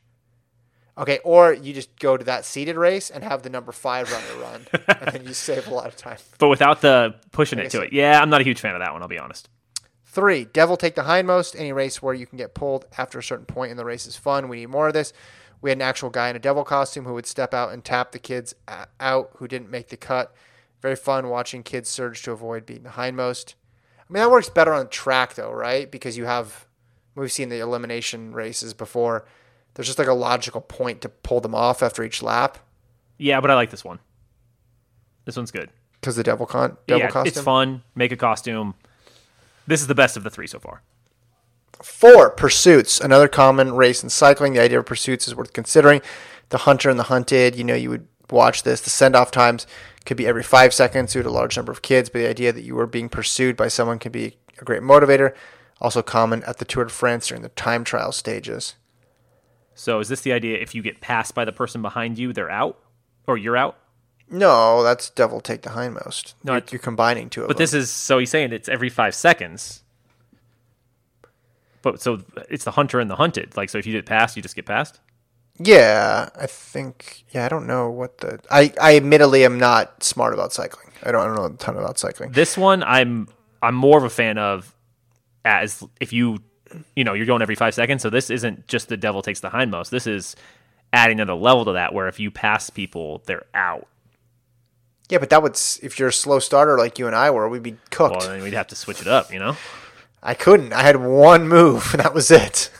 Okay, 0.99 1.20
or 1.22 1.53
you 1.53 1.72
just 1.72 1.97
go 2.01 2.16
to 2.16 2.24
that 2.24 2.45
seated 2.45 2.74
race 2.74 3.11
and 3.11 3.22
have 3.22 3.43
the 3.43 3.51
number 3.51 3.70
five 3.70 4.11
runner 4.11 4.43
run, 4.43 4.66
and 4.72 5.09
then 5.12 5.24
you 5.24 5.35
save 5.35 5.68
a 5.68 5.70
lot 5.72 5.87
of 5.87 5.97
time. 5.97 6.16
But 6.39 6.49
without 6.49 6.81
the 6.81 7.14
pushing 7.31 7.61
it 7.61 7.70
to 7.70 7.83
it, 7.83 7.93
yeah, 7.93 8.20
I'm 8.20 8.29
not 8.29 8.41
a 8.41 8.45
huge 8.45 8.59
fan 8.59 8.74
of 8.74 8.81
that 8.81 8.93
one. 8.93 9.03
I'll 9.03 9.09
be 9.09 9.20
honest. 9.20 9.49
Three, 10.05 10.47
devil 10.47 10.77
take 10.77 10.97
the 10.97 11.03
hindmost. 11.03 11.55
Any 11.57 11.72
race 11.72 12.03
where 12.03 12.14
you 12.14 12.27
can 12.27 12.39
get 12.39 12.55
pulled 12.55 12.87
after 12.99 13.20
a 13.20 13.22
certain 13.22 13.47
point 13.47 13.70
in 13.70 13.77
the 13.77 13.85
race 13.85 14.05
is 14.07 14.16
fun. 14.16 14.49
We 14.49 14.57
need 14.57 14.70
more 14.70 14.89
of 14.89 14.95
this. 14.95 15.12
We 15.61 15.70
had 15.70 15.79
an 15.79 15.83
actual 15.83 16.11
guy 16.11 16.29
in 16.29 16.35
a 16.35 16.41
devil 16.41 16.64
costume 16.64 17.05
who 17.05 17.14
would 17.14 17.27
step 17.27 17.55
out 17.55 17.72
and 17.72 17.85
tap 17.85 18.11
the 18.11 18.18
kids 18.18 18.55
out 18.99 19.31
who 19.37 19.47
didn't 19.47 19.70
make 19.70 19.91
the 19.91 19.97
cut. 19.97 20.35
Very 20.83 20.97
fun 20.97 21.29
watching 21.29 21.62
kids 21.62 21.89
surge 21.89 22.22
to 22.22 22.33
avoid 22.33 22.66
being 22.66 22.83
the 22.83 22.91
hindmost. 22.91 23.55
I 23.99 24.12
mean, 24.12 24.22
that 24.22 24.31
works 24.31 24.49
better 24.49 24.72
on 24.72 24.89
track 24.89 25.35
though, 25.35 25.53
right? 25.53 25.91
Because 25.91 26.16
you 26.16 26.24
have 26.27 26.66
we've 27.14 27.33
seen 27.33 27.49
the 27.49 27.61
elimination 27.61 28.33
races 28.33 28.74
before. 28.74 29.24
There's 29.74 29.87
just 29.87 29.99
like 29.99 30.09
a 30.09 30.12
logical 30.14 30.61
point 30.61 31.01
to 31.03 31.09
pull 31.09 31.41
them 31.41 31.55
off 31.55 31.83
after 31.83 32.03
each 32.03 32.22
lap 32.22 32.59
Yeah, 33.18 33.41
but 33.41 33.51
I 33.51 33.55
like 33.55 33.70
this 33.70 33.85
one. 33.85 33.99
This 35.24 35.37
one's 35.37 35.51
good. 35.51 35.70
because 36.01 36.16
the 36.16 36.22
devil 36.22 36.47
con 36.47 36.77
devil 36.87 37.01
yeah, 37.03 37.11
costume. 37.11 37.29
it's 37.29 37.41
fun. 37.41 37.83
Make 37.95 38.12
a 38.12 38.16
costume. 38.16 38.74
This 39.66 39.81
is 39.81 39.87
the 39.89 39.95
best 39.95 40.16
of 40.16 40.22
the 40.22 40.31
three 40.31 40.47
so 40.47 40.61
far. 40.61 40.83
Four, 41.83 42.31
pursuits. 42.31 43.01
Another 43.01 43.29
common 43.29 43.74
race 43.74 44.03
in 44.03 44.09
cycling. 44.09 44.53
The 44.55 44.61
idea 44.62 44.79
of 44.79 44.87
pursuits 44.87 45.27
is 45.29 45.35
worth 45.35 45.53
considering. 45.53 46.01
The 46.51 46.59
hunter 46.59 46.89
and 46.89 46.99
the 46.99 47.05
hunted, 47.05 47.57
you 47.57 47.64
know, 47.64 47.74
you 47.74 47.91
would 47.91 48.07
watch 48.31 48.62
this. 48.62 48.81
The 48.81 48.91
send 48.91 49.14
off 49.16 49.31
times 49.31 49.66
could 50.07 50.17
be 50.17 50.27
every 50.27 50.43
five 50.43 50.73
seconds 50.73 51.13
due 51.13 51.23
to 51.23 51.29
a 51.29 51.31
large 51.31 51.57
number 51.57 51.73
of 51.73 51.83
kids, 51.83 52.09
but 52.09 52.21
the 52.21 52.29
idea 52.29 52.53
that 52.53 52.63
you 52.63 52.79
are 52.79 52.87
being 52.87 53.09
pursued 53.09 53.57
by 53.57 53.69
someone 53.69 53.99
can 53.99 54.13
be 54.13 54.37
a 54.59 54.65
great 54.65 54.83
motivator. 54.83 55.35
Also 55.81 56.01
common 56.03 56.43
at 56.45 56.57
the 56.59 56.65
Tour 56.65 56.85
de 56.85 56.91
France 56.91 57.27
during 57.27 57.43
the 57.43 57.51
time 57.51 57.85
trial 57.85 58.13
stages. 58.13 58.77
So 59.75 60.01
is 60.01 60.09
this 60.09 60.23
the 60.23 60.33
idea? 60.33 60.57
If 60.59 60.75
you 60.75 60.83
get 60.83 61.03
passed 61.03 61.35
by 61.35 61.45
the 61.45 61.53
person 61.53 61.83
behind 61.83 62.19
you, 62.19 62.33
they're 62.33 62.51
out, 62.51 62.79
or 63.27 63.37
you're 63.37 63.59
out. 63.59 63.77
No, 64.31 64.83
that's 64.83 65.11
devil 65.11 65.41
take 65.41 65.63
the 65.63 65.71
hindmost. 65.71 66.35
No, 66.43 66.55
you're, 66.55 66.63
you're 66.73 66.79
combining 66.79 67.29
two 67.29 67.43
of 67.43 67.49
But 67.49 67.59
them. 67.59 67.63
this 67.63 67.75
is 67.75 67.91
so 67.91 68.19
he's 68.19 68.31
saying 68.31 68.53
it's 68.53 68.69
every 68.69 68.89
five 68.89 69.15
seconds. 69.15 69.83
But 71.83 72.01
so 72.01 72.23
it's 72.49 72.65
the 72.65 72.73
hunter 72.73 72.99
and 72.99 73.11
the 73.11 73.17
hunted. 73.17 73.57
Like 73.57 73.69
so, 73.71 73.79
if 73.79 73.87
you 73.87 73.93
get 73.93 74.07
passed, 74.07 74.35
you 74.35 74.43
just 74.43 74.57
get 74.57 74.67
passed. 74.67 74.99
Yeah, 75.59 76.29
I 76.39 76.47
think. 76.47 77.25
Yeah, 77.31 77.47
I 77.47 77.49
don't 77.49 77.67
know 77.67 77.91
what 77.91 78.19
the. 78.19 78.41
I, 78.51 78.73
I 78.81 78.97
admittedly 78.97 79.45
am 79.45 79.59
not 79.59 80.03
smart 80.03 80.35
about 80.35 80.53
cycling. 80.53 80.91
I 81.03 81.13
don't, 81.13 81.21
I 81.21 81.25
don't 81.27 81.37
know 81.37 81.45
a 81.47 81.51
ton 81.53 81.77
about 81.77 81.99
cycling. 81.99 82.33
This 82.33 82.57
one, 82.57 82.83
I'm 82.83 83.29
I'm 83.63 83.75
more 83.75 83.99
of 83.99 84.05
a 84.05 84.11
fan 84.11 84.39
of 84.39 84.75
as 85.45 85.83
if 86.01 86.13
you 86.13 86.39
you 86.95 87.05
know 87.05 87.15
you're 87.15 87.27
going 87.27 87.43
every 87.43 87.55
five 87.55 87.75
seconds. 87.75 88.03
So 88.03 88.11
this 88.11 88.31
isn't 88.31 88.67
just 88.67 88.89
the 88.89 88.97
devil 88.97 89.23
takes 89.23 89.41
the 89.41 89.49
hindmost. 89.49 89.91
This 89.91 90.07
is 90.07 90.37
adding 90.93 91.21
another 91.21 91.39
level 91.39 91.65
to 91.67 91.73
that, 91.73 91.95
where 91.95 92.09
if 92.09 92.21
you 92.21 92.31
pass 92.31 92.71
people, 92.71 93.23
they're 93.27 93.47
out. 93.55 93.87
Yeah, 95.09 95.19
but 95.19 95.31
that 95.31 95.43
would 95.43 95.59
if 95.83 95.99
you're 95.99 96.09
a 96.09 96.13
slow 96.13 96.39
starter 96.39 96.77
like 96.77 96.99
you 96.99 97.07
and 97.07 97.17
I 97.17 97.31
were, 97.31 97.49
we'd 97.49 97.63
be 97.63 97.77
cooked. 97.91 98.17
Well, 98.19 98.29
then 98.29 98.43
we'd 98.43 98.53
have 98.55 98.67
to 98.69 98.77
switch 98.77 99.01
it 99.01 99.09
up. 99.09 99.33
You 99.33 99.39
know. 99.39 99.57
I 100.23 100.35
couldn't. 100.35 100.73
I 100.73 100.83
had 100.83 100.97
one 100.97 101.49
move, 101.49 101.91
and 101.93 102.03
that 102.03 102.13
was 102.13 102.31
it. 102.31 102.71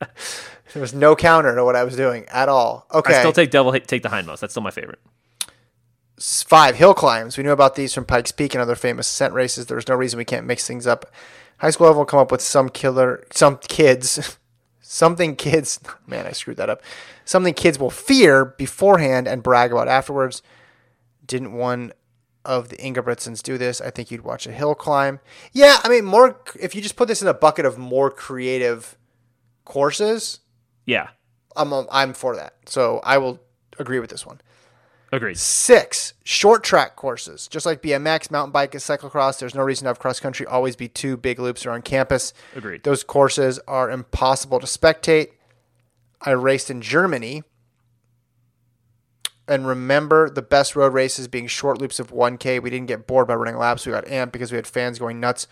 there 0.72 0.80
was 0.80 0.94
no 0.94 1.16
counter 1.16 1.54
to 1.54 1.64
what 1.64 1.76
I 1.76 1.84
was 1.84 1.96
doing 1.96 2.26
at 2.28 2.48
all. 2.48 2.86
Okay, 2.92 3.14
I 3.14 3.20
still 3.20 3.32
take 3.32 3.50
devil 3.50 3.72
take 3.72 4.02
the 4.02 4.08
hindmost. 4.08 4.40
That's 4.40 4.52
still 4.52 4.62
my 4.62 4.70
favorite. 4.70 5.00
Five 6.18 6.76
hill 6.76 6.94
climbs. 6.94 7.36
We 7.36 7.44
knew 7.44 7.52
about 7.52 7.74
these 7.76 7.94
from 7.94 8.04
Pikes 8.04 8.32
Peak 8.32 8.54
and 8.54 8.60
other 8.60 8.74
famous 8.74 9.08
ascent 9.08 9.34
races. 9.34 9.66
There's 9.66 9.88
no 9.88 9.94
reason 9.94 10.18
we 10.18 10.24
can't 10.24 10.46
mix 10.46 10.66
things 10.66 10.86
up. 10.86 11.06
High 11.58 11.70
school 11.70 11.86
level 11.86 12.00
will 12.00 12.06
come 12.06 12.20
up 12.20 12.32
with 12.32 12.40
some 12.40 12.68
killer, 12.68 13.24
some 13.30 13.58
kids, 13.58 14.38
something 14.80 15.36
kids. 15.36 15.80
Man, 16.06 16.26
I 16.26 16.32
screwed 16.32 16.56
that 16.56 16.70
up. 16.70 16.82
Something 17.24 17.54
kids 17.54 17.78
will 17.78 17.90
fear 17.90 18.44
beforehand 18.44 19.28
and 19.28 19.42
brag 19.42 19.72
about 19.72 19.88
afterwards. 19.88 20.42
Didn't 21.24 21.52
one 21.52 21.92
of 22.44 22.70
the 22.70 22.76
Ingebrigtsens 22.76 23.42
do 23.42 23.58
this? 23.58 23.80
I 23.80 23.90
think 23.90 24.10
you'd 24.10 24.24
watch 24.24 24.46
a 24.46 24.52
hill 24.52 24.74
climb. 24.74 25.20
Yeah, 25.52 25.78
I 25.84 25.88
mean, 25.88 26.04
more. 26.04 26.40
If 26.58 26.74
you 26.74 26.80
just 26.80 26.96
put 26.96 27.06
this 27.06 27.22
in 27.22 27.28
a 27.28 27.34
bucket 27.34 27.66
of 27.66 27.76
more 27.76 28.10
creative 28.10 28.96
courses, 29.64 30.40
Yeah, 30.88 31.08
I'm 31.54 31.74
um, 31.74 31.86
I'm 31.92 32.14
for 32.14 32.34
that. 32.36 32.54
So 32.64 33.00
I 33.04 33.18
will 33.18 33.38
agree 33.78 34.00
with 34.00 34.08
this 34.08 34.24
one. 34.24 34.40
agreed. 35.12 35.36
Six, 35.36 36.14
short 36.24 36.64
track 36.64 36.96
courses. 36.96 37.46
Just 37.46 37.66
like 37.66 37.82
BMX, 37.82 38.30
mountain 38.30 38.52
bike, 38.52 38.72
and 38.72 38.82
cyclocross, 38.82 39.38
there's 39.38 39.54
no 39.54 39.62
reason 39.62 39.84
to 39.84 39.90
have 39.90 39.98
cross 39.98 40.18
country 40.18 40.46
always 40.46 40.76
be 40.76 40.88
two 40.88 41.18
big 41.18 41.38
loops 41.38 41.66
around 41.66 41.84
campus. 41.84 42.32
Agreed. 42.56 42.84
Those 42.84 43.04
courses 43.04 43.60
are 43.68 43.90
impossible 43.90 44.60
to 44.60 44.66
spectate. 44.66 45.32
I 46.22 46.30
raced 46.30 46.70
in 46.70 46.80
Germany. 46.80 47.42
And 49.46 49.66
remember 49.66 50.30
the 50.30 50.42
best 50.42 50.74
road 50.74 50.94
races 50.94 51.28
being 51.28 51.48
short 51.48 51.80
loops 51.80 52.00
of 52.00 52.10
1K. 52.10 52.62
We 52.62 52.70
didn't 52.70 52.86
get 52.86 53.06
bored 53.06 53.28
by 53.28 53.34
running 53.34 53.56
laps. 53.56 53.84
We 53.84 53.92
got 53.92 54.06
amped 54.06 54.32
because 54.32 54.52
we 54.52 54.56
had 54.56 54.66
fans 54.66 54.98
going 54.98 55.20
nuts 55.20 55.46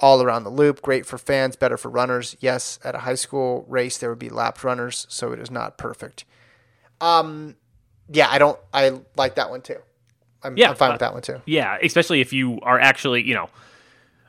all 0.00 0.22
around 0.22 0.44
the 0.44 0.50
loop. 0.50 0.82
Great 0.82 1.06
for 1.06 1.18
fans, 1.18 1.56
better 1.56 1.76
for 1.76 1.88
runners. 1.88 2.36
Yes, 2.40 2.78
at 2.84 2.94
a 2.94 2.98
high 2.98 3.14
school 3.14 3.64
race, 3.68 3.98
there 3.98 4.10
would 4.10 4.18
be 4.18 4.28
lapped 4.28 4.64
runners, 4.64 5.06
so 5.08 5.32
it 5.32 5.38
is 5.38 5.50
not 5.50 5.78
perfect. 5.78 6.24
Um, 7.00 7.56
yeah, 8.08 8.28
I 8.30 8.38
don't. 8.38 8.58
I 8.72 9.00
like 9.16 9.34
that 9.36 9.50
one 9.50 9.62
too. 9.62 9.78
I'm, 10.42 10.56
Yeah, 10.56 10.70
I'm 10.70 10.76
fine 10.76 10.90
uh, 10.90 10.94
with 10.94 11.00
that 11.00 11.12
one 11.12 11.22
too. 11.22 11.42
Yeah, 11.46 11.78
especially 11.82 12.20
if 12.20 12.32
you 12.32 12.60
are 12.62 12.78
actually, 12.78 13.22
you 13.22 13.34
know, 13.34 13.50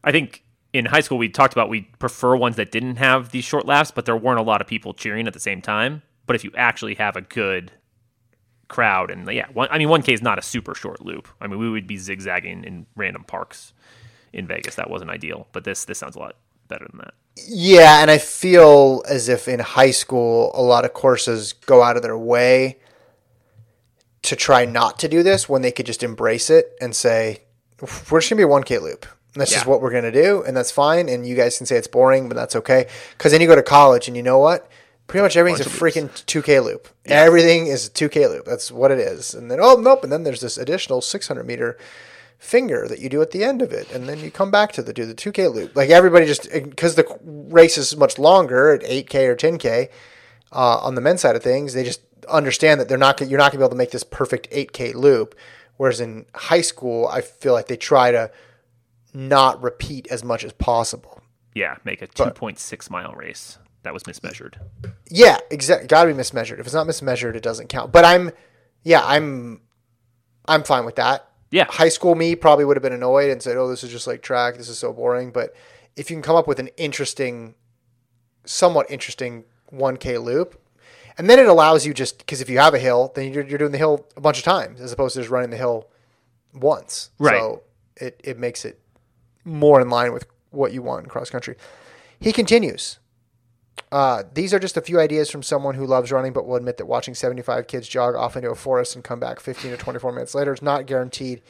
I 0.04 0.12
think 0.12 0.44
in 0.74 0.86
high 0.86 1.02
school 1.02 1.18
we 1.18 1.30
talked 1.30 1.54
about 1.54 1.70
we 1.70 1.82
prefer 2.00 2.36
ones 2.36 2.56
that 2.58 2.72
didn't 2.72 2.98
have 2.98 3.32
these 3.32 3.44
short 3.44 3.66
laps, 3.66 3.92
but 3.92 4.06
there 4.06 4.18
weren't 4.18 4.40
a 4.40 4.44
lot 4.44 4.62
of 4.62 4.68
people 4.68 4.94
cheering 4.94 5.28
at 5.28 5.34
the 5.34 5.40
same 5.40 5.62
time. 5.62 6.02
But 6.26 6.36
if 6.36 6.44
you 6.44 6.52
actually 6.56 6.96
have 6.96 7.16
a 7.16 7.22
good 7.22 7.72
crowd, 8.68 9.10
and 9.10 9.32
yeah, 9.32 9.48
one, 9.54 9.68
I 9.72 9.78
mean, 9.78 9.90
one 9.90 10.02
K 10.02 10.14
is 10.14 10.22
not 10.22 10.38
a 10.38 10.44
super 10.44 10.76
short 10.76 11.02
loop. 11.02 11.28
I 11.40 11.48
mean, 11.48 11.60
we 11.60 11.70
would 11.70 11.88
be 11.88 11.98
zigzagging 11.98 12.64
in 12.64 12.86
random 12.96 13.24
parks 13.24 13.74
in 14.34 14.48
Vegas. 14.48 14.76
That 14.76 14.90
wasn't 14.90 15.12
ideal, 15.12 15.48
but 15.52 15.64
this 15.64 15.86
this 15.86 16.00
sounds 16.00 16.16
a 16.16 16.20
lot 16.20 16.36
better 16.68 16.88
than 16.90 17.00
that. 17.00 17.14
Yeah, 17.48 18.02
and 18.02 18.12
I 18.12 18.18
feel 18.18 19.04
as 19.08 19.30
if 19.30 19.48
in 19.48 19.60
high 19.60 19.92
school, 19.92 20.52
a 20.54 20.62
lot 20.62 20.86
of 20.86 20.94
courses 20.94 21.54
go 21.54 21.82
out 21.82 21.96
of 21.96 22.04
their 22.04 22.18
way 22.18 22.80
to 24.24 24.36
try 24.36 24.66
not 24.66 25.00
to 25.00 25.08
do 25.08 25.24
this 25.24 25.48
when 25.48 25.62
they 25.62 25.72
could 25.72 25.86
just 25.86 26.04
embrace 26.04 26.50
it 26.50 26.76
and 26.82 26.96
say, 26.96 27.44
we're 27.80 27.88
just 27.88 28.12
going 28.12 28.22
to 28.22 28.36
be 28.36 28.44
a 28.44 28.48
1K 28.48 28.82
loop. 28.82 29.06
That's 29.36 29.52
just 29.52 29.66
what 29.66 29.82
we're 29.82 29.92
going 29.92 30.04
to 30.04 30.12
do, 30.12 30.44
and 30.44 30.58
that's 30.58 30.72
fine. 30.72 31.08
And 31.08 31.26
you 31.26 31.36
guys 31.36 31.58
can 31.58 31.66
say 31.66 31.78
it's 31.78 31.88
boring, 31.88 32.28
but 32.28 32.36
that's 32.36 32.56
okay. 32.58 32.88
Because 33.12 33.32
then 33.32 33.42
you 33.42 33.48
go 33.48 33.56
to 33.56 33.64
college, 33.64 34.08
and 34.08 34.18
you 34.18 34.24
know 34.24 34.40
what? 34.40 34.70
Pretty 35.08 35.24
much 35.24 35.38
everything's 35.38 35.66
a 35.66 35.70
freaking 35.70 36.10
2K 36.10 36.64
loop. 36.64 36.88
Everything 37.06 37.68
is 37.68 37.88
a 37.88 37.90
2K 37.92 38.30
loop. 38.30 38.46
That's 38.46 38.72
what 38.72 38.92
it 38.92 39.00
is. 39.00 39.34
And 39.34 39.50
then, 39.50 39.60
oh, 39.62 39.76
nope. 39.76 40.04
And 40.04 40.12
then 40.12 40.24
there's 40.24 40.42
this 40.42 40.58
additional 40.58 41.02
600 41.02 41.44
meter 41.46 41.78
finger 42.40 42.88
that 42.88 43.00
you 43.00 43.10
do 43.10 43.22
at 43.22 43.30
the 43.32 43.44
end 43.44 43.62
of 43.62 43.72
it, 43.72 43.92
and 43.92 44.08
then 44.10 44.20
you 44.20 44.32
come 44.32 44.50
back 44.50 44.72
to 44.72 44.82
the 44.82 44.94
do 44.94 45.06
the 45.06 45.14
2K 45.14 45.54
loop. 45.54 45.76
Like 45.76 45.90
everybody 45.92 46.26
just 46.26 46.52
because 46.52 46.96
the 46.96 47.06
race 47.24 47.78
is 47.78 47.96
much 47.96 48.18
longer 48.18 48.74
at 48.74 48.82
8K 48.82 49.28
or 49.28 49.36
10K 49.36 49.90
uh, 50.52 50.78
on 50.80 50.96
the 50.96 51.02
men's 51.02 51.22
side 51.22 51.36
of 51.36 51.44
things, 51.44 51.74
they 51.74 51.84
just 51.84 52.02
understand 52.28 52.80
that 52.80 52.88
they're 52.90 52.98
not 52.98 53.18
gonna- 53.18 53.30
you're 53.30 53.38
not 53.38 53.52
going 53.52 53.60
to 53.60 53.60
be 53.60 53.64
able 53.64 53.70
to 53.72 53.76
make 53.76 53.92
this 53.92 54.04
perfect 54.04 54.48
8K 54.52 54.94
loop. 54.96 55.36
Whereas 55.78 56.00
in 56.02 56.26
high 56.34 56.62
school, 56.62 57.08
I 57.08 57.22
feel 57.22 57.54
like 57.54 57.68
they 57.68 57.78
try 57.78 58.12
to 58.12 58.32
not 59.14 59.62
repeat 59.62 60.08
as 60.12 60.24
much 60.24 60.44
as 60.44 60.52
possible. 60.54 61.22
Yeah, 61.56 61.78
make 61.84 62.02
a 62.02 62.08
two 62.08 62.30
point 62.32 62.60
six 62.60 62.90
mile 62.90 63.14
race 63.14 63.58
that 63.84 63.94
was 63.94 64.04
mismeasured. 64.04 64.56
Yeah, 65.10 65.38
exactly. 65.50 65.88
Got 65.88 66.04
to 66.06 66.14
be 66.14 66.20
mismeasured. 66.20 66.60
If 66.60 66.66
it's 66.66 66.74
not 66.76 66.86
mismeasured, 66.88 67.36
it 67.36 67.44
doesn't 67.44 67.68
count. 67.70 67.92
But 67.92 68.06
I'm, 68.06 68.32
yeah, 68.84 69.02
I'm, 69.06 69.62
I'm 70.48 70.64
fine 70.64 70.86
with 70.86 70.96
that. 70.98 71.29
Yeah. 71.52 71.66
High 71.70 71.90
school 71.90 72.16
me 72.16 72.36
probably 72.36 72.66
would 72.66 72.78
have 72.78 72.84
been 72.84 72.94
annoyed 72.94 73.32
and 73.32 73.42
said, 73.42 73.58
"Oh, 73.58 73.68
this 73.68 73.84
is 73.84 73.92
just 73.92 74.08
like 74.08 74.22
track. 74.22 74.58
This 74.58 74.70
is 74.70 74.78
so 74.78 74.94
boring." 74.94 75.32
But 75.32 75.56
if 75.96 76.10
you 76.10 76.16
can 76.16 76.22
come 76.24 76.36
up 76.36 76.48
with 76.48 76.60
an 76.60 76.70
interesting, 76.78 77.56
somewhat 78.46 78.90
interesting 78.90 79.46
1K 79.72 80.24
loop, 80.24 80.62
and 81.18 81.30
then 81.30 81.40
it 81.40 81.48
allows 81.48 81.86
you 81.86 81.94
just 81.94 82.20
because 82.20 82.40
if 82.42 82.50
you 82.50 82.60
have 82.60 82.74
a 82.74 82.80
hill, 82.80 83.12
then 83.16 83.34
you're, 83.34 83.44
you're 83.44 83.58
doing 83.58 83.72
the 83.72 83.78
hill 83.78 84.08
a 84.16 84.22
bunch 84.22 84.38
of 84.38 84.44
times 84.44 84.80
as 84.80 84.92
opposed 84.92 85.16
to 85.16 85.22
just 85.22 85.32
running 85.32 85.50
the 85.50 85.58
hill 85.58 85.90
once. 86.54 87.10
Right. 87.18 87.40
So 87.40 87.64
it 87.98 88.20
it 88.24 88.38
makes 88.38 88.64
it 88.64 88.80
more 89.44 89.82
in 89.82 89.90
line 89.90 90.14
with 90.14 90.28
what 90.52 90.72
you 90.72 90.82
want 90.82 91.04
in 91.04 91.10
cross 91.10 91.30
country. 91.30 91.56
He 92.20 92.32
continues. 92.32 93.00
Uh, 93.92 94.24
these 94.34 94.54
are 94.54 94.60
just 94.60 94.78
a 94.78 94.82
few 94.82 95.00
ideas 95.00 95.30
from 95.30 95.42
someone 95.42 95.76
who 95.76 95.86
loves 95.86 96.12
running, 96.12 96.32
but 96.34 96.46
will 96.46 96.56
admit 96.56 96.78
that 96.78 96.86
watching 96.86 97.16
75 97.16 97.68
kids 97.68 97.88
jog 97.88 98.16
off 98.16 98.36
into 98.36 98.52
a 98.52 98.56
forest 98.56 98.96
and 98.96 99.04
come 99.04 99.20
back 99.20 99.40
15 99.40 99.72
to 99.72 99.78
24 99.78 100.12
minutes 100.12 100.36
later 100.36 100.54
is 100.54 100.62
not 100.62 100.86
guaranteed 100.86 101.42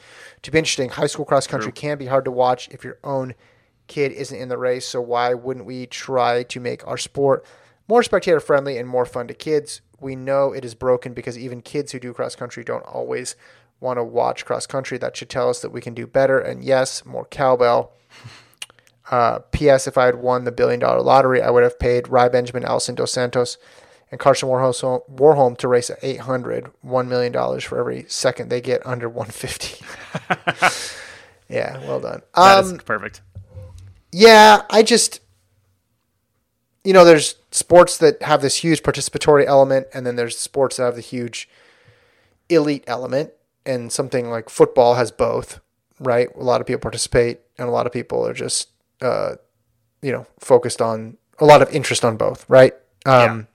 to 0.42 0.50
be 0.50 0.58
interesting. 0.58 0.88
High 0.88 1.06
school 1.06 1.26
cross 1.26 1.46
country 1.46 1.72
can 1.72 1.98
be 1.98 2.06
hard 2.06 2.24
to 2.24 2.30
watch 2.30 2.68
if 2.70 2.82
your 2.82 2.98
own 3.04 3.34
kid 3.88 4.12
isn't 4.12 4.38
in 4.38 4.48
the 4.48 4.56
race. 4.56 4.86
So 4.86 5.00
why 5.02 5.34
wouldn't 5.34 5.66
we 5.66 5.86
try 5.86 6.42
to 6.44 6.60
make 6.60 6.86
our 6.86 6.96
sport 6.96 7.44
more 7.88 8.02
spectator 8.02 8.40
friendly 8.40 8.78
and 8.78 8.88
more 8.88 9.04
fun 9.04 9.28
to 9.28 9.34
kids? 9.34 9.82
We 10.00 10.16
know 10.16 10.52
it 10.52 10.64
is 10.64 10.74
broken 10.74 11.12
because 11.12 11.38
even 11.38 11.60
kids 11.60 11.92
who 11.92 12.00
do 12.00 12.14
cross 12.14 12.34
country 12.34 12.64
don't 12.64 12.86
always 12.86 13.36
want 13.80 13.98
to 13.98 14.04
watch 14.04 14.46
cross 14.46 14.66
country. 14.66 14.96
That 14.96 15.16
should 15.16 15.28
tell 15.28 15.50
us 15.50 15.60
that 15.60 15.72
we 15.72 15.80
can 15.82 15.92
do 15.92 16.06
better. 16.06 16.38
And 16.38 16.64
yes, 16.64 17.04
more 17.04 17.26
cowbell. 17.26 17.92
Uh, 19.10 19.40
P.S. 19.50 19.86
If 19.88 19.98
I 19.98 20.06
had 20.06 20.16
won 20.16 20.44
the 20.44 20.52
billion 20.52 20.78
dollar 20.80 21.02
lottery, 21.02 21.42
I 21.42 21.50
would 21.50 21.62
have 21.64 21.78
paid 21.78 22.08
Rai 22.08 22.28
Benjamin, 22.28 22.64
Alison 22.64 22.94
Dos 22.94 23.12
Santos, 23.12 23.58
and 24.10 24.20
Karsten 24.20 24.48
Warholm, 24.48 25.02
Warholm 25.12 25.56
to 25.58 25.68
race 25.68 25.90
at 25.90 25.98
800, 26.02 26.70
$1 26.84 27.08
million 27.08 27.60
for 27.60 27.78
every 27.78 28.04
second 28.08 28.48
they 28.50 28.60
get 28.60 28.84
under 28.86 29.08
150. 29.08 29.84
yeah, 31.48 31.78
well 31.86 32.00
done. 32.00 32.22
That 32.36 32.64
is 32.64 32.72
Um, 32.72 32.78
perfect. 32.78 33.20
yeah, 34.12 34.62
I 34.70 34.82
just, 34.82 35.20
you 36.84 36.92
know, 36.92 37.04
there's 37.04 37.36
sports 37.50 37.98
that 37.98 38.22
have 38.22 38.42
this 38.42 38.56
huge 38.56 38.82
participatory 38.82 39.44
element, 39.46 39.88
and 39.92 40.06
then 40.06 40.16
there's 40.16 40.38
sports 40.38 40.76
that 40.76 40.84
have 40.84 40.94
the 40.96 41.00
huge 41.00 41.48
elite 42.48 42.84
element, 42.86 43.32
and 43.66 43.92
something 43.92 44.30
like 44.30 44.48
football 44.50 44.94
has 44.94 45.10
both, 45.10 45.60
right? 45.98 46.28
A 46.36 46.42
lot 46.44 46.60
of 46.60 46.66
people 46.66 46.80
participate, 46.80 47.40
and 47.58 47.68
a 47.68 47.72
lot 47.72 47.86
of 47.86 47.92
people 47.92 48.26
are 48.26 48.32
just, 48.34 48.68
uh, 49.00 49.36
you 50.02 50.12
know, 50.12 50.26
focused 50.38 50.80
on 50.80 51.16
a 51.38 51.44
lot 51.44 51.62
of 51.62 51.70
interest 51.74 52.04
on 52.04 52.16
both, 52.16 52.48
right? 52.48 52.74
Um, 53.06 53.46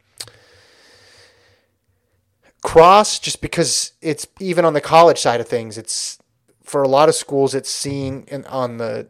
Cross, 2.63 3.19
just 3.19 3.41
because 3.41 3.91
it's 4.01 4.25
even 4.39 4.65
on 4.65 4.73
the 4.73 4.81
college 4.81 5.19
side 5.19 5.39
of 5.39 5.47
things, 5.47 5.77
it's 5.77 6.17
for 6.63 6.81
a 6.81 6.87
lot 6.87 7.09
of 7.09 7.15
schools, 7.15 7.53
it's 7.53 7.69
seen 7.69 8.25
in, 8.27 8.43
on 8.45 8.77
the 8.77 9.07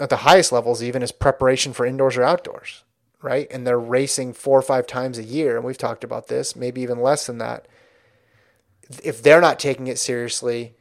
at 0.00 0.08
the 0.08 0.16
highest 0.16 0.50
levels, 0.50 0.82
even 0.82 1.02
as 1.02 1.12
preparation 1.12 1.72
for 1.72 1.84
indoors 1.84 2.16
or 2.16 2.22
outdoors, 2.22 2.84
right? 3.20 3.46
And 3.50 3.66
they're 3.66 3.78
racing 3.78 4.32
four 4.32 4.58
or 4.58 4.62
five 4.62 4.86
times 4.86 5.18
a 5.18 5.22
year, 5.22 5.56
and 5.56 5.64
we've 5.64 5.78
talked 5.78 6.04
about 6.04 6.28
this, 6.28 6.56
maybe 6.56 6.80
even 6.80 7.00
less 7.00 7.26
than 7.26 7.38
that. 7.38 7.68
If 9.04 9.22
they're 9.22 9.40
not 9.40 9.60
taking 9.60 9.86
it 9.86 9.98
seriously, 9.98 10.74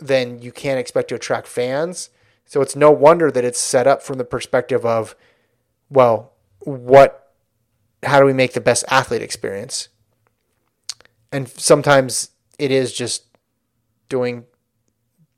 then 0.00 0.40
you 0.40 0.52
can't 0.52 0.80
expect 0.80 1.08
to 1.10 1.14
attract 1.14 1.46
fans. 1.46 2.10
So 2.52 2.60
it's 2.60 2.76
no 2.76 2.90
wonder 2.90 3.30
that 3.30 3.46
it's 3.46 3.58
set 3.58 3.86
up 3.86 4.02
from 4.02 4.18
the 4.18 4.26
perspective 4.26 4.84
of, 4.84 5.16
well, 5.88 6.34
what, 6.58 7.32
how 8.02 8.20
do 8.20 8.26
we 8.26 8.34
make 8.34 8.52
the 8.52 8.60
best 8.60 8.84
athlete 8.90 9.22
experience? 9.22 9.88
And 11.32 11.48
sometimes 11.48 12.32
it 12.58 12.70
is 12.70 12.92
just 12.92 13.24
doing 14.10 14.44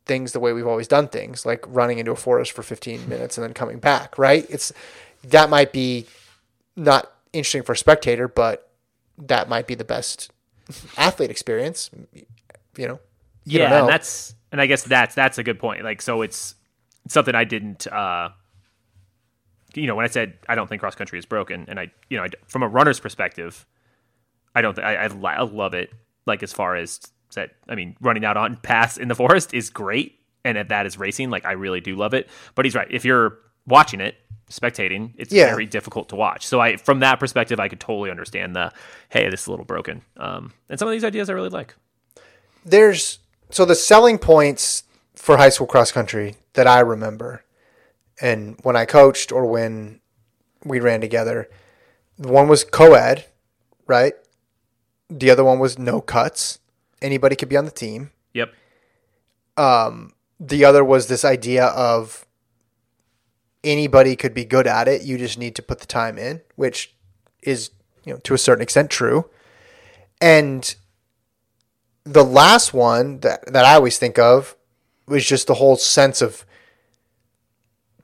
things 0.06 0.32
the 0.32 0.40
way 0.40 0.52
we've 0.52 0.66
always 0.66 0.88
done 0.88 1.06
things, 1.06 1.46
like 1.46 1.64
running 1.68 2.00
into 2.00 2.10
a 2.10 2.16
forest 2.16 2.50
for 2.50 2.64
15 2.64 3.02
hmm. 3.02 3.08
minutes 3.08 3.38
and 3.38 3.44
then 3.44 3.54
coming 3.54 3.78
back, 3.78 4.18
right? 4.18 4.44
It's 4.50 4.72
that 5.22 5.48
might 5.48 5.72
be 5.72 6.06
not 6.74 7.12
interesting 7.32 7.62
for 7.62 7.74
a 7.74 7.76
spectator, 7.76 8.26
but 8.26 8.72
that 9.18 9.48
might 9.48 9.68
be 9.68 9.76
the 9.76 9.84
best 9.84 10.32
athlete 10.96 11.30
experience, 11.30 11.92
you 12.76 12.88
know. 12.88 12.98
You 13.44 13.60
yeah, 13.60 13.68
know. 13.68 13.80
and 13.82 13.88
that's 13.88 14.34
and 14.50 14.60
I 14.60 14.66
guess 14.66 14.82
that's 14.82 15.14
that's 15.14 15.38
a 15.38 15.44
good 15.44 15.60
point. 15.60 15.84
Like, 15.84 16.02
so 16.02 16.22
it's, 16.22 16.56
it's 16.56 16.63
something 17.08 17.34
I 17.34 17.44
didn't. 17.44 17.86
uh 17.86 18.30
you 19.74 19.86
know, 19.88 19.96
when 19.96 20.04
I 20.04 20.08
said 20.08 20.34
I 20.48 20.54
don't 20.54 20.68
think 20.68 20.80
cross 20.80 20.94
country 20.94 21.18
is 21.18 21.26
broken, 21.26 21.64
and 21.68 21.80
I, 21.80 21.90
you 22.08 22.16
know, 22.16 22.22
I, 22.24 22.28
from 22.46 22.62
a 22.62 22.68
runner's 22.68 23.00
perspective, 23.00 23.66
I 24.54 24.62
don't. 24.62 24.74
Th- 24.76 24.84
I, 24.86 24.94
I, 25.06 25.34
I 25.34 25.42
love 25.42 25.74
it. 25.74 25.92
Like 26.26 26.42
as 26.44 26.52
far 26.52 26.76
as 26.76 27.00
that, 27.34 27.50
I 27.68 27.74
mean, 27.74 27.96
running 28.00 28.24
out 28.24 28.36
on 28.36 28.56
paths 28.62 28.96
in 28.98 29.08
the 29.08 29.16
forest 29.16 29.52
is 29.52 29.70
great, 29.70 30.20
and 30.44 30.56
if 30.56 30.68
that 30.68 30.86
is 30.86 30.96
racing. 30.96 31.30
Like 31.30 31.44
I 31.44 31.52
really 31.52 31.80
do 31.80 31.96
love 31.96 32.14
it. 32.14 32.28
But 32.54 32.66
he's 32.66 32.76
right. 32.76 32.86
If 32.88 33.04
you're 33.04 33.38
watching 33.66 34.00
it, 34.00 34.14
spectating, 34.48 35.12
it's 35.16 35.32
Yeah. 35.32 35.46
very 35.46 35.66
difficult 35.66 36.10
to 36.10 36.16
watch. 36.16 36.46
So 36.46 36.60
I, 36.60 36.76
from 36.76 37.00
that 37.00 37.18
perspective, 37.18 37.58
I 37.58 37.66
could 37.66 37.80
totally 37.80 38.10
understand 38.12 38.54
the, 38.54 38.70
hey, 39.08 39.28
this 39.28 39.40
is 39.40 39.46
a 39.48 39.50
little 39.50 39.64
broken. 39.64 40.02
Um, 40.18 40.52
and 40.68 40.78
some 40.78 40.86
of 40.86 40.92
these 40.92 41.02
ideas 41.02 41.28
I 41.30 41.32
really 41.32 41.48
like. 41.48 41.74
there's 42.64 43.18
so 43.50 43.64
the 43.64 43.74
selling 43.74 44.18
points 44.18 44.83
for 45.24 45.38
high 45.38 45.48
school 45.48 45.66
cross 45.66 45.90
country 45.90 46.34
that 46.52 46.66
I 46.66 46.80
remember, 46.80 47.44
and 48.20 48.58
when 48.62 48.76
I 48.76 48.84
coached 48.84 49.32
or 49.32 49.46
when 49.46 50.00
we 50.66 50.80
ran 50.80 51.00
together, 51.00 51.48
one 52.18 52.46
was 52.46 52.62
co-ed, 52.62 53.24
right? 53.86 54.12
The 55.08 55.30
other 55.30 55.42
one 55.42 55.58
was 55.58 55.78
no 55.78 56.02
cuts. 56.02 56.58
Anybody 57.00 57.36
could 57.36 57.48
be 57.48 57.56
on 57.56 57.64
the 57.64 57.70
team. 57.70 58.10
Yep. 58.34 58.52
Um, 59.56 60.12
the 60.38 60.62
other 60.66 60.84
was 60.84 61.06
this 61.06 61.24
idea 61.24 61.68
of 61.68 62.26
anybody 63.64 64.16
could 64.16 64.34
be 64.34 64.44
good 64.44 64.66
at 64.66 64.88
it. 64.88 65.04
You 65.04 65.16
just 65.16 65.38
need 65.38 65.54
to 65.56 65.62
put 65.62 65.78
the 65.78 65.86
time 65.86 66.18
in, 66.18 66.42
which 66.54 66.94
is, 67.42 67.70
you 68.04 68.12
know, 68.12 68.18
to 68.24 68.34
a 68.34 68.38
certain 68.38 68.62
extent 68.62 68.90
true. 68.90 69.30
And 70.20 70.74
the 72.04 72.24
last 72.24 72.74
one 72.74 73.20
that, 73.20 73.50
that 73.50 73.64
I 73.64 73.72
always 73.72 73.96
think 73.96 74.18
of 74.18 74.54
was 75.06 75.24
just 75.24 75.46
the 75.46 75.54
whole 75.54 75.76
sense 75.76 76.20
of 76.22 76.44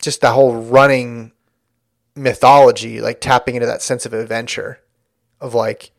just 0.01 0.20
the 0.20 0.32
whole 0.32 0.55
running 0.55 1.32
mythology, 2.14 3.01
like 3.01 3.20
tapping 3.20 3.55
into 3.55 3.66
that 3.66 3.82
sense 3.82 4.05
of 4.07 4.12
adventure 4.12 4.80
of 5.40 5.55
like 5.55 5.90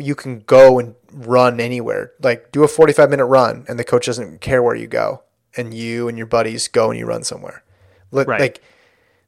you 0.00 0.14
can 0.14 0.40
go 0.40 0.78
and 0.78 0.94
run 1.12 1.60
anywhere. 1.60 2.12
Like 2.22 2.50
do 2.52 2.64
a 2.64 2.68
45 2.68 3.10
minute 3.10 3.26
run 3.26 3.64
and 3.68 3.78
the 3.78 3.84
coach 3.84 4.06
doesn't 4.06 4.40
care 4.40 4.62
where 4.62 4.74
you 4.74 4.86
go 4.86 5.22
and 5.56 5.72
you 5.72 6.08
and 6.08 6.18
your 6.18 6.26
buddies 6.26 6.68
go 6.68 6.90
and 6.90 6.98
you 6.98 7.06
run 7.06 7.22
somewhere. 7.24 7.62
Li- 8.10 8.24
Right. 8.26 8.40
Like 8.40 8.62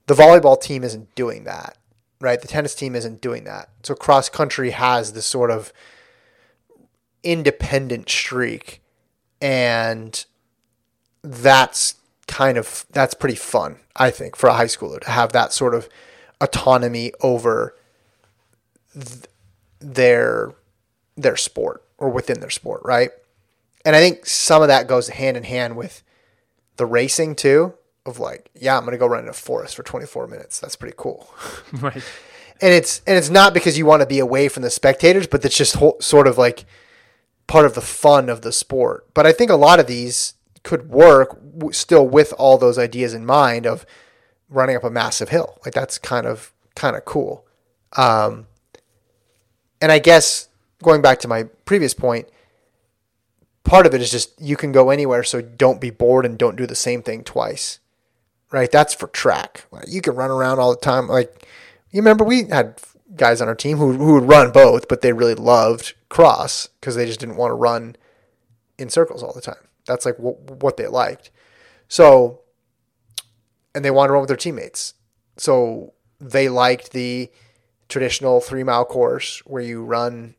the 0.07 0.14
volleyball 0.14 0.61
team 0.61 0.82
isn't 0.84 1.14
doing 1.14 1.44
that, 1.44 1.78
right? 2.20 2.40
The 2.40 2.49
tennis 2.49 2.74
team 2.74 2.94
isn't 2.97 3.20
doing 3.20 3.44
that. 3.44 3.68
So 3.84 3.94
cross 3.94 4.28
country 4.28 4.70
has 4.70 5.12
this 5.12 5.26
sort 5.26 5.51
of 5.51 5.72
independent 7.22 8.09
streak 8.09 8.82
and 9.41 10.24
that's 11.22 11.95
kind 12.26 12.59
of 12.59 12.84
that's 12.91 13.14
pretty 13.14 13.34
fun 13.37 13.78
i 13.97 14.11
think 14.11 14.34
for 14.37 14.49
a 14.49 14.55
high 14.55 14.64
schooler 14.66 15.01
to 15.01 15.11
have 15.11 15.32
that 15.32 15.53
sort 15.53 15.74
of 15.74 15.89
autonomy 16.41 17.12
over 17.20 17.74
th- 18.95 19.24
their 19.80 20.53
their 21.16 21.37
sport 21.37 21.82
or 21.99 22.09
within 22.11 22.41
their 22.41 22.51
sport 22.51 22.80
right? 22.84 23.11
And 23.84 23.95
i 23.95 24.01
think 24.01 24.26
some 24.26 24.62
of 24.62 24.68
that 24.68 24.89
goes 24.89 25.09
hand 25.09 25.37
in 25.37 25.45
hand 25.45 25.76
with 25.76 26.03
the 26.76 26.87
racing 26.87 27.34
too 27.37 27.74
of 28.05 28.18
like 28.18 28.51
yeah 28.55 28.76
i'm 28.76 28.84
gonna 28.84 28.99
go 28.99 29.07
run 29.07 29.22
in 29.24 29.28
a 29.28 29.32
forest 29.32 29.76
for 29.76 29.82
24 29.82 30.26
minutes. 30.26 30.59
That's 30.61 30.76
pretty 30.76 30.95
cool. 30.99 31.28
Right. 31.80 32.03
and 32.61 32.72
it's 32.74 33.01
and 33.07 33.16
it's 33.16 33.30
not 33.30 33.55
because 33.55 33.76
you 33.78 33.87
want 33.87 34.01
to 34.01 34.07
be 34.07 34.18
away 34.18 34.49
from 34.49 34.62
the 34.62 34.70
spectators, 34.70 35.26
but 35.26 35.45
it's 35.45 35.57
just 35.57 35.76
whole, 35.76 35.97
sort 36.01 36.26
of 36.26 36.37
like 36.39 36.64
part 37.47 37.66
of 37.66 37.74
the 37.74 37.80
fun 37.80 38.28
of 38.28 38.42
the 38.42 38.53
sport. 38.53 39.07
But 39.14 39.26
I 39.26 39.32
think 39.32 39.51
a 39.51 39.57
lot 39.57 39.80
of 39.80 39.86
these 39.86 40.34
could 40.62 40.88
work 40.88 41.30
w- 41.53 41.72
still 41.72 42.07
with 42.07 42.34
all 42.38 42.59
those 42.59 42.78
ideas 42.78 43.14
in 43.14 43.24
mind 43.24 43.66
of 43.66 43.86
running 44.49 44.76
up 44.76 44.84
a 44.84 44.90
massive 44.90 45.28
hill. 45.28 45.59
Like 45.64 45.74
that's 45.74 45.99
kind 45.99 46.26
of 46.26 46.53
kind 46.74 46.97
of 46.97 47.05
cool. 47.05 47.47
Um, 47.97 48.47
and 49.80 49.92
I 49.92 49.99
guess 49.99 50.49
going 50.82 51.03
back 51.03 51.20
to 51.20 51.28
my 51.28 51.44
previous 51.64 51.94
point, 51.94 52.28
part 53.64 53.86
of 53.86 53.94
it 53.94 54.01
is 54.01 54.11
just 54.11 54.40
you 54.40 54.57
can 54.57 54.72
go 54.72 54.90
anywhere, 54.90 55.22
so 55.22 55.40
don't 55.40 55.80
be 55.80 55.90
bored 55.90 56.26
and 56.26 56.36
don't 56.36 56.57
do 56.57 56.66
the 56.66 56.74
same 56.74 57.03
thing 57.03 57.22
twice 57.22 57.78
right? 58.51 58.70
That's 58.70 58.94
for 58.94 59.09
track. 59.09 59.66
You 59.86 60.01
can 60.01 60.14
run 60.14 60.30
around 60.30 60.59
all 60.59 60.70
the 60.70 60.80
time. 60.80 61.09
Like 61.09 61.47
you 61.90 62.01
remember, 62.01 62.24
we 62.24 62.44
had 62.44 62.80
guys 63.14 63.40
on 63.40 63.48
our 63.48 63.54
team 63.54 63.78
who 63.78 63.92
who 63.92 64.14
would 64.14 64.28
run 64.28 64.50
both, 64.50 64.88
but 64.88 65.00
they 65.00 65.12
really 65.12 65.34
loved 65.34 65.94
cross 66.09 66.68
because 66.80 66.96
they 66.96 67.07
just 67.07 67.20
didn't 67.20 67.36
want 67.36 67.50
to 67.50 67.54
run 67.54 67.96
in 68.78 68.88
circles 68.88 69.22
all 69.22 69.32
the 69.32 69.40
time. 69.40 69.68
That's 69.86 70.04
like 70.04 70.18
what 70.18 70.62
what 70.62 70.76
they 70.76 70.86
liked. 70.86 71.30
So, 71.88 72.40
and 73.74 73.84
they 73.84 73.90
wanted 73.90 74.09
to 74.09 74.12
run 74.14 74.22
with 74.22 74.28
their 74.28 74.36
teammates. 74.36 74.94
So 75.36 75.94
they 76.20 76.48
liked 76.48 76.92
the 76.92 77.30
traditional 77.88 78.40
three 78.40 78.64
mile 78.64 78.84
course 78.84 79.38
where 79.46 79.62
you 79.62 79.84
run 79.84 80.34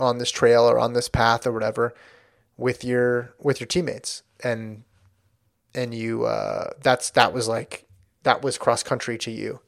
on 0.00 0.18
this 0.18 0.30
trail 0.30 0.68
or 0.68 0.78
on 0.78 0.92
this 0.92 1.08
path 1.08 1.46
or 1.46 1.52
whatever 1.52 1.94
with 2.56 2.84
your 2.84 3.34
with 3.38 3.60
your 3.60 3.66
teammates 3.66 4.22
and 4.42 4.84
and 5.74 5.94
you 5.94 6.24
uh, 6.24 6.70
that's 6.82 7.10
that 7.10 7.32
was 7.32 7.46
like 7.46 7.86
that 8.24 8.42
was 8.42 8.58
cross 8.58 8.82
country 8.82 9.16
to 9.18 9.30
you. 9.30 9.60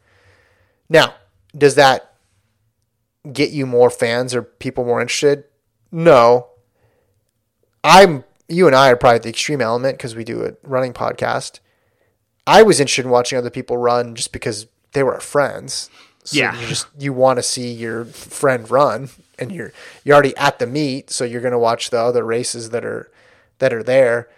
Now, 0.89 1.15
does 1.57 1.77
that 1.77 2.10
get 3.33 3.51
you 3.51 3.67
more 3.67 3.91
fans 3.91 4.35
or 4.35 4.43
people 4.43 4.85
more 4.85 5.01
interested? 5.01 5.45
No. 5.93 6.49
I'm 7.83 8.25
you 8.49 8.67
and 8.67 8.75
I 8.75 8.91
are 8.91 8.97
probably 8.97 9.21
the 9.21 9.29
extreme 9.29 9.61
element 9.61 9.97
because 9.97 10.15
we 10.17 10.25
do 10.25 10.45
a 10.45 10.53
running 10.63 10.93
podcast. 10.93 11.61
I 12.47 12.63
was 12.63 12.81
interested 12.81 13.05
in 13.05 13.11
watching 13.11 13.39
other 13.39 13.51
people 13.51 13.77
run 13.77 14.15
just 14.17 14.33
because 14.33 14.67
they 14.93 15.03
were 15.03 15.15
our 15.15 15.21
friends. 15.21 15.89
So 16.25 16.37
Yeah. 16.37 16.59
you 16.61 16.67
just 16.67 16.87
you 16.99 17.13
want 17.13 17.39
to 17.39 17.43
see 17.43 17.71
your 17.73 18.05
friend 18.05 18.69
run 18.71 19.11
and 19.39 19.53
you're 19.53 19.73
you're 20.05 20.15
already 20.15 20.37
at 20.37 20.59
the 20.59 20.67
meet, 20.67 21.11
so 21.11 21.25
you're 21.25 21.41
going 21.41 21.53
to 21.53 21.59
watch 21.59 21.91
the 21.91 21.99
other 22.01 22.25
races 22.25 22.71
that 22.71 22.85
are 22.85 23.11
that 23.59 23.73
are 23.73 23.83
there. 23.83 24.29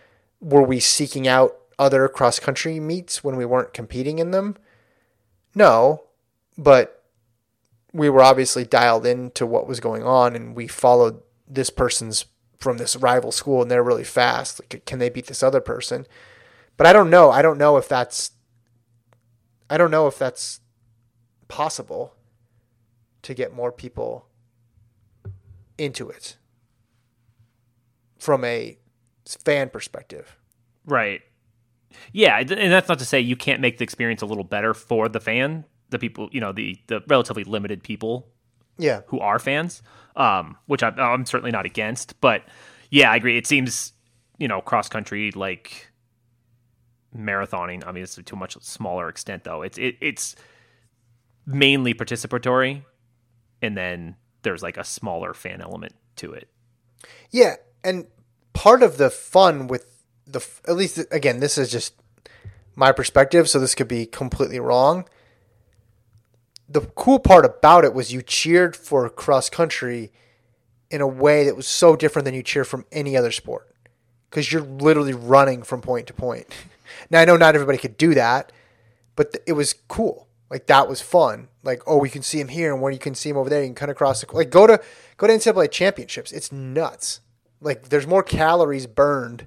Were 0.41 0.63
we 0.63 0.79
seeking 0.81 1.27
out 1.27 1.57
other 1.79 2.07
cross 2.09 2.39
country 2.39 2.79
meets 2.81 3.25
when 3.25 3.37
we 3.37 3.45
weren't 3.45 3.73
competing 3.73 4.19
in 4.19 4.31
them? 4.31 4.57
No, 5.55 6.03
but 6.59 7.02
we 7.93 8.09
were 8.09 8.23
obviously 8.23 8.65
dialed 8.65 9.07
into 9.07 9.47
what 9.47 9.67
was 9.67 9.81
going 9.81 10.03
on 10.03 10.35
and 10.35 10.55
we 10.55 10.67
followed 10.67 11.21
this 11.47 11.71
person's 11.71 12.25
from 12.59 12.79
this 12.79 12.97
rival 12.97 13.33
school 13.33 13.61
and 13.61 13.71
they're 13.71 13.83
really 13.83 14.05
fast. 14.05 14.61
Like, 14.61 14.85
can 14.87 14.99
they 14.99 15.11
beat 15.11 15.27
this 15.27 15.43
other 15.43 15.61
person? 15.61 16.07
But 16.77 16.87
I 16.87 16.93
don't 16.93 17.11
know. 17.11 17.31
I 17.31 17.43
don't 17.43 17.59
know 17.59 17.77
if 17.77 17.89
that's 17.89 18.31
I 19.69 19.77
don't 19.77 19.91
know 19.91 20.07
if 20.07 20.19
that's 20.19 20.61
possible 21.49 22.15
to 23.23 23.35
get 23.35 23.55
more 23.55 23.73
people 23.73 24.27
into 25.79 26.09
it 26.09 26.37
from 28.19 28.45
a 28.45 28.79
fan 29.27 29.71
perspective. 29.71 30.37
Right. 30.85 31.23
Yeah, 32.13 32.39
and 32.39 32.49
that's 32.73 32.89
not 32.89 32.99
to 33.01 33.05
say 33.05 33.21
you 33.21 33.37
can't 33.37 33.61
make 33.61 33.79
the 33.79 33.85
experience 33.85 34.23
a 34.23 34.27
little 34.27 34.45
better 34.45 34.75
for 34.75 35.09
the 35.09 35.21
fan, 35.21 35.65
the 35.93 35.99
people, 35.99 36.29
you 36.33 36.41
know, 36.41 36.51
the 36.53 36.77
the 36.89 37.03
relatively 37.07 37.45
limited 37.45 37.83
people 37.85 38.27
Yeah. 38.79 39.03
who 39.07 39.21
are 39.21 39.39
fans, 39.39 39.83
um, 40.17 40.57
which 40.67 40.83
I'm, 40.83 40.99
I'm 40.99 41.25
certainly 41.27 41.53
not 41.53 41.65
against. 41.67 42.21
But 42.21 42.43
yeah, 42.91 43.11
I 43.13 43.17
agree. 43.17 43.39
It 43.39 43.47
seems 43.47 43.93
you 44.39 44.49
know, 44.49 44.61
cross 44.61 44.89
country 44.89 45.31
like 45.33 45.89
marathoning, 47.17 47.85
i 47.85 47.89
obviously 47.89 48.25
to 48.25 48.35
a 48.35 48.39
much 48.39 48.57
smaller 48.63 49.09
extent 49.09 49.45
though. 49.45 49.63
It's 49.63 49.79
it, 49.79 49.97
it's 50.01 50.35
mainly 51.47 51.95
participatory 51.95 52.85
and 53.61 53.77
then 53.77 54.17
there's 54.43 54.63
like 54.63 54.77
a 54.77 54.85
smaller 54.85 55.35
fan 55.35 55.61
element 55.61 55.95
to 56.17 56.33
it. 56.33 56.49
Yeah, 57.31 57.57
and 57.85 58.07
part 58.53 58.83
of 58.83 58.97
the 58.97 59.11
fun 59.11 59.67
with 59.69 59.87
the 60.27 60.45
at 60.67 60.77
least 60.77 60.99
again, 61.11 61.41
this 61.41 61.59
is 61.59 61.71
just 61.71 61.95
my 62.75 62.91
perspective, 62.93 63.49
so 63.49 63.59
this 63.61 63.75
could 63.75 63.89
be 63.89 64.07
completely 64.07 64.59
wrong. 64.59 65.07
The 66.73 66.81
cool 66.95 67.19
part 67.19 67.45
about 67.45 67.85
it 67.85 67.93
was 67.93 68.13
you 68.13 68.23
cheered 68.23 68.75
for 68.75 69.09
cross 69.11 69.51
country 69.51 70.11
in 70.91 71.01
a 71.01 71.07
way 71.07 71.45
that 71.45 71.57
was 71.57 71.67
so 71.67 71.97
different 71.97 72.25
than 72.25 72.35
you 72.35 72.43
cheer 72.43 72.65
from 72.65 72.85
any 72.91 73.17
other 73.17 73.31
sport 73.31 73.75
because 74.31 74.51
you're 74.51 74.63
literally 74.63 75.13
running 75.13 75.63
from 75.63 75.81
point 75.81 76.07
to 76.07 76.15
point. 76.15 76.47
Now 77.11 77.21
I 77.21 77.25
know 77.25 77.37
not 77.39 77.55
everybody 77.55 77.79
could 77.79 77.97
do 77.97 78.15
that, 78.15 78.53
but 79.17 79.33
th- 79.33 79.45
it 79.47 79.55
was 79.55 79.73
cool. 79.89 80.29
Like 80.51 80.67
that 80.67 80.89
was 80.89 81.01
fun. 81.01 81.49
Like 81.63 81.83
oh, 81.87 81.97
we 81.97 82.11
can 82.11 82.21
see 82.21 82.39
him 82.39 82.49
here, 82.49 82.71
and 82.71 82.83
when 82.83 82.93
you 82.93 82.99
can 82.99 83.15
see 83.15 83.31
him 83.31 83.39
over 83.39 83.49
there, 83.49 83.63
you 83.63 83.69
can 83.69 83.75
cut 83.75 83.89
across 83.89 84.21
the 84.21 84.31
like 84.37 84.51
go 84.51 84.67
to 84.67 84.79
go 85.17 85.27
to 85.27 85.33
NCAA 85.33 85.71
championships. 85.71 86.33
It's 86.33 86.53
nuts. 86.53 87.21
Like 87.63 87.89
there's 87.89 88.07
more 88.07 88.23
calories 88.23 88.87
burned 88.87 89.47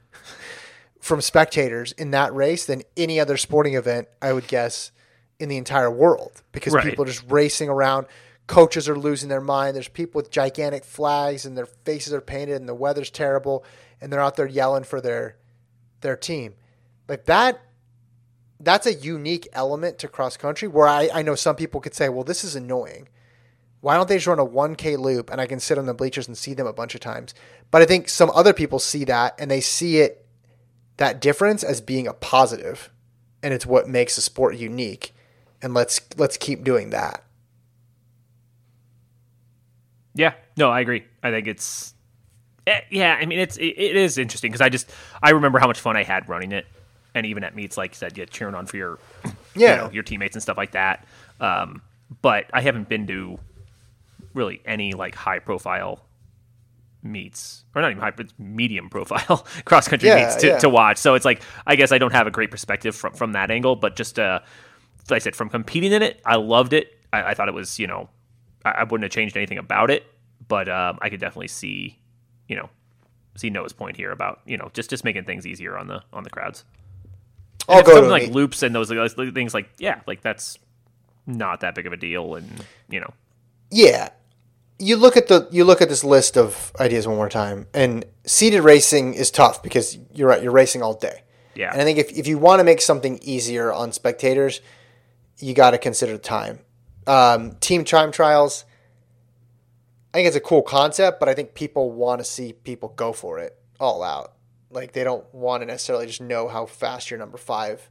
from 0.99 1.21
spectators 1.21 1.91
in 1.91 2.09
that 2.11 2.33
race 2.33 2.65
than 2.65 2.81
any 2.97 3.19
other 3.19 3.37
sporting 3.37 3.75
event, 3.75 4.07
I 4.23 4.33
would 4.33 4.47
guess, 4.47 4.91
in 5.39 5.49
the 5.49 5.57
entire 5.57 5.91
world 5.91 6.41
because 6.51 6.73
Right. 6.73 6.83
people 6.85 7.03
are 7.03 7.07
just 7.07 7.23
racing 7.29 7.69
around. 7.69 8.07
Coaches 8.47 8.87
are 8.87 8.97
losing 8.97 9.27
their 9.29 9.41
mind. 9.41 9.75
There's 9.75 9.87
people 9.87 10.19
with 10.19 10.29
gigantic 10.31 10.85
flags 10.85 11.45
and 11.45 11.57
their 11.57 11.65
faces 11.65 12.13
are 12.13 12.21
painted 12.21 12.55
and 12.57 12.69
the 12.69 12.75
weather's 12.75 13.09
terrible 13.09 13.63
and 13.99 14.11
they're 14.11 14.21
out 14.21 14.35
there 14.35 14.47
yelling 14.47 14.83
for 14.83 15.01
their 15.01 15.37
their 16.01 16.15
team. 16.15 16.53
Like 17.07 17.25
that 17.25 17.59
that's 18.59 18.85
a 18.85 18.93
unique 18.93 19.47
element 19.53 19.99
to 19.99 20.07
cross 20.07 20.37
country 20.37 20.67
where 20.67 20.87
I, 20.87 21.09
I 21.13 21.21
know 21.21 21.35
some 21.35 21.55
people 21.55 21.81
could 21.81 21.93
say, 21.93 22.07
well, 22.09 22.23
this 22.23 22.43
is 22.43 22.55
annoying. 22.55 23.09
Why 23.81 23.95
don't 23.95 24.07
they 24.07 24.15
just 24.15 24.27
run 24.27 24.39
a 24.39 24.45
1K 24.45 24.97
loop 24.97 25.29
and 25.29 25.41
I 25.41 25.45
can 25.45 25.59
sit 25.59 25.77
on 25.77 25.85
the 25.85 25.93
bleachers 25.93 26.27
and 26.27 26.37
see 26.37 26.53
them 26.53 26.65
a 26.65 26.73
bunch 26.73 26.95
of 26.95 27.01
times? 27.01 27.33
But 27.69 27.81
I 27.81 27.85
think 27.85 28.07
some 28.09 28.31
other 28.33 28.53
people 28.53 28.79
see 28.79 29.03
that 29.05 29.35
and 29.37 29.51
they 29.51 29.61
see 29.61 29.97
it, 29.97 30.25
that 30.97 31.19
difference 31.19 31.63
as 31.63 31.81
being 31.81 32.07
a 32.07 32.13
positive, 32.13 32.89
and 33.43 33.53
it's 33.53 33.65
what 33.65 33.87
makes 33.89 34.15
the 34.15 34.21
sport 34.21 34.55
unique. 34.55 35.13
And 35.65 35.73
let's 35.73 35.99
let's 36.15 36.37
keep 36.37 36.63
doing 36.63 36.91
that. 36.91 37.23
Yeah, 40.13 40.33
no, 40.55 40.69
I 40.69 40.79
agree. 40.81 41.05
I 41.23 41.31
think 41.31 41.47
it's 41.47 41.95
eh, 42.67 42.81
yeah. 42.91 43.17
I 43.19 43.25
mean, 43.25 43.39
it's 43.39 43.57
it, 43.57 43.63
it 43.75 43.95
is 43.95 44.19
interesting 44.19 44.51
because 44.51 44.61
I 44.61 44.69
just 44.69 44.91
I 45.23 45.31
remember 45.31 45.57
how 45.57 45.65
much 45.65 45.79
fun 45.79 45.97
I 45.97 46.03
had 46.03 46.29
running 46.29 46.51
it, 46.51 46.67
and 47.15 47.25
even 47.25 47.43
at 47.43 47.55
meets, 47.55 47.77
like 47.77 47.93
you 47.93 47.95
said, 47.95 48.15
yeah, 48.15 48.25
cheering 48.25 48.53
on 48.53 48.67
for 48.67 48.77
your 48.77 48.99
Yeah. 49.55 49.71
you 49.71 49.75
know, 49.87 49.91
your 49.91 50.03
teammates 50.03 50.35
and 50.35 50.43
stuff 50.43 50.55
like 50.55 50.73
that. 50.73 51.03
Um, 51.39 51.81
but 52.21 52.45
I 52.53 52.61
haven't 52.61 52.87
been 52.87 53.07
to 53.07 53.39
really 54.35 54.61
any 54.65 54.93
like 54.93 55.15
high 55.15 55.39
profile 55.39 56.05
meets 57.01 57.63
or 57.75 57.81
not 57.81 57.89
even 57.89 58.01
high 58.03 58.11
but 58.11 58.27
medium 58.37 58.87
profile 58.89 59.45
cross 59.65 59.87
country 59.87 60.09
Yeah, 60.09 60.23
meets 60.25 60.35
to, 60.37 60.47
yeah. 60.47 60.57
to 60.57 60.69
watch 60.69 60.97
so 60.97 61.13
it's 61.13 61.23
like 61.23 61.43
i 61.67 61.75
guess 61.75 61.91
i 61.91 61.99
don't 61.99 62.11
have 62.13 62.25
a 62.25 62.31
great 62.31 62.49
perspective 62.49 62.95
from, 62.95 63.13
from 63.13 63.33
that 63.33 63.51
angle 63.51 63.75
but 63.75 63.95
just 63.95 64.17
uh 64.17 64.39
like 65.09 65.17
i 65.17 65.19
said 65.19 65.35
from 65.35 65.49
competing 65.49 65.91
in 65.91 66.01
it 66.01 66.21
i 66.25 66.35
loved 66.35 66.73
it 66.73 66.97
i, 67.13 67.31
I 67.31 67.33
thought 67.33 67.47
it 67.47 67.53
was 67.53 67.79
you 67.79 67.87
know 67.87 68.09
I, 68.63 68.71
I 68.71 68.83
wouldn't 68.83 69.03
have 69.03 69.11
changed 69.11 69.37
anything 69.37 69.57
about 69.57 69.89
it 69.91 70.05
but 70.47 70.67
um, 70.69 70.97
i 71.01 71.09
could 71.09 71.19
definitely 71.19 71.47
see 71.47 71.99
you 72.47 72.55
know 72.55 72.69
see 73.35 73.49
noah's 73.49 73.73
point 73.73 73.97
here 73.97 74.11
about 74.11 74.41
you 74.45 74.57
know 74.57 74.69
just 74.73 74.89
just 74.89 75.03
making 75.03 75.25
things 75.25 75.45
easier 75.45 75.77
on 75.77 75.87
the 75.87 76.01
on 76.13 76.23
the 76.23 76.29
crowds 76.29 76.63
I'll 77.67 77.81
go 77.81 77.93
something 77.93 78.11
like 78.11 78.23
meet. 78.23 78.31
loops 78.33 78.61
and 78.61 78.75
those, 78.75 78.89
those 78.89 79.13
things 79.13 79.53
like 79.53 79.69
yeah 79.79 80.01
like 80.05 80.21
that's 80.21 80.59
not 81.25 81.61
that 81.61 81.73
big 81.73 81.87
of 81.87 81.93
a 81.93 81.97
deal 81.97 82.35
and 82.35 82.47
you 82.89 82.99
know 82.99 83.11
Yeah. 83.71 84.09
You 84.77 84.97
look 84.97 85.15
at 85.17 85.27
the 85.29 85.47
you 85.51 85.63
look 85.63 85.81
at 85.81 85.89
this 85.89 86.03
list 86.03 86.37
of 86.37 86.73
ideas 86.79 87.07
one 87.07 87.15
more 87.15 87.29
time, 87.29 87.65
and 87.73 88.03
seated 88.25 88.61
racing 88.61 89.13
is 89.13 89.31
tough 89.31 89.63
because 89.63 89.97
you're 90.13 90.27
right, 90.27 90.43
you're 90.43 90.51
racing 90.51 90.83
all 90.83 90.93
day. 90.93 91.23
Yeah. 91.55 91.71
And 91.71 91.81
I 91.81 91.85
think 91.85 91.97
if, 91.97 92.11
if 92.11 92.27
you 92.27 92.37
want 92.37 92.59
to 92.59 92.65
make 92.65 92.81
something 92.81 93.17
easier 93.23 93.71
on 93.71 93.93
spectators, 93.93 94.59
you 95.39 95.53
got 95.53 95.71
to 95.71 95.77
consider 95.77 96.17
time. 96.17 96.59
Um, 97.07 97.55
team 97.59 97.83
time 97.83 98.11
trials, 98.11 98.65
I 100.13 100.17
think 100.17 100.27
it's 100.27 100.35
a 100.35 100.41
cool 100.41 100.61
concept, 100.61 101.19
but 101.19 101.29
I 101.29 101.33
think 101.33 101.53
people 101.53 101.91
want 101.91 102.19
to 102.19 102.25
see 102.25 102.53
people 102.53 102.89
go 102.95 103.13
for 103.13 103.39
it 103.39 103.57
all 103.79 104.01
out. 104.01 104.33
Like 104.71 104.93
they 104.93 105.03
don't 105.03 105.25
want 105.33 105.61
to 105.61 105.67
necessarily 105.67 106.07
just 106.07 106.21
know 106.21 106.47
how 106.47 106.65
fast 106.65 107.11
your 107.11 107.19
number 107.19 107.37
five 107.37 107.89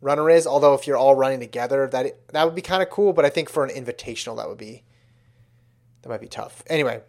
runner 0.00 0.28
is. 0.28 0.46
Although 0.46 0.74
if 0.74 0.86
you're 0.86 0.96
all 0.96 1.14
running 1.14 1.40
together, 1.40 1.86
that 1.88 2.32
that 2.32 2.44
would 2.44 2.54
be 2.54 2.62
kind 2.62 2.82
of 2.82 2.90
cool. 2.90 3.12
But 3.12 3.24
I 3.24 3.30
think 3.30 3.48
for 3.48 3.64
an 3.64 3.70
invitational, 3.70 4.36
that 4.36 4.48
would 4.48 4.58
be 4.58 4.82
that 6.02 6.08
might 6.08 6.20
be 6.20 6.28
tough. 6.28 6.62
Anyway, 6.66 7.02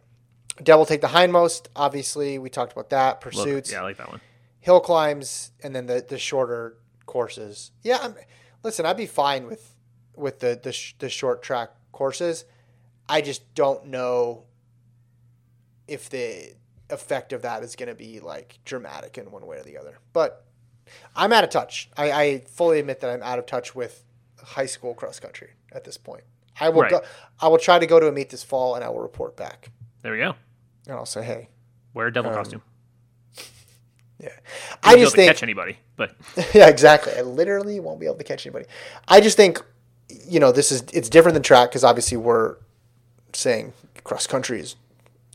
devil 0.61 0.85
take 0.85 1.01
the 1.01 1.07
hindmost. 1.07 1.67
Obviously, 1.75 2.37
we 2.37 2.49
talked 2.49 2.71
about 2.71 2.91
that. 2.91 3.15
Love. 3.15 3.21
Pursuits 3.21 3.71
yeah 3.71 3.79
i 3.79 3.83
like 3.83 3.97
that 3.97 4.09
one 4.09 4.21
hill 4.65 4.79
climbs 4.79 5.51
and 5.61 5.75
then 5.75 5.85
the, 5.85 6.03
the 6.09 6.17
shorter 6.17 6.75
courses. 7.05 7.69
Yeah, 7.83 7.99
I'm, 8.01 8.15
listen, 8.65 8.85
I'd 8.85 8.97
be 8.97 9.05
fine 9.05 9.47
with 9.47 9.75
with 10.15 10.39
the 10.39 10.59
the, 10.61 10.73
sh- 10.73 10.95
the 10.99 11.07
short 11.09 11.41
track 11.41 11.69
courses. 11.93 12.43
I 13.07 13.21
just 13.21 13.53
don't 13.55 13.85
know 13.87 14.43
if 15.87 16.09
the 16.09 16.53
effect 16.89 17.31
of 17.33 17.43
that 17.43 17.63
is 17.63 17.75
going 17.75 17.89
to 17.89 17.95
be 17.95 18.19
like 18.19 18.59
dramatic 18.65 19.17
in 19.17 19.31
one 19.31 19.45
way 19.45 19.57
or 19.57 19.63
the 19.63 19.77
other. 19.77 19.99
But 20.13 20.43
I'm 21.15 21.31
out 21.33 21.43
of 21.43 21.49
touch. 21.49 21.89
I, 21.97 22.11
I 22.11 22.39
fully 22.47 22.79
admit 22.79 22.99
that 23.01 23.09
I'm 23.11 23.23
out 23.23 23.39
of 23.39 23.45
touch 23.45 23.75
with 23.75 24.03
high 24.43 24.65
school 24.65 24.93
cross 24.93 25.19
country 25.19 25.51
at 25.71 25.83
this 25.83 25.97
point. 25.97 26.23
I 26.59 26.69
will 26.69 26.81
Right. 26.83 26.91
go. 26.91 27.01
I 27.39 27.47
will 27.47 27.57
try 27.57 27.79
to 27.79 27.85
go 27.87 27.99
to 27.99 28.07
a 28.07 28.11
meet 28.11 28.29
this 28.29 28.43
fall, 28.43 28.75
and 28.75 28.83
I 28.83 28.89
will 28.89 29.01
report 29.01 29.35
back. 29.35 29.71
there 30.01 30.11
we 30.11 30.19
go 30.19 30.35
And 30.87 30.95
I'll 30.95 31.05
say, 31.05 31.23
hey, 31.23 31.49
wear 31.93 32.07
a 32.07 32.13
devil 32.13 32.31
um, 32.31 32.37
costume 32.37 32.61
yeah. 34.25 34.31
I 34.83 34.97
just 34.97 35.15
think 35.15 35.29
catch 35.29 35.43
anybody 35.43 35.77
but 35.95 36.15
yeah, 36.53 36.67
exactly. 36.67 37.13
I 37.13 37.21
literally 37.21 37.79
won't 37.79 37.99
be 37.99 38.05
able 38.05 38.17
to 38.17 38.23
catch 38.23 38.45
anybody. 38.45 38.65
I 39.07 39.21
just 39.21 39.37
think, 39.37 39.61
you 40.27 40.39
know, 40.39 40.51
this 40.51 40.71
is 40.71 40.83
it's 40.93 41.09
different 41.09 41.33
than 41.33 41.43
track 41.43 41.69
because 41.69 41.83
obviously 41.83 42.17
we're 42.17 42.57
saying 43.33 43.73
cross 44.03 44.27
country 44.27 44.59
is 44.59 44.75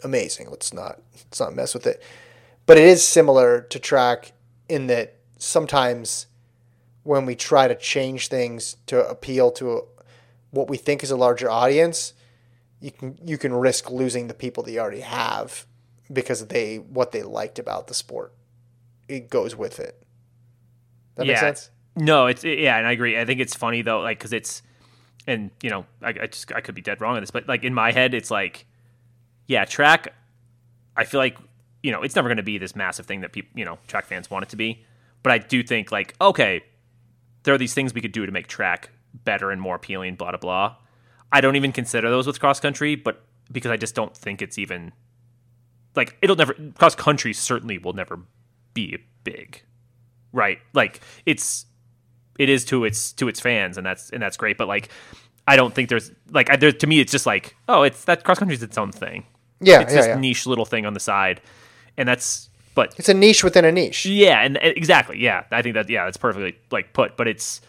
amazing. 0.05 0.51
Let's 0.51 0.73
not 0.73 1.01
let's 1.15 1.41
not 1.41 1.55
mess 1.55 1.75
with 1.75 1.87
it. 1.87 2.03
But 2.67 2.77
it 2.77 2.85
is 2.85 3.07
similar 3.07 3.63
to 3.63 3.79
track 3.79 4.33
in 4.69 4.87
that 4.89 5.17
sometimes 5.39 6.27
when 7.03 7.27
we 7.27 7.35
try 7.35 7.67
to 7.67 7.75
change 7.75 8.29
things 8.29 8.77
to 8.87 9.09
appeal 9.09 9.51
to 9.53 9.79
a, 9.79 9.81
what 10.51 10.69
we 10.69 10.77
think 10.77 11.03
is 11.03 11.11
a 11.11 11.17
larger 11.17 11.51
audience, 11.51 12.13
you 12.81 12.91
can 12.91 13.19
you 13.25 13.39
can 13.39 13.53
risk 13.53 13.91
losing 13.91 14.29
the 14.29 14.35
people 14.35 14.63
that 14.63 14.73
you 14.73 14.79
already 14.79 15.01
have 15.01 15.67
because 16.13 16.47
they 16.49 16.77
what 16.77 17.13
they 17.13 17.23
liked 17.23 17.59
about 17.59 17.87
the 17.87 17.95
sport. 17.95 18.35
It 19.11 19.29
goes 19.29 19.57
with 19.57 19.81
it. 19.81 20.01
That 21.17 21.27
yeah 21.27 21.33
makes 21.33 21.41
sense. 21.41 21.71
no 21.97 22.27
it's 22.27 22.45
yeah 22.45 22.79
and 22.79 22.87
i 22.87 22.93
agree 22.93 23.19
i 23.19 23.25
think 23.25 23.41
it's 23.41 23.55
funny 23.55 23.83
though 23.83 24.01
like 24.01 24.19
because 24.19 24.33
it's 24.33 24.63
and 25.27 25.51
you 25.63 25.69
know 25.69 25.85
I, 26.01 26.09
I 26.09 26.27
just 26.29 26.51
i 26.53 26.61
could 26.61 26.75
be 26.75 26.81
dead 26.81 27.01
wrong 27.01 27.17
on 27.17 27.21
this 27.21 27.31
but 27.31 27.47
like 27.47 27.65
in 27.65 27.75
my 27.75 27.93
head 27.93 28.15
it's 28.15 28.31
like 28.31 28.65
yeah 29.47 29.65
track 29.65 30.15
i 30.97 31.05
feel 31.05 31.21
like 31.21 31.37
you 31.83 31.91
know 31.91 32.03
it's 32.03 32.17
never 32.17 32.29
going 32.29 32.39
to 32.39 32.43
be 32.43 32.57
this 32.57 32.75
massive 32.75 33.05
thing 33.05 33.21
that 33.21 33.33
people 33.33 33.51
you 33.55 33.65
know 33.65 33.79
track 33.87 34.07
fans 34.07 34.31
want 34.31 34.45
it 34.45 34.49
to 34.51 34.57
be 34.57 34.83
but 35.23 35.33
i 35.33 35.37
do 35.39 35.63
think 35.63 35.93
like 35.93 36.15
okay 36.21 36.63
there 37.43 37.53
are 37.53 37.59
these 37.59 37.75
things 37.75 37.93
we 37.93 38.01
could 38.01 38.13
do 38.13 38.25
to 38.25 38.33
make 38.33 38.47
track 38.47 38.91
better 39.25 39.51
and 39.51 39.61
more 39.61 39.75
appealing 39.75 40.15
blah 40.15 40.31
blah 40.31 40.39
blah 40.39 40.77
i 41.33 41.41
don't 41.41 41.57
even 41.57 41.73
consider 41.73 42.09
those 42.09 42.27
with 42.27 42.41
cross 42.41 42.61
country 42.61 42.95
but 42.95 43.25
because 43.53 43.71
i 43.71 43.77
just 43.77 43.95
don't 43.95 44.17
think 44.17 44.41
it's 44.41 44.57
even 44.59 44.93
like 45.97 46.17
it'll 46.23 46.37
never 46.37 46.55
cross 46.79 46.95
country 46.95 47.35
certainly 47.35 47.77
will 47.77 47.93
never 47.93 48.21
be 48.75 48.99
big 49.25 49.63
right 50.33 50.59
like 50.73 51.01
it's 51.27 51.67
it 52.39 52.49
is 52.49 52.65
to 52.65 52.85
its 52.85 53.13
to 53.13 53.29
its 53.29 53.41
fans 53.41 53.77
and 53.77 53.85
that's 53.87 54.11
and 54.11 54.23
that's 54.23 54.37
great 54.37 54.57
but 54.57 54.69
like 54.69 54.89
i 55.47 55.57
don't 55.57 55.75
think 55.75 55.89
there's 55.89 56.11
like 56.31 56.49
I, 56.51 56.57
there, 56.57 56.73
to 56.73 56.87
me 56.87 57.01
it's 57.01 57.13
just 57.13 57.27
like 57.27 57.57
oh 57.69 57.83
it's 57.83 58.05
that 58.05 58.25
cross 58.25 58.39
country 58.39 58.55
is 58.55 58.63
its 58.63 58.79
own 58.79 58.93
thing 58.93 59.25
Yeah, 59.61 59.81
it's 59.81 59.93
yeah, 59.93 59.99
this 60.01 60.07
yeah. 60.09 60.19
niche 60.19 60.47
little 60.47 60.65
thing 60.65 60.87
on 60.87 60.95
the 60.95 61.01
side 61.01 61.41
and 61.97 62.09
that's 62.09 62.49
but 62.75 62.95
It's 62.99 63.09
a 63.09 63.15
niche 63.15 63.43
within 63.45 63.65
a 63.65 63.73
niche. 63.73 64.07
yeah 64.07 64.41
and, 64.43 64.57
and 64.57 64.77
exactly 64.77 65.19
yeah 65.19 65.45
i 65.51 65.61
think 65.63 65.75
that 65.75 65.91
yeah 65.91 66.05
that's 66.05 66.17
perfectly 66.17 66.57
like 66.71 66.93
put 66.93 67.17
but 67.17 67.27
it's 67.29 67.61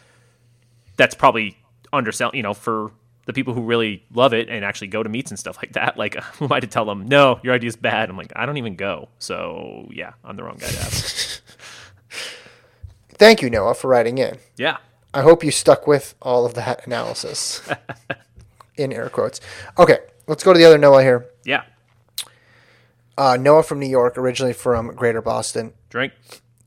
that's 0.96 1.14
probably 1.14 1.56
undersell. 1.92 2.30
you 2.32 2.42
know 2.42 2.54
for 2.54 2.92
the 3.26 3.32
people 3.32 3.54
who 3.54 3.62
really 3.62 4.04
love 4.12 4.32
it 4.34 4.48
and 4.48 4.64
actually 4.64 4.88
go 4.88 5.02
to 5.02 5.08
meets 5.08 5.30
and 5.30 5.38
stuff 5.38 5.56
like 5.58 5.72
that 5.74 5.96
like 5.96 6.14
who 6.36 6.44
am 6.46 6.52
i 6.52 6.60
to 6.60 6.66
tell 6.66 6.84
them 6.84 7.06
no 7.06 7.38
your 7.42 7.54
idea 7.54 7.68
is 7.68 7.76
bad 7.76 8.10
i'm 8.10 8.16
like 8.16 8.32
i 8.36 8.44
don't 8.46 8.56
even 8.56 8.74
go 8.76 9.08
so 9.18 9.88
yeah 9.92 10.12
i'm 10.24 10.36
the 10.36 10.42
wrong 10.42 10.56
guy 10.58 10.68
to 10.68 10.78
ask 10.80 11.40
Thank 13.14 13.40
you, 13.42 13.50
Noah, 13.50 13.74
for 13.74 13.88
writing 13.88 14.18
in. 14.18 14.38
yeah 14.56 14.78
I 15.14 15.20
hope 15.22 15.44
you 15.44 15.50
stuck 15.50 15.86
with 15.86 16.14
all 16.22 16.44
of 16.46 16.54
that 16.54 16.86
analysis 16.86 17.60
in 18.76 18.92
air 18.92 19.08
quotes. 19.10 19.40
Okay, 19.78 19.98
let's 20.26 20.42
go 20.42 20.52
to 20.52 20.58
the 20.58 20.64
other 20.64 20.78
Noah 20.78 21.02
here. 21.02 21.26
yeah 21.44 21.62
Uh, 23.16 23.36
Noah 23.38 23.62
from 23.62 23.78
New 23.78 23.86
York, 23.88 24.16
originally 24.18 24.54
from 24.54 24.88
Greater 24.96 25.20
Boston. 25.22 25.72
Drink. 25.90 26.14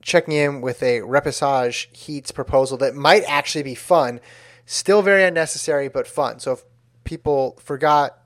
checking 0.02 0.34
in 0.36 0.62
with 0.62 0.82
a 0.84 1.00
repechage 1.02 1.94
heats 1.96 2.32
proposal 2.32 2.78
that 2.78 2.94
might 2.96 3.24
actually 3.28 3.64
be 3.64 3.76
fun. 3.76 4.22
Still 4.66 5.02
very 5.02 5.24
unnecessary, 5.24 5.88
but 5.90 6.08
fun. 6.08 6.40
So 6.40 6.54
if 6.54 6.64
people 7.04 7.58
forgot 7.64 8.20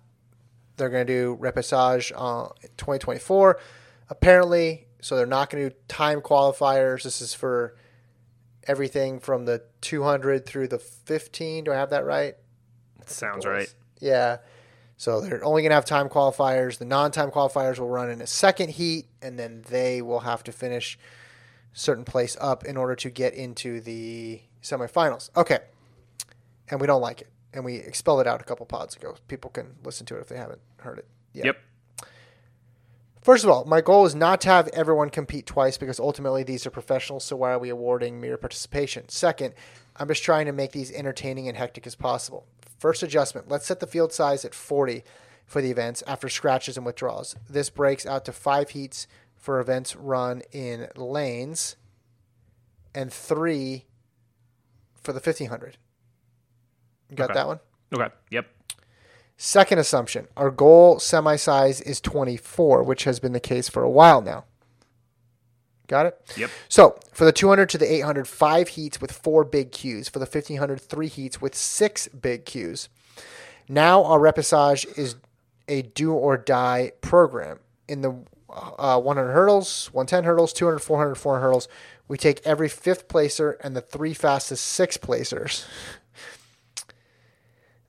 they're 0.80 0.90
going 0.90 1.06
to 1.06 1.14
do 1.14 1.38
repechage 1.40 2.12
uh, 2.16 2.54
2024, 2.78 3.60
apparently, 4.10 4.88
so 5.02 5.16
they're 5.16 5.26
not 5.26 5.50
going 5.50 5.66
to 5.66 5.70
do 5.70 5.76
time 5.88 6.22
qualifiers. 6.22 7.04
This 7.04 7.22
is 7.22 7.34
for 7.34 7.76
everything 8.68 9.20
from 9.20 9.46
the 9.46 9.62
200 9.82 10.46
through 10.46 10.70
the 10.70 10.80
15. 10.80 11.66
Do 11.66 11.72
I 11.72 11.76
have 11.76 11.92
that 11.92 12.06
right? 12.06 12.36
Sounds 13.06 13.46
right. 13.46 13.74
Yeah. 14.00 14.38
So 14.98 15.22
they're 15.22 15.44
only 15.44 15.62
going 15.62 15.70
to 15.70 15.76
have 15.76 15.86
time 15.86 16.10
qualifiers. 16.10 16.78
The 16.78 16.86
non-time 16.86 17.32
qualifiers 17.32 17.80
will 17.80 17.90
run 17.90 18.10
in 18.10 18.22
a 18.22 18.28
second 18.28 18.72
heat, 18.72 19.06
and 19.22 19.40
then 19.40 19.64
they 19.70 20.02
will 20.02 20.20
have 20.20 20.44
to 20.44 20.52
finish 20.52 21.00
certain 21.74 22.04
place 22.04 22.36
up 22.42 22.66
in 22.66 22.76
order 22.76 22.96
to 22.96 23.10
get 23.10 23.34
into 23.34 23.80
the 23.80 24.42
semifinals. 24.62 25.30
Okay. 25.38 25.60
And 26.70 26.80
we 26.80 26.88
don't 26.88 27.02
like 27.02 27.22
it, 27.22 27.30
and 27.54 27.66
we 27.66 27.76
expelled 27.76 28.22
it 28.22 28.28
out 28.28 28.42
a 28.42 28.44
couple 28.44 28.66
pods 28.66 28.96
ago. 28.96 29.16
People 29.28 29.50
can 29.50 29.76
listen 29.84 30.06
to 30.08 30.18
it 30.18 30.22
if 30.22 30.28
they 30.28 30.38
haven't 30.38 30.62
heard 30.78 31.00
it. 31.00 31.08
yet. 31.34 31.46
Yep. 31.46 31.58
First 33.22 33.44
of 33.44 33.50
all, 33.50 33.66
my 33.66 33.82
goal 33.82 34.06
is 34.06 34.16
not 34.16 34.40
to 34.42 34.50
have 34.50 34.70
everyone 34.70 35.10
compete 35.10 35.46
twice 35.46 35.78
because 35.78 36.00
ultimately 36.00 36.44
these 36.44 36.66
are 36.66 36.72
professionals, 36.72 37.26
so 37.26 37.36
why 37.36 37.52
are 37.52 37.60
we 37.60 37.70
awarding 37.70 38.22
mere 38.22 38.38
participation? 38.38 39.10
Second, 39.10 39.54
I'm 39.98 40.08
just 40.08 40.24
trying 40.24 40.46
to 40.46 40.54
make 40.54 40.72
these 40.72 40.92
entertaining 40.92 41.48
and 41.48 41.58
hectic 41.58 41.86
as 41.86 41.96
possible. 41.96 42.48
First 42.78 43.04
adjustment, 43.04 43.50
let's 43.50 43.66
set 43.66 43.82
the 43.82 43.88
field 43.88 44.14
size 44.14 44.46
at 44.46 44.56
40 44.56 45.04
for 45.46 45.62
the 45.62 45.70
events 45.70 46.02
after 46.08 46.30
scratches 46.30 46.78
and 46.78 46.86
withdrawals. 46.86 47.36
This 47.50 47.70
breaks 47.70 48.06
out 48.06 48.24
to 48.26 48.32
five 48.32 48.70
heats 48.70 49.06
for 49.36 49.60
events 49.60 49.96
run 49.96 50.42
in 50.52 50.88
lanes 50.96 51.76
and 52.96 53.12
three 53.12 53.86
for 55.02 55.12
the 55.12 55.18
1500. 55.18 55.78
You 57.10 57.16
got 57.16 57.32
Okay. 57.32 57.34
that 57.40 57.48
one? 57.48 57.60
Okay. 57.94 58.08
Yep. 58.32 58.48
Second 59.38 59.80
assumption 59.80 60.28
our 60.36 60.52
goal 60.52 61.00
semi 61.00 61.36
size 61.38 61.80
is 61.82 62.02
24, 62.02 62.84
which 62.84 63.06
has 63.06 63.20
been 63.20 63.32
the 63.34 63.40
case 63.40 63.70
for 63.70 63.84
a 63.84 63.90
while 63.90 64.22
now. 64.22 64.44
Got 65.88 66.06
it? 66.08 66.22
Yep. 66.38 66.52
So 66.68 67.00
for 67.14 67.26
the 67.26 67.32
200 67.32 67.68
to 67.70 67.78
the 67.80 67.92
800, 67.92 68.28
five 68.28 68.68
heats 68.70 69.02
with 69.02 69.12
four 69.12 69.44
big 69.44 69.72
Qs. 69.72 70.10
For 70.10 70.20
the 70.20 70.26
1500, 70.26 70.80
three 70.80 71.08
heats 71.08 71.42
with 71.42 71.56
six 71.56 72.08
big 72.10 72.46
Qs. 72.46 72.90
Now 73.68 74.04
our 74.04 74.20
repechage 74.20 74.86
is 74.98 75.16
a 75.68 75.82
do 75.84 76.14
or 76.14 76.38
die 76.38 76.92
program. 77.02 77.60
In 77.88 78.02
the 78.02 78.12
uh, 78.52 79.00
100 79.00 79.32
hurdles, 79.32 79.90
110 79.94 80.26
hurdles, 80.26 80.54
200, 80.54 80.80
400, 80.80 81.16
400 81.16 81.42
hurdles, 81.42 81.68
we 82.08 82.18
take 82.18 82.42
every 82.46 82.70
fifth 82.70 83.08
placer 83.08 83.52
and 83.62 83.76
the 83.76 83.82
three 83.82 84.14
fastest 84.14 84.66
six 84.66 84.98
placers. 84.98 85.66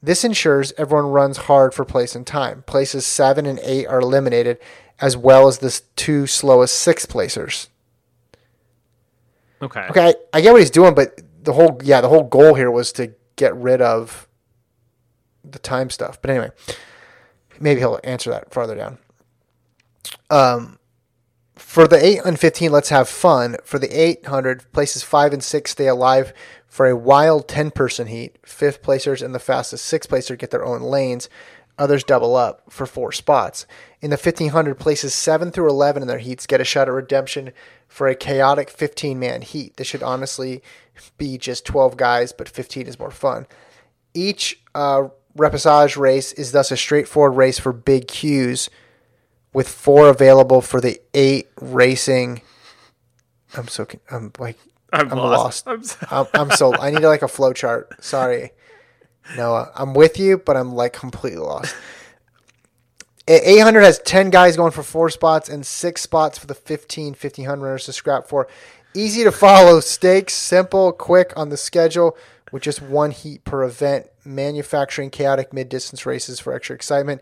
This 0.03 0.25
ensures 0.25 0.73
everyone 0.79 1.11
runs 1.11 1.37
hard 1.37 1.75
for 1.75 1.85
place 1.85 2.15
and 2.15 2.27
time. 2.27 2.63
Places 2.63 3.05
7 3.05 3.45
and 3.45 3.61
8 3.63 3.87
are 3.87 4.01
eliminated, 4.01 4.59
as 4.99 5.17
well 5.17 5.47
as 5.47 5.59
the 5.59 5.81
two 5.97 6.27
slowest 6.27 6.79
six 6.79 7.05
placers. 7.05 7.69
Okay. 9.63 9.87
Okay, 9.91 10.09
I, 10.09 10.39
I 10.39 10.41
get 10.41 10.53
what 10.53 10.61
he's 10.61 10.71
doing, 10.71 10.95
but 10.95 11.21
the 11.43 11.53
whole 11.53 11.79
yeah, 11.83 12.01
the 12.01 12.09
whole 12.09 12.25
goal 12.25 12.55
here 12.55 12.71
was 12.71 12.93
to 12.93 13.13
get 13.37 13.55
rid 13.55 13.83
of 13.83 14.27
the 15.45 15.59
time 15.59 15.91
stuff. 15.91 16.21
But 16.21 16.31
anyway, 16.31 16.51
maybe 17.59 17.81
he'll 17.81 18.01
answer 18.03 18.31
that 18.31 18.53
farther 18.53 18.75
down. 18.75 18.99
Um, 20.31 20.79
for 21.57 21.87
the 21.87 22.03
eight 22.03 22.21
and 22.25 22.41
fifteen, 22.41 22.73
let's 22.73 22.89
have 22.89 23.07
fun. 23.09 23.57
For 23.65 23.79
the 23.79 23.89
eight 23.89 24.25
hundred, 24.27 24.71
places 24.73 25.03
five 25.03 25.35
and 25.35 25.45
six 25.45 25.73
stay 25.73 25.89
alive 25.89 26.33
for 26.71 26.87
a 26.87 26.97
wild 26.97 27.49
ten 27.49 27.71
person 27.71 28.07
heat. 28.07 28.39
Fifth 28.43 28.81
placers 28.81 29.21
and 29.21 29.35
the 29.35 29.39
fastest 29.39 29.85
sixth 29.85 30.09
placer 30.09 30.37
get 30.37 30.51
their 30.51 30.65
own 30.65 30.81
lanes. 30.81 31.29
Others 31.79 32.05
double 32.05 32.37
up 32.37 32.63
for 32.71 32.87
four 32.87 33.11
spots. 33.11 33.67
In 34.03 34.11
the 34.11 34.17
1500, 34.17 34.79
places 34.79 35.15
7 35.15 35.51
through 35.51 35.71
11 35.71 36.03
in 36.03 36.09
their 36.09 36.19
heats 36.19 36.47
get 36.47 36.61
a 36.61 36.65
shot 36.65 36.89
at 36.89 36.95
redemption 36.95 37.53
for 37.89 38.07
a 38.07 38.15
chaotic 38.15 38.69
15 38.69 39.19
man 39.19 39.41
heat. 39.41 39.77
This 39.77 39.87
should 39.87 40.03
honestly 40.03 40.63
be 41.17 41.39
just 41.39 41.65
12 41.65 41.97
guys, 41.97 42.33
but 42.33 42.51
15 42.51 42.87
is 42.87 42.99
more 42.99 43.11
fun. 43.11 43.47
Each 44.13 44.61
uh, 44.75 45.09
repechage 45.39 45.97
race 45.97 46.33
is 46.35 46.53
thus 46.53 46.71
a 46.71 46.77
straightforward 46.77 47.37
race 47.37 47.59
for 47.59 47.73
big 47.73 48.07
Qs, 48.09 48.69
with 49.55 49.69
four 49.69 50.11
available 50.11 50.61
for 50.61 50.83
the 50.83 51.01
eight 51.15 51.49
racing. 51.61 52.43
I'm 53.57 53.69
so 53.69 53.87
I'm 54.11 54.33
like 54.39 54.59
I'm, 54.93 55.11
I'm 55.13 55.19
lost. 55.19 55.67
lost. 55.67 55.97
I'm 56.11 56.27
I'm, 56.35 56.49
I'm 56.49 56.51
so 56.57 56.75
I 56.75 56.91
need 56.91 57.01
like 57.01 57.23
a 57.23 57.29
flow 57.29 57.53
chart. 57.53 58.03
Sorry, 58.03 58.53
Noah. 59.37 59.71
I'm 59.75 59.95
with 59.95 60.19
you, 60.19 60.39
but 60.39 60.57
I'm 60.57 60.73
like 60.73 60.93
completely 60.93 61.41
lost. 61.41 61.75
800 63.29 63.83
has 63.83 64.01
10 64.01 64.31
guys 64.31 64.57
going 64.57 64.73
for 64.73 64.83
four 64.83 65.09
spots 65.09 65.49
and 65.49 65.65
six 65.65 66.03
spots 66.03 66.37
for 66.37 66.49
the 66.49 66.55
15 66.55 67.13
1500 67.13 67.63
runners 67.63 67.85
to 67.85 67.93
scrap 67.93 68.27
for. 68.27 68.49
Easy 68.93 69.23
to 69.23 69.31
follow 69.31 69.79
stakes, 69.79 70.35
simple, 70.35 70.91
quick 70.91 71.33
on 71.37 71.49
the 71.49 71.57
schedule 71.57 72.17
with 72.51 72.65
just 72.65 72.83
one 72.83 73.13
heat 73.13 73.45
per 73.45 73.63
event. 73.63 74.07
Manufacturing 74.25 75.11
chaotic 75.11 75.53
mid 75.53 75.69
distance 75.69 76.05
races 76.05 76.41
for 76.41 76.53
extra 76.53 76.75
excitement. 76.75 77.21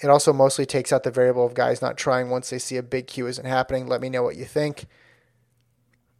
It 0.00 0.08
also 0.08 0.32
mostly 0.32 0.66
takes 0.66 0.92
out 0.92 1.04
the 1.04 1.10
variable 1.10 1.46
of 1.46 1.54
guys 1.54 1.80
not 1.80 1.96
trying 1.96 2.30
once 2.30 2.50
they 2.50 2.58
see 2.58 2.76
a 2.76 2.82
big 2.82 3.06
Q 3.06 3.28
isn't 3.28 3.46
happening. 3.46 3.86
Let 3.86 4.00
me 4.00 4.10
know 4.10 4.24
what 4.24 4.36
you 4.36 4.44
think. 4.44 4.86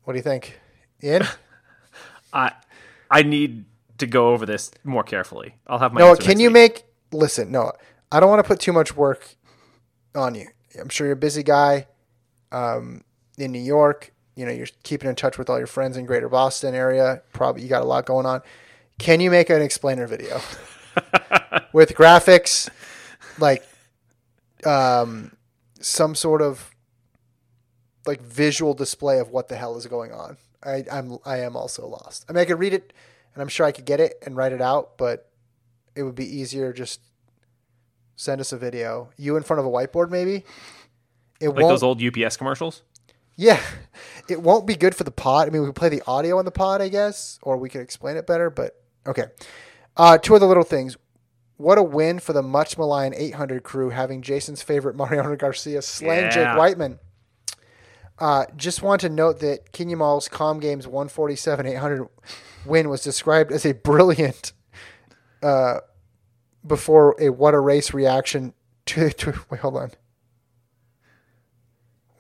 What 0.04 0.12
do 0.12 0.18
you 0.18 0.22
think? 0.22 0.60
Ian? 1.04 1.26
I 2.32 2.52
I 3.10 3.22
need 3.22 3.66
to 3.98 4.06
go 4.06 4.30
over 4.30 4.46
this 4.46 4.70
more 4.82 5.04
carefully. 5.04 5.54
I'll 5.66 5.78
have 5.78 5.92
my 5.92 6.02
answer 6.02 6.22
can 6.22 6.40
you 6.40 6.48
week. 6.48 6.54
make 6.54 6.84
listen, 7.12 7.52
no. 7.52 7.72
I 8.10 8.20
don't 8.20 8.28
want 8.28 8.42
to 8.44 8.48
put 8.48 8.60
too 8.60 8.72
much 8.72 8.96
work 8.96 9.36
on 10.14 10.34
you. 10.34 10.48
I'm 10.78 10.88
sure 10.88 11.06
you're 11.06 11.14
a 11.14 11.16
busy 11.16 11.42
guy 11.42 11.86
um, 12.52 13.02
in 13.38 13.52
New 13.52 13.60
York. 13.60 14.12
You 14.36 14.46
know, 14.46 14.52
you're 14.52 14.68
keeping 14.82 15.08
in 15.08 15.14
touch 15.14 15.38
with 15.38 15.48
all 15.48 15.58
your 15.58 15.66
friends 15.66 15.96
in 15.96 16.06
greater 16.06 16.28
Boston 16.28 16.74
area. 16.74 17.22
Probably 17.32 17.62
you 17.62 17.68
got 17.68 17.82
a 17.82 17.86
lot 17.86 18.06
going 18.06 18.26
on. 18.26 18.42
Can 18.98 19.20
you 19.20 19.30
make 19.30 19.50
an 19.50 19.62
explainer 19.62 20.06
video 20.06 20.36
with 21.72 21.94
graphics 21.94 22.68
like 23.38 23.64
um, 24.64 25.36
some 25.80 26.14
sort 26.14 26.42
of 26.42 26.70
like 28.06 28.20
visual 28.20 28.74
display 28.74 29.18
of 29.18 29.30
what 29.30 29.48
the 29.48 29.56
hell 29.56 29.76
is 29.76 29.86
going 29.86 30.12
on? 30.12 30.36
I, 30.64 30.84
I'm 30.90 31.18
I 31.24 31.38
am 31.40 31.56
also 31.56 31.86
lost. 31.86 32.24
I 32.28 32.32
mean, 32.32 32.40
I 32.40 32.44
could 32.44 32.58
read 32.58 32.72
it, 32.74 32.92
and 33.34 33.42
I'm 33.42 33.48
sure 33.48 33.66
I 33.66 33.72
could 33.72 33.84
get 33.84 34.00
it 34.00 34.14
and 34.24 34.36
write 34.36 34.52
it 34.52 34.60
out, 34.62 34.96
but 34.98 35.30
it 35.94 36.02
would 36.02 36.14
be 36.14 36.24
easier 36.26 36.72
just 36.72 37.00
send 38.16 38.40
us 38.40 38.52
a 38.52 38.56
video. 38.58 39.10
You 39.16 39.36
in 39.36 39.42
front 39.42 39.60
of 39.60 39.66
a 39.66 39.70
whiteboard, 39.70 40.10
maybe. 40.10 40.44
It 41.40 41.48
like 41.48 41.58
won't. 41.58 41.68
those 41.68 41.82
old 41.82 42.02
UPS 42.02 42.36
commercials? 42.36 42.82
yeah, 43.36 43.60
it 44.28 44.40
won't 44.42 44.66
be 44.66 44.76
good 44.76 44.94
for 44.94 45.04
the 45.04 45.10
pod. 45.10 45.48
I 45.48 45.50
mean, 45.50 45.62
we 45.62 45.68
could 45.68 45.74
play 45.76 45.88
the 45.88 46.02
audio 46.06 46.38
on 46.38 46.44
the 46.44 46.50
pod, 46.52 46.80
I 46.80 46.88
guess, 46.88 47.38
or 47.42 47.56
we 47.56 47.68
could 47.68 47.80
explain 47.80 48.16
it 48.16 48.26
better. 48.26 48.50
But 48.50 48.80
okay, 49.06 49.24
uh, 49.96 50.18
two 50.18 50.34
other 50.36 50.46
little 50.46 50.62
things. 50.64 50.96
What 51.56 51.78
a 51.78 51.82
win 51.84 52.18
for 52.18 52.32
the 52.32 52.42
much 52.42 52.76
maligned 52.76 53.14
800 53.16 53.62
crew 53.62 53.90
having 53.90 54.22
Jason's 54.22 54.60
favorite 54.62 54.96
Mariano 54.96 55.36
Garcia 55.36 55.82
slang 55.82 56.24
Jake 56.30 56.36
Yeah. 56.36 56.56
Wightman. 56.56 56.98
Uh, 58.18 58.46
just 58.56 58.82
want 58.82 59.00
to 59.00 59.08
note 59.08 59.40
that 59.40 59.72
Kinyamal's 59.72 60.28
Com 60.28 60.60
Games 60.60 60.86
147 60.86 61.66
800 61.66 62.08
win 62.64 62.88
was 62.88 63.02
described 63.02 63.50
as 63.50 63.66
a 63.66 63.72
brilliant 63.72 64.52
uh, 65.42 65.80
before 66.66 67.16
a 67.20 67.30
what 67.30 67.54
a 67.54 67.60
race 67.60 67.92
reaction 67.92 68.54
to, 68.86 69.10
to 69.10 69.34
wait 69.50 69.60
hold 69.60 69.76
on. 69.76 69.90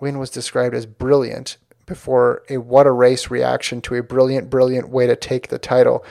Win 0.00 0.18
was 0.18 0.30
described 0.30 0.74
as 0.74 0.86
brilliant 0.86 1.56
before 1.86 2.42
a 2.50 2.56
what 2.58 2.86
a 2.86 2.90
race 2.90 3.30
reaction 3.30 3.80
to 3.82 3.94
a 3.94 4.02
brilliant, 4.02 4.50
brilliant 4.50 4.88
way 4.88 5.06
to 5.06 5.14
take 5.14 5.48
the 5.48 5.58
title, 5.58 6.04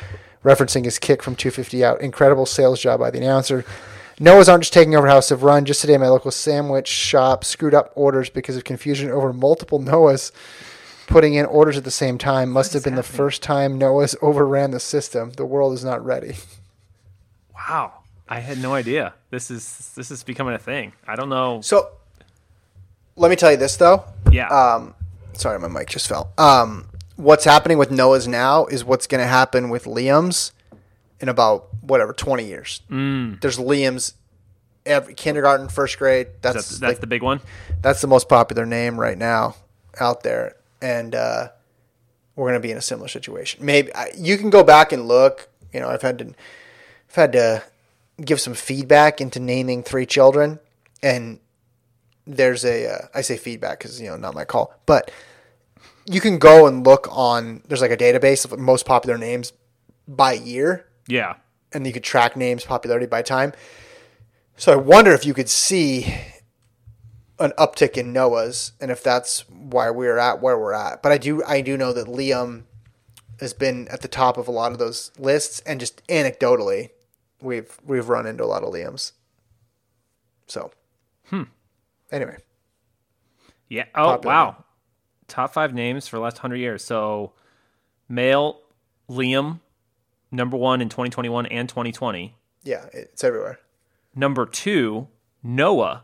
referencing 0.44 0.86
his 0.86 0.98
kick 0.98 1.22
from 1.22 1.36
250 1.36 1.84
out. 1.84 2.02
Incredible 2.02 2.46
sales 2.46 2.80
job 2.80 3.00
by 3.00 3.12
the 3.12 3.18
announcer. 3.18 3.66
Noah's 4.24 4.48
aren't 4.48 4.64
just 4.64 4.72
taking 4.72 4.96
over 4.96 5.06
House 5.06 5.32
of 5.32 5.44
Run. 5.44 5.66
Just 5.66 5.82
today, 5.82 5.98
my 5.98 6.08
local 6.08 6.32
sandwich 6.32 6.88
shop 6.88 7.44
screwed 7.44 7.74
up 7.74 7.92
orders 7.94 8.30
because 8.30 8.56
of 8.56 8.64
confusion 8.64 9.12
over 9.12 9.34
multiple 9.34 9.82
Noahs 9.82 10.32
putting 11.08 11.34
in 11.34 11.46
orders 11.46 11.76
at 11.76 11.84
the 11.84 11.92
same 11.92 12.18
time. 12.18 12.50
Must 12.50 12.72
have 12.72 12.86
been 12.86 12.96
the 12.96 13.04
first 13.04 13.44
time 13.44 13.78
Noah's 13.78 14.16
overran 14.22 14.72
the 14.72 14.80
system. 14.80 15.32
The 15.32 15.44
world 15.46 15.74
is 15.74 15.84
not 15.84 16.04
ready. 16.06 16.38
Wow. 17.54 17.96
I 18.30 18.40
had 18.40 18.60
no 18.60 18.74
idea. 18.74 19.14
This 19.30 19.52
is 19.52 19.92
this 19.96 20.10
is 20.10 20.24
becoming 20.24 20.54
a 20.54 20.58
thing. 20.58 20.94
I 21.06 21.18
don't 21.18 21.28
know. 21.28 21.60
So, 21.60 21.90
let 23.18 23.30
me 23.30 23.36
tell 23.36 23.52
you 23.52 23.58
this 23.58 23.76
though. 23.76 24.06
Yeah. 24.32 24.48
Um, 24.48 24.96
sorry, 25.34 25.60
my 25.60 25.68
mic 25.68 25.90
just 25.90 26.08
fell. 26.08 26.32
Um, 26.38 26.88
what's 27.18 27.44
happening 27.44 27.78
with 27.78 27.92
Noah's 27.92 28.26
now 28.26 28.68
is 28.68 28.86
what's 28.86 29.06
going 29.06 29.20
to 29.22 29.28
happen 29.28 29.70
with 29.70 29.84
Liam's 29.84 30.53
in 31.24 31.30
about 31.30 31.70
whatever 31.82 32.12
twenty 32.12 32.46
years. 32.46 32.82
Mm. 32.92 33.40
There's 33.40 33.58
Liam's 33.58 34.14
every 34.86 35.14
kindergarten, 35.14 35.70
first 35.70 35.98
grade. 35.98 36.28
That's 36.42 36.56
that's 36.56 36.70
that's 36.80 36.82
like, 36.82 37.00
the 37.00 37.08
big 37.08 37.24
one. 37.24 37.40
that's 37.82 38.02
the 38.02 38.08
most 38.08 38.28
popular 38.28 38.66
name 38.66 39.00
right 39.00 39.18
now 39.18 39.56
out 40.00 40.24
there. 40.24 40.56
and 40.82 41.16
uh, 41.16 41.48
we're 42.36 42.50
going 42.50 42.62
to 42.62 42.68
be 42.68 42.72
in 42.72 42.78
a 42.78 42.82
similar 42.82 43.08
situation. 43.08 43.66
Maybe 43.66 43.94
I, 43.96 44.12
you 44.18 44.38
can 44.38 44.50
go 44.50 44.64
back 44.64 44.92
and 44.92 45.08
look. 45.08 45.50
You 45.72 45.80
know, 45.80 45.88
I've 45.88 46.02
had 46.02 46.18
to, 46.20 46.26
I've 47.10 47.16
had 47.16 47.32
to 47.34 47.64
give 48.24 48.40
some 48.40 48.54
feedback 48.54 49.22
into 49.22 49.40
naming 49.40 49.82
three 49.84 50.06
children, 50.06 50.60
and 51.02 51.40
there's 52.28 52.66
a 52.66 52.94
uh, 52.94 52.98
I 53.16 53.22
say 53.22 53.38
feedback 53.38 53.80
because 53.80 54.02
you 54.02 54.10
know 54.10 54.18
not 54.18 54.34
my 54.34 54.46
call, 54.46 54.74
but 54.86 55.10
you 56.06 56.20
can 56.20 56.38
go 56.38 56.68
and 56.68 56.86
look 56.86 57.08
on. 57.10 57.62
There's 57.68 57.82
like 57.82 57.92
a 57.92 57.98
database 57.98 58.44
of 58.44 58.60
most 58.60 58.86
popular 58.86 59.18
names 59.18 59.54
by 60.08 60.34
year, 60.34 60.86
Yeah. 61.08 61.36
and 61.72 61.86
you 61.88 61.94
could 61.94 62.04
track 62.04 62.36
names 62.38 62.64
popularity 62.66 63.06
by 63.08 63.22
time. 63.22 63.54
So 64.58 64.72
I 64.72 64.76
wonder 64.76 65.12
if 65.12 65.26
you 65.26 65.34
could 65.34 65.50
see 65.50 66.14
an 67.40 67.52
uptick 67.58 67.98
in 67.98 68.14
Noah's, 68.14 68.74
and 68.80 68.92
if 68.92 69.02
that's 69.04 69.50
why 69.50 69.90
we're 69.90 70.18
at 70.20 70.42
where 70.42 70.58
we're 70.58 70.74
at. 70.74 71.02
But 71.02 71.12
I 71.12 71.18
do 71.18 71.44
I 71.46 71.62
do 71.62 71.76
know 71.78 71.92
that 71.94 72.08
Liam 72.08 72.64
has 73.40 73.54
been 73.54 73.88
at 73.90 74.02
the 74.02 74.08
top 74.08 74.38
of 74.38 74.48
a 74.48 74.52
lot 74.52 74.72
of 74.72 74.78
those 74.78 75.12
lists, 75.18 75.60
and 75.66 75.80
just 75.80 76.06
anecdotally, 76.08 76.92
we've 77.42 77.76
we've 77.84 78.08
run 78.08 78.28
into 78.28 78.44
a 78.44 78.46
lot 78.46 78.64
of 78.64 78.72
Liams. 78.72 79.14
So, 80.48 80.72
hmm. 81.30 81.44
Anyway, 82.12 82.38
Yeah. 83.70 83.86
Oh 83.96 84.06
Popular 84.12 84.36
wow. 84.36 84.64
Top 85.28 85.52
five 85.54 85.74
names 85.74 86.08
for 86.08 86.18
the 86.18 86.22
last 86.22 86.38
hundred 86.38 86.58
years. 86.58 86.84
So, 86.84 87.34
male 88.08 88.60
Liam, 89.10 89.62
number 90.34 90.58
one 90.58 90.82
in 90.82 90.90
2021 90.90 91.46
and 91.46 91.70
2020. 91.70 92.36
yeah, 92.64 92.86
it's 92.92 93.24
everywhere. 93.24 93.60
Number 94.16 94.46
two, 94.46 95.08
Noah 95.42 96.04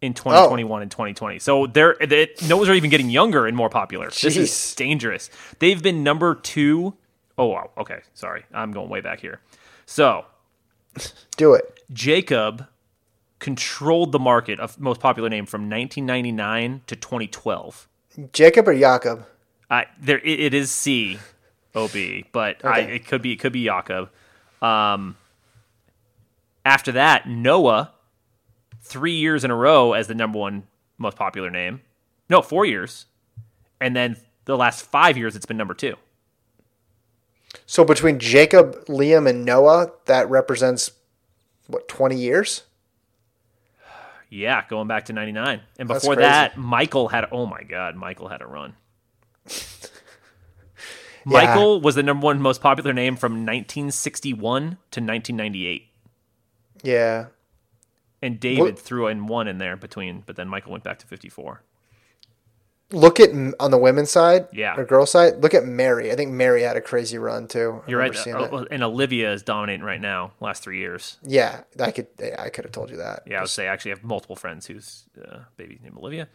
in 0.00 0.14
2021 0.14 0.82
and 0.82 0.90
2020. 0.90 1.38
So 1.38 1.66
they're 1.66 1.96
they, 2.00 2.26
Noahs 2.26 2.68
are 2.68 2.74
even 2.74 2.90
getting 2.90 3.10
younger 3.10 3.46
and 3.46 3.56
more 3.56 3.68
popular. 3.68 4.08
This 4.10 4.36
is 4.36 4.74
dangerous. 4.74 5.30
They've 5.58 5.82
been 5.82 6.02
number 6.02 6.34
two 6.34 6.94
oh 7.36 7.46
wow. 7.46 7.70
Okay, 7.76 8.00
sorry, 8.14 8.44
I'm 8.52 8.72
going 8.72 8.88
way 8.88 9.00
back 9.00 9.20
here. 9.20 9.40
So 9.86 10.24
Do 11.36 11.54
it. 11.54 11.80
Jacob 11.92 12.66
controlled 13.38 14.12
the 14.12 14.18
market 14.18 14.58
of 14.58 14.78
most 14.80 15.00
popular 15.00 15.28
name 15.28 15.46
from 15.46 15.62
1999 15.62 16.82
to 16.88 16.96
2012. 16.96 17.88
Jacob 18.32 18.66
or 18.68 18.74
Jakob? 18.74 19.24
I 19.70 19.86
there 20.00 20.18
it, 20.18 20.40
it 20.40 20.54
is 20.54 20.70
C 20.70 21.18
O 21.74 21.88
B, 21.88 22.24
but 22.32 22.64
I, 22.64 22.80
it 22.80 23.06
could 23.06 23.22
be 23.22 23.32
it 23.32 23.36
could 23.36 23.52
be 23.52 23.64
Jakob. 23.64 24.10
Um, 24.62 25.16
after 26.64 26.92
that, 26.92 27.28
Noah, 27.28 27.92
three 28.82 29.12
years 29.14 29.44
in 29.44 29.50
a 29.50 29.56
row 29.56 29.92
as 29.92 30.06
the 30.08 30.14
number 30.14 30.38
one 30.38 30.64
most 30.96 31.16
popular 31.16 31.50
name. 31.50 31.82
No, 32.28 32.42
four 32.42 32.66
years, 32.66 33.06
and 33.80 33.94
then 33.94 34.16
the 34.44 34.56
last 34.56 34.84
five 34.84 35.16
years 35.16 35.36
it's 35.36 35.46
been 35.46 35.56
number 35.56 35.74
two. 35.74 35.96
So 37.66 37.84
between 37.84 38.18
Jacob, 38.18 38.84
Liam, 38.86 39.28
and 39.28 39.44
Noah, 39.44 39.92
that 40.06 40.28
represents 40.28 40.92
what 41.66 41.88
twenty 41.88 42.16
years? 42.16 42.62
Yeah, 44.30 44.62
going 44.68 44.88
back 44.88 45.06
to 45.06 45.12
'99, 45.12 45.62
and 45.78 45.88
before 45.88 46.16
that, 46.16 46.58
Michael 46.58 47.08
had. 47.08 47.26
Oh 47.32 47.46
my 47.46 47.62
God, 47.62 47.94
Michael 47.96 48.28
had 48.28 48.42
a 48.42 48.46
run. 48.46 48.74
Michael 51.24 51.80
was 51.80 51.94
the 51.94 52.02
number 52.02 52.24
one 52.24 52.40
most 52.40 52.60
popular 52.60 52.92
name 52.92 53.16
from 53.16 53.32
1961 53.46 54.62
to 54.90 55.00
1998. 55.00 55.84
Yeah, 56.82 57.26
And 58.20 58.40
David 58.40 58.60
What- 58.60 58.78
threw 58.78 59.06
in 59.06 59.26
one 59.28 59.46
in 59.48 59.58
there 59.58 59.76
between, 59.76 60.22
but 60.26 60.34
then 60.36 60.48
Michael 60.48 60.72
went 60.72 60.84
back 60.84 60.98
to 61.00 61.06
54. 61.06 61.62
look 62.90 63.20
at 63.20 63.28
on 63.60 63.70
the 63.70 63.76
women's 63.76 64.10
side, 64.10 64.48
Yeah. 64.50 64.74
or 64.74 64.84
girls' 64.86 65.10
side. 65.10 65.42
Look 65.42 65.52
at 65.52 65.64
Mary. 65.66 66.10
I 66.10 66.16
think 66.16 66.30
Mary 66.30 66.62
had 66.62 66.74
a 66.76 66.80
crazy 66.80 67.18
run 67.18 67.46
too. 67.46 67.82
I 67.86 67.90
You're 67.90 67.98
right. 68.00 68.26
uh, 68.26 68.64
and 68.70 68.82
Olivia 68.82 69.30
is 69.30 69.42
dominating 69.42 69.84
right 69.84 70.00
now, 70.00 70.32
last 70.40 70.62
three 70.62 70.78
years. 70.78 71.18
Yeah, 71.22 71.64
I 71.78 71.90
could. 71.90 72.06
I 72.38 72.48
could 72.48 72.64
have 72.64 72.72
told 72.72 72.88
you 72.90 72.96
that. 72.96 73.24
Yeah, 73.26 73.38
I 73.38 73.40
would 73.42 73.50
say 73.50 73.68
I 73.68 73.72
actually 73.74 73.90
have 73.90 74.02
multiple 74.04 74.36
friends 74.36 74.66
whose 74.66 75.04
uh, 75.22 75.40
baby 75.58 75.78
named 75.82 75.98
Olivia. 75.98 76.28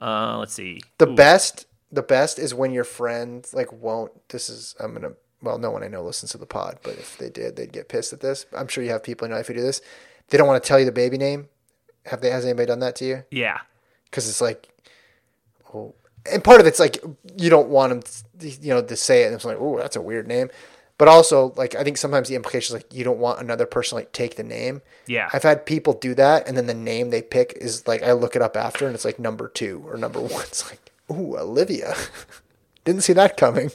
Uh, 0.00 0.36
let's 0.38 0.54
see. 0.54 0.80
The 0.98 1.08
Ooh, 1.08 1.16
best, 1.16 1.66
the 1.90 2.02
best 2.02 2.38
is 2.38 2.54
when 2.54 2.72
your 2.72 2.84
friend 2.84 3.46
like 3.52 3.72
won't. 3.72 4.28
This 4.28 4.48
is 4.48 4.74
I'm 4.80 4.92
gonna. 4.94 5.12
Well, 5.42 5.58
no 5.58 5.70
one 5.70 5.82
I 5.82 5.88
know 5.88 6.02
listens 6.02 6.32
to 6.32 6.38
the 6.38 6.46
pod, 6.46 6.78
but 6.82 6.94
if 6.94 7.18
they 7.18 7.28
did, 7.28 7.56
they'd 7.56 7.72
get 7.72 7.88
pissed 7.88 8.12
at 8.12 8.20
this. 8.20 8.46
I'm 8.56 8.68
sure 8.68 8.82
you 8.82 8.90
have 8.90 9.02
people 9.02 9.26
in 9.26 9.30
your 9.30 9.38
life 9.38 9.48
who 9.48 9.54
do 9.54 9.60
this. 9.60 9.82
They 10.28 10.38
don't 10.38 10.46
want 10.46 10.62
to 10.62 10.66
tell 10.66 10.78
you 10.78 10.86
the 10.86 10.92
baby 10.92 11.18
name. 11.18 11.48
Have 12.06 12.20
they? 12.20 12.30
Has 12.30 12.44
anybody 12.44 12.66
done 12.66 12.80
that 12.80 12.96
to 12.96 13.04
you? 13.04 13.24
Yeah. 13.30 13.58
Because 14.04 14.28
it's 14.28 14.40
like, 14.40 14.68
oh, 15.74 15.94
and 16.30 16.42
part 16.42 16.60
of 16.60 16.66
it's 16.66 16.80
like 16.80 17.02
you 17.36 17.50
don't 17.50 17.68
want 17.68 17.90
them, 17.90 18.02
to, 18.40 18.48
you 18.48 18.74
know, 18.74 18.82
to 18.82 18.96
say 18.96 19.22
it. 19.22 19.26
And 19.26 19.34
it's 19.34 19.44
like, 19.44 19.58
oh, 19.60 19.76
that's 19.78 19.96
a 19.96 20.02
weird 20.02 20.26
name. 20.26 20.48
But 20.98 21.08
also, 21.08 21.52
like, 21.56 21.74
I 21.74 21.84
think 21.84 21.98
sometimes 21.98 22.28
the 22.28 22.36
implication 22.36 22.74
is 22.74 22.82
like 22.82 22.94
you 22.94 23.04
don't 23.04 23.18
want 23.18 23.40
another 23.40 23.66
person 23.66 23.96
like 23.96 24.12
take 24.12 24.36
the 24.36 24.42
name. 24.42 24.80
Yeah. 25.06 25.28
I've 25.32 25.42
had 25.42 25.66
people 25.66 25.92
do 25.92 26.14
that, 26.14 26.48
and 26.48 26.56
then 26.56 26.66
the 26.66 26.74
name 26.74 27.10
they 27.10 27.20
pick 27.20 27.52
is 27.60 27.86
like 27.86 28.02
I 28.02 28.12
look 28.12 28.34
it 28.34 28.42
up 28.42 28.56
after, 28.56 28.86
and 28.86 28.94
it's 28.94 29.04
like 29.04 29.18
number 29.18 29.48
two 29.48 29.84
or 29.86 29.98
number 29.98 30.20
one. 30.22 30.42
It's 30.42 30.68
like, 30.70 30.90
ooh, 31.10 31.36
Olivia. 31.38 31.94
Didn't 32.84 33.02
see 33.02 33.12
that 33.14 33.36
coming. 33.36 33.70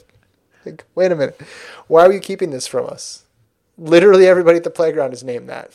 Like, 0.64 0.84
wait 0.94 1.10
a 1.12 1.16
minute, 1.16 1.40
why 1.88 2.06
are 2.06 2.12
you 2.12 2.20
keeping 2.20 2.50
this 2.50 2.66
from 2.66 2.86
us? 2.86 3.24
Literally 3.76 4.26
everybody 4.26 4.58
at 4.58 4.64
the 4.64 4.70
playground 4.70 5.12
is 5.12 5.24
named 5.24 5.48
that. 5.48 5.72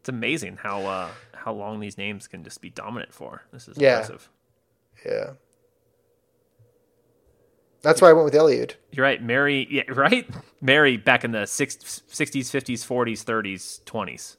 It's 0.00 0.08
amazing 0.08 0.58
how 0.62 0.82
uh, 0.86 1.08
how 1.34 1.52
long 1.52 1.80
these 1.80 1.96
names 1.96 2.26
can 2.26 2.42
just 2.42 2.60
be 2.60 2.70
dominant 2.70 3.12
for. 3.14 3.42
This 3.52 3.68
is 3.68 3.76
Yeah. 3.78 4.00
impressive. 4.00 4.28
Yeah. 5.06 5.30
That's 7.82 8.02
why 8.02 8.10
I 8.10 8.12
went 8.12 8.26
with 8.26 8.34
Eliud. 8.34 8.74
You're 8.92 9.04
right. 9.04 9.22
Mary, 9.22 9.66
yeah, 9.70 9.84
right? 9.88 10.28
Mary 10.60 10.96
back 10.98 11.24
in 11.24 11.32
the 11.32 11.40
60s, 11.40 12.02
50s, 12.10 12.84
40s, 12.86 13.24
30s, 13.24 13.82
20s. 13.84 14.36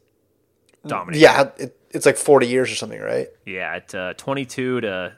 Dominating. 0.86 1.24
Yeah, 1.24 1.50
it, 1.58 1.78
it's 1.92 2.06
like 2.06 2.18
40 2.18 2.48
years 2.48 2.72
or 2.72 2.76
something, 2.76 3.00
right? 3.02 3.28
Yeah, 3.46 3.74
at 3.76 3.96
uh, 3.96 4.14
22 4.16 4.82
to 4.82 5.14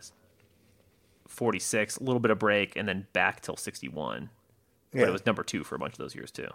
46, 1.33 1.97
a 1.97 2.03
little 2.03 2.19
bit 2.19 2.31
of 2.31 2.39
break, 2.39 2.75
and 2.75 2.87
then 2.87 3.07
back 3.13 3.41
till 3.41 3.57
61. 3.57 4.29
Yeah. 4.93 5.01
But 5.01 5.09
it 5.09 5.11
was 5.11 5.25
number 5.25 5.43
two 5.43 5.63
for 5.63 5.75
a 5.75 5.79
bunch 5.79 5.93
of 5.93 5.97
those 5.97 6.15
years, 6.15 6.31
too. 6.31 6.47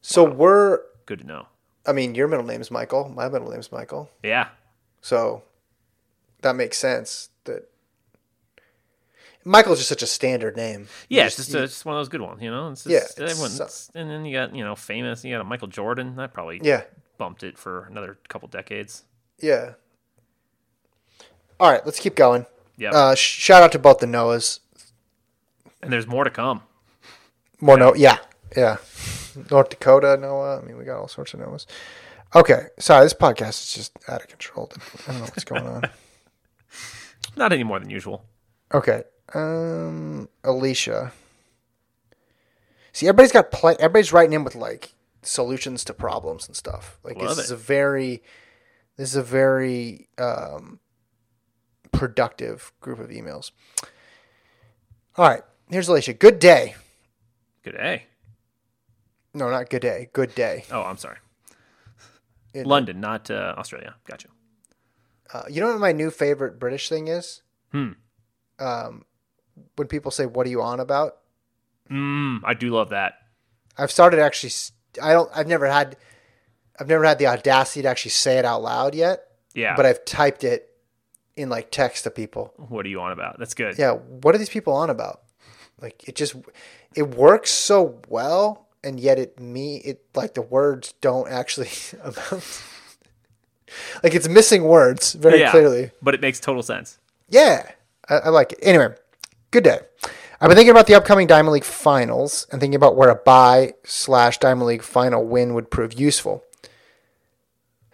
So 0.00 0.24
we're, 0.24 0.80
Good 1.06 1.20
to 1.20 1.26
know. 1.26 1.46
I 1.86 1.92
mean, 1.92 2.14
your 2.14 2.28
middle 2.28 2.44
name's 2.46 2.70
Michael. 2.70 3.08
My 3.08 3.28
middle 3.28 3.50
name's 3.50 3.72
Michael. 3.72 4.08
Yeah. 4.22 4.48
So 5.00 5.42
that 6.42 6.54
makes 6.54 6.78
sense 6.78 7.30
that 7.44 7.68
Michael's 9.44 9.78
just 9.78 9.88
such 9.88 10.02
a 10.02 10.06
standard 10.06 10.56
name. 10.56 10.86
You 11.08 11.18
Yeah, 11.18 11.26
it's 11.26 11.36
just, 11.36 11.52
uh, 11.54 11.60
just 11.62 11.84
one 11.84 11.96
of 11.96 11.98
those 11.98 12.08
good 12.08 12.20
ones, 12.20 12.40
you 12.40 12.50
know? 12.52 12.70
It's 12.70 12.86
Yeah, 12.86 13.00
just, 13.00 13.18
it's 13.18 13.32
everyone's- 13.32 13.90
and 13.96 14.08
then 14.08 14.24
you 14.24 14.32
got, 14.36 14.54
you 14.54 14.62
know, 14.62 14.76
famous. 14.76 15.24
You 15.24 15.34
got 15.34 15.40
a 15.40 15.44
Michael 15.44 15.66
Jordan. 15.68 16.14
That 16.16 16.32
probably 16.32 16.60
Yeah. 16.62 16.84
bumped 17.18 17.42
it 17.42 17.58
for 17.58 17.86
another 17.86 18.16
couple 18.28 18.46
decades. 18.46 19.02
Yeah. 19.38 19.72
All 21.58 21.70
right, 21.70 21.84
let's 21.84 21.98
keep 21.98 22.14
going. 22.14 22.46
Yeah. 22.82 22.90
Uh, 22.90 23.14
shout 23.14 23.62
out 23.62 23.70
to 23.72 23.78
both 23.78 23.98
the 23.98 24.06
Noahs. 24.06 24.58
and 25.80 25.92
there's 25.92 26.08
more 26.08 26.24
to 26.24 26.30
come. 26.30 26.62
More 27.60 27.78
no, 27.78 27.94
yeah, 27.94 28.18
yeah. 28.56 28.78
North 29.52 29.70
Dakota 29.70 30.16
Noah. 30.16 30.58
I 30.60 30.64
mean, 30.64 30.76
we 30.76 30.84
got 30.84 30.98
all 30.98 31.06
sorts 31.06 31.32
of 31.32 31.38
Noahs. 31.38 31.66
Okay, 32.34 32.66
sorry, 32.80 33.04
this 33.04 33.14
podcast 33.14 33.62
is 33.62 33.72
just 33.74 33.98
out 34.08 34.20
of 34.20 34.26
control. 34.26 34.72
I 35.06 35.12
don't 35.12 35.20
know 35.20 35.26
what's 35.26 35.44
going 35.44 35.64
on. 35.64 35.82
Not 37.36 37.52
any 37.52 37.62
more 37.62 37.78
than 37.78 37.88
usual. 37.88 38.24
Okay, 38.74 39.04
um, 39.32 40.28
Alicia. 40.42 41.12
See, 42.92 43.06
everybody's 43.06 43.30
got 43.30 43.52
play. 43.52 43.76
Everybody's 43.78 44.12
writing 44.12 44.32
in 44.32 44.42
with 44.42 44.56
like 44.56 44.92
solutions 45.22 45.84
to 45.84 45.94
problems 45.94 46.48
and 46.48 46.56
stuff. 46.56 46.98
Like 47.04 47.16
Love 47.16 47.36
this 47.36 47.44
is 47.44 47.50
a 47.52 47.56
very, 47.56 48.24
this 48.96 49.10
is 49.10 49.16
a 49.16 49.22
very 49.22 50.08
um, 50.18 50.80
productive 51.92 52.72
group 52.80 52.98
of 52.98 53.08
emails. 53.10 53.50
All 55.16 55.28
right, 55.28 55.42
here's 55.68 55.88
Alicia. 55.88 56.14
Good 56.14 56.38
day. 56.38 56.74
Good 57.62 57.72
day. 57.76 58.06
No, 59.34 59.50
not 59.50 59.70
good 59.70 59.82
day. 59.82 60.08
Good 60.12 60.34
day. 60.34 60.64
Oh, 60.70 60.82
I'm 60.82 60.96
sorry. 60.96 61.18
It- 62.54 62.66
London, 62.66 63.00
not 63.00 63.30
uh, 63.30 63.54
Australia. 63.56 63.94
Gotcha. 64.06 64.28
Uh, 65.32 65.42
you 65.48 65.60
know 65.62 65.68
what 65.68 65.80
my 65.80 65.92
new 65.92 66.10
favorite 66.10 66.58
British 66.58 66.88
thing 66.90 67.08
is? 67.08 67.40
Hmm. 67.70 67.92
Um, 68.58 69.04
when 69.76 69.88
people 69.88 70.10
say, 70.10 70.26
"What 70.26 70.46
are 70.46 70.50
you 70.50 70.60
on 70.60 70.78
about?" 70.80 71.16
Mm, 71.90 72.40
I 72.44 72.52
do 72.54 72.68
love 72.70 72.90
that. 72.90 73.14
I've 73.78 73.90
started 73.90 74.20
actually. 74.20 74.52
I 75.02 75.12
don't. 75.12 75.30
I've 75.34 75.46
never 75.46 75.66
had. 75.66 75.96
I've 76.78 76.88
never 76.88 77.04
had 77.04 77.18
the 77.18 77.26
audacity 77.28 77.82
to 77.82 77.88
actually 77.88 78.10
say 78.10 78.36
it 78.38 78.44
out 78.44 78.62
loud 78.62 78.94
yet. 78.94 79.22
Yeah. 79.54 79.74
But 79.74 79.86
I've 79.86 80.04
typed 80.04 80.44
it 80.44 80.68
in 81.36 81.48
like 81.48 81.70
text 81.70 82.04
to 82.04 82.10
people. 82.10 82.52
what 82.56 82.84
are 82.86 82.88
you 82.88 83.00
on 83.00 83.12
about? 83.12 83.38
That's 83.38 83.54
good. 83.54 83.78
Yeah, 83.78 83.92
what 83.92 84.34
are 84.34 84.38
these 84.38 84.50
people 84.50 84.72
on 84.74 84.90
about? 84.90 85.22
Like 85.80 86.06
it 86.08 86.14
just 86.14 86.34
it 86.94 87.08
works 87.16 87.50
so 87.50 88.00
well, 88.08 88.68
and 88.84 89.00
yet 89.00 89.18
it 89.18 89.40
me 89.40 89.76
it 89.78 90.04
like 90.14 90.34
the 90.34 90.42
words 90.42 90.94
don't 91.00 91.28
actually 91.28 91.70
amount. 92.02 92.62
like 94.02 94.14
it's 94.14 94.28
missing 94.28 94.64
words 94.64 95.14
very 95.14 95.40
Yeah, 95.40 95.50
clearly. 95.50 95.90
But 96.00 96.14
it 96.14 96.20
makes 96.20 96.38
total 96.38 96.62
sense. 96.62 96.98
Yeah, 97.28 97.70
I, 98.08 98.14
I 98.16 98.28
like 98.28 98.52
it. 98.52 98.58
Anyway, 98.62 98.94
good 99.50 99.64
day. 99.64 99.78
I've 100.40 100.48
been 100.48 100.56
thinking 100.56 100.70
about 100.72 100.88
the 100.88 100.94
upcoming 100.96 101.26
Diamond 101.28 101.52
League 101.52 101.64
finals 101.64 102.46
and 102.50 102.60
thinking 102.60 102.74
about 102.74 102.96
where 102.96 103.08
a 103.10 103.14
buy 103.14 103.74
slash 103.84 104.38
Diamond 104.38 104.66
League 104.66 104.82
final 104.82 105.24
win 105.24 105.54
would 105.54 105.70
prove 105.70 105.92
useful. 105.98 106.44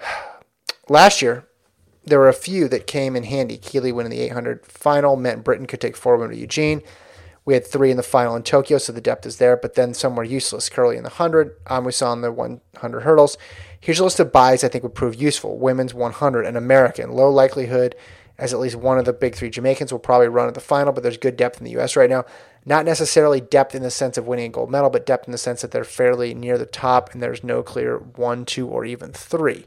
Last 0.89 1.21
year, 1.23 1.47
there 2.09 2.19
were 2.19 2.29
a 2.29 2.35
few 2.35 2.69
that 2.69 2.87
came 2.87 3.17
in 3.17 3.25
handy. 3.25 3.57
Keely 3.57 3.93
winning 3.93 4.11
the 4.11 4.21
800 4.21 4.67
final 4.67 5.17
meant 5.17 5.45
Britain 5.45 5.67
could 5.67 5.81
take 5.81 5.97
four 5.97 6.17
women 6.17 6.35
to 6.35 6.41
Eugene. 6.41 6.83
We 7.45 7.55
had 7.55 7.67
three 7.67 7.91
in 7.91 7.97
the 7.97 8.03
final 8.03 8.37
in 8.37 8.43
Tokyo, 8.43 8.77
so 8.77 8.93
the 8.93 9.01
depth 9.01 9.25
is 9.25 9.39
there, 9.39 9.57
but 9.57 9.75
then 9.75 9.95
some 9.95 10.17
were 10.17 10.25
useless. 10.25 10.69
Kerley 10.69 10.97
in 10.97 11.03
the 11.03 11.09
100, 11.09 11.65
Amusan 11.65 12.07
on 12.07 12.21
the 12.21 12.31
100 12.31 13.01
hurdles. 13.01 13.39
Here's 13.81 14.01
a 14.01 14.05
list 14.05 14.21
of 14.21 14.33
buys 14.33 14.63
I 14.63 14.69
think 14.69 14.85
would 14.85 14.95
prove 14.95 15.15
useful. 15.15 15.59
Women's 15.59 15.95
100, 15.95 16.45
an 16.45 16.57
American. 16.57 17.13
Low 17.13 17.31
likelihood, 17.31 17.95
as 18.37 18.53
at 18.53 18.61
least 18.61 18.77
one 18.77 18.99
of 18.99 19.07
the 19.07 19.15
big 19.15 19.35
three 19.35 19.49
Jamaicans 19.49 19.91
will 19.91 19.99
probably 19.99 20.29
run 20.29 20.49
at 20.49 20.53
the 20.53 20.61
final, 20.61 20.93
but 20.93 21.03
there's 21.03 21.17
good 21.17 21.39
depth 21.39 21.59
in 21.59 21.65
the 21.65 21.71
U.S. 21.73 21.97
right 21.97 22.11
now. 22.11 22.27
Not 22.67 22.85
necessarily 22.85 23.41
depth 23.41 23.75
in 23.75 23.83
the 23.83 23.91
sense 23.91 24.19
of 24.19 24.27
winning 24.27 24.47
a 24.47 24.51
gold 24.51 24.71
medal, 24.71 24.91
but 24.91 25.07
depth 25.07 25.27
in 25.27 25.33
the 25.33 25.39
sense 25.39 25.63
that 25.63 25.71
they're 25.71 25.85
fairly 25.85 26.35
near 26.35 26.59
the 26.59 26.67
top 26.67 27.15
and 27.15 27.23
there's 27.23 27.43
no 27.43 27.63
clear 27.63 27.97
one, 27.97 28.45
two, 28.45 28.69
or 28.69 28.85
even 28.85 29.13
three. 29.13 29.65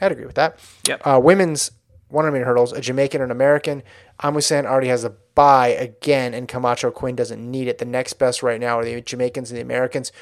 I'd 0.00 0.12
agree 0.12 0.26
with 0.26 0.34
that. 0.34 0.58
Yep. 0.86 1.02
Uh, 1.06 1.20
women's 1.22 1.70
100 2.08 2.32
meter 2.32 2.44
hurdles, 2.44 2.72
a 2.72 2.80
Jamaican 2.80 3.20
and 3.20 3.30
an 3.30 3.36
American. 3.36 3.82
Amusan 4.20 4.64
already 4.64 4.88
has 4.88 5.04
a 5.04 5.10
bye 5.34 5.68
again, 5.68 6.34
and 6.34 6.48
Camacho 6.48 6.90
Quinn 6.90 7.16
doesn't 7.16 7.50
need 7.50 7.68
it. 7.68 7.78
The 7.78 7.84
next 7.84 8.14
best 8.14 8.42
right 8.42 8.60
now 8.60 8.78
are 8.78 8.84
the 8.84 9.00
Jamaicans 9.00 9.50
and 9.50 9.58
the 9.58 9.62
Americans, 9.62 10.12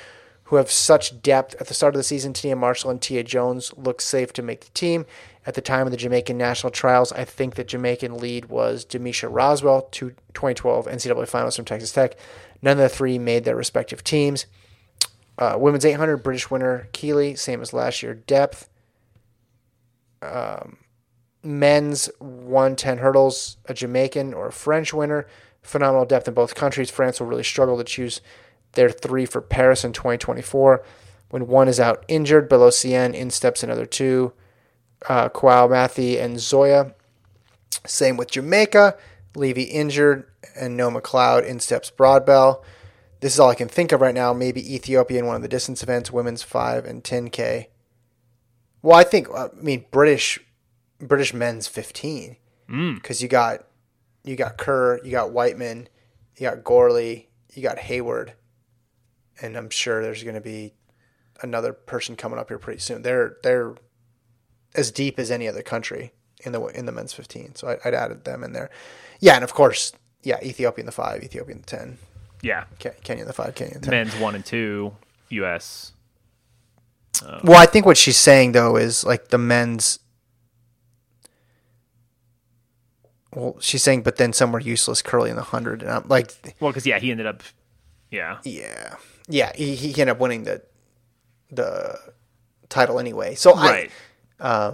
who 0.44 0.56
have 0.56 0.70
such 0.70 1.20
depth. 1.22 1.54
At 1.60 1.68
the 1.68 1.74
start 1.74 1.94
of 1.94 1.98
the 1.98 2.04
season, 2.04 2.32
Tia 2.32 2.56
Marshall 2.56 2.90
and 2.90 3.00
Tia 3.00 3.22
Jones 3.22 3.72
look 3.76 4.00
safe 4.00 4.32
to 4.34 4.42
make 4.42 4.64
the 4.64 4.70
team. 4.70 5.04
At 5.46 5.54
the 5.54 5.60
time 5.60 5.86
of 5.86 5.90
the 5.90 5.98
Jamaican 5.98 6.38
national 6.38 6.70
trials, 6.70 7.12
I 7.12 7.24
think 7.24 7.54
the 7.54 7.64
Jamaican 7.64 8.16
lead 8.16 8.46
was 8.46 8.84
Demisha 8.86 9.28
Roswell, 9.30 9.82
two, 9.90 10.10
2012 10.32 10.86
NCAA 10.86 11.28
finals 11.28 11.56
from 11.56 11.66
Texas 11.66 11.92
Tech. 11.92 12.16
None 12.62 12.72
of 12.72 12.78
the 12.78 12.88
three 12.88 13.18
made 13.18 13.44
their 13.44 13.56
respective 13.56 14.02
teams. 14.02 14.46
Uh, 15.36 15.56
women's 15.58 15.84
800 15.84 16.18
British 16.18 16.50
winner 16.50 16.88
Keely, 16.92 17.34
same 17.34 17.60
as 17.60 17.74
last 17.74 18.02
year. 18.02 18.14
Depth. 18.14 18.70
Um, 20.24 20.78
men's 21.42 22.08
110 22.18 22.98
hurdles, 22.98 23.58
a 23.66 23.74
Jamaican 23.74 24.34
or 24.34 24.48
a 24.48 24.52
French 24.52 24.94
winner. 24.94 25.26
Phenomenal 25.62 26.04
depth 26.04 26.28
in 26.28 26.34
both 26.34 26.54
countries. 26.54 26.90
France 26.90 27.20
will 27.20 27.26
really 27.26 27.44
struggle 27.44 27.78
to 27.78 27.84
choose 27.84 28.20
their 28.72 28.90
three 28.90 29.26
for 29.26 29.40
Paris 29.40 29.84
in 29.84 29.92
2024. 29.92 30.84
When 31.30 31.46
one 31.46 31.68
is 31.68 31.80
out 31.80 32.04
injured, 32.08 32.50
Belocian, 32.50 33.14
in 33.14 33.30
steps 33.30 33.62
another 33.62 33.86
two. 33.86 34.32
Uh, 35.08 35.28
Kwao, 35.28 35.68
Matthew, 35.70 36.18
and 36.18 36.36
Zhoya. 36.36 36.94
Same 37.86 38.16
with 38.16 38.30
Jamaica. 38.30 38.96
Levy 39.34 39.64
injured, 39.64 40.26
and 40.56 40.76
No 40.76 40.90
McLeod 40.90 41.44
in 41.44 41.60
steps 41.60 41.90
Broadbell. 41.90 42.62
This 43.20 43.34
is 43.34 43.40
all 43.40 43.50
I 43.50 43.54
can 43.54 43.68
think 43.68 43.92
of 43.92 44.00
right 44.00 44.14
now. 44.14 44.32
Maybe 44.32 44.74
Ethiopia 44.74 45.18
in 45.18 45.26
one 45.26 45.36
of 45.36 45.42
the 45.42 45.48
distance 45.48 45.82
events, 45.82 46.12
women's 46.12 46.42
5 46.42 46.84
and 46.84 47.02
10K. 47.02 47.66
Well, 48.84 48.98
I 48.98 49.02
think, 49.02 49.28
I 49.34 49.48
mean, 49.56 49.86
British 49.90 50.38
British 50.98 51.32
men's 51.32 51.66
15 51.66 52.36
mm. 52.68 52.94
because 52.96 53.22
you 53.22 53.28
got 53.28 53.64
you 54.24 54.36
got 54.36 54.58
Kerr, 54.58 55.02
you 55.02 55.10
got 55.10 55.32
Wightman, 55.32 55.88
you 56.36 56.42
got 56.50 56.62
Gourley, 56.62 57.28
you 57.54 57.62
got 57.62 57.78
Heyward, 57.78 58.32
and 59.40 59.56
I'm 59.56 59.70
sure 59.70 60.02
there's 60.02 60.22
going 60.22 60.34
to 60.34 60.42
be 60.42 60.74
another 61.40 61.72
person 61.72 62.14
coming 62.14 62.38
up 62.38 62.48
here 62.48 62.58
pretty 62.58 62.78
soon. 62.78 63.00
They're 63.00 63.38
they're 63.42 63.74
as 64.74 64.90
deep 64.90 65.18
as 65.18 65.30
any 65.30 65.48
other 65.48 65.62
country 65.62 66.12
in 66.44 66.52
the 66.52 66.62
in 66.66 66.84
the 66.84 66.92
men's 66.92 67.14
15, 67.14 67.54
so 67.54 67.68
I, 67.68 67.88
I'd 67.88 67.94
added 67.94 68.26
them 68.26 68.44
in 68.44 68.52
there. 68.52 68.68
Yeah, 69.18 69.36
and 69.36 69.44
of 69.44 69.54
course, 69.54 69.94
yeah, 70.22 70.36
Ethiopia 70.42 70.82
in 70.82 70.86
the 70.86 70.92
five, 70.92 71.22
Ethiopia 71.22 71.54
in 71.54 71.62
the 71.62 71.66
10, 71.66 71.98
Yeah. 72.42 72.64
Kenya 72.78 73.22
in 73.22 73.28
the 73.28 73.32
five, 73.32 73.54
Kenya 73.54 73.76
in 73.76 73.80
the 73.80 73.86
10. 73.86 73.90
Men's 73.90 74.16
one 74.20 74.34
and 74.34 74.44
two, 74.44 74.94
U.S. 75.30 75.93
Oh. 77.22 77.40
Well, 77.44 77.60
I 77.60 77.66
think 77.66 77.86
what 77.86 77.96
she's 77.96 78.16
saying 78.16 78.52
though 78.52 78.76
is 78.76 79.04
like 79.04 79.28
the 79.28 79.38
men's. 79.38 79.98
Well, 83.34 83.56
she's 83.60 83.82
saying, 83.82 84.02
but 84.02 84.16
then 84.16 84.32
some 84.32 84.52
were 84.52 84.60
useless, 84.60 85.02
Kerley 85.02 85.28
in 85.28 85.36
the 85.36 85.42
hundred, 85.42 85.82
and 85.82 85.90
I'm 85.90 86.08
like, 86.08 86.32
Well, 86.60 86.70
because 86.70 86.86
yeah, 86.86 86.98
he 86.98 87.10
ended 87.10 87.26
up. 87.26 87.42
Yeah. 88.10 88.38
yeah, 88.44 88.94
yeah, 89.26 89.50
he, 89.56 89.74
he 89.74 89.88
ended 89.88 90.10
up 90.10 90.20
winning 90.20 90.44
the 90.44 90.62
the 91.50 91.98
title 92.68 93.00
anyway. 93.00 93.34
So 93.34 93.54
Right. 93.54 93.90
I, 94.38 94.72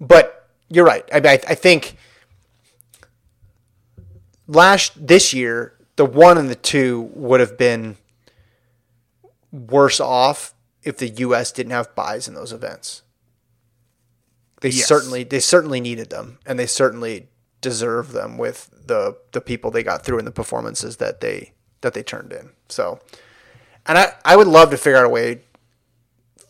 but 0.00 0.48
you're 0.68 0.84
right. 0.84 1.08
I, 1.12 1.18
I 1.18 1.32
I 1.32 1.54
think 1.54 1.96
last 4.46 5.06
this 5.06 5.32
year 5.32 5.74
the 5.96 6.04
one 6.06 6.38
and 6.38 6.48
the 6.48 6.54
two 6.54 7.10
would 7.14 7.40
have 7.40 7.58
been 7.58 7.96
worse 9.52 10.00
off 10.00 10.54
if 10.82 10.96
the 10.98 11.08
U.S. 11.08 11.52
didn't 11.52 11.72
have 11.72 11.94
buys 11.94 12.26
in 12.28 12.34
those 12.34 12.52
events. 12.52 13.02
They 14.60 14.70
Yes. 14.70 14.86
certainly 14.86 15.24
they 15.24 15.40
certainly 15.40 15.80
needed 15.80 16.10
them, 16.10 16.38
and 16.46 16.58
they 16.58 16.66
certainly 16.66 17.28
deserve 17.60 18.12
them 18.12 18.36
with 18.38 18.70
the 18.86 19.16
the 19.32 19.40
people 19.40 19.70
they 19.70 19.82
got 19.82 20.04
through 20.04 20.18
and 20.18 20.26
the 20.26 20.30
performances 20.32 20.96
that 20.98 21.20
they 21.20 21.52
that 21.80 21.94
they 21.94 22.02
turned 22.02 22.32
in. 22.32 22.50
So, 22.68 23.00
and 23.86 23.96
I 23.96 24.12
I 24.24 24.36
would 24.36 24.46
love 24.48 24.70
to 24.70 24.76
figure 24.76 24.98
out 24.98 25.06
a 25.06 25.08
way 25.08 25.40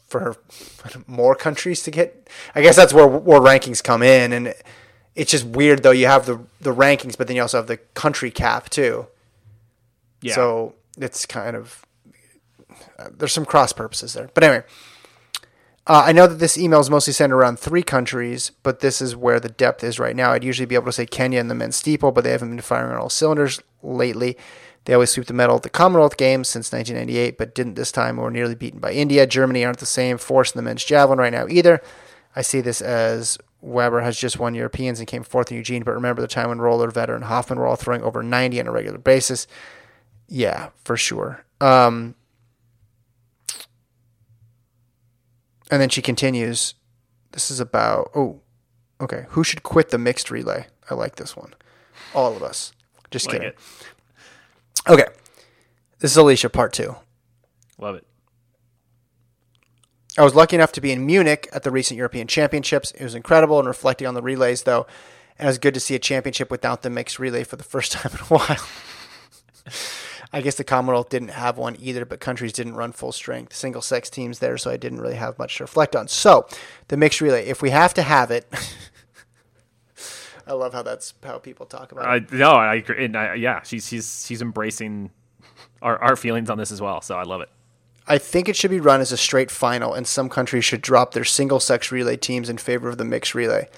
for 0.09 0.36
more 1.07 1.35
countries 1.36 1.82
to 1.85 1.90
get. 1.93 2.28
I 2.55 2.62
guess 2.62 2.74
that's 2.77 2.93
where 2.93 3.07
where 3.07 3.40
rankings 3.40 3.82
come 3.82 4.02
in, 4.02 4.32
and 4.32 4.55
it's 5.15 5.31
just 5.31 5.44
weird 5.47 5.85
though. 5.85 5.93
You 5.93 6.07
have 6.09 6.27
the 6.27 6.40
the 6.61 6.74
rankings, 6.74 7.16
but 7.16 7.28
then 7.28 7.36
you 7.36 7.43
also 7.43 7.59
have 7.59 7.69
the 7.69 7.77
country 7.77 8.32
cap 8.32 8.70
too. 8.70 9.07
Yeah. 10.20 10.35
So 10.35 10.74
it's 10.98 11.27
kind 11.27 11.55
of 11.55 11.86
uh, 12.98 13.09
there's 13.16 13.32
some 13.32 13.44
cross 13.44 13.73
purposes 13.73 14.15
there. 14.15 14.31
But 14.35 14.44
anyway, 14.44 14.65
uh, 15.86 16.05
I 16.07 16.12
know 16.12 16.27
that 16.27 16.36
this 16.39 16.59
email 16.59 16.81
is 16.81 16.90
mostly 16.90 17.12
centered 17.12 17.36
around 17.36 17.59
three 17.59 17.82
countries, 17.82 18.52
but 18.62 18.81
this 18.81 19.01
is 19.01 19.16
where 19.16 19.40
the 19.40 19.48
depth 19.48 19.82
is 19.82 19.98
right 19.98 20.15
now. 20.15 20.32
I'd 20.32 20.44
usually 20.44 20.66
be 20.66 20.74
able 20.74 20.86
to 20.86 20.93
say 20.93 21.07
Kenya 21.07 21.40
and 21.40 21.51
the 21.51 21.55
men's 21.55 21.77
steeple, 21.77 22.12
but 22.12 22.24
they 22.24 22.31
haven't 22.31 22.51
been 22.51 22.61
firing 22.61 22.93
on 22.93 22.98
all 22.98 23.09
cylinders 23.09 23.61
lately. 23.82 24.36
They 24.85 24.94
always 24.94 25.11
sweep 25.11 25.27
the 25.27 25.35
medal 25.35 25.57
at 25.57 25.62
the 25.62 25.70
Commonwealth 25.70 26.16
Games 26.16 26.48
since 26.48 26.73
1998, 26.73 27.36
but 27.36 27.55
didn't 27.55 27.74
this 27.74 27.93
time 27.93 28.19
or 28.19 28.31
nearly 28.31 28.55
beaten 28.55 28.81
by 28.81 28.93
India. 28.93 29.27
Germany 29.27 29.65
aren't 29.65 29.78
the 29.78 29.86
same 29.86 30.16
force 30.16 30.52
in 30.52 30.59
the 30.59 30.62
men's 30.62 30.85
javelin 30.85 31.19
right 31.19 31.32
now 31.32 31.47
either. 31.48 31.82
I 32.35 32.43
see 32.43 32.61
this 32.61 32.81
as 32.81 33.36
Weber 33.61 34.01
has 34.01 34.19
just 34.19 34.39
won 34.39 34.55
Europeans 34.55 34.98
and 34.98 35.09
came 35.09 35.23
fourth 35.23 35.51
in 35.51 35.57
Eugene, 35.57 35.82
but 35.82 35.93
remember 35.93 36.23
the 36.23 36.28
time 36.28 36.48
when 36.48 36.59
Röhler, 36.59 36.90
Vetter, 36.90 37.15
and 37.15 37.24
Hofmann 37.24 37.59
were 37.59 37.66
all 37.66 37.77
throwing 37.77 38.02
over 38.02 38.23
90 38.23 38.61
on 38.61 38.66
a 38.66 38.73
regular 38.73 38.98
basis. 38.98 39.47
Yeah, 40.28 40.70
for 40.85 40.97
sure. 40.97 41.44
Um, 41.61 42.15
and 45.71 45.81
then 45.81 45.89
she 45.89 46.03
continues. 46.03 46.75
This 47.33 47.51
is 47.51 47.61
about 47.61 48.11
oh, 48.15 48.41
okay. 49.01 49.27
Who 49.31 49.45
should 49.45 49.63
quit 49.63 49.91
the 49.91 49.99
mixed 49.99 50.31
relay? 50.31 50.67
I 50.89 50.95
like 50.95 51.17
this 51.17 51.37
one. 51.37 51.55
All 52.15 52.37
of 52.37 52.43
us. 52.43 52.73
Just 53.11 53.27
Like 53.27 53.35
kidding. 53.41 53.49
it. 53.49 53.59
Okay. 54.89 55.07
This 56.01 56.11
is 56.13 56.17
Alicia 56.17 56.49
part 56.51 56.73
two. 56.73 56.97
Love 57.79 57.97
it. 57.97 58.07
I 60.19 60.23
was 60.25 60.35
lucky 60.35 60.57
enough 60.57 60.73
to 60.73 60.81
be 60.81 60.91
in 60.93 61.07
Munich 61.07 61.49
at 61.53 61.63
the 61.63 61.71
recent 61.71 61.97
European 61.97 62.27
Championships. 62.27 62.91
It 62.93 63.05
was 63.05 63.15
incredible 63.15 63.59
and 63.59 63.69
reflecting 63.69 64.07
on 64.07 64.15
the 64.15 64.23
relays, 64.23 64.65
though. 64.65 64.87
And 65.39 65.47
it 65.47 65.51
was 65.51 65.59
good 65.59 65.75
to 65.75 65.81
see 65.81 65.95
a 65.95 65.99
championship 66.01 66.51
without 66.51 66.83
the 66.83 66.91
mixed 66.91 67.19
relay 67.19 67.45
for 67.45 67.57
the 67.57 67.63
first 67.65 67.93
time 67.93 68.13
in 68.13 68.19
a 68.19 68.25
while. 68.25 68.67
I 70.32 70.40
guess 70.40 70.55
the 70.55 70.65
Commonwealth 70.65 71.09
didn't 71.09 71.31
have 71.31 71.59
one 71.59 71.77
either, 71.81 72.05
but 72.05 72.20
countries 72.20 72.52
didn't 72.52 72.77
run 72.77 72.93
full 72.93 73.11
strength. 73.11 73.55
Single 73.55 73.82
sex 73.82 74.09
teams 74.09 74.39
there, 74.39 74.57
so 74.57 74.70
I 74.70 74.77
didn't 74.77 75.01
really 75.01 75.16
have 75.16 75.39
much 75.39 75.57
to 75.57 75.65
reflect 75.65 75.97
on. 75.97 76.07
So, 76.07 76.47
the 76.89 76.97
mixed 76.97 77.20
relay, 77.20 77.47
if 77.47 77.62
we 77.62 77.70
have 77.70 77.94
to 77.94 78.02
have 78.02 78.31
it, 78.31 78.47
I 80.47 80.52
love 80.52 80.73
how 80.73 80.82
that's 80.82 81.15
how 81.24 81.39
people 81.39 81.66
talk 81.66 81.93
about 81.93 82.05
it. 82.05 82.32
I 82.32 82.36
no, 82.36 82.51
I 82.51 82.77
agree. 82.77 83.05
And 83.05 83.16
I, 83.16 83.35
yeah, 83.35 83.62
she's 83.62 83.89
she's 83.89 84.24
she's 84.27 84.40
embracing 84.40 85.11
our 85.82 85.98
our 85.98 86.16
feelings 86.16 86.48
on 86.48 86.59
this 86.59 86.70
as 86.70 86.81
well. 86.81 87.01
So 87.01 87.16
I 87.16 87.23
love 87.24 87.40
it. 87.40 87.48
I 88.07 88.19
think 88.19 88.48
it 88.48 88.57
should 88.57 88.70
be 88.70 88.81
run 88.81 89.01
as 89.01 89.12
a 89.12 89.16
straight 89.16 89.51
final, 89.51 89.94
and 89.94 90.07
some 90.07 90.28
countries 90.28 90.65
should 90.65 90.82
drop 90.82 91.12
their 91.15 91.24
single 91.24 91.61
sex 91.61 91.93
relay 91.93 92.16
teams 92.16 92.48
in 92.48 92.59
favor 92.59 92.89
of 92.89 92.98
the 92.98 93.05
mixed 93.05 93.35
relay. 93.35 93.69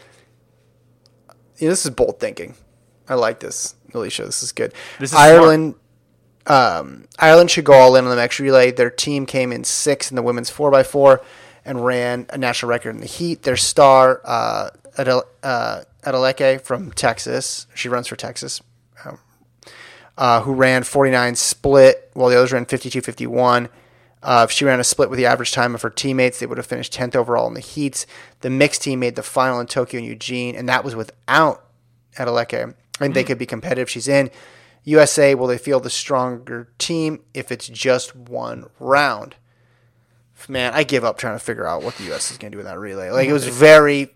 Yeah, 1.59 1.69
this 1.69 1.85
is 1.85 1.91
bold 1.91 2.19
thinking. 2.19 2.55
I 3.09 3.15
like 3.15 3.41
this, 3.41 3.75
Alicia. 3.93 4.25
This 4.25 4.43
is 4.43 4.53
good. 4.53 4.73
This 4.99 5.13
is 5.13 5.17
Ireland. 5.17 5.75
Um, 6.47 7.07
Ireland 7.19 7.51
should 7.51 7.65
go 7.65 7.75
all 7.75 7.95
in 7.97 8.05
on 8.05 8.11
the 8.11 8.17
mixed 8.17 8.39
relay. 8.39 8.71
Their 8.73 8.91
team 8.91 9.27
came 9.27 9.53
in 9.53 9.65
sixth 9.65 10.11
in 10.11 10.17
the 10.17 10.23
women's 10.23 10.51
four 10.51 10.75
x 10.75 10.89
four 10.91 11.23
and 11.65 11.85
ran 11.85 12.27
a 12.31 12.39
national 12.39 12.69
record 12.71 12.91
in 12.91 13.01
the 13.01 13.07
heat. 13.07 13.43
Their 13.43 13.57
star, 13.57 14.21
uh, 14.25 14.71
Adel- 14.99 15.27
uh, 15.43 15.83
Adeleke 16.05 16.61
from 16.61 16.91
Texas, 16.93 17.67
she 17.75 17.89
runs 17.89 18.09
for 18.09 18.17
Texas, 18.17 18.61
um, 19.05 19.19
uh, 20.19 20.41
who 20.43 20.53
ran 20.53 20.83
49 20.83 21.37
split, 21.37 22.11
while 22.15 22.29
the 22.29 22.37
others 22.37 22.53
ran 22.53 22.65
52 22.65 23.01
51. 23.01 23.69
Uh, 24.25 24.47
if 24.49 24.53
she 24.53 24.65
ran 24.65 24.79
a 24.79 24.85
split 24.85 25.11
with 25.11 25.17
the 25.17 25.27
average 25.27 25.53
time 25.53 25.75
of 25.75 25.83
her 25.83 25.91
teammates, 25.91 26.39
they 26.39 26.47
would 26.47 26.59
have 26.59 26.67
finished 26.67 26.93
10th 26.93 27.17
overall 27.17 27.49
in 27.49 27.55
the 27.55 27.61
heats. 27.61 28.07
The 28.41 28.51
mixed 28.51 28.83
team 28.83 29.01
made 29.01 29.17
the 29.17 29.23
final 29.23 29.59
in 29.61 29.67
Tokyo 29.67 29.99
and 29.99 30.07
Eugene, 30.07 30.55
and 30.55 30.69
that 30.69 30.85
was 30.85 30.95
without 30.95 31.65
Adeleke. 32.17 32.75
and 33.01 33.15
they 33.15 33.25
could 33.25 33.39
be 33.39 33.47
competitive. 33.47 33.91
She's 33.91 34.07
in. 34.07 34.31
USA, 34.85 35.35
will 35.35 35.47
they 35.47 35.59
feel 35.59 35.81
the 35.81 35.91
stronger 35.91 36.69
team 36.79 37.21
if 37.35 37.53
it's 37.53 37.69
just 37.69 38.17
one 38.17 38.67
round? 38.79 39.37
Man, 40.49 40.73
I 40.75 40.83
give 40.83 41.05
up 41.05 41.19
trying 41.19 41.39
to 41.39 41.45
figure 41.45 41.67
out 41.67 41.83
what 41.83 41.95
the 41.97 42.13
US 42.13 42.33
is 42.33 42.39
going 42.39 42.51
to 42.51 42.57
do 42.57 42.59
with 42.59 42.67
that 42.67 42.79
relay. 42.79 43.11
Like 43.11 43.29
it 43.29 43.33
was 43.33 43.47
very, 43.47 44.13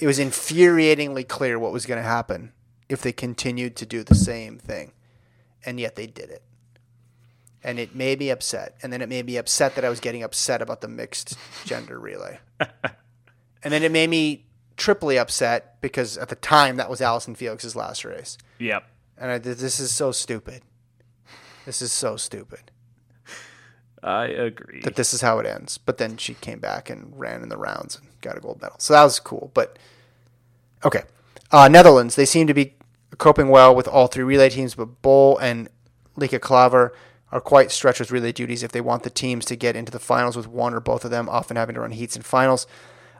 it 0.00 0.06
was 0.08 0.18
infuriatingly 0.18 1.28
clear 1.28 1.58
what 1.58 1.72
was 1.72 1.86
going 1.86 2.02
to 2.02 2.08
happen 2.08 2.52
if 2.88 3.00
they 3.00 3.12
continued 3.12 3.76
to 3.76 3.86
do 3.86 4.02
the 4.02 4.14
same 4.14 4.58
thing, 4.58 4.92
and 5.64 5.78
yet 5.78 5.94
they 5.94 6.06
did 6.06 6.30
it. 6.30 6.42
And 7.62 7.78
it 7.78 7.94
made 7.94 8.18
me 8.18 8.30
upset, 8.30 8.76
and 8.82 8.92
then 8.92 9.02
it 9.02 9.08
made 9.08 9.26
me 9.26 9.36
upset 9.36 9.74
that 9.76 9.84
I 9.84 9.88
was 9.88 10.00
getting 10.00 10.22
upset 10.22 10.62
about 10.62 10.80
the 10.80 10.88
mixed 10.88 11.36
gender 11.64 11.98
relay, 11.98 12.40
and 12.60 13.72
then 13.72 13.82
it 13.84 13.92
made 13.92 14.10
me 14.10 14.46
triply 14.76 15.18
upset 15.18 15.80
because 15.80 16.16
at 16.16 16.28
the 16.28 16.36
time 16.36 16.76
that 16.76 16.88
was 16.88 17.00
Allyson 17.00 17.34
Felix's 17.34 17.76
last 17.76 18.04
race. 18.04 18.38
Yep. 18.58 18.84
And 19.20 19.30
I, 19.30 19.38
this 19.38 19.80
is 19.80 19.90
so 19.90 20.12
stupid. 20.12 20.62
This 21.66 21.82
is 21.82 21.92
so 21.92 22.16
stupid 22.16 22.70
I 24.02 24.26
agree. 24.26 24.80
that 24.82 24.96
this 24.96 25.12
is 25.12 25.20
how 25.20 25.38
it 25.38 25.46
ends. 25.46 25.78
But 25.78 25.98
then 25.98 26.16
she 26.16 26.34
came 26.34 26.60
back 26.60 26.88
and 26.88 27.18
ran 27.18 27.42
in 27.42 27.48
the 27.48 27.56
rounds 27.56 27.96
and 27.96 28.06
got 28.20 28.36
a 28.36 28.40
gold 28.40 28.62
medal. 28.62 28.76
So 28.78 28.94
that 28.94 29.02
was 29.02 29.18
cool. 29.20 29.50
But 29.54 29.78
okay. 30.84 31.02
Uh, 31.50 31.68
Netherlands, 31.68 32.14
they 32.14 32.26
seem 32.26 32.46
to 32.46 32.54
be 32.54 32.74
coping 33.16 33.48
well 33.48 33.74
with 33.74 33.88
all 33.88 34.06
three 34.06 34.24
relay 34.24 34.50
teams, 34.50 34.74
but 34.74 35.02
Bol 35.02 35.38
and 35.38 35.68
Lieke 36.16 36.40
Klaver 36.40 36.90
are 37.32 37.40
quite 37.40 37.70
stretched 37.70 38.00
with 38.00 38.10
relay 38.10 38.32
duties 38.32 38.62
if 38.62 38.72
they 38.72 38.80
want 38.80 39.02
the 39.02 39.10
teams 39.10 39.44
to 39.46 39.56
get 39.56 39.76
into 39.76 39.92
the 39.92 39.98
finals 39.98 40.36
with 40.36 40.46
one 40.46 40.74
or 40.74 40.80
both 40.80 41.04
of 41.04 41.10
them, 41.10 41.28
often 41.28 41.56
having 41.56 41.74
to 41.74 41.80
run 41.80 41.90
heats 41.90 42.16
and 42.16 42.24
finals. 42.24 42.66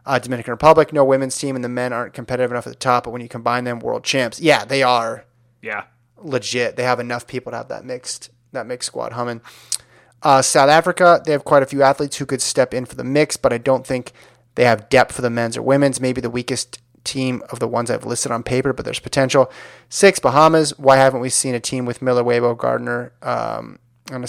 Uh, 0.06 0.18
Dominican 0.18 0.52
Republic, 0.52 0.92
no 0.92 1.04
women's 1.04 1.36
team, 1.36 1.54
and 1.54 1.64
the 1.64 1.68
men 1.68 1.92
aren't 1.92 2.14
competitive 2.14 2.50
enough 2.50 2.66
at 2.66 2.70
the 2.70 2.78
top, 2.78 3.04
but 3.04 3.10
when 3.10 3.20
you 3.20 3.28
combine 3.28 3.64
them, 3.64 3.78
world 3.78 4.04
champs. 4.04 4.40
Yeah, 4.40 4.64
they 4.64 4.82
are 4.82 5.26
yeah. 5.62 5.85
legit. 6.16 6.76
They 6.76 6.85
have 6.85 7.01
enough 7.01 7.26
people 7.26 7.52
to 7.52 7.59
have 7.59 7.68
that 7.68 7.85
mixed 7.85 8.30
that 8.52 8.66
mixed 8.66 8.86
squad 8.86 9.12
humming. 9.12 9.40
Uh, 10.22 10.43
South 10.43 10.68
Africa, 10.70 11.22
they 11.24 11.32
have 11.32 11.44
quite 11.44 11.62
a 11.62 11.66
few 11.66 11.82
athletes 11.82 12.16
who 12.16 12.26
could 12.26 12.43
step 12.43 12.74
in 12.74 12.85
for 12.85 12.97
the 12.97 13.05
mix, 13.05 13.36
but 13.36 13.52
I 13.52 13.59
don't 13.59 13.86
think 13.86 14.12
they 14.56 14.64
have 14.64 14.89
depth 14.89 15.14
for 15.14 15.22
the 15.22 15.30
men's 15.30 15.56
or 15.56 15.62
women's. 15.62 16.01
Maybe 16.01 16.20
the 16.20 16.30
weakest 16.30 16.80
team 17.05 17.43
of 17.51 17.60
the 17.60 17.68
ones 17.68 17.90
I've 17.90 18.05
listed 18.05 18.32
on 18.32 18.43
paper, 18.43 18.72
but 18.72 18.85
there's 18.85 18.98
potential. 18.98 19.51
Six, 19.89 20.18
Bahamas. 20.18 20.76
Why 20.78 20.97
haven't 20.97 21.20
we 21.20 21.28
seen 21.28 21.55
a 21.55 21.60
team 21.60 21.86
with 21.86 22.02
Miller, 22.02 22.24
Uibo, 22.24 22.56
Gardiner 22.56 23.12
um, 23.22 23.78
on 24.10 24.24
a 24.24 24.28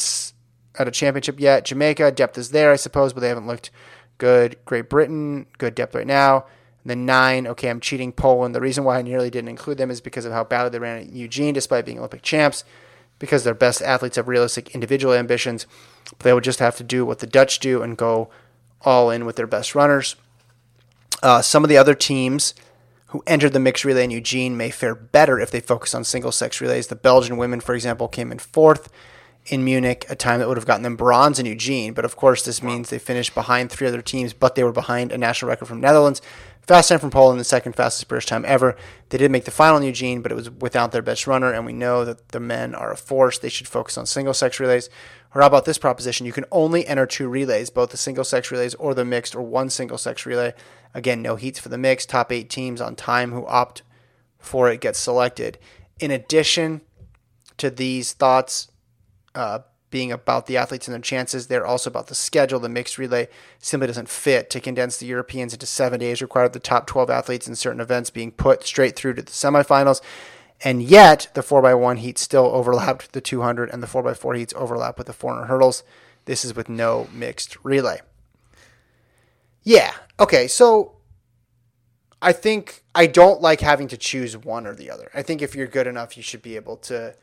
at 0.79 0.87
a 0.87 0.91
championship 0.91 1.39
yet? 1.39 1.65
Jamaica, 1.65 2.11
depth 2.11 2.37
is 2.37 2.51
there, 2.51 2.71
I 2.71 2.75
suppose, 2.75 3.13
but 3.13 3.21
they 3.21 3.29
haven't 3.29 3.47
looked 3.47 3.71
good. 4.17 4.57
Great 4.65 4.89
Britain, 4.89 5.47
good 5.57 5.73
depth 5.73 5.95
right 5.95 6.07
now. 6.07 6.45
Then 6.85 7.05
nine, 7.05 7.45
okay, 7.47 7.69
I'm 7.69 7.79
cheating 7.79 8.11
Poland. 8.11 8.55
The 8.55 8.61
reason 8.61 8.83
why 8.83 8.97
I 8.97 9.01
nearly 9.01 9.29
didn't 9.29 9.49
include 9.49 9.77
them 9.77 9.91
is 9.91 10.01
because 10.01 10.25
of 10.25 10.31
how 10.31 10.43
badly 10.43 10.69
they 10.69 10.79
ran 10.79 10.97
at 10.97 11.11
Eugene 11.11 11.53
despite 11.53 11.85
being 11.85 11.99
Olympic 11.99 12.21
champs, 12.21 12.63
because 13.19 13.43
their 13.43 13.53
best 13.53 13.81
athletes 13.81 14.15
have 14.15 14.27
realistic 14.27 14.73
individual 14.73 15.13
ambitions. 15.13 15.65
But 16.11 16.19
they 16.19 16.33
would 16.33 16.43
just 16.43 16.59
have 16.59 16.77
to 16.77 16.83
do 16.83 17.05
what 17.05 17.19
the 17.19 17.27
Dutch 17.27 17.59
do 17.59 17.81
and 17.81 17.97
go 17.97 18.29
all 18.81 19.09
in 19.09 19.25
with 19.25 19.35
their 19.35 19.47
best 19.47 19.75
runners. 19.75 20.15
Uh, 21.21 21.41
some 21.41 21.63
of 21.63 21.69
the 21.69 21.77
other 21.77 21.95
teams 21.95 22.53
who 23.07 23.23
entered 23.27 23.53
the 23.53 23.59
mixed 23.59 23.83
relay 23.83 24.03
in 24.03 24.11
Eugene 24.11 24.55
may 24.55 24.69
fare 24.69 24.95
better 24.95 25.39
if 25.39 25.51
they 25.51 25.59
focus 25.59 25.93
on 25.93 26.03
single 26.03 26.31
sex 26.31 26.61
relays. 26.61 26.87
The 26.87 26.95
Belgian 26.95 27.37
women, 27.37 27.59
for 27.59 27.75
example, 27.75 28.07
came 28.07 28.31
in 28.31 28.39
fourth 28.39 28.89
in 29.47 29.63
Munich, 29.63 30.05
a 30.09 30.15
time 30.15 30.39
that 30.39 30.47
would 30.47 30.57
have 30.57 30.67
gotten 30.67 30.83
them 30.83 30.95
bronze 30.95 31.39
in 31.39 31.45
Eugene. 31.45 31.93
But 31.93 32.05
of 32.05 32.15
course, 32.15 32.43
this 32.43 32.61
means 32.61 32.89
they 32.89 32.99
finished 32.99 33.33
behind 33.33 33.71
three 33.71 33.87
other 33.87 34.01
teams, 34.01 34.33
but 34.33 34.55
they 34.55 34.63
were 34.63 34.71
behind 34.71 35.11
a 35.11 35.17
national 35.17 35.49
record 35.49 35.65
from 35.65 35.81
Netherlands. 35.81 36.21
Fast 36.69 36.89
time 36.89 36.99
from 36.99 37.09
Poland, 37.09 37.39
the 37.39 37.45
second 37.45 37.73
fastest 37.73 38.07
British 38.07 38.27
time 38.27 38.45
ever. 38.45 38.77
They 39.09 39.17
did 39.17 39.31
make 39.31 39.45
the 39.45 39.49
final 39.49 39.77
in 39.77 39.83
Eugene, 39.83 40.21
but 40.21 40.31
it 40.31 40.35
was 40.35 40.51
without 40.51 40.91
their 40.91 41.01
best 41.01 41.25
runner, 41.25 41.51
and 41.51 41.65
we 41.65 41.73
know 41.73 42.05
that 42.05 42.29
the 42.29 42.39
men 42.39 42.75
are 42.75 42.91
a 42.91 42.95
force. 42.95 43.39
They 43.39 43.49
should 43.49 43.67
focus 43.67 43.97
on 43.97 44.05
single 44.05 44.35
sex 44.35 44.59
relays. 44.59 44.87
Or 45.33 45.41
how 45.41 45.47
about 45.47 45.65
this 45.65 45.79
proposition? 45.79 46.27
You 46.27 46.31
can 46.31 46.45
only 46.51 46.85
enter 46.85 47.07
two 47.07 47.27
relays, 47.27 47.71
both 47.71 47.89
the 47.89 47.97
single 47.97 48.23
sex 48.23 48.51
relays 48.51 48.75
or 48.75 48.93
the 48.93 49.03
mixed, 49.03 49.33
or 49.33 49.41
one 49.41 49.71
single 49.71 49.97
sex 49.97 50.27
relay. 50.27 50.53
Again, 50.93 51.23
no 51.23 51.37
heats 51.37 51.57
for 51.57 51.69
the 51.69 51.77
mixed. 51.79 52.09
Top 52.09 52.31
eight 52.31 52.51
teams 52.51 52.81
on 52.81 52.95
time 52.95 53.31
who 53.31 53.47
opt 53.47 53.81
for 54.37 54.69
it 54.69 54.79
get 54.79 54.95
selected. 54.95 55.57
In 55.99 56.11
addition 56.11 56.81
to 57.57 57.71
these 57.71 58.13
thoughts, 58.13 58.69
uh, 59.33 59.61
being 59.89 60.11
about 60.11 60.45
the 60.45 60.57
athletes 60.57 60.87
and 60.87 60.93
their 60.93 61.01
chances. 61.01 61.47
They're 61.47 61.65
also 61.65 61.89
about 61.89 62.07
the 62.07 62.15
schedule. 62.15 62.59
The 62.59 62.69
mixed 62.69 62.97
relay 62.97 63.27
simply 63.57 63.87
doesn't 63.87 64.09
fit. 64.09 64.49
To 64.51 64.59
condense 64.59 64.97
the 64.97 65.05
Europeans 65.05 65.53
into 65.53 65.65
seven 65.65 65.99
days 65.99 66.21
required 66.21 66.53
the 66.53 66.59
top 66.59 66.87
12 66.87 67.09
athletes 67.09 67.47
in 67.47 67.55
certain 67.55 67.81
events 67.81 68.09
being 68.09 68.31
put 68.31 68.63
straight 68.63 68.95
through 68.95 69.15
to 69.15 69.21
the 69.21 69.31
semifinals. 69.31 70.01
And 70.61 70.83
yet, 70.83 71.29
the 71.33 71.41
4x1 71.41 71.99
heats 71.99 72.21
still 72.21 72.45
overlapped 72.45 73.03
with 73.03 73.11
the 73.13 73.21
200, 73.21 73.69
and 73.69 73.81
the 73.81 73.87
4x4 73.87 74.37
heats 74.37 74.53
overlap 74.57 74.97
with 74.97 75.07
the 75.07 75.13
400 75.13 75.45
hurdles. 75.45 75.83
This 76.25 76.43
is 76.43 76.55
with 76.55 76.69
no 76.69 77.07
mixed 77.13 77.57
relay. 77.63 78.01
Yeah. 79.63 79.93
Okay. 80.19 80.47
So 80.47 80.97
I 82.21 82.33
think 82.33 82.83
I 82.93 83.07
don't 83.07 83.41
like 83.41 83.61
having 83.61 83.87
to 83.89 83.97
choose 83.97 84.35
one 84.35 84.67
or 84.67 84.75
the 84.75 84.91
other. 84.91 85.09
I 85.13 85.21
think 85.21 85.41
if 85.41 85.55
you're 85.55 85.67
good 85.67 85.87
enough, 85.87 86.17
you 86.17 86.23
should 86.23 86.41
be 86.41 86.55
able 86.57 86.77
to 86.77 87.15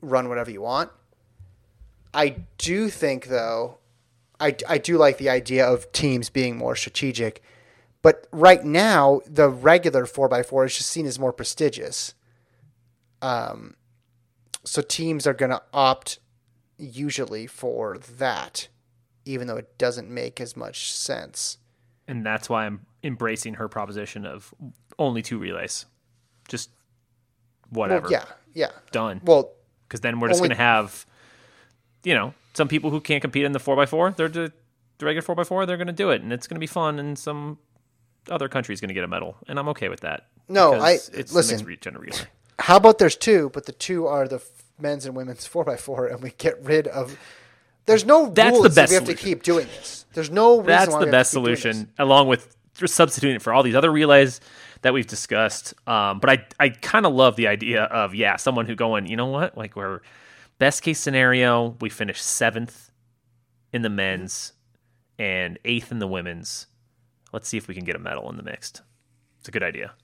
run 0.00 0.28
whatever 0.28 0.50
you 0.50 0.62
want. 0.62 0.90
I 2.14 2.36
do 2.58 2.88
think, 2.90 3.26
though, 3.26 3.78
I, 4.38 4.56
I 4.68 4.78
do 4.78 4.98
like 4.98 5.18
the 5.18 5.30
idea 5.30 5.66
of 5.66 5.90
teams 5.92 6.28
being 6.30 6.56
more 6.56 6.76
strategic. 6.76 7.42
But 8.02 8.26
right 8.32 8.64
now, 8.64 9.20
the 9.26 9.48
regular 9.48 10.04
4x4 10.04 10.66
is 10.66 10.76
just 10.78 10.90
seen 10.90 11.06
as 11.06 11.18
more 11.18 11.32
prestigious. 11.32 12.14
Um, 13.22 13.76
so 14.64 14.82
teams 14.82 15.26
are 15.26 15.34
going 15.34 15.50
to 15.52 15.62
opt 15.72 16.18
usually 16.78 17.46
for 17.46 17.98
that, 18.18 18.68
even 19.24 19.46
though 19.46 19.56
it 19.56 19.78
doesn't 19.78 20.10
make 20.10 20.40
as 20.40 20.56
much 20.56 20.92
sense. 20.92 21.58
And 22.08 22.26
that's 22.26 22.48
why 22.48 22.66
I'm 22.66 22.84
embracing 23.04 23.54
her 23.54 23.68
proposition 23.68 24.26
of 24.26 24.52
only 24.98 25.22
two 25.22 25.38
relays. 25.38 25.86
Just 26.48 26.70
whatever. 27.70 28.08
Well, 28.08 28.10
yeah, 28.12 28.24
yeah. 28.52 28.70
Done. 28.90 29.20
Well, 29.24 29.52
because 29.88 30.00
then 30.00 30.18
we're 30.18 30.28
just 30.28 30.40
Only- 30.40 30.48
going 30.48 30.56
to 30.58 30.62
have, 30.64 31.06
you 32.04 32.14
know, 32.14 32.34
some 32.54 32.68
people 32.68 32.90
who 32.90 33.00
can't 33.00 33.20
compete 33.22 33.44
in 33.44 33.52
the 33.52 33.60
four 33.60 33.80
x 33.80 33.90
four. 33.90 34.10
They're 34.12 34.28
the, 34.28 34.52
the 34.98 35.06
regular 35.06 35.22
four 35.22 35.38
x 35.38 35.48
four. 35.48 35.66
They're 35.66 35.76
going 35.76 35.86
to 35.86 35.92
do 35.92 36.10
it, 36.10 36.22
and 36.22 36.32
it's 36.32 36.46
going 36.46 36.56
to 36.56 36.60
be 36.60 36.66
fun. 36.66 36.98
And 36.98 37.18
some 37.18 37.58
other 38.30 38.48
country's 38.48 38.80
going 38.80 38.88
to 38.88 38.94
get 38.94 39.04
a 39.04 39.08
medal, 39.08 39.36
and 39.48 39.58
I'm 39.58 39.68
okay 39.68 39.88
with 39.88 40.00
that. 40.00 40.26
No, 40.48 40.74
I- 40.74 40.92
it's 41.12 41.32
listen. 41.32 41.64
the 41.64 42.26
how 42.58 42.76
about 42.76 42.98
there's 42.98 43.16
two, 43.16 43.50
but 43.52 43.66
the 43.66 43.72
two 43.72 44.06
are 44.06 44.28
the 44.28 44.42
men's 44.78 45.06
and 45.06 45.14
women's 45.14 45.46
4x4, 45.48 46.12
and 46.12 46.22
we 46.22 46.30
get 46.30 46.62
rid 46.62 46.88
of. 46.88 47.16
There's 47.86 48.04
no 48.04 48.30
That's 48.30 48.56
the 48.56 48.68
that 48.68 48.74
best 48.74 48.90
we 48.90 48.94
have 48.94 49.04
to 49.06 49.14
keep 49.14 49.42
doing 49.42 49.66
this. 49.66 50.04
There's 50.12 50.30
no 50.30 50.58
reason 50.58 50.66
That's 50.66 50.96
the 50.96 51.06
best 51.06 51.30
solution, 51.32 51.90
along 51.98 52.28
with 52.28 52.54
just 52.74 52.94
substituting 52.94 53.36
it 53.36 53.42
for 53.42 53.52
all 53.52 53.62
these 53.62 53.74
other 53.74 53.90
relays 53.90 54.40
that 54.82 54.92
we've 54.94 55.06
discussed. 55.06 55.74
Um, 55.88 56.20
but 56.20 56.30
I 56.30 56.46
I 56.60 56.68
kind 56.68 57.06
of 57.06 57.12
love 57.12 57.34
the 57.36 57.48
idea 57.48 57.84
of 57.84 58.14
yeah, 58.14 58.36
someone 58.36 58.66
who 58.66 58.76
going, 58.76 59.06
you 59.06 59.16
know 59.16 59.26
what, 59.26 59.56
like 59.56 59.74
we're 59.74 60.00
best 60.62 60.82
case 60.82 61.00
scenario, 61.00 61.76
we 61.80 61.88
finish 61.88 62.22
seventh 62.22 62.92
in 63.72 63.82
the 63.82 63.90
men's 63.90 64.52
and 65.18 65.58
eighth 65.64 65.90
in 65.90 65.98
the 65.98 66.06
women's. 66.06 66.68
Let's 67.32 67.48
see 67.48 67.56
if 67.56 67.66
we 67.66 67.74
can 67.74 67.82
get 67.82 67.96
a 67.96 67.98
medal 67.98 68.30
in 68.30 68.36
the 68.36 68.44
mixed. 68.44 68.80
It's 69.40 69.48
a 69.48 69.50
good 69.50 69.64
idea. 69.64 69.94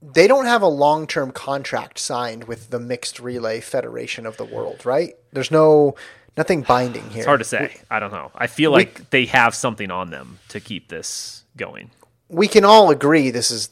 They 0.00 0.26
don't 0.26 0.46
have 0.46 0.62
a 0.62 0.68
long 0.68 1.06
term 1.06 1.32
contract 1.32 1.98
signed 1.98 2.44
with 2.44 2.70
the 2.70 2.80
Mixed 2.80 3.20
Relay 3.20 3.60
Federation 3.60 4.24
of 4.24 4.38
the 4.38 4.46
World, 4.46 4.86
right? 4.86 5.14
There's 5.34 5.50
no 5.50 5.94
nothing 6.38 6.62
binding 6.62 7.10
here. 7.10 7.18
It's 7.18 7.26
hard 7.26 7.40
to 7.40 7.44
say. 7.44 7.76
I 7.90 8.00
don't 8.00 8.10
know. 8.10 8.30
I 8.34 8.46
feel 8.46 8.70
like 8.70 9.10
they 9.10 9.26
have 9.26 9.54
something 9.54 9.90
on 9.90 10.08
them 10.08 10.38
to 10.48 10.60
keep 10.60 10.88
this 10.88 11.44
going. 11.58 11.90
we 12.30 12.48
can 12.48 12.64
all 12.64 12.90
agree 12.90 13.30
this 13.30 13.50
is 13.50 13.68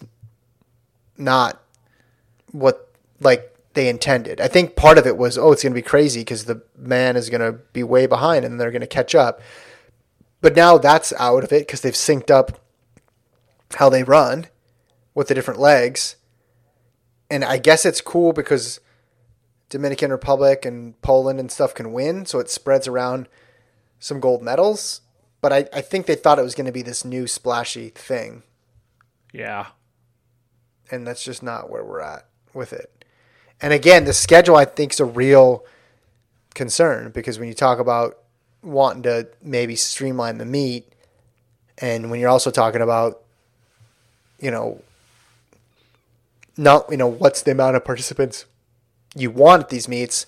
not 1.16 1.58
what 2.52 2.89
like 3.20 3.54
they 3.74 3.88
intended. 3.88 4.40
I 4.40 4.48
think 4.48 4.74
part 4.76 4.98
of 4.98 5.06
it 5.06 5.16
was, 5.16 5.38
oh, 5.38 5.52
it's 5.52 5.62
going 5.62 5.72
to 5.72 5.78
be 5.78 5.82
crazy 5.82 6.20
because 6.22 6.44
the 6.46 6.62
man 6.76 7.16
is 7.16 7.30
going 7.30 7.40
to 7.40 7.58
be 7.72 7.82
way 7.82 8.06
behind 8.06 8.44
and 8.44 8.58
they're 8.60 8.70
going 8.72 8.80
to 8.80 8.86
catch 8.86 9.14
up. 9.14 9.40
But 10.40 10.56
now 10.56 10.78
that's 10.78 11.12
out 11.18 11.44
of 11.44 11.52
it 11.52 11.66
because 11.66 11.82
they've 11.82 11.92
synced 11.94 12.30
up 12.30 12.58
how 13.76 13.88
they 13.88 14.02
run 14.02 14.46
with 15.14 15.28
the 15.28 15.34
different 15.34 15.60
legs. 15.60 16.16
And 17.30 17.44
I 17.44 17.58
guess 17.58 17.84
it's 17.86 18.00
cool 18.00 18.32
because 18.32 18.80
Dominican 19.68 20.10
Republic 20.10 20.64
and 20.64 21.00
Poland 21.02 21.38
and 21.38 21.52
stuff 21.52 21.74
can 21.74 21.92
win, 21.92 22.26
so 22.26 22.40
it 22.40 22.50
spreads 22.50 22.88
around 22.88 23.28
some 24.00 24.18
gold 24.18 24.42
medals. 24.42 25.02
But 25.40 25.52
I, 25.52 25.68
I 25.72 25.80
think 25.80 26.06
they 26.06 26.16
thought 26.16 26.38
it 26.40 26.42
was 26.42 26.56
going 26.56 26.66
to 26.66 26.72
be 26.72 26.82
this 26.82 27.04
new 27.04 27.26
splashy 27.28 27.90
thing 27.90 28.42
Yeah. 29.32 29.68
and 30.90 31.06
that's 31.06 31.22
just 31.24 31.42
not 31.42 31.70
where 31.70 31.84
we're 31.84 32.00
at 32.00 32.26
with 32.52 32.72
it. 32.72 32.99
And 33.62 33.72
again, 33.72 34.04
the 34.04 34.12
schedule 34.12 34.56
I 34.56 34.64
think 34.64 34.92
is 34.92 35.00
a 35.00 35.04
real 35.04 35.64
concern 36.54 37.10
because 37.10 37.38
when 37.38 37.48
you 37.48 37.54
talk 37.54 37.78
about 37.78 38.18
wanting 38.62 39.02
to 39.02 39.28
maybe 39.42 39.76
streamline 39.76 40.38
the 40.38 40.44
meet, 40.44 40.92
and 41.78 42.10
when 42.10 42.20
you're 42.20 42.30
also 42.30 42.50
talking 42.50 42.82
about, 42.82 43.22
you 44.38 44.50
know, 44.50 44.82
not 46.56 46.86
you 46.90 46.96
know 46.96 47.06
what's 47.06 47.42
the 47.42 47.52
amount 47.52 47.76
of 47.76 47.84
participants 47.84 48.44
you 49.14 49.30
want 49.30 49.62
at 49.62 49.68
these 49.68 49.88
meets. 49.88 50.26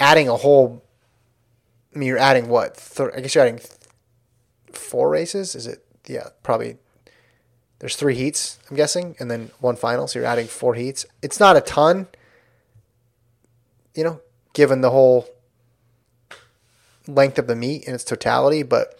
Adding 0.00 0.28
a 0.28 0.36
whole, 0.36 0.82
I 1.94 1.98
mean, 1.98 2.08
you're 2.08 2.18
adding 2.18 2.48
what? 2.48 2.76
Th- 2.76 3.10
I 3.14 3.20
guess 3.20 3.34
you're 3.34 3.44
adding 3.44 3.58
th- 3.58 3.70
four 4.72 5.08
races. 5.08 5.54
Is 5.54 5.66
it? 5.66 5.84
Yeah, 6.06 6.28
probably. 6.42 6.78
There's 7.78 7.96
three 7.96 8.14
heats, 8.14 8.58
I'm 8.70 8.76
guessing, 8.76 9.16
and 9.18 9.30
then 9.30 9.50
one 9.60 9.76
final. 9.76 10.06
So 10.06 10.18
you're 10.20 10.28
adding 10.28 10.46
four 10.46 10.74
heats. 10.74 11.04
It's 11.20 11.40
not 11.40 11.56
a 11.56 11.60
ton, 11.60 12.06
you 13.94 14.04
know, 14.04 14.20
given 14.52 14.80
the 14.80 14.90
whole 14.90 15.26
length 17.06 17.38
of 17.38 17.46
the 17.46 17.56
meet 17.56 17.84
in 17.84 17.94
its 17.94 18.04
totality, 18.04 18.62
but 18.62 18.98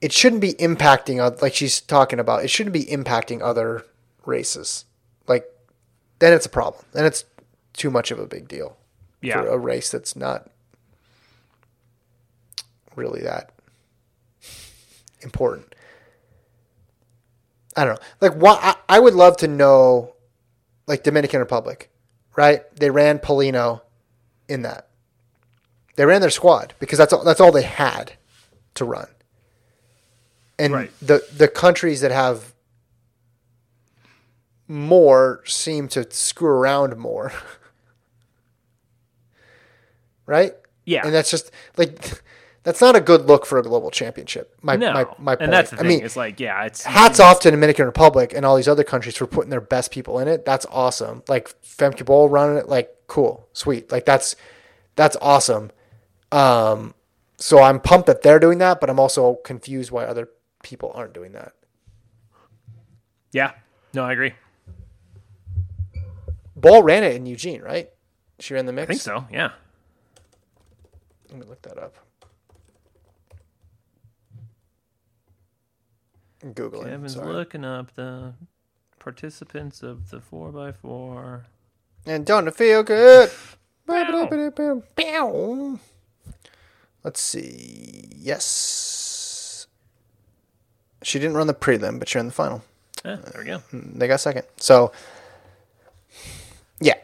it 0.00 0.12
shouldn't 0.12 0.40
be 0.42 0.54
impacting 0.54 1.40
like 1.40 1.54
she's 1.54 1.80
talking 1.80 2.18
about. 2.18 2.44
It 2.44 2.48
shouldn't 2.50 2.74
be 2.74 2.84
impacting 2.84 3.40
other 3.42 3.84
races. 4.26 4.84
Like 5.26 5.46
then 6.18 6.32
it's 6.32 6.46
a 6.46 6.50
problem. 6.50 6.84
Then 6.92 7.04
it's 7.06 7.24
too 7.72 7.90
much 7.90 8.10
of 8.10 8.18
a 8.18 8.26
big 8.26 8.48
deal 8.48 8.76
Yeah. 9.22 9.42
for 9.42 9.48
a 9.48 9.58
race 9.58 9.90
that's 9.90 10.14
not 10.14 10.48
really 12.96 13.22
that 13.22 13.50
important. 15.22 15.74
I 17.76 17.84
don't 17.84 17.94
know. 17.94 18.06
Like 18.20 18.34
what 18.34 18.58
I, 18.62 18.76
I 18.88 19.00
would 19.00 19.14
love 19.14 19.36
to 19.38 19.48
know 19.48 20.14
like 20.86 21.02
Dominican 21.02 21.40
Republic, 21.40 21.90
right? 22.36 22.62
They 22.76 22.90
ran 22.90 23.18
Paulino 23.18 23.80
in 24.48 24.62
that. 24.62 24.88
They 25.96 26.04
ran 26.04 26.20
their 26.20 26.30
squad 26.30 26.74
because 26.80 26.98
that's 26.98 27.12
all, 27.12 27.24
that's 27.24 27.40
all 27.40 27.52
they 27.52 27.62
had 27.62 28.14
to 28.74 28.84
run. 28.84 29.06
And 30.58 30.72
Right. 30.72 30.90
the 31.00 31.24
the 31.36 31.48
countries 31.48 32.00
that 32.00 32.10
have 32.12 32.52
more 34.68 35.42
seem 35.46 35.88
to 35.88 36.08
screw 36.10 36.48
around 36.48 36.96
more. 36.96 37.32
right? 40.26 40.54
Yeah. 40.84 41.02
And 41.04 41.14
that's 41.14 41.30
just 41.30 41.50
like 41.76 42.22
that's 42.64 42.80
not 42.80 42.96
a 42.96 43.00
good 43.00 43.26
look 43.26 43.44
for 43.46 43.58
a 43.58 43.62
global 43.62 43.90
championship. 43.90 44.56
My 44.62 44.74
no. 44.76 44.92
my, 44.92 45.04
my 45.18 45.36
point. 45.36 45.42
and 45.42 45.52
that's 45.52 45.70
the 45.70 45.76
I 45.76 45.80
thing. 45.80 45.88
mean, 45.88 46.04
it's 46.04 46.16
like, 46.16 46.40
yeah, 46.40 46.64
it's 46.64 46.82
hats 46.82 47.20
off 47.20 47.40
to 47.40 47.50
Dominican 47.50 47.84
Republic 47.84 48.32
and 48.34 48.44
all 48.44 48.56
these 48.56 48.68
other 48.68 48.84
countries 48.84 49.16
for 49.16 49.26
putting 49.26 49.50
their 49.50 49.60
best 49.60 49.90
people 49.90 50.18
in 50.18 50.28
it. 50.28 50.44
That's 50.44 50.66
awesome. 50.70 51.22
Like 51.28 51.48
Femke 51.62 52.04
Bol 52.04 52.28
running 52.28 52.56
it, 52.56 52.68
like 52.68 52.90
cool, 53.06 53.46
sweet. 53.52 53.92
Like 53.92 54.06
that's 54.06 54.34
that's 54.96 55.16
awesome. 55.20 55.70
Um, 56.32 56.94
so 57.36 57.62
I'm 57.62 57.80
pumped 57.80 58.06
that 58.06 58.22
they're 58.22 58.38
doing 58.38 58.58
that, 58.58 58.80
but 58.80 58.88
I'm 58.88 58.98
also 58.98 59.34
confused 59.44 59.90
why 59.90 60.04
other 60.04 60.28
people 60.62 60.90
aren't 60.94 61.12
doing 61.12 61.32
that. 61.32 61.52
Yeah. 63.30 63.52
No, 63.92 64.04
I 64.04 64.12
agree. 64.12 64.32
Bol 66.56 66.82
ran 66.82 67.04
it 67.04 67.14
in 67.14 67.26
Eugene, 67.26 67.60
right? 67.60 67.90
She 68.38 68.54
ran 68.54 68.64
the 68.64 68.72
mix. 68.72 68.84
I 68.84 68.86
think 68.86 69.02
so. 69.02 69.26
Yeah. 69.30 69.50
Let 71.28 71.40
me 71.40 71.46
look 71.46 71.60
that 71.62 71.78
up. 71.78 71.96
Google 76.52 76.82
it. 76.82 76.90
Kevin's 76.90 77.14
sorry. 77.14 77.32
looking 77.32 77.64
up 77.64 77.94
the 77.94 78.34
participants 78.98 79.82
of 79.82 80.10
the 80.10 80.18
4x4. 80.18 81.44
And 82.06 82.26
don't 82.26 82.48
it 82.48 82.54
feel 82.54 82.82
good? 82.82 83.30
Bol. 83.86 85.78
Let's 87.02 87.20
see. 87.20 88.08
Yes. 88.16 89.66
She 91.02 91.18
didn't 91.18 91.36
run 91.36 91.46
the 91.46 91.54
prelim, 91.54 91.98
but 91.98 92.08
she 92.08 92.18
ran 92.18 92.26
the 92.26 92.32
final. 92.32 92.64
Yeah, 93.04 93.16
there 93.16 93.42
we 93.42 93.44
go. 93.44 93.58
Mm, 93.72 93.98
they 93.98 94.08
got 94.08 94.20
second. 94.20 94.44
So, 94.56 94.90
yeah. 96.80 96.94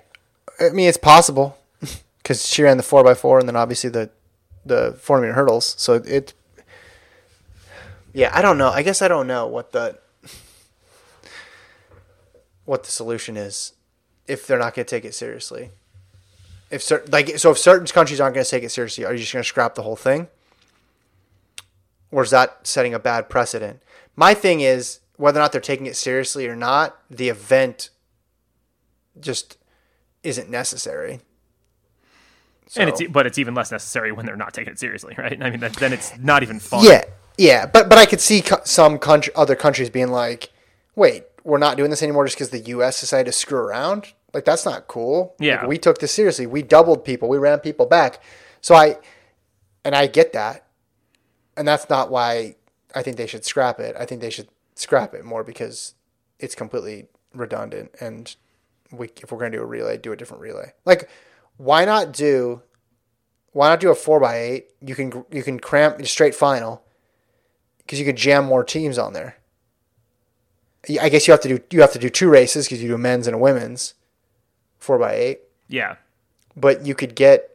I 0.59 0.71
mean, 0.71 0.89
it's 0.89 0.97
possible 0.97 1.59
because 2.23 2.49
she 2.49 2.63
ran 2.63 2.79
the 2.79 2.83
4x4 2.83 3.41
and 3.41 3.49
then 3.49 3.57
obviously 3.57 3.91
the, 3.91 4.11
the 4.65 4.97
4 5.01 5.21
meter 5.21 5.35
hurdles. 5.35 5.75
So 5.79 5.95
it. 5.95 6.33
Yeah, 8.13 8.31
I 8.33 8.43
don't 8.43 8.59
know. 8.59 8.71
I 8.71 8.83
guess 8.83 9.03
I 9.03 9.09
don't 9.09 9.27
know 9.27 9.47
what 9.47 9.73
the 9.73 9.99
what 12.65 12.85
the 12.85 12.91
solution 12.91 13.37
is 13.37 13.73
if 14.27 14.47
they're 14.47 14.59
not 14.59 14.75
going 14.75 14.87
to 14.87 14.91
take 14.91 15.05
it 15.05 15.15
seriously. 15.15 15.71
If 16.71 16.91
like 17.11 17.39
so, 17.39 17.51
if 17.51 17.59
certain 17.59 17.87
countries 17.87 18.21
aren't 18.21 18.35
going 18.35 18.45
to 18.45 18.51
take 18.51 18.63
it 18.63 18.71
seriously, 18.71 19.05
are 19.05 19.13
you 19.13 19.19
just 19.19 19.33
going 19.33 19.43
to 19.43 19.49
scrap 19.49 19.75
the 19.75 19.83
whole 19.83 19.97
thing, 19.97 20.29
or 22.13 22.23
is 22.23 22.31
that 22.31 22.67
setting 22.67 22.95
a 22.95 22.99
bad 22.99 23.29
precedent? 23.29 23.83
My 24.15 24.35
thing 24.35 24.61
is 24.61 25.01
whether 25.17 25.39
or 25.39 25.43
not 25.43 25.53
they're 25.53 25.61
taking 25.61 25.87
it 25.87 25.97
seriously 25.97 26.47
or 26.47 26.57
not, 26.57 26.97
the 27.11 27.29
event 27.29 27.91
just 29.19 29.59
isn't 30.23 30.49
necessary. 30.49 31.21
And 32.77 32.89
it's 32.89 33.03
but 33.11 33.27
it's 33.27 33.39
even 33.39 33.55
less 33.55 33.73
necessary 33.73 34.13
when 34.13 34.27
they're 34.27 34.37
not 34.37 34.55
taking 34.55 34.73
it 34.73 34.79
seriously, 34.79 35.15
right? 35.19 35.43
I 35.43 35.51
mean, 35.51 35.61
that, 35.61 35.73
then 35.75 35.93
it's 35.93 36.17
not 36.19 36.45
even 36.45 36.61
fun. 36.61 36.85
Yeah, 36.85 37.03
yeah, 37.39 37.67
but 37.67 37.89
but 37.89 37.99
I 37.99 38.07
could 38.07 38.21
see 38.21 38.43
co- 38.43 38.61
some 38.65 38.99
country, 38.99 39.33
other 39.37 39.55
countries 39.57 39.91
being 39.91 40.09
like, 40.11 40.51
"Wait, 40.95 41.25
we're 41.45 41.59
not 41.59 41.77
doing 41.77 41.91
this 41.91 42.03
anymore 42.03 42.25
just 42.27 42.37
because 42.37 42.51
the 42.51 42.61
U.S. 42.71 43.01
decided 43.01 43.27
to 43.27 43.33
screw 43.33 43.59
around." 43.59 44.13
Like 44.33 44.45
that's 44.45 44.65
not 44.65 44.87
cool. 44.87 45.35
Like, 45.41 45.47
Yeah. 45.47 45.67
we 45.67 45.77
took 45.79 45.99
this 45.99 46.13
seriously. 46.13 46.47
We 46.47 46.63
doubled 46.63 47.05
people. 47.05 47.29
We 47.29 47.39
ran 47.39 47.59
people 47.61 47.87
back. 47.87 48.23
So 48.61 48.75
I, 48.77 48.99
and 49.85 49.95
I 49.97 50.07
get 50.07 50.33
that, 50.35 50.67
and 51.57 51.67
that's 51.67 51.89
not 51.91 52.11
why 52.11 52.55
I 52.95 53.03
think 53.03 53.17
they 53.17 53.27
should 53.27 53.45
scrap 53.45 53.81
it. 53.81 53.97
I 53.99 54.05
think 54.05 54.21
they 54.21 54.31
should 54.31 54.49
scrap 54.77 55.15
it 55.15 55.25
more 55.25 55.43
because 55.43 55.95
it's 56.39 56.55
completely 56.55 57.09
redundant. 57.35 57.91
And 58.01 58.35
we, 58.93 59.11
if 59.23 59.33
we're 59.33 59.39
going 59.39 59.51
to 59.53 59.59
do 59.59 59.63
a 59.63 59.67
relay, 59.67 59.97
do 59.97 60.13
a 60.13 60.17
different 60.17 60.43
relay. 60.43 60.75
Like, 60.85 61.09
why 61.57 61.85
not 61.85 62.13
do? 62.13 62.63
Why 63.53 63.69
not 63.71 63.81
do 63.81 63.91
a 63.91 63.95
four 63.97 64.21
by 64.21 64.37
eight? 64.39 64.67
You 64.81 64.95
can 64.95 65.25
you 65.33 65.43
can 65.43 65.59
cramp 65.59 66.07
straight 66.07 66.37
final 66.37 66.85
because 67.91 67.99
you 67.99 68.07
could 68.07 68.15
jam 68.15 68.45
more 68.45 68.63
teams 68.63 68.99
on 68.99 69.15
there. 69.15 69.37
I 71.01 71.09
guess 71.09 71.27
you 71.27 71.33
have 71.33 71.41
to 71.41 71.59
do 71.59 71.77
you 71.77 71.81
have 71.81 71.93
to 71.93 71.99
do 71.99 72.09
two 72.09 72.31
races 72.31 72.67
because 72.67 72.81
you 72.81 72.87
do 72.87 72.95
a 72.95 72.99
men's 72.99 73.27
and 73.27 73.35
a 73.35 73.39
women's 73.39 73.95
four 74.79 74.97
by 74.97 75.15
eight. 75.15 75.41
Yeah. 75.67 75.97
But 76.57 76.87
you 76.87 76.95
could 76.95 77.17
get. 77.17 77.51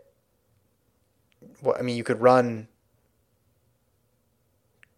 Well, 1.61 1.77
I 1.79 1.83
mean, 1.83 1.95
you 1.95 2.03
could 2.03 2.19
run. 2.19 2.67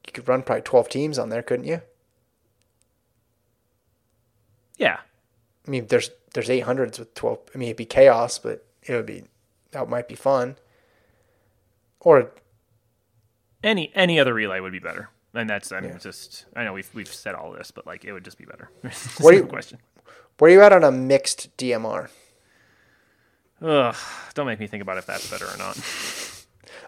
You 0.07 0.11
could 0.11 0.27
run 0.27 0.41
probably 0.41 0.63
twelve 0.63 0.89
teams 0.89 1.19
on 1.19 1.29
there, 1.29 1.43
couldn't 1.43 1.65
you? 1.65 1.81
Yeah. 4.77 4.97
I 5.67 5.69
mean, 5.69 5.85
there's 5.85 6.09
there's 6.33 6.49
eight 6.49 6.61
hundreds 6.61 6.97
with 6.97 7.13
twelve. 7.13 7.41
I 7.53 7.59
mean, 7.59 7.67
it'd 7.67 7.77
be 7.77 7.85
chaos, 7.85 8.39
but 8.39 8.65
it 8.81 8.95
would 8.95 9.05
be 9.05 9.25
that 9.69 9.87
might 9.87 10.07
be 10.07 10.15
fun. 10.15 10.55
Or 11.99 12.31
Any 13.63 13.91
any 13.93 14.19
other 14.19 14.33
relay 14.33 14.59
would 14.59 14.71
be 14.71 14.79
better. 14.79 15.09
And 15.37 15.47
that's 15.49 15.71
I 15.71 15.79
mean 15.81 15.91
it's 15.91 16.03
just 16.03 16.45
I 16.55 16.63
know 16.63 16.73
we've 16.73 16.89
we've 16.93 17.07
said 17.13 17.35
all 17.35 17.51
this, 17.51 17.69
but 17.71 17.85
like 17.85 18.03
it 18.05 18.11
would 18.13 18.23
just 18.25 18.37
be 18.37 18.45
better. 18.45 18.69
What 19.19 19.31
do 19.31 19.37
you- 19.37 19.45
question. 19.45 19.77
where 20.39 20.49
are 20.49 20.53
you 20.53 20.61
at 20.61 20.73
on 20.73 20.83
a 20.83 20.91
mixed 20.91 21.55
DMR? 21.57 22.09
Ugh, 23.61 23.95
don't 24.33 24.45
make 24.47 24.59
me 24.59 24.67
think 24.67 24.81
about 24.81 24.97
if 24.97 25.05
that's 25.05 25.29
better 25.29 25.45
or 25.45 25.57
not. 25.57 25.77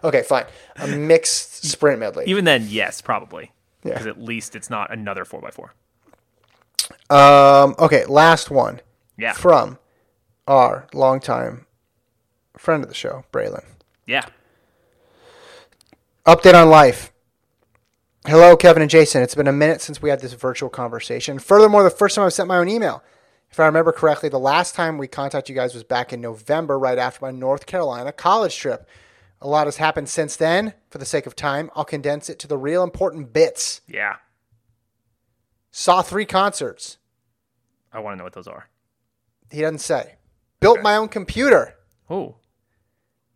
Okay, 0.02 0.22
fine. 0.22 0.46
A 0.76 0.86
mixed 0.86 1.64
sprint 1.66 2.00
medley. 2.00 2.24
Even 2.26 2.46
then, 2.46 2.66
yes, 2.70 3.02
probably. 3.02 3.52
Yeah. 3.84 3.92
Because 3.92 4.06
at 4.06 4.18
least 4.18 4.56
it's 4.56 4.70
not 4.70 4.90
another 4.90 5.26
four 5.26 5.46
x 5.46 5.54
four. 5.56 5.74
Um. 7.10 7.74
Okay, 7.78 8.06
last 8.06 8.50
one. 8.50 8.80
Yeah. 9.18 9.34
From 9.34 9.78
our 10.48 10.86
longtime 10.94 11.66
friend 12.56 12.82
of 12.82 12.88
the 12.88 12.94
show, 12.94 13.24
Braylon. 13.30 13.64
Yeah. 14.06 14.24
Update 16.26 16.54
on 16.54 16.70
life. 16.70 17.12
Hello, 18.30 18.56
Kevin 18.56 18.80
and 18.80 18.88
Jason. 18.88 19.22
It's 19.24 19.34
been 19.34 19.48
a 19.48 19.52
minute 19.52 19.80
since 19.80 20.00
we 20.00 20.08
had 20.08 20.20
this 20.20 20.34
virtual 20.34 20.70
conversation. 20.70 21.40
Furthermore, 21.40 21.82
the 21.82 21.90
first 21.90 22.14
time 22.14 22.24
I've 22.24 22.32
sent 22.32 22.46
my 22.46 22.58
own 22.58 22.68
email. 22.68 23.02
If 23.50 23.58
I 23.58 23.66
remember 23.66 23.90
correctly, 23.90 24.28
the 24.28 24.38
last 24.38 24.76
time 24.76 24.98
we 24.98 25.08
contacted 25.08 25.48
you 25.48 25.60
guys 25.60 25.74
was 25.74 25.82
back 25.82 26.12
in 26.12 26.20
November, 26.20 26.78
right 26.78 26.96
after 26.96 27.24
my 27.24 27.32
North 27.32 27.66
Carolina 27.66 28.12
college 28.12 28.56
trip. 28.56 28.88
A 29.40 29.48
lot 29.48 29.66
has 29.66 29.78
happened 29.78 30.08
since 30.08 30.36
then. 30.36 30.74
For 30.90 30.98
the 30.98 31.04
sake 31.04 31.26
of 31.26 31.34
time, 31.34 31.72
I'll 31.74 31.84
condense 31.84 32.30
it 32.30 32.38
to 32.38 32.46
the 32.46 32.56
real 32.56 32.84
important 32.84 33.32
bits. 33.32 33.80
Yeah. 33.88 34.18
Saw 35.72 36.00
three 36.00 36.24
concerts. 36.24 36.98
I 37.92 37.98
want 37.98 38.14
to 38.14 38.18
know 38.18 38.24
what 38.24 38.34
those 38.34 38.46
are. 38.46 38.68
He 39.50 39.60
doesn't 39.62 39.78
say. 39.78 40.18
Built 40.60 40.76
Okay. 40.78 40.84
my 40.84 40.94
own 40.94 41.08
computer. 41.08 41.74
Oh. 42.08 42.36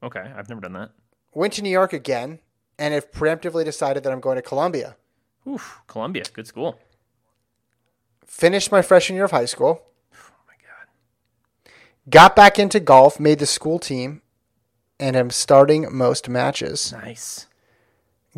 Okay. 0.05 0.21
I've 0.37 0.49
never 0.49 0.61
done 0.61 0.75
that. 0.75 0.93
Went 1.33 1.55
to 1.55 1.63
New 1.63 1.71
York 1.71 1.93
again, 1.93 2.39
and 2.79 2.95
have 2.95 3.11
preemptively 3.11 3.65
decided 3.65 4.03
that 4.03 4.13
I'm 4.13 4.21
going 4.21 4.37
to 4.37 4.43
Columbia. 4.43 4.97
Oof. 5.47 5.81
Columbia. 5.87 6.25
Good 6.33 6.47
school. 6.47 6.79
Finished 8.27 8.73
my 8.73 8.83
freshman 8.83 9.17
year 9.17 9.25
of 9.25 9.31
high 9.31 9.45
school. 9.45 9.83
Oh 10.15 10.33
my 10.47 10.55
god. 10.67 11.73
Got 12.11 12.35
back 12.35 12.59
into 12.59 12.81
golf, 12.81 13.21
made 13.21 13.39
the 13.39 13.47
school 13.47 13.79
team, 13.79 14.23
and 14.99 15.17
am 15.17 15.31
starting 15.31 15.87
most 15.91 16.29
matches. 16.29 16.93
Nice. 16.93 17.47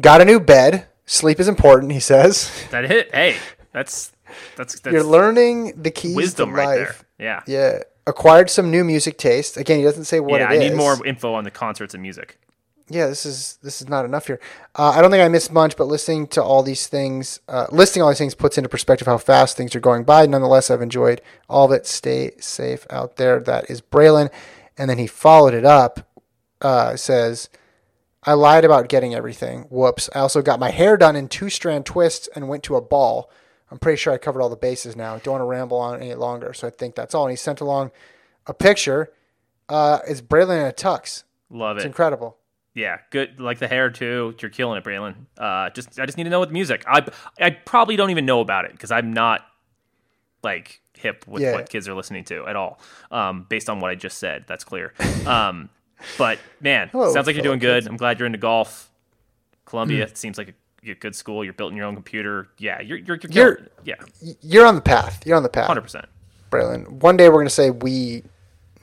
Got 0.00 0.20
a 0.20 0.24
new 0.24 0.40
bed. 0.40 0.86
Sleep 1.06 1.40
is 1.40 1.48
important, 1.48 1.92
he 1.92 2.00
says. 2.00 2.50
That 2.70 2.84
hit. 2.84 3.14
Hey. 3.14 3.36
That's 3.72 4.12
that's 4.56 4.80
that's 4.80 4.92
You're 4.92 5.04
learning 5.04 5.80
the 5.80 5.90
keys 5.90 6.16
wisdom 6.16 6.50
to 6.50 6.56
right 6.56 6.80
life. 6.80 7.04
there. 7.18 7.44
Yeah. 7.46 7.74
Yeah. 7.74 7.82
Acquired 8.06 8.50
some 8.50 8.70
new 8.70 8.84
music 8.84 9.18
taste. 9.18 9.56
Again, 9.56 9.78
he 9.78 9.84
doesn't 9.84 10.04
say 10.04 10.20
what 10.20 10.40
yeah, 10.40 10.52
it 10.52 10.56
I 10.56 10.58
need 10.68 10.74
more 10.76 11.04
info 11.06 11.34
on 11.34 11.44
the 11.44 11.50
concerts 11.50 11.94
and 11.94 12.02
music. 12.02 12.38
Yeah, 12.88 13.06
this 13.06 13.26
is 13.26 13.58
this 13.62 13.80
is 13.82 13.88
not 13.88 14.04
enough 14.04 14.28
here. 14.28 14.38
Uh, 14.74 14.90
I 14.90 15.02
don't 15.02 15.10
think 15.10 15.22
I 15.22 15.28
missed 15.28 15.52
much, 15.52 15.76
but 15.76 15.86
listening 15.86 16.28
to 16.28 16.42
all 16.42 16.62
these 16.62 16.86
things, 16.86 17.40
uh, 17.48 17.66
listing 17.72 18.02
all 18.02 18.08
these 18.10 18.18
things 18.18 18.34
puts 18.34 18.56
into 18.56 18.68
perspective 18.68 19.06
how 19.06 19.18
fast 19.18 19.56
things 19.56 19.74
are 19.74 19.80
going 19.80 20.04
by. 20.04 20.26
Nonetheless, 20.26 20.70
I've 20.70 20.82
enjoyed 20.82 21.20
all 21.48 21.66
of 21.66 21.72
it. 21.72 21.86
Stay 21.86 22.32
safe 22.38 22.86
out 22.88 23.16
there. 23.16 23.40
That 23.40 23.68
is 23.68 23.80
Braylon, 23.80 24.30
and 24.78 24.88
then 24.88 24.98
he 24.98 25.08
followed 25.08 25.52
it 25.52 25.64
up. 25.64 26.08
Uh, 26.60 26.94
says, 26.94 27.48
"I 28.22 28.34
lied 28.34 28.64
about 28.64 28.88
getting 28.88 29.14
everything. 29.14 29.62
Whoops! 29.68 30.08
I 30.14 30.20
also 30.20 30.40
got 30.40 30.60
my 30.60 30.70
hair 30.70 30.96
done 30.96 31.16
in 31.16 31.26
two 31.26 31.50
strand 31.50 31.86
twists 31.86 32.28
and 32.36 32.48
went 32.48 32.62
to 32.64 32.76
a 32.76 32.80
ball. 32.80 33.30
I'm 33.68 33.80
pretty 33.80 33.96
sure 33.96 34.12
I 34.12 34.18
covered 34.18 34.42
all 34.42 34.48
the 34.48 34.56
bases 34.56 34.94
now. 34.94 35.18
Don't 35.18 35.32
want 35.32 35.42
to 35.42 35.46
ramble 35.46 35.78
on 35.78 36.00
any 36.00 36.14
longer, 36.14 36.54
so 36.54 36.68
I 36.68 36.70
think 36.70 36.94
that's 36.94 37.16
all." 37.16 37.24
And 37.24 37.32
he 37.32 37.36
sent 37.36 37.60
along 37.60 37.90
a 38.46 38.54
picture. 38.54 39.12
Uh, 39.68 39.98
it's 40.06 40.20
Braylon 40.20 40.60
in 40.60 40.66
a 40.66 40.72
tux. 40.72 41.24
Love 41.50 41.76
it. 41.76 41.80
It's 41.80 41.86
incredible. 41.86 42.36
Yeah, 42.76 42.98
good. 43.10 43.40
Like 43.40 43.58
the 43.58 43.66
hair 43.68 43.88
too. 43.90 44.34
You're 44.40 44.50
killing 44.50 44.76
it, 44.76 44.84
Braylon. 44.84 45.14
Uh, 45.38 45.70
just 45.70 45.98
I 45.98 46.04
just 46.04 46.18
need 46.18 46.24
to 46.24 46.30
know 46.30 46.38
what 46.40 46.50
the 46.50 46.52
music. 46.52 46.84
I 46.86 47.04
I 47.40 47.50
probably 47.50 47.96
don't 47.96 48.10
even 48.10 48.26
know 48.26 48.40
about 48.40 48.66
it 48.66 48.72
because 48.72 48.90
I'm 48.90 49.12
not 49.14 49.40
like 50.42 50.80
hip 50.94 51.24
with 51.26 51.42
Yeah. 51.42 51.52
what 51.54 51.68
kids 51.70 51.88
are 51.88 51.94
listening 51.94 52.24
to 52.24 52.46
at 52.46 52.54
all. 52.54 52.78
Um, 53.10 53.46
based 53.48 53.68
on 53.70 53.80
what 53.80 53.90
I 53.90 53.94
just 53.94 54.18
said, 54.18 54.44
that's 54.46 54.62
clear. 54.62 54.92
Um, 55.26 55.70
but 56.18 56.38
man, 56.60 56.88
Hello, 56.92 57.12
sounds 57.12 57.26
like 57.26 57.34
you're 57.36 57.42
doing 57.42 57.58
good. 57.58 57.78
kids. 57.82 57.86
I'm 57.86 57.96
glad 57.96 58.18
you're 58.18 58.26
into 58.26 58.38
golf. 58.38 58.90
Columbia 59.64 60.04
it 60.04 60.16
seems 60.18 60.38
like 60.38 60.54
a, 60.84 60.90
a 60.90 60.94
good 60.94 61.16
school. 61.16 61.42
You're 61.44 61.54
building 61.54 61.76
your 61.76 61.86
own 61.86 61.94
computer. 61.94 62.48
Yeah, 62.58 62.80
you're 62.82 62.98
you're, 62.98 63.18
you're, 63.30 63.30
You're- 63.56 63.68
yeah, 63.84 63.94
You're 64.42 64.66
on 64.66 64.74
the 64.74 64.80
path. 64.82 65.26
You're 65.26 65.36
on 65.38 65.42
the 65.42 65.48
path. 65.48 65.66
hundred 65.66 65.80
percent. 65.82 66.04
Braylon. 66.50 66.88
One 67.02 67.16
day 67.16 67.28
we're 67.28 67.36
going 67.36 67.46
to 67.46 67.50
say 67.54 67.70
we 67.70 68.22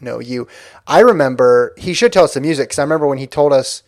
know 0.03 0.19
you. 0.19 0.47
I 0.87 0.99
remember 0.99 1.73
he 1.77 1.93
should 1.93 2.13
tell 2.13 2.23
us 2.25 2.33
the 2.35 2.41
music 2.41 2.69
because 2.69 2.79
I 2.79 2.83
remember 2.83 3.07
when 3.07 3.17
he 3.17 3.27
told 3.27 3.53
us, 3.53 3.83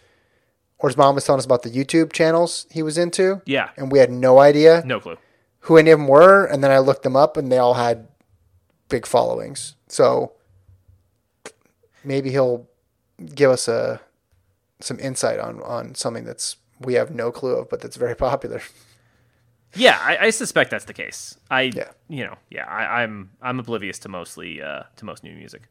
or 0.79 0.89
his 0.89 0.97
mom 0.97 1.15
was 1.15 1.23
telling 1.25 1.39
us 1.39 1.45
about 1.45 1.63
the 1.63 1.69
YouTube 1.69 2.11
channels 2.13 2.65
he 2.71 2.81
was 2.83 2.97
into. 2.97 3.41
Yeah. 3.45 3.69
And 3.77 3.91
we 3.91 3.99
had 3.99 4.11
no 4.11 4.39
idea 4.39 4.83
No 4.85 4.99
clue. 4.99 5.17
who 5.61 5.77
any 5.77 5.91
of 5.91 5.99
them 5.99 6.07
were. 6.07 6.45
And 6.45 6.63
then 6.63 6.71
I 6.71 6.79
looked 6.79 7.03
them 7.03 7.15
up 7.15 7.37
and 7.37 7.51
they 7.51 7.57
all 7.57 7.75
had 7.75 8.07
big 8.89 9.05
followings. 9.05 9.75
So 9.87 10.33
maybe 12.03 12.31
he'll 12.31 12.67
give 13.33 13.51
us 13.51 13.67
a 13.67 14.01
some 14.81 14.99
insight 14.99 15.39
on, 15.39 15.61
on 15.63 15.95
something 15.95 16.25
that's 16.25 16.57
we 16.81 16.95
have 16.95 17.09
no 17.15 17.31
clue 17.31 17.55
of, 17.55 17.69
but 17.69 17.79
that's 17.81 17.95
very 17.95 18.15
popular. 18.27 18.61
Yeah, 19.77 19.97
I, 20.01 20.17
I 20.27 20.29
suspect 20.29 20.71
that's 20.71 20.85
the 20.85 20.93
case. 20.93 21.37
I, 21.49 21.63
Yeah. 21.73 21.89
you 22.07 22.23
know, 22.25 22.35
yeah, 22.49 22.65
I, 22.65 23.03
I'm 23.03 23.31
I'm 23.41 23.59
oblivious 23.59 23.99
to 23.99 24.09
mostly 24.09 24.61
uh, 24.61 24.83
to 24.97 25.05
most 25.05 25.23
new 25.23 25.33
music. 25.35 25.63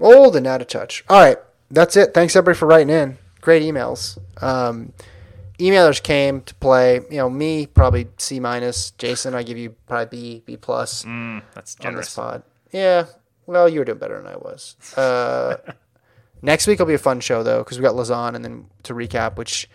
Old 0.00 0.36
and 0.36 0.46
out 0.46 0.60
of 0.60 0.66
touch. 0.68 1.04
All 1.08 1.20
right, 1.20 1.38
that's 1.70 1.96
it. 1.96 2.12
Thanks 2.14 2.36
everybody 2.36 2.58
for 2.58 2.66
writing 2.66 2.90
in. 2.90 3.18
Great 3.40 3.62
emails. 3.62 4.18
Um, 4.42 4.92
emailers 5.58 6.02
came 6.02 6.40
to 6.42 6.54
play. 6.56 6.96
You 7.10 7.18
know, 7.18 7.30
me 7.30 7.66
probably 7.66 8.08
C 8.18 8.40
minus. 8.40 8.90
Jason, 8.92 9.34
I 9.34 9.42
give 9.42 9.56
you 9.58 9.70
probably 9.86 10.06
B 10.18 10.42
B 10.44 10.56
plus 10.56 11.04
Mm, 11.04 11.42
that's 11.54 11.76
on 11.76 11.82
generous. 11.82 12.06
this 12.08 12.14
pod. 12.14 12.42
Yeah. 12.72 13.06
Well, 13.46 13.68
you 13.68 13.78
were 13.78 13.84
doing 13.84 13.98
better 13.98 14.16
than 14.20 14.26
I 14.26 14.36
was. 14.36 14.74
Uh, 14.96 15.56
next 16.42 16.66
week 16.66 16.78
will 16.80 16.86
be 16.86 16.94
a 16.94 16.98
fun 16.98 17.20
show 17.20 17.42
though 17.42 17.58
because 17.58 17.78
we 17.78 17.82
got 17.82 17.94
Lausanne 17.94 18.34
and 18.34 18.44
then 18.44 18.66
to 18.82 18.92
recap, 18.94 19.36
which 19.36 19.68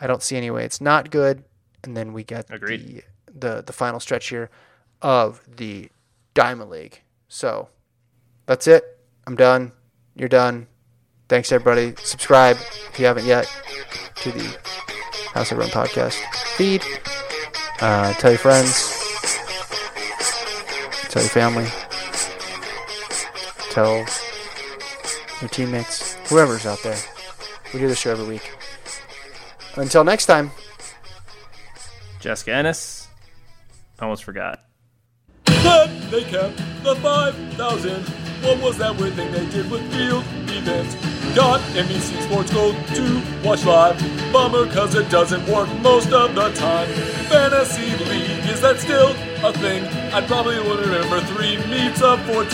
I 0.00 0.06
don't 0.06 0.22
see 0.22 0.36
anyway. 0.36 0.64
It's 0.64 0.80
not 0.80 1.10
good, 1.10 1.44
and 1.84 1.96
then 1.96 2.12
we 2.12 2.24
get 2.24 2.48
the 2.48 3.02
the 3.32 3.62
the 3.64 3.72
final 3.72 4.00
stretch 4.00 4.28
here 4.30 4.50
of 5.02 5.42
the 5.56 5.90
Diamond 6.34 6.70
League. 6.70 7.02
So 7.28 7.68
that's 8.46 8.66
it. 8.66 8.98
I'm 9.26 9.36
done. 9.36 9.72
You're 10.14 10.28
done. 10.28 10.66
Thanks 11.28 11.52
everybody. 11.52 11.94
Subscribe 12.02 12.56
if 12.90 12.98
you 12.98 13.06
haven't 13.06 13.24
yet 13.26 13.50
to 14.16 14.32
the 14.32 14.58
House 15.32 15.52
of 15.52 15.58
Run 15.58 15.68
podcast 15.68 16.18
feed. 16.56 16.82
Uh, 17.80 18.12
tell 18.14 18.30
your 18.30 18.38
friends. 18.38 18.96
Tell 21.08 21.22
your 21.22 21.30
family. 21.30 21.66
Tell 23.70 23.96
your 25.40 25.48
teammates. 25.48 26.14
Whoever's 26.28 26.66
out 26.66 26.82
there. 26.82 26.98
We 27.72 27.80
do 27.80 27.88
this 27.88 27.98
show 27.98 28.10
every 28.10 28.26
week. 28.26 28.52
Until 29.76 30.04
next 30.04 30.26
time. 30.26 30.50
Jessica 32.20 32.52
Ennis. 32.52 33.08
Almost 34.00 34.24
forgot. 34.24 34.64
Then 35.46 36.10
they 36.10 36.24
kept 36.24 36.56
the 36.82 36.96
5,000. 36.96 38.19
What 38.42 38.62
was 38.62 38.78
that 38.78 38.96
weird 38.96 39.14
thing 39.14 39.30
they 39.32 39.46
did 39.50 39.70
with 39.70 39.82
field 39.92 40.24
events? 40.48 40.94
Got 41.36 41.60
NBC 41.76 42.22
Sports 42.22 42.52
Gold 42.52 42.74
to 42.94 43.22
watch 43.44 43.64
live. 43.64 43.98
Bummer 44.32 44.66
cause 44.72 44.94
it 44.94 45.10
doesn't 45.10 45.46
work 45.46 45.68
most 45.80 46.10
of 46.12 46.34
the 46.34 46.50
time. 46.52 46.88
Fantasy 47.28 47.90
League, 48.04 48.48
is 48.50 48.60
that 48.62 48.80
still 48.80 49.10
a 49.44 49.52
thing? 49.52 49.84
I 50.14 50.26
probably 50.26 50.58
remember 50.58 51.20
three 51.20 51.58
meets 51.68 52.00
of 52.00 52.20
14. 52.22 52.46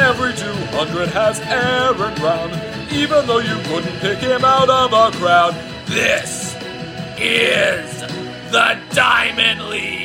Every 0.00 0.34
200 0.34 1.08
has 1.10 1.40
Aaron 1.42 2.14
Brown. 2.16 2.50
Even 2.92 3.26
though 3.26 3.38
you 3.38 3.56
couldn't 3.68 3.98
pick 4.00 4.18
him 4.18 4.44
out 4.44 4.68
of 4.68 4.92
a 4.92 5.16
crowd. 5.16 5.54
This 5.86 6.56
is 7.18 8.00
the 8.50 8.78
Diamond 8.90 9.68
League. 9.68 10.03